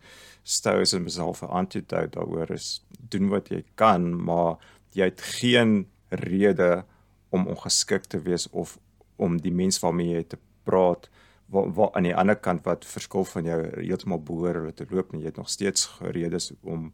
stoicism 0.42 1.06
is 1.06 1.18
half 1.20 1.42
'n 1.42 1.52
antidote 1.60 2.16
daaroor 2.16 2.50
is 2.50 2.82
doen 3.10 3.28
wat 3.28 3.50
jy 3.50 3.62
kan, 3.76 4.10
maar 4.16 4.58
jy 4.92 5.04
het 5.04 5.20
geen 5.20 5.86
rede 6.10 6.84
om 7.30 7.46
ongeskik 7.46 8.08
te 8.08 8.18
wees 8.18 8.48
of 8.50 8.78
om 9.16 9.38
die 9.40 9.52
mens 9.52 9.78
waarmee 9.80 10.16
jy 10.16 10.24
te 10.24 10.38
praat 10.64 11.08
wat 11.52 11.74
wa, 11.76 11.90
aan 11.92 12.08
die 12.08 12.16
ander 12.16 12.36
kant 12.36 12.64
wat 12.64 12.84
verskil 12.88 13.24
van 13.24 13.44
jou 13.44 13.60
heeltemal 13.76 14.22
behoor 14.24 14.54
hulle 14.60 14.74
te 14.74 14.86
loop 14.90 15.12
en 15.12 15.20
jy 15.20 15.30
het 15.30 15.40
nog 15.40 15.50
steeds 15.52 15.88
redes 16.00 16.52
om 16.62 16.92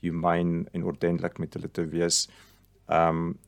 humane 0.00 0.64
en 0.72 0.84
ordentlik 0.84 1.38
met 1.38 1.54
hulle 1.54 1.68
te 1.72 1.86
wees. 1.90 2.26
Um 2.86 3.38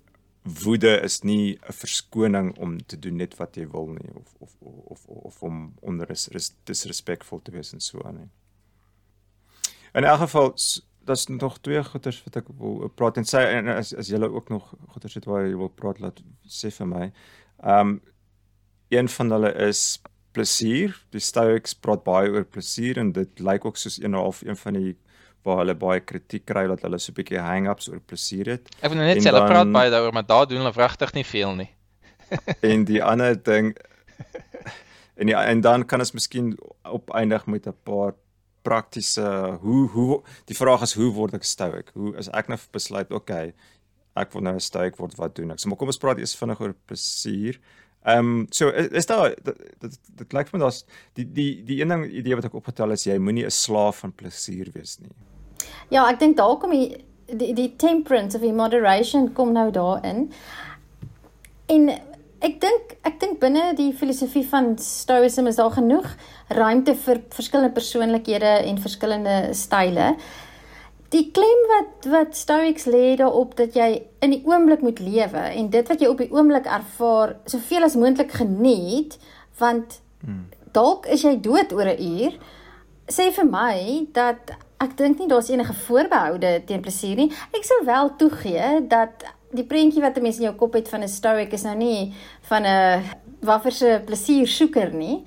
woede 0.65 1.01
is 1.01 1.21
nie 1.23 1.59
'n 1.69 1.73
verskoning 1.73 2.57
om 2.59 2.87
te 2.87 2.99
doen 2.99 3.17
net 3.17 3.37
wat 3.37 3.57
jy 3.57 3.67
wil 3.71 3.87
nie 3.87 4.11
of 4.15 4.35
of 4.39 4.57
of 4.61 4.87
of, 4.87 5.07
of 5.07 5.43
om 5.43 5.75
onder 5.81 6.11
is, 6.11 6.29
is 6.29 6.55
disrespectful 6.65 7.43
te 7.43 7.51
wees 7.51 7.73
en 7.73 7.81
so 7.81 8.03
aan 8.05 8.15
nie. 8.15 8.31
In 9.95 10.05
elk 10.05 10.19
geval 10.19 10.55
daar's 11.05 11.27
nog 11.27 11.59
twee 11.59 11.85
goeters 11.85 12.23
wat 12.25 12.37
ek 12.37 12.49
wil 12.59 12.89
praat 12.89 13.17
en 13.17 13.25
sê 13.25 13.45
en 13.57 13.69
as 13.69 13.95
as 13.95 14.09
julle 14.09 14.31
ook 14.31 14.49
nog 14.49 14.75
goeters 14.89 15.15
het 15.15 15.25
waar 15.25 15.47
jy 15.47 15.57
wil 15.57 15.69
praat 15.69 15.99
laat 15.99 16.23
sê 16.47 16.71
vir 16.71 16.87
my. 16.87 17.13
Um 17.65 18.01
een 18.89 19.09
van 19.09 19.31
hulle 19.31 19.53
is 19.69 20.01
plesier. 20.33 20.95
Die 21.11 21.21
Stoics 21.21 21.75
praat 21.75 22.05
baie 22.05 22.31
oor 22.31 22.45
plesier 22.45 22.99
en 22.99 23.13
dit 23.13 23.41
lyk 23.41 23.65
ook 23.65 23.77
soos 23.77 23.99
een 24.01 24.15
half 24.17 24.43
een 24.43 24.57
van 24.57 24.79
die 24.79 24.97
waar 25.49 25.63
hulle 25.63 25.75
baie 25.79 26.05
kritiek 26.05 26.45
kry 26.49 26.67
dat 26.71 26.85
hulle 26.87 27.01
so 27.01 27.13
'n 27.13 27.19
bietjie 27.19 27.41
hang-ups 27.41 27.89
oor 27.91 28.01
plesier 28.01 28.55
het. 28.55 28.71
Ek 28.83 28.93
wil 28.93 29.01
nou 29.01 29.09
net 29.09 29.23
sê 29.25 29.33
hulle 29.33 29.47
praat 29.49 29.73
baie 29.73 29.91
daaroor, 29.91 30.13
maar 30.13 30.29
daar 30.29 30.47
doen 30.47 30.63
hulle 30.63 30.77
regtig 30.77 31.15
nie 31.15 31.25
veel 31.25 31.55
nie. 31.63 31.71
en 32.73 32.85
die 32.85 33.03
ander 33.03 33.37
ding 33.43 33.75
en 35.19 35.27
ja, 35.27 35.45
en 35.45 35.61
dan 35.61 35.85
kan 35.87 36.01
ons 36.05 36.13
miskien 36.13 36.53
opeindig 36.85 37.47
met 37.47 37.67
'n 37.67 37.77
paar 37.83 38.15
praktiese 38.63 39.59
hoe 39.61 39.89
hoe 39.89 40.23
die 40.45 40.57
vraag 40.57 40.83
is 40.83 40.95
hoe 40.95 41.11
word 41.13 41.35
ek 41.35 41.45
stoic? 41.45 41.91
Hoe 41.95 42.17
as 42.17 42.29
ek 42.29 42.49
nou 42.49 42.59
besluit 42.73 43.13
okay, 43.13 43.53
ek 44.19 44.33
wil 44.33 44.43
nou 44.43 44.55
'n 44.55 44.61
stoic 44.61 44.97
word, 44.97 45.17
wat 45.17 45.35
doen 45.35 45.51
ek? 45.51 45.59
So 45.59 45.69
maar 45.69 45.79
kom 45.79 45.89
ons 45.89 45.99
praat 45.99 46.19
eers 46.19 46.37
vinnig 46.37 46.61
oor 46.61 46.75
plesier. 46.87 47.61
Ehm 48.05 48.19
um, 48.19 48.47
so 48.51 48.69
is, 48.69 48.89
is 48.89 49.07
daar 49.07 49.35
dit, 49.45 49.99
dit 50.17 50.33
lyk 50.33 50.49
vir 50.49 50.59
my 50.59 50.65
daar's 50.65 50.85
die 51.19 51.25
die 51.25 51.63
die 51.65 51.81
een 51.81 51.89
ding 51.89 52.05
idee 52.07 52.37
wat 52.39 52.45
ek 52.45 52.55
opgetel 52.55 52.95
is 52.95 53.07
jy 53.07 53.19
moenie 53.19 53.45
'n 53.47 53.51
slaaf 53.51 54.05
van 54.05 54.13
plesier 54.13 54.71
wees 54.75 54.99
nie. 55.01 55.11
Ja, 55.89 56.09
ek 56.09 56.19
dink 56.21 56.37
daar 56.37 56.57
kom 56.61 56.71
die 56.71 57.05
die, 57.29 57.53
die 57.53 57.77
temperance 57.77 58.37
of 58.37 58.45
die 58.45 58.55
moderation 58.57 59.33
kom 59.37 59.53
nou 59.53 59.71
daarin. 59.75 60.29
En 61.69 61.89
ek 62.45 62.61
dink 62.63 62.95
ek 63.09 63.19
dink 63.21 63.41
binne 63.43 63.73
die 63.77 63.91
filosofie 63.97 64.45
van 64.49 64.77
Stoicism 64.81 65.49
is 65.51 65.59
daar 65.59 65.75
genoeg 65.75 66.07
ruimte 66.55 66.95
vir 67.05 67.23
verskillende 67.35 67.75
persoonlikhede 67.77 68.53
en 68.69 68.81
verskillende 68.83 69.39
style. 69.59 70.13
Die 71.13 71.31
klem 71.33 71.65
wat 71.73 72.09
wat 72.13 72.37
Stoics 72.37 72.87
lê 72.89 73.17
daarop 73.21 73.57
dat 73.57 73.77
jy 73.77 73.89
in 74.25 74.35
die 74.37 74.43
oomblik 74.49 74.85
moet 74.85 75.01
lewe 75.01 75.45
en 75.57 75.71
dit 75.73 75.89
wat 75.89 76.05
jy 76.05 76.13
op 76.13 76.21
die 76.21 76.31
oomblik 76.33 76.69
ervaar, 76.69 77.39
soveel 77.49 77.89
as 77.89 77.97
moontlik 77.97 78.35
geniet, 78.37 79.17
want 79.61 80.01
hmm. 80.21 80.47
dalk 80.77 81.09
is 81.09 81.25
jy 81.25 81.39
dood 81.41 81.73
oor 81.73 81.89
'n 81.89 82.01
uur. 82.01 82.39
Sê 83.09 83.31
vir 83.33 83.49
my 83.49 84.07
dat 84.13 84.53
ek 84.79 84.97
dink 84.97 85.19
nie 85.19 85.29
daar's 85.29 85.51
enige 85.51 85.75
voorbehoude 85.87 86.63
teen 86.67 86.81
plesier 86.81 87.17
nie. 87.17 87.33
Ek 87.57 87.65
sou 87.65 87.85
wel 87.85 88.13
toegee 88.17 88.87
dat 88.89 89.25
die 89.51 89.65
prentjie 89.65 90.03
wat 90.03 90.17
'n 90.17 90.23
mens 90.23 90.39
in 90.39 90.49
jou 90.49 90.55
kop 90.55 90.75
het 90.75 90.89
van 90.89 91.03
'n 91.03 91.09
stoic 91.09 91.53
is 91.53 91.63
nou 91.63 91.77
nie 91.77 92.15
van 92.43 92.63
'n 92.67 93.03
wafferse 93.41 94.03
plesier 94.07 94.47
soeker 94.47 94.93
nie. 94.95 95.25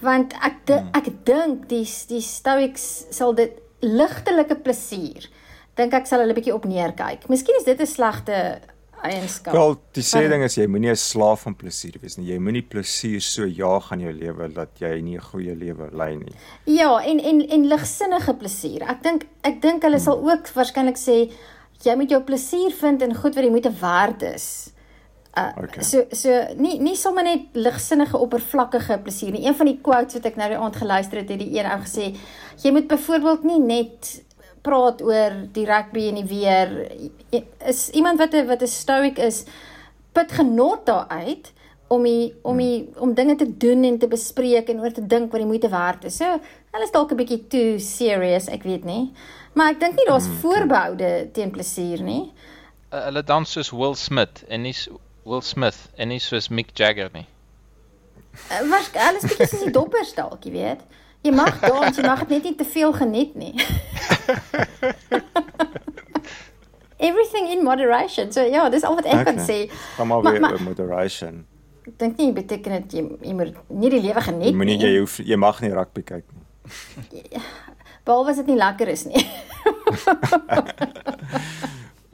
Want 0.00 0.32
ek 0.32 0.56
hmm. 0.66 0.88
ek 0.92 1.24
dink 1.24 1.68
die 1.68 1.86
die 2.08 2.20
stoics 2.20 3.04
sal 3.10 3.34
dit 3.34 3.52
ligtelike 3.80 4.56
plesier 4.56 5.28
dink 5.74 5.94
ek 5.94 6.06
sal 6.06 6.20
hulle 6.20 6.36
bietjie 6.36 6.54
op 6.54 6.64
neerkyk. 6.68 7.28
Miskien 7.28 7.56
is 7.56 7.64
dit 7.64 7.80
'n 7.80 7.86
slegte 7.86 8.60
eienskap. 9.02 9.54
Wel, 9.54 9.76
die 9.96 10.04
sê 10.04 10.22
ding 10.30 10.44
is 10.46 10.56
jy 10.58 10.66
moenie 10.70 10.90
'n 10.90 10.96
slaaf 10.96 11.42
van 11.46 11.54
plesier 11.54 11.96
wees 12.00 12.16
nie. 12.18 12.32
Jy 12.32 12.38
moenie 12.38 12.62
plesier 12.62 13.20
so 13.20 13.46
jaag 13.46 13.92
aan 13.92 14.00
jou 14.00 14.12
lewe 14.12 14.48
dat 14.52 14.68
jy 14.78 15.00
nie 15.00 15.16
'n 15.16 15.28
goeie 15.30 15.54
lewe 15.54 15.88
lei 15.92 16.16
nie. 16.16 16.34
Ja, 16.66 16.98
en 17.02 17.20
en 17.20 17.48
en 17.48 17.68
ligsinnige 17.68 18.34
plesier. 18.34 18.82
Ek 18.82 19.02
dink 19.02 19.26
ek 19.42 19.62
dink 19.62 19.82
hulle 19.82 19.98
sal 19.98 20.18
ook 20.18 20.48
waarskynlik 20.54 20.96
sê 20.96 21.30
jy 21.82 21.96
moet 21.96 22.10
jou 22.10 22.20
plesier 22.22 22.72
vind 22.72 23.02
in 23.02 23.14
goed 23.14 23.34
wat 23.34 23.44
jy 23.44 23.50
moeite 23.50 23.72
werd 23.80 24.22
is. 24.22 24.72
Uh, 25.38 25.52
okay. 25.62 25.82
So 25.82 26.06
so 26.10 26.30
nie 26.58 26.80
nie 26.82 26.96
sommer 26.96 27.22
net 27.22 27.54
ligsinnige 27.54 28.18
oppervlakkige 28.18 28.98
plesier 29.04 29.32
nie. 29.32 29.46
Een 29.46 29.54
van 29.54 29.66
die 29.66 29.78
quotes 29.80 30.14
wat 30.18 30.26
ek 30.26 30.36
nou 30.40 30.48
die 30.48 30.58
aand 30.58 30.76
geluister 30.76 31.18
het, 31.22 31.28
het 31.30 31.38
die 31.38 31.52
een 31.54 31.68
ou 31.70 31.78
gesê, 31.84 32.10
jy 32.64 32.72
moet 32.74 32.88
byvoorbeeld 32.90 33.44
nie 33.44 33.60
net 33.60 34.10
praat 34.62 35.02
oor 35.02 35.36
die 35.52 35.66
rugby 35.66 36.08
en 36.08 36.20
die 36.20 36.28
weer. 36.28 36.74
Is 37.66 37.88
iemand 37.90 38.18
wat 38.18 38.34
'n 38.34 38.46
wat 38.46 38.62
'n 38.62 38.66
stoic 38.66 39.18
is, 39.18 39.44
put 40.12 40.32
genot 40.32 40.86
daaruit 40.86 41.52
om 41.88 42.02
die, 42.02 42.34
om 42.42 42.56
die, 42.56 42.88
om 42.98 43.14
dinge 43.14 43.34
te 43.36 43.56
doen 43.56 43.82
en 43.84 43.98
te 43.98 44.08
bespreek 44.08 44.68
en 44.68 44.80
oor 44.80 44.92
te 44.94 45.06
dink 45.06 45.32
wat 45.32 45.40
die 45.40 45.48
moeite 45.48 45.68
werd 45.68 46.04
is. 46.04 46.16
So, 46.16 46.38
hulle 46.70 46.86
is 46.86 46.94
dalk 46.94 47.10
'n 47.12 47.16
bietjie 47.16 47.46
too 47.48 47.78
serious, 47.78 48.46
ek 48.48 48.62
weet 48.62 48.84
nie. 48.84 49.12
Maar 49.54 49.72
ek 49.74 49.80
dink 49.80 49.96
nie 49.96 50.06
daar's 50.06 50.26
hmm, 50.26 50.38
voorbehoude 50.38 51.30
teen 51.32 51.50
plesier 51.50 52.02
nie. 52.02 52.32
Uh, 52.92 53.04
hulle 53.08 53.22
dans 53.22 53.50
soos 53.50 53.72
Will 53.72 53.94
Smith 53.94 54.44
en 54.48 54.62
nie 54.62 54.74
Will 55.24 55.42
Smith 55.42 55.90
en 55.96 56.08
nie 56.08 56.20
soos 56.20 56.48
Mick 56.48 56.70
Jagger 56.78 57.10
nie. 57.12 57.26
Uh, 58.50 58.62
was 58.70 58.90
alles 58.94 59.26
bietjie 59.26 59.46
soos 59.46 59.64
die 59.66 59.74
doppers 59.78 60.14
dalk, 60.14 60.44
jy 60.46 60.52
weet. 60.52 60.86
Jy 61.20 61.32
mag 61.36 61.60
dans, 61.60 61.96
jy 61.96 62.04
mag 62.06 62.22
net 62.30 62.46
nie 62.48 62.54
te 62.56 62.64
veel 62.64 62.92
geniet 62.96 63.34
nie. 63.36 63.52
Everything 67.00 67.48
in 67.52 67.64
moderation. 67.64 68.32
So 68.32 68.44
ja, 68.44 68.68
dis 68.72 68.84
al 68.84 68.96
wat 68.96 69.08
ek 69.08 69.20
okay. 69.20 69.26
kan 69.28 69.40
sê. 69.44 69.58
Kom 69.96 70.08
maar 70.12 70.24
weer 70.24 70.40
oor 70.40 70.62
moderation. 70.64 71.44
Ek 71.88 71.96
dink 72.00 72.20
nie 72.20 72.32
beteken 72.36 72.76
dit 72.78 72.96
jy 72.98 73.04
jy 73.24 73.34
moet 73.36 73.56
nie 73.68 73.92
die 73.92 74.02
lewe 74.04 74.24
geniet 74.24 74.48
nie. 74.48 74.56
Moenie 74.56 74.78
jy 74.80 74.92
hoef 74.98 75.18
jy 75.24 75.36
mag 75.40 75.60
nie 75.64 75.72
rugby 75.76 76.04
kyk 76.08 76.26
nie. 76.32 76.44
Behalwe 78.08 78.32
as 78.32 78.40
dit 78.40 78.48
nie 78.52 78.60
lekker 78.60 78.88
is 78.92 79.04
nie. 79.08 79.20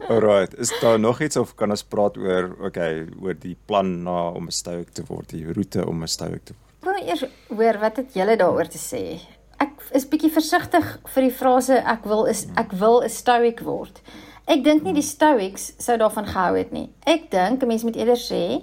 Alright, 0.06 0.54
is 0.54 0.70
daar 0.82 0.98
nog 1.02 1.20
iets 1.22 1.38
of 1.38 1.54
kan 1.58 1.70
ons 1.74 1.82
praat 1.82 2.18
oor 2.18 2.52
okay, 2.68 3.06
oor 3.22 3.34
die 3.38 3.56
plan 3.66 4.04
na 4.06 4.30
om 4.30 4.46
'n 4.46 4.54
stoic 4.54 4.94
te 4.94 5.02
word, 5.06 5.30
die 5.34 5.46
roete 5.46 5.86
om 5.86 6.02
'n 6.02 6.10
stoic 6.10 6.44
te 6.44 6.54
word? 6.54 6.65
Wil 6.86 7.00
eers 7.02 7.24
hoor 7.50 7.80
wat 7.82 7.96
het 7.98 8.14
julle 8.14 8.36
daaroor 8.38 8.68
te 8.70 8.78
sê. 8.78 9.00
Ek 9.58 9.72
is 9.96 10.04
bietjie 10.06 10.30
versigtig 10.30 10.84
vir 11.14 11.24
die 11.26 11.34
frase 11.34 11.80
ek 11.82 12.04
wil 12.06 12.28
is 12.30 12.44
ek 12.60 12.76
wil 12.78 13.02
'n 13.02 13.10
stoic 13.10 13.62
word. 13.66 13.98
Ek 14.46 14.62
dink 14.62 14.84
nie 14.84 14.94
die 14.94 15.02
stoics 15.02 15.72
sou 15.82 15.96
daarvan 15.98 16.28
gehou 16.30 16.54
het 16.54 16.70
nie. 16.72 16.90
Ek 17.04 17.30
dink 17.30 17.62
'n 17.62 17.66
mens 17.66 17.82
moet 17.82 17.96
eerder 17.96 18.20
sê 18.20 18.62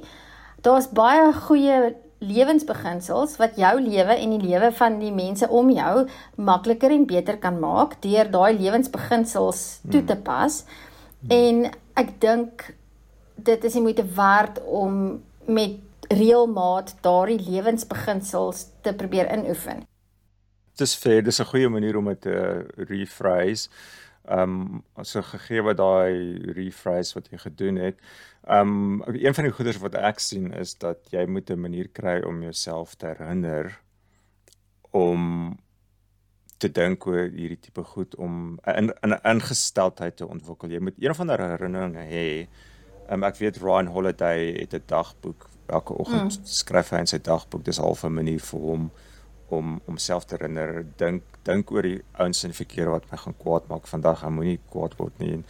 daar's 0.61 0.87
baie 0.87 1.33
goeie 1.33 1.95
lewensbeginsels 2.19 3.35
wat 3.37 3.57
jou 3.59 3.75
lewe 3.81 4.15
en 4.15 4.37
die 4.37 4.47
lewe 4.47 4.71
van 4.71 4.99
die 4.99 5.11
mense 5.11 5.49
om 5.49 5.69
jou 5.69 6.07
makliker 6.35 6.91
en 6.91 7.05
beter 7.05 7.37
kan 7.37 7.59
maak 7.59 8.01
deur 8.01 8.31
daai 8.31 8.53
lewensbeginsels 8.57 9.81
toe 9.91 10.03
te 10.05 10.13
hmm. 10.13 10.23
pas. 10.23 10.63
En 11.27 11.71
ek 11.95 12.19
dink 12.21 12.75
dit 13.35 13.63
is 13.63 13.73
die 13.73 13.81
moeite 13.81 14.05
werd 14.15 14.63
om 14.63 15.21
met 15.45 15.75
reëlmaat 16.09 16.95
daardie 17.01 17.39
lewensbeginsels 17.39 18.67
te 18.81 18.93
probeer 18.93 19.31
inoefen. 19.31 19.83
Dis 20.75 20.95
fair, 20.95 21.21
dis 21.23 21.39
'n 21.39 21.45
goeie 21.45 21.69
manier 21.69 21.97
om 21.97 22.05
dit 22.05 22.21
te 22.21 22.65
rephrase. 22.75 23.69
Ehm 24.25 24.83
um, 24.95 25.03
so 25.03 25.21
gegee 25.21 25.61
wat 25.61 25.77
daai 25.77 26.39
rephrase 26.55 27.13
wat 27.13 27.27
jy 27.29 27.37
gedoen 27.37 27.75
het. 27.75 27.97
Um 28.47 29.03
een 29.07 29.33
van 29.33 29.43
die 29.43 29.51
goeders 29.51 29.77
wat 29.79 29.95
ek 29.95 30.19
sien 30.19 30.53
is 30.53 30.75
dat 30.79 31.11
jy 31.11 31.25
moet 31.25 31.49
'n 31.49 31.59
manier 31.59 31.87
kry 31.87 32.21
om 32.21 32.41
jouself 32.41 32.95
te 32.95 33.05
herinner 33.05 33.79
om 34.91 35.57
te 36.57 36.71
dink 36.71 37.07
oor 37.07 37.29
hierdie 37.29 37.59
tipe 37.59 37.83
goed 37.83 38.15
om 38.15 38.59
'n 38.65 38.91
'n 39.03 39.19
ingesteldheid 39.23 40.15
te 40.17 40.27
ontwikkel. 40.27 40.69
Jy 40.69 40.79
moet 40.79 40.95
een 40.97 41.15
van 41.15 41.27
die 41.27 41.37
herinneringe 41.37 42.05
hê. 42.07 42.47
Um 43.09 43.23
ek 43.23 43.35
weet 43.35 43.57
Ryan 43.57 43.87
Holiday 43.87 44.53
het 44.59 44.73
'n 44.73 44.83
dagboek 44.85 45.49
elke 45.67 45.97
oggend 45.97 46.39
mm. 46.39 46.45
skryf 46.45 46.89
hy 46.89 47.03
in 47.03 47.07
sy 47.07 47.19
dagboek. 47.23 47.63
Dis 47.63 47.77
half 47.77 48.03
'n 48.03 48.13
manier 48.13 48.39
vir 48.39 48.59
hom 48.59 48.91
om 49.53 49.81
om 49.85 49.97
self 49.97 50.25
te 50.25 50.35
herinner, 50.35 50.85
dink 50.97 51.23
dink 51.43 51.71
oor 51.71 51.83
die 51.83 51.99
ouens 52.23 52.41
die 52.41 52.55
verkeer 52.55 52.89
wat 52.89 53.05
my 53.11 53.17
gaan 53.19 53.35
kwaad 53.37 53.67
maak 53.67 53.87
vandag, 53.87 54.23
ek 54.23 54.31
moenie 54.31 54.59
kwaad 54.71 54.95
word 54.97 55.17
nie. 55.19 55.33
En, 55.33 55.43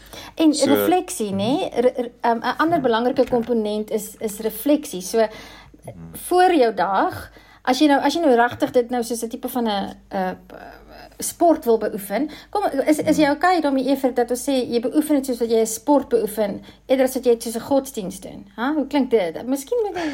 en 0.45 0.53
so, 0.57 0.69
refleksie, 0.72 1.31
nê? 1.31 1.69
'n 1.69 2.10
um, 2.30 2.41
ander 2.57 2.81
belangrike 2.81 3.27
komponent 3.30 3.91
is 3.91 4.15
is 4.19 4.40
refleksie. 4.40 5.02
So 5.02 5.19
hmm. 5.19 6.15
voor 6.27 6.53
jou 6.53 6.73
dag, 6.73 7.31
as 7.64 7.80
jy 7.80 7.88
nou 7.88 7.99
as 8.02 8.15
jy 8.15 8.23
nou 8.26 8.35
regtig 8.35 8.72
dit 8.72 8.90
nou 8.90 9.03
soos 9.03 9.23
'n 9.23 9.30
tipe 9.30 9.49
van 9.49 9.68
'n 9.68 9.95
'n 10.11 10.38
sport 11.18 11.65
wil 11.65 11.77
beoefen. 11.77 12.30
Kom 12.49 12.65
is 12.85 12.99
is 12.99 13.18
jy 13.18 13.30
okay 13.30 13.61
daarmee 13.61 13.85
eers 13.88 14.02
dat 14.14 14.31
ons 14.31 14.44
sê 14.49 14.56
jy 14.69 14.80
beoefen 14.80 15.15
dit 15.15 15.26
soos 15.26 15.40
wat 15.40 15.52
jy 15.52 15.61
'n 15.61 15.68
sport 15.68 16.10
beoefen 16.10 16.61
eerder 16.88 17.06
as 17.06 17.14
wat 17.14 17.26
jy 17.26 17.34
dit 17.34 17.44
soos 17.44 17.56
'n 17.56 17.68
godsdiens 17.69 18.19
doen. 18.19 18.48
Ha, 18.56 18.73
hoe 18.73 18.88
klink 18.88 19.10
dit? 19.10 19.45
Miskien 19.45 19.80
met 19.84 20.03
'n 20.03 20.11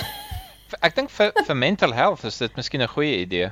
ek 0.86 0.94
dink 0.94 1.10
vir 1.10 1.32
vir 1.46 1.56
mental 1.56 1.92
health 1.92 2.24
is 2.24 2.38
dit 2.38 2.56
miskien 2.56 2.82
'n 2.82 2.88
goeie 2.88 3.18
idee. 3.18 3.50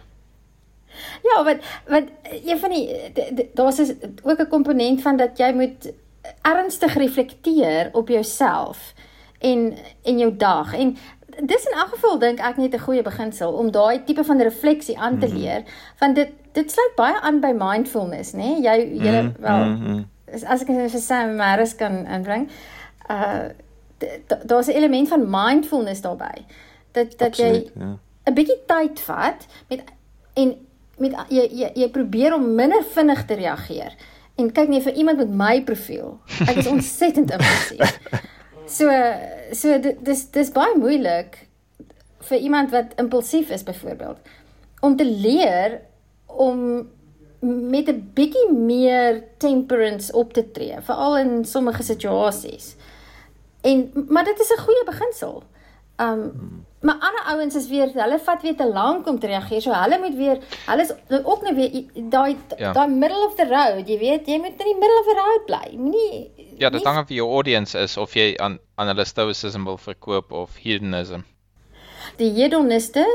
Ja, 1.22 1.44
want 1.44 1.62
want 1.86 2.08
een 2.44 2.58
van 2.58 2.70
die 2.70 3.12
daar's 3.54 3.78
is 3.78 3.92
ook 4.22 4.40
'n 4.40 4.48
komponent 4.48 5.02
van 5.02 5.16
dat 5.16 5.38
jy 5.38 5.52
moet 5.52 5.92
ernstig 6.42 6.94
reflekteer 6.94 7.88
op 7.92 8.08
jouself 8.08 8.94
en 9.38 9.76
en 10.02 10.18
jou 10.18 10.36
dag. 10.36 10.74
En 10.74 10.96
dis 11.40 11.64
in 11.64 11.76
elk 11.76 11.88
geval 11.88 12.18
dink 12.18 12.38
ek 12.38 12.56
net 12.56 12.74
'n 12.74 12.78
goeie 12.86 13.02
beginsel 13.02 13.52
om 13.52 13.70
daai 13.70 14.04
tipe 14.04 14.24
van 14.24 14.40
refleksie 14.40 14.98
aan 14.98 15.18
te 15.18 15.26
mhm. 15.26 15.36
leer. 15.36 15.62
Want 15.98 16.14
dit 16.14 16.28
dit 16.58 16.74
sluit 16.74 16.94
baie 16.98 17.20
aan 17.20 17.40
by 17.42 17.52
mindfulness, 17.56 18.34
né? 18.36 18.52
Nee? 18.58 18.62
Jy 18.66 18.76
jy 19.04 19.14
mm, 19.22 19.32
wel 19.44 19.64
mm, 19.64 19.94
mm. 19.94 20.04
as 20.42 20.64
ek 20.64 20.72
vir 20.74 21.00
Sam 21.02 21.36
Maris 21.38 21.74
kan 21.78 22.04
inbring. 22.06 22.48
Uh 23.08 23.50
daar's 24.46 24.68
'n 24.70 24.78
element 24.78 25.08
van 25.10 25.24
mindfulness 25.30 26.00
daarbey 26.00 26.46
dat 26.94 27.18
dat 27.18 27.34
Absoluut, 27.34 27.70
jy 27.74 27.82
'n 27.82 27.98
ja. 28.24 28.32
bietjie 28.32 28.60
tyd 28.66 29.00
vat 29.00 29.46
met 29.68 29.82
en 30.34 30.54
met 30.98 31.16
jy 31.28 31.48
jy, 31.50 31.70
jy 31.74 31.88
probeer 31.90 32.34
om 32.34 32.54
minder 32.54 32.84
vinnig 32.84 33.24
te 33.24 33.34
reageer. 33.34 33.94
En 34.38 34.52
kyk 34.52 34.68
net 34.68 34.82
vir 34.82 34.92
iemand 34.92 35.18
met 35.18 35.30
my 35.30 35.62
profiel. 35.62 36.20
Ek 36.46 36.56
is 36.62 36.70
ontsettend 36.76 37.30
impulsief. 37.30 37.98
So 38.66 38.86
so 39.52 39.78
dis 39.80 40.30
dis 40.30 40.52
baie 40.52 40.78
moeilik 40.78 41.48
vir 42.28 42.38
iemand 42.38 42.70
wat 42.70 42.94
impulsief 42.96 43.50
is 43.50 43.62
byvoorbeeld 43.62 44.18
om 44.80 44.96
te 44.96 45.04
leer 45.04 45.80
om 46.38 46.88
met 47.70 47.88
'n 47.88 48.10
bietjie 48.14 48.52
meer 48.52 49.24
temperance 49.38 50.12
op 50.12 50.32
te 50.32 50.50
tree, 50.50 50.80
veral 50.80 51.18
in 51.18 51.44
sommige 51.44 51.82
situasies. 51.82 52.76
En 53.60 53.90
maar 54.08 54.24
dit 54.24 54.40
is 54.40 54.50
'n 54.50 54.60
goeie 54.60 54.84
beginsel. 54.84 55.42
Um 55.96 56.66
maar 56.80 56.98
ander 57.00 57.22
ouens 57.26 57.54
is 57.54 57.68
weer 57.68 57.90
hulle 57.92 58.18
vat 58.18 58.42
weer 58.42 58.56
te 58.56 58.68
lank 58.68 59.06
om 59.06 59.18
te 59.18 59.26
reageer. 59.26 59.62
So 59.62 59.72
hulle 59.72 59.98
moet 59.98 60.14
weer 60.14 60.38
hulle 60.66 60.82
is 60.82 60.92
ook 61.24 61.42
nou 61.42 61.54
weer 61.54 61.84
daai 61.94 62.36
ja. 62.56 62.72
daai 62.72 62.88
middle 62.88 63.24
of 63.26 63.34
the 63.34 63.46
road, 63.46 63.88
jy 63.88 63.98
weet, 63.98 64.26
jy 64.26 64.38
moet 64.38 64.60
in 64.62 64.70
die 64.70 64.78
middle 64.78 64.98
of 65.00 65.06
the 65.06 65.16
road 65.22 65.46
bly. 65.46 65.78
Moenie 65.78 66.30
Ja, 66.58 66.70
dit 66.70 66.84
hang 66.84 66.98
af 66.98 67.08
wie 67.08 67.16
jou 67.16 67.30
audience 67.30 67.78
is 67.78 67.96
of 67.96 68.14
jy 68.14 68.36
aan 68.36 68.58
aan 68.74 68.86
hulle 68.86 69.04
stoicism 69.04 69.64
wil 69.64 69.78
verkoop 69.78 70.32
of 70.32 70.56
hedonism. 70.62 71.20
Die 72.16 72.30
hedoniste 72.30 73.06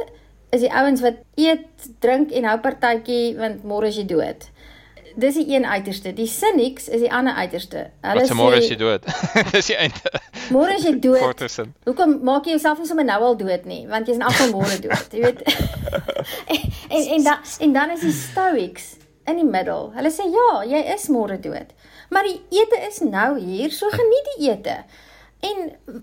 is 0.53 0.61
die 0.61 0.71
ouens 0.71 1.01
wat 1.01 1.21
eet, 1.39 1.88
drink 2.03 2.34
en 2.35 2.45
hou 2.49 2.57
partytjie 2.61 3.35
want 3.39 3.65
môre 3.67 3.89
is 3.89 3.97
jy 4.01 4.07
dood. 4.09 4.49
dis 5.15 5.35
die 5.38 5.45
een 5.53 5.65
uiterste. 5.65 6.13
Die 6.13 6.27
cynics 6.27 6.88
is 6.88 7.01
die 7.03 7.11
ander 7.13 7.34
uiterste. 7.34 7.84
Wat 8.01 8.27
se 8.27 8.34
môre 8.38 8.57
is 8.57 8.69
jy 8.71 8.77
dood? 8.80 9.05
dis 9.53 9.69
die 9.69 9.77
einde. 9.77 10.21
Môre 10.53 10.77
is 10.77 10.88
jy 10.88 10.95
dood. 10.99 11.21
Korter 11.21 11.51
sin. 11.51 11.73
Hoekom 11.85 12.15
maak 12.25 12.47
jy 12.49 12.55
jouself 12.57 12.81
nie 12.81 12.89
sommer 12.89 13.05
nou 13.07 13.19
al 13.30 13.38
dood 13.38 13.67
nie? 13.69 13.84
Want 13.89 14.09
jy's 14.09 14.17
in 14.17 14.25
afval 14.25 14.53
môre 14.55 14.80
dood, 14.81 15.13
jy 15.13 15.21
weet. 15.27 15.43
en 16.53 16.65
en 16.89 17.07
en, 17.17 17.25
da, 17.27 17.38
en 17.67 17.77
dan 17.77 17.93
is 17.93 18.05
die 18.07 18.15
stoics 18.17 18.93
in 19.30 19.39
die 19.39 19.47
middel. 19.47 19.91
Hulle 19.97 20.11
sê 20.13 20.27
ja, 20.34 20.49
jy 20.67 20.84
is 20.95 21.07
môre 21.13 21.38
dood. 21.41 21.73
Maar 22.13 22.30
die 22.30 22.39
ete 22.61 22.81
is 22.89 23.01
nou 23.05 23.31
hier, 23.39 23.71
so 23.73 23.89
geniet 23.93 24.34
die 24.34 24.49
ete. 24.51 24.81
En 25.44 25.57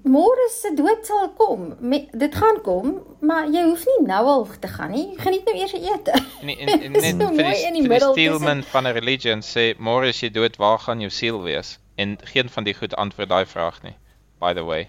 môre 0.04 0.46
se 0.52 0.74
dood 0.76 1.06
sal 1.08 1.30
kom. 1.38 1.70
Me, 1.80 2.02
dit 2.12 2.34
gaan 2.36 2.60
kom, 2.64 2.92
maar 3.24 3.48
jy 3.48 3.62
hoef 3.70 3.86
nie 3.88 4.06
nou 4.10 4.20
al 4.34 4.46
te 4.60 4.68
gaan 4.68 4.92
nie. 4.92 5.06
Geniet 5.20 5.48
nou 5.48 5.56
eers 5.56 5.72
ete. 5.78 6.16
En 6.42 6.52
en, 6.52 6.72
en 6.86 6.92
net 6.92 7.08
so 7.08 7.30
vir 7.38 7.48
die, 7.48 7.62
in 7.70 7.78
die 7.78 7.86
die 7.88 8.00
steelman 8.04 8.62
van 8.72 8.88
'n 8.88 8.96
religion 9.00 9.44
sê 9.44 9.72
môre 9.78 10.12
as 10.12 10.20
jy 10.20 10.28
dood, 10.30 10.60
waar 10.60 10.78
gaan 10.78 11.00
jou 11.00 11.10
siel 11.10 11.42
wees? 11.42 11.78
En 11.96 12.18
geen 12.32 12.48
van 12.48 12.64
die 12.68 12.76
goed 12.76 12.96
antwoord 12.96 13.32
daai 13.32 13.46
vraag 13.46 13.82
nie. 13.82 13.96
By 14.40 14.52
the 14.54 14.64
way, 14.64 14.88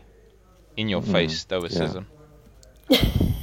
in 0.76 0.90
your 0.90 1.04
face 1.04 1.38
stoicism. 1.38 2.08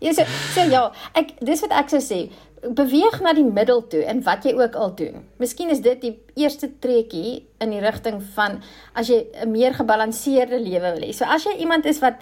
Ja, 0.00 0.12
so, 0.16 0.24
so 0.54 0.64
ja, 0.64 0.86
ek 1.18 1.34
dis 1.44 1.60
wat 1.66 1.74
ek 1.76 1.92
sou 1.92 2.00
sê. 2.00 2.20
Beweeg 2.60 3.18
na 3.24 3.32
die 3.36 3.44
middel 3.44 3.82
toe 3.92 4.00
in 4.08 4.22
wat 4.24 4.46
jy 4.48 4.54
ook 4.56 4.76
al 4.76 4.94
doen. 4.96 5.24
Miskien 5.40 5.72
is 5.72 5.82
dit 5.84 6.00
die 6.00 6.14
eerste 6.40 6.70
treukie 6.80 7.42
in 7.60 7.72
die 7.74 7.82
rigting 7.84 8.20
van 8.34 8.60
as 8.96 9.12
jy 9.12 9.26
'n 9.44 9.52
meer 9.52 9.76
gebalanseerde 9.76 10.60
lewe 10.60 10.94
wil 10.96 11.04
hê. 11.04 11.12
So 11.12 11.24
as 11.24 11.44
jy 11.44 11.56
iemand 11.60 11.86
is 11.86 12.00
wat 12.00 12.20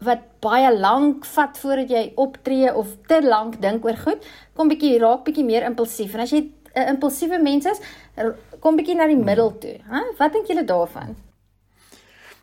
wat 0.00 0.22
baie 0.40 0.70
lank 0.70 1.24
vat 1.26 1.58
voordat 1.58 1.90
jy 1.90 2.12
optree 2.14 2.70
of 2.70 2.86
te 3.08 3.18
lank 3.22 3.60
dink 3.60 3.84
oor 3.84 3.96
goed, 3.96 4.22
kom 4.54 4.68
bietjie 4.68 4.98
raak 4.98 5.24
bietjie 5.24 5.44
meer 5.44 5.66
impulsief. 5.66 6.14
En 6.14 6.20
as 6.20 6.30
jy 6.30 6.52
'n 6.76 6.88
impulsiewe 6.94 7.42
mens 7.42 7.66
is, 7.66 7.80
kom 8.60 8.76
bietjie 8.76 8.94
na 8.94 9.06
die 9.06 9.16
middel 9.16 9.58
toe, 9.58 9.78
hè? 9.90 10.00
Wat 10.18 10.32
dink 10.32 10.46
julle 10.46 10.64
daarvan? 10.64 11.16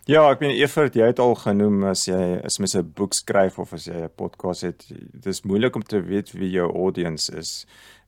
Ja, 0.05 0.21
ek 0.29 0.43
meen 0.43 0.51
Evert, 0.53 0.93
jy 0.93 1.07
het 1.09 1.17
al 1.17 1.31
genoem 1.41 1.79
as 1.89 2.03
jy 2.05 2.35
as 2.45 2.59
mens 2.61 2.75
'n 2.77 2.91
boek 2.93 3.15
skryf 3.17 3.55
of 3.57 3.71
as 3.73 3.87
jy 3.87 4.03
'n 4.05 4.11
podcast 4.15 4.61
het, 4.61 4.85
dis 5.25 5.41
moeilik 5.41 5.75
om 5.75 5.81
te 5.81 5.99
weet 5.99 6.29
wie 6.33 6.51
jou 6.51 6.69
audience 6.69 7.33
is. 7.33 7.65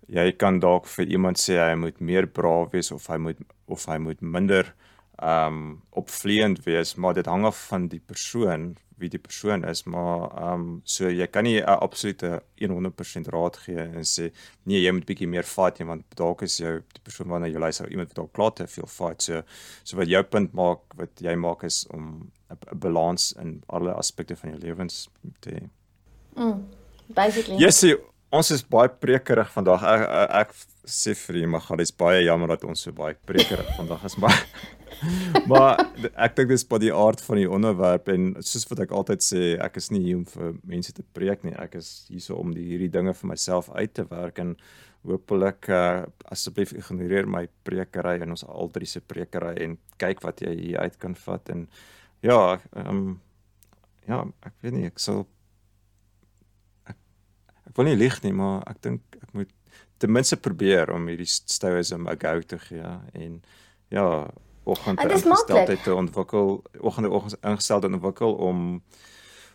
Jy 0.07 0.32
kan 0.38 0.60
dalk 0.60 0.86
vir 0.86 1.06
iemand 1.07 1.38
sê 1.40 1.57
hy 1.57 1.74
moet 1.76 1.99
meer 1.99 2.28
braaf 2.28 2.69
wees 2.72 2.91
of 2.91 3.07
hy 3.07 3.18
moet 3.18 3.38
of 3.68 3.86
hy 3.88 3.98
moet 3.98 4.22
minder 4.22 4.76
um 5.24 5.82
opvleend 5.90 6.64
wees, 6.65 6.95
maar 6.95 7.15
dit 7.15 7.26
hang 7.26 7.45
af 7.45 7.68
van 7.68 7.88
die 7.88 8.02
persoon, 8.06 8.78
wie 8.98 9.10
die 9.10 9.22
persoon 9.22 9.64
is, 9.64 9.84
maar 9.86 10.53
um 10.53 10.82
so 10.84 11.10
jy 11.10 11.28
kan 11.28 11.44
nie 11.44 11.60
'n 11.61 11.80
absolute 11.82 12.41
100% 12.60 13.28
raad 13.34 13.57
gee 13.65 13.80
en 13.80 14.03
sê 14.03 14.32
nee, 14.64 14.82
jy 14.82 14.91
moet 14.91 15.06
bietjie 15.06 15.28
meer 15.28 15.44
fight 15.44 15.80
nie 15.80 15.88
want 15.88 16.03
dalk 16.15 16.41
is 16.41 16.57
jou 16.57 16.80
die 16.80 17.03
persoon 17.03 17.28
waarna 17.28 17.48
jy 17.48 17.60
luister 17.60 17.91
iemand 17.91 18.10
wat 18.10 18.15
dalk 18.15 18.34
klaar 18.34 18.53
te 18.53 18.68
veel 18.68 18.88
fight. 18.88 19.22
So 19.22 19.44
so 19.84 19.98
wat 19.98 20.07
jou 20.07 20.24
punt 20.24 20.53
maak, 20.53 20.80
wat 20.95 21.22
jy 21.22 21.36
maak 21.36 21.64
is 21.64 21.86
om 21.90 22.32
'n 22.49 22.80
balans 22.80 23.34
in 23.34 23.64
alle 23.68 23.94
aspekte 23.94 24.36
van 24.36 24.49
jou 24.49 24.60
lewens 24.60 25.10
te 25.40 25.49
hê. 25.52 25.69
Basically. 27.07 27.57
Jessie, 27.57 27.95
ons 28.34 28.49
is 28.52 28.64
baie 28.64 28.90
prekerig 28.91 29.52
vandag. 29.54 29.84
Ek, 29.88 30.04
ek, 30.08 30.34
ek 30.41 30.91
sê 30.91 31.14
vir 31.20 31.41
jy 31.41 31.52
maar 31.52 31.64
gaan 31.66 31.80
dis 31.82 31.94
baie 31.95 32.24
jammer 32.24 32.52
dat 32.54 32.66
ons 32.68 32.84
so 32.88 32.95
baie 32.95 33.16
prekerig 33.28 33.70
vandag 33.78 34.04
is, 34.08 34.18
maar 34.22 34.36
maar 35.52 35.84
ek 36.16 36.38
dink 36.38 36.52
dis 36.54 36.66
by 36.68 36.80
die 36.82 36.94
aard 36.95 37.22
van 37.22 37.40
die 37.40 37.49
onderwerp 37.49 38.10
en 38.12 38.32
soos 38.41 38.66
wat 38.72 38.82
ek 38.88 38.95
altyd 38.95 39.24
sê, 39.24 39.41
ek 39.62 39.78
is 39.82 39.91
nie 39.94 40.02
hier 40.06 40.20
om 40.22 40.26
vir 40.32 40.56
mense 40.68 40.95
te 40.95 41.06
preek 41.16 41.45
nie. 41.45 41.56
Ek 41.60 41.78
is 41.80 42.08
hierso 42.12 42.40
om 42.40 42.56
die 42.56 42.66
hierdie 42.72 42.91
dinge 42.94 43.14
vir 43.18 43.32
myself 43.34 43.70
uit 43.76 43.94
te 43.94 44.08
werk 44.10 44.41
en 44.44 44.56
hopelik 45.08 45.70
uh, 45.72 46.04
asseblief 46.34 46.74
ignoreer 46.76 47.30
my 47.30 47.45
prekery 47.68 48.18
en 48.24 48.34
ons 48.36 48.44
altydse 48.48 49.04
prekery 49.08 49.54
en 49.64 49.78
kyk 50.02 50.24
wat 50.26 50.44
jy 50.44 50.56
hier 50.58 50.84
uit 50.84 50.98
kan 50.99 51.16
vat 51.28 51.54
en 51.54 51.68
ja, 52.26 52.58
ehm 52.76 52.91
um, 52.91 53.08
ja, 54.08 54.22
ek 54.48 54.54
weet 54.64 54.76
nie, 54.76 54.88
ek 54.88 55.02
sal 55.04 55.26
ek 57.68 57.76
wil 57.76 57.89
nie 57.89 57.99
lieg 57.99 58.22
nie, 58.23 58.34
maar 58.34 58.64
ek 58.69 58.81
dink 58.81 59.19
ek 59.22 59.34
moet 59.34 59.53
ten 59.98 60.11
minste 60.14 60.38
probeer 60.38 60.91
om 60.94 61.07
hierdie 61.10 61.30
stoïsm 61.30 62.07
'n 62.07 62.19
go 62.22 62.41
te 62.41 62.60
gee 62.60 62.94
en 63.14 63.41
ja, 63.89 64.27
oggend 64.64 64.99
Ah, 64.99 65.11
ingesteldheid 65.11 65.84
te 65.84 65.95
ontwikkel, 65.95 66.64
oggende 66.80 67.10
oggend 67.10 67.38
ingesteldheid 67.44 67.94
ontwikkel 67.94 68.34
om 68.35 68.84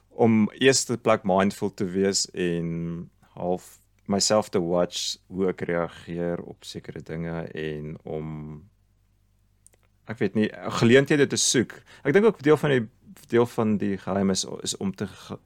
om 0.08 0.50
eers 0.60 0.84
te 0.84 0.98
plek 0.98 1.24
mindful 1.24 1.70
te 1.74 1.84
wees 1.84 2.26
en 2.34 3.10
half 3.32 3.78
myself 4.06 4.48
te 4.48 4.60
watch 4.60 5.16
hoe 5.26 5.48
ek 5.48 5.64
reageer 5.68 6.42
op 6.42 6.64
sekere 6.64 7.00
dinge 7.00 7.46
en 7.54 7.96
om 8.04 8.28
ek 10.10 10.18
weet 10.18 10.34
nie 10.34 10.48
geleenthede 10.80 11.26
te 11.26 11.36
soek. 11.36 11.74
Ek 12.02 12.12
dink 12.12 12.26
ook 12.26 12.42
deel 12.42 12.56
van 12.56 12.70
die 12.70 12.84
deel 13.32 13.46
van 13.46 13.76
die 13.80 13.96
geheim 13.98 14.30
is 14.30 14.44
is 14.62 14.76
om 14.76 14.94
te 14.94 15.06
ge, 15.06 15.38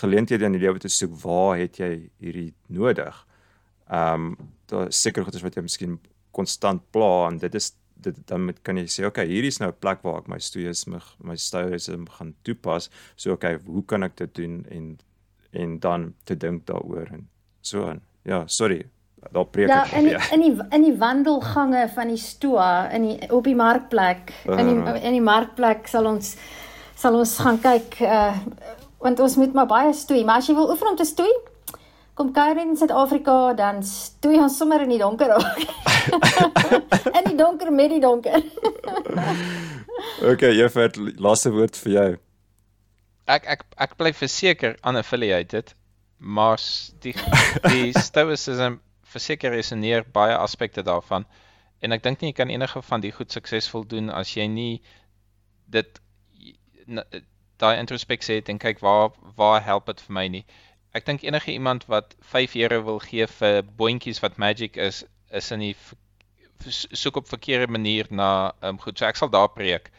geleenthede 0.00 0.44
in 0.44 0.56
die 0.56 0.62
lewe 0.62 0.78
te 0.78 0.88
soek. 0.88 1.14
Waar 1.22 1.58
het 1.58 1.78
jy 1.82 2.10
hierdie 2.18 2.52
nodig? 2.68 3.26
Ehm 3.88 4.34
um, 4.34 4.52
daar 4.66 4.88
is 4.88 5.00
seker 5.00 5.24
goedes 5.24 5.42
wat 5.44 5.56
jy 5.56 5.62
miskien 5.62 5.98
konstant 6.32 6.82
pla 6.90 7.28
en 7.28 7.38
dit 7.38 7.54
is 7.54 7.74
dit 8.04 8.16
dan 8.28 8.46
moet 8.48 8.58
kan 8.62 8.78
jy 8.80 8.86
sê 8.90 9.04
okay, 9.06 9.26
hierdie 9.28 9.52
is 9.52 9.60
nou 9.60 9.70
'n 9.70 9.80
plek 9.80 10.02
waar 10.02 10.22
ek 10.22 10.28
my 10.28 10.38
stoïsme 10.38 11.00
my 11.18 11.36
stoïsme 11.36 12.08
gaan 12.18 12.34
toepas. 12.42 12.90
So 13.16 13.32
okay, 13.32 13.58
hoe 13.66 13.84
kan 13.84 14.02
ek 14.02 14.16
dit 14.16 14.34
doen 14.34 14.64
en 14.70 14.98
en 15.52 15.78
dan 15.78 16.14
te 16.24 16.36
dink 16.36 16.66
daaroor 16.66 17.12
en 17.12 17.28
so 17.60 17.86
aan. 17.86 18.00
Ja, 18.24 18.46
sorry. 18.46 18.84
Daar 19.32 19.46
preek 19.46 19.68
Ja, 19.68 19.84
ek 19.84 19.92
in 19.98 20.08
die, 20.08 20.18
in 20.32 20.44
die 20.44 20.66
in 20.76 20.84
die 20.88 20.96
wandelgange 20.98 21.88
van 21.94 22.12
die 22.12 22.20
stoa 22.20 22.90
in 22.94 23.08
die 23.08 23.30
op 23.30 23.44
die 23.44 23.56
markplek. 23.58 24.32
In 24.44 24.70
die 24.70 25.00
in 25.00 25.18
die 25.18 25.24
markplek 25.24 25.88
sal 25.90 26.06
ons 26.10 26.36
sal 26.94 27.16
ons 27.18 27.38
gaan 27.38 27.60
kyk 27.62 28.00
uh 28.00 28.34
want 29.04 29.20
ons 29.20 29.34
moet 29.36 29.52
maar 29.52 29.68
baie 29.68 29.90
stoei, 29.92 30.22
maar 30.24 30.40
as 30.40 30.46
jy 30.48 30.54
wil 30.56 30.70
oefen 30.72 30.88
om 30.88 30.96
te 30.96 31.04
stoei, 31.04 31.28
kom 32.16 32.30
kuier 32.32 32.56
in 32.62 32.76
Suid-Afrika 32.78 33.52
dan 33.58 33.82
stoei 33.84 34.38
ons 34.40 34.56
sommer 34.56 34.80
in 34.80 34.94
die 34.94 35.00
donker 35.02 35.34
ook. 35.34 35.58
in 37.18 37.28
die 37.28 37.36
donker 37.36 37.72
met 37.72 37.92
die 37.92 38.00
donker. 38.00 38.40
Okay, 40.24 40.52
Juffert, 40.54 40.96
laaste 41.22 41.50
woord 41.54 41.76
vir 41.80 41.92
jou. 41.92 42.08
Ek 43.30 43.46
ek 43.54 43.62
ek 43.80 43.94
bly 44.00 44.12
verseker 44.16 44.74
unaffiliated, 44.86 45.72
maar 46.18 46.60
die 47.04 47.14
die 47.66 47.92
stoicism 48.08 48.80
verseker 49.14 49.54
resoneer 49.54 50.04
baie 50.18 50.36
aspekte 50.36 50.84
daarvan. 50.86 51.26
En 51.80 51.92
ek 51.96 52.04
dink 52.04 52.20
nie 52.20 52.32
jy 52.32 52.38
kan 52.40 52.52
enige 52.52 52.82
van 52.82 53.02
die 53.04 53.12
goed 53.12 53.32
suksesvol 53.32 53.86
doen 53.88 54.10
as 54.10 54.34
jy 54.36 54.46
nie 54.50 54.82
dit 55.72 56.00
daai 57.62 57.78
introspeksie 57.78 58.38
het 58.40 58.48
en 58.52 58.60
kyk 58.62 58.80
waar 58.84 59.10
waar 59.38 59.62
help 59.64 59.90
dit 59.90 60.00
vir 60.06 60.16
my 60.18 60.26
nie. 60.36 60.44
Ek 60.94 61.06
dink 61.06 61.24
enige 61.26 61.52
iemand 61.52 61.86
wat 61.90 62.14
5 62.34 62.54
euro 62.62 62.80
wil 62.88 63.00
gee 63.02 63.26
vir 63.26 63.62
boontjies 63.78 64.20
wat 64.22 64.38
magic 64.38 64.76
is, 64.76 65.02
is 65.30 65.50
in 65.56 65.64
die 65.64 65.76
soek 67.02 67.16
op 67.16 67.28
verkeerde 67.28 67.66
manier 67.72 68.06
na 68.10 68.52
um, 68.62 68.78
goed. 68.80 68.98
So 68.98 69.06
ek 69.08 69.18
sal 69.18 69.30
daar 69.30 69.50
preek. 69.56 69.90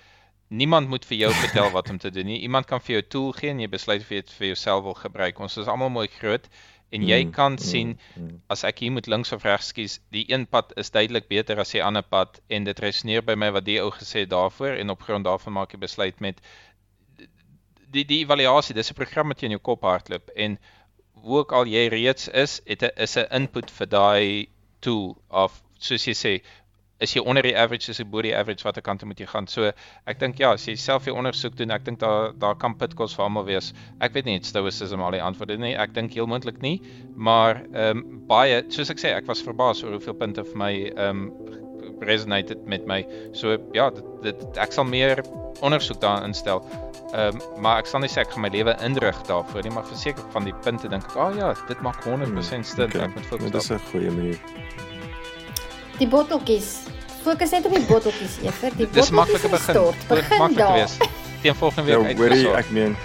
Niemand 0.48 0.90
moet 0.90 1.06
vir 1.10 1.18
jou 1.26 1.32
vertel 1.44 1.72
wat 1.74 1.90
om 1.90 2.00
te 2.00 2.12
doen 2.16 2.30
nie. 2.32 2.40
Iemand 2.48 2.70
kan 2.70 2.82
vir 2.82 3.00
jou 3.00 3.04
tool 3.16 3.32
gee 3.40 3.52
en 3.52 3.60
jy 3.60 3.70
besluit 3.72 4.06
of 4.06 4.14
jy 4.14 4.22
dit 4.24 4.38
vir 4.40 4.48
jouself 4.54 4.86
wil 4.88 4.98
gebruik. 5.02 5.40
Ons 5.40 5.58
is 5.62 5.72
almal 5.72 5.92
mooi 5.94 6.08
groot 6.20 6.48
en 6.92 7.04
jy 7.04 7.24
Mm, 7.26 7.32
kan 7.32 7.52
mm, 7.52 7.58
sien 7.58 7.98
mm. 8.16 8.42
as 8.50 8.64
ek 8.64 8.80
hier 8.80 8.92
moet 8.92 9.08
links 9.08 9.32
of 9.32 9.44
regs 9.44 9.72
kies, 9.74 10.00
die 10.12 10.26
een 10.32 10.46
pad 10.48 10.72
is 10.78 10.92
duidelik 10.92 11.28
beter 11.28 11.60
as 11.60 11.72
die 11.72 11.84
ander 11.84 12.04
pad 12.04 12.40
en 12.50 12.64
dit 12.64 12.80
resoneer 12.80 13.26
by 13.26 13.36
my 13.36 13.52
wat 13.52 13.66
die 13.66 13.80
ou 13.82 13.92
gesê 13.92 14.26
het 14.26 14.30
daarvoor 14.30 14.78
en 14.80 14.94
op 14.94 15.02
grond 15.02 15.26
daarvan 15.26 15.54
maak 15.58 15.74
jy 15.74 15.80
besluit 15.80 16.20
met 16.20 16.42
die 17.96 18.06
die 18.06 18.22
evaluasie, 18.24 18.76
dis 18.76 18.92
'n 18.92 19.00
program 19.00 19.30
wat 19.32 19.42
jy 19.42 19.46
in 19.46 19.58
jou 19.58 19.64
kop 19.72 19.82
hardloop 19.82 20.30
en 20.36 20.60
hoe 21.26 21.40
ook 21.40 21.52
al 21.52 21.66
jy 21.66 21.88
reeds 21.90 22.28
is, 22.28 22.62
het 22.66 22.84
'n 22.84 22.94
is 23.08 23.18
'n 23.18 23.28
input 23.32 23.72
vir 23.72 23.88
daai 23.88 24.48
tool 24.80 25.18
of 25.30 25.64
soos 25.80 26.06
jy 26.08 26.14
sê, 26.14 26.34
is 27.04 27.14
jy 27.16 27.22
onder 27.28 27.44
die 27.44 27.56
average, 27.58 27.90
is 27.92 28.00
jy 28.00 28.06
bo 28.08 28.22
die 28.24 28.34
average, 28.36 28.64
watter 28.64 28.84
kant 28.86 29.02
toe 29.02 29.08
moet 29.10 29.20
jy 29.20 29.28
gaan? 29.28 29.48
So 29.52 29.72
ek 30.08 30.20
dink 30.22 30.40
ja, 30.40 30.54
as 30.56 30.66
jy 30.68 30.76
self 30.80 31.06
jou 31.10 31.16
ondersoek 31.20 31.58
doen, 31.60 31.74
ek 31.76 31.84
dink 31.88 32.00
daar 32.00 32.32
daar 32.40 32.56
kan 32.56 32.78
pitkos 32.80 33.16
vir 33.18 33.26
almal 33.28 33.46
wees. 33.50 33.74
Ek 34.00 34.16
weet 34.16 34.30
nie, 34.30 34.38
stoicism 34.44 35.04
al 35.04 35.12
die 35.18 35.24
antwoorde 35.24 35.58
nie. 35.60 35.76
Ek 35.76 35.94
dink 35.96 36.16
heel 36.16 36.30
moontlik 36.32 36.62
nie, 36.64 36.80
maar 37.16 37.64
ehm 37.74 38.00
um, 38.00 38.24
baie, 38.30 38.64
soos 38.74 38.90
ek 38.94 39.02
sê, 39.04 39.12
ek 39.16 39.28
was 39.28 39.44
verbaas 39.44 39.84
oor 39.84 39.98
hoeveel 39.98 40.18
punte 40.20 40.48
vir 40.48 40.60
my 40.64 40.74
ehm 40.96 41.28
um, 41.28 41.62
resonated 42.02 42.66
met 42.68 42.88
my. 42.88 43.04
So 43.38 43.58
ja, 43.76 43.90
dit, 43.94 44.08
dit 44.26 44.58
ek 44.60 44.74
sal 44.76 44.88
meer 44.90 45.22
ondersoek 45.64 46.02
daarin 46.04 46.32
instel. 46.32 46.64
Ehm 47.14 47.36
um, 47.36 47.62
maar 47.64 47.84
ek 47.84 47.92
sal 47.92 48.04
nie 48.04 48.12
sê 48.12 48.24
ek 48.24 48.34
gaan 48.34 48.48
my 48.48 48.52
lewe 48.56 48.76
inrig 48.88 49.20
daarvoor 49.28 49.68
nie, 49.68 49.76
maar 49.76 49.88
verseker 49.92 50.24
van 50.32 50.48
die 50.48 50.56
punte 50.64 50.88
dink 50.92 51.04
ek, 51.12 51.16
"Ag 51.16 51.32
oh, 51.32 51.38
ja, 51.38 51.54
dit 51.68 51.82
maak 51.82 52.04
100% 52.08 52.66
sin. 52.66 52.84
Okay. 52.88 53.02
Ek 53.04 53.16
moet 53.16 53.24
Ja, 53.24 53.30
fokus 53.30 53.52
daarop." 53.52 53.82
'n 53.82 53.92
goeie 53.92 54.12
manier. 54.12 54.95
Die 56.00 56.08
botteltjies. 56.08 56.84
Fokus 57.24 57.52
net 57.56 57.66
op 57.66 57.74
die 57.74 57.86
botteltjies, 57.88 58.38
Ever. 58.44 58.76
Die 58.78 58.88
Dis 58.92 59.10
'n 59.12 59.16
maklike 59.16 59.50
botteltjies 59.50 59.66
begin. 59.66 60.08
Dit 60.08 60.18
Begin 60.18 60.38
maklik 60.38 60.74
wees. 60.76 60.98
Teen 61.42 61.56
volgende 61.56 61.92
Ja, 61.92 62.00
week 62.02 62.18
hoorie, 62.18 62.48
ek 62.54 62.70
meen 62.70 62.96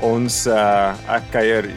ons 0.00 0.46
uh 0.46 0.94
ek 1.08 1.30
kuier 1.30 1.70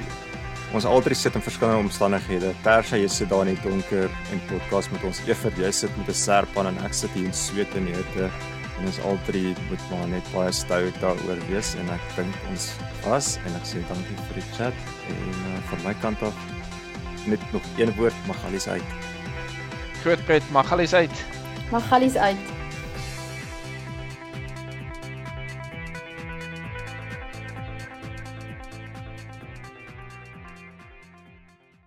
Ons 0.70 0.86
altyd 0.86 1.18
sit 1.18 1.34
in 1.34 1.42
verskillende 1.42 1.82
omstandighede. 1.82 2.54
Tersa 2.62 2.98
jy 2.98 3.08
sit 3.10 3.30
daar 3.30 3.48
in 3.48 3.56
die 3.56 3.64
donker 3.64 4.06
en 4.06 4.42
podcast 4.52 4.92
met 4.92 5.04
ons. 5.04 5.22
Ever 5.26 5.52
jy 5.58 5.72
sit 5.72 5.98
met 5.98 6.10
'n 6.10 6.14
serpan 6.14 6.68
en 6.68 6.78
ek 6.86 6.94
sit 6.94 7.10
hier 7.18 7.26
in 7.26 7.34
sweet 7.34 7.74
en 7.76 7.88
hitte 7.88 8.30
en 8.80 8.86
ons 8.86 9.00
altyd 9.00 9.58
moet 9.70 9.84
maar 9.92 10.08
net 10.08 10.24
baie 10.34 10.52
stout 10.52 10.94
daaroor 11.02 11.40
wees 11.50 11.74
en 11.76 11.90
ek 11.90 12.04
dink 12.16 12.36
ons 12.50 12.70
was 13.04 13.38
en 13.46 13.56
ek 13.60 13.66
sê 13.66 13.82
dankie 13.90 14.16
vir 14.28 14.36
die 14.40 14.50
chat 14.56 14.74
en 15.10 15.30
uh, 15.50 15.60
van 15.70 15.80
my 15.84 15.94
kant 16.02 16.22
af 16.24 16.34
net 17.26 17.42
nog 17.52 17.62
een 17.78 17.92
woord 17.98 18.16
Magalies 18.28 18.68
uit. 18.68 18.84
Groot 20.02 20.26
pret, 20.26 20.44
Magalies 20.52 20.94
uit. 20.94 21.26
Magalies 21.72 22.16
uit. 22.16 22.38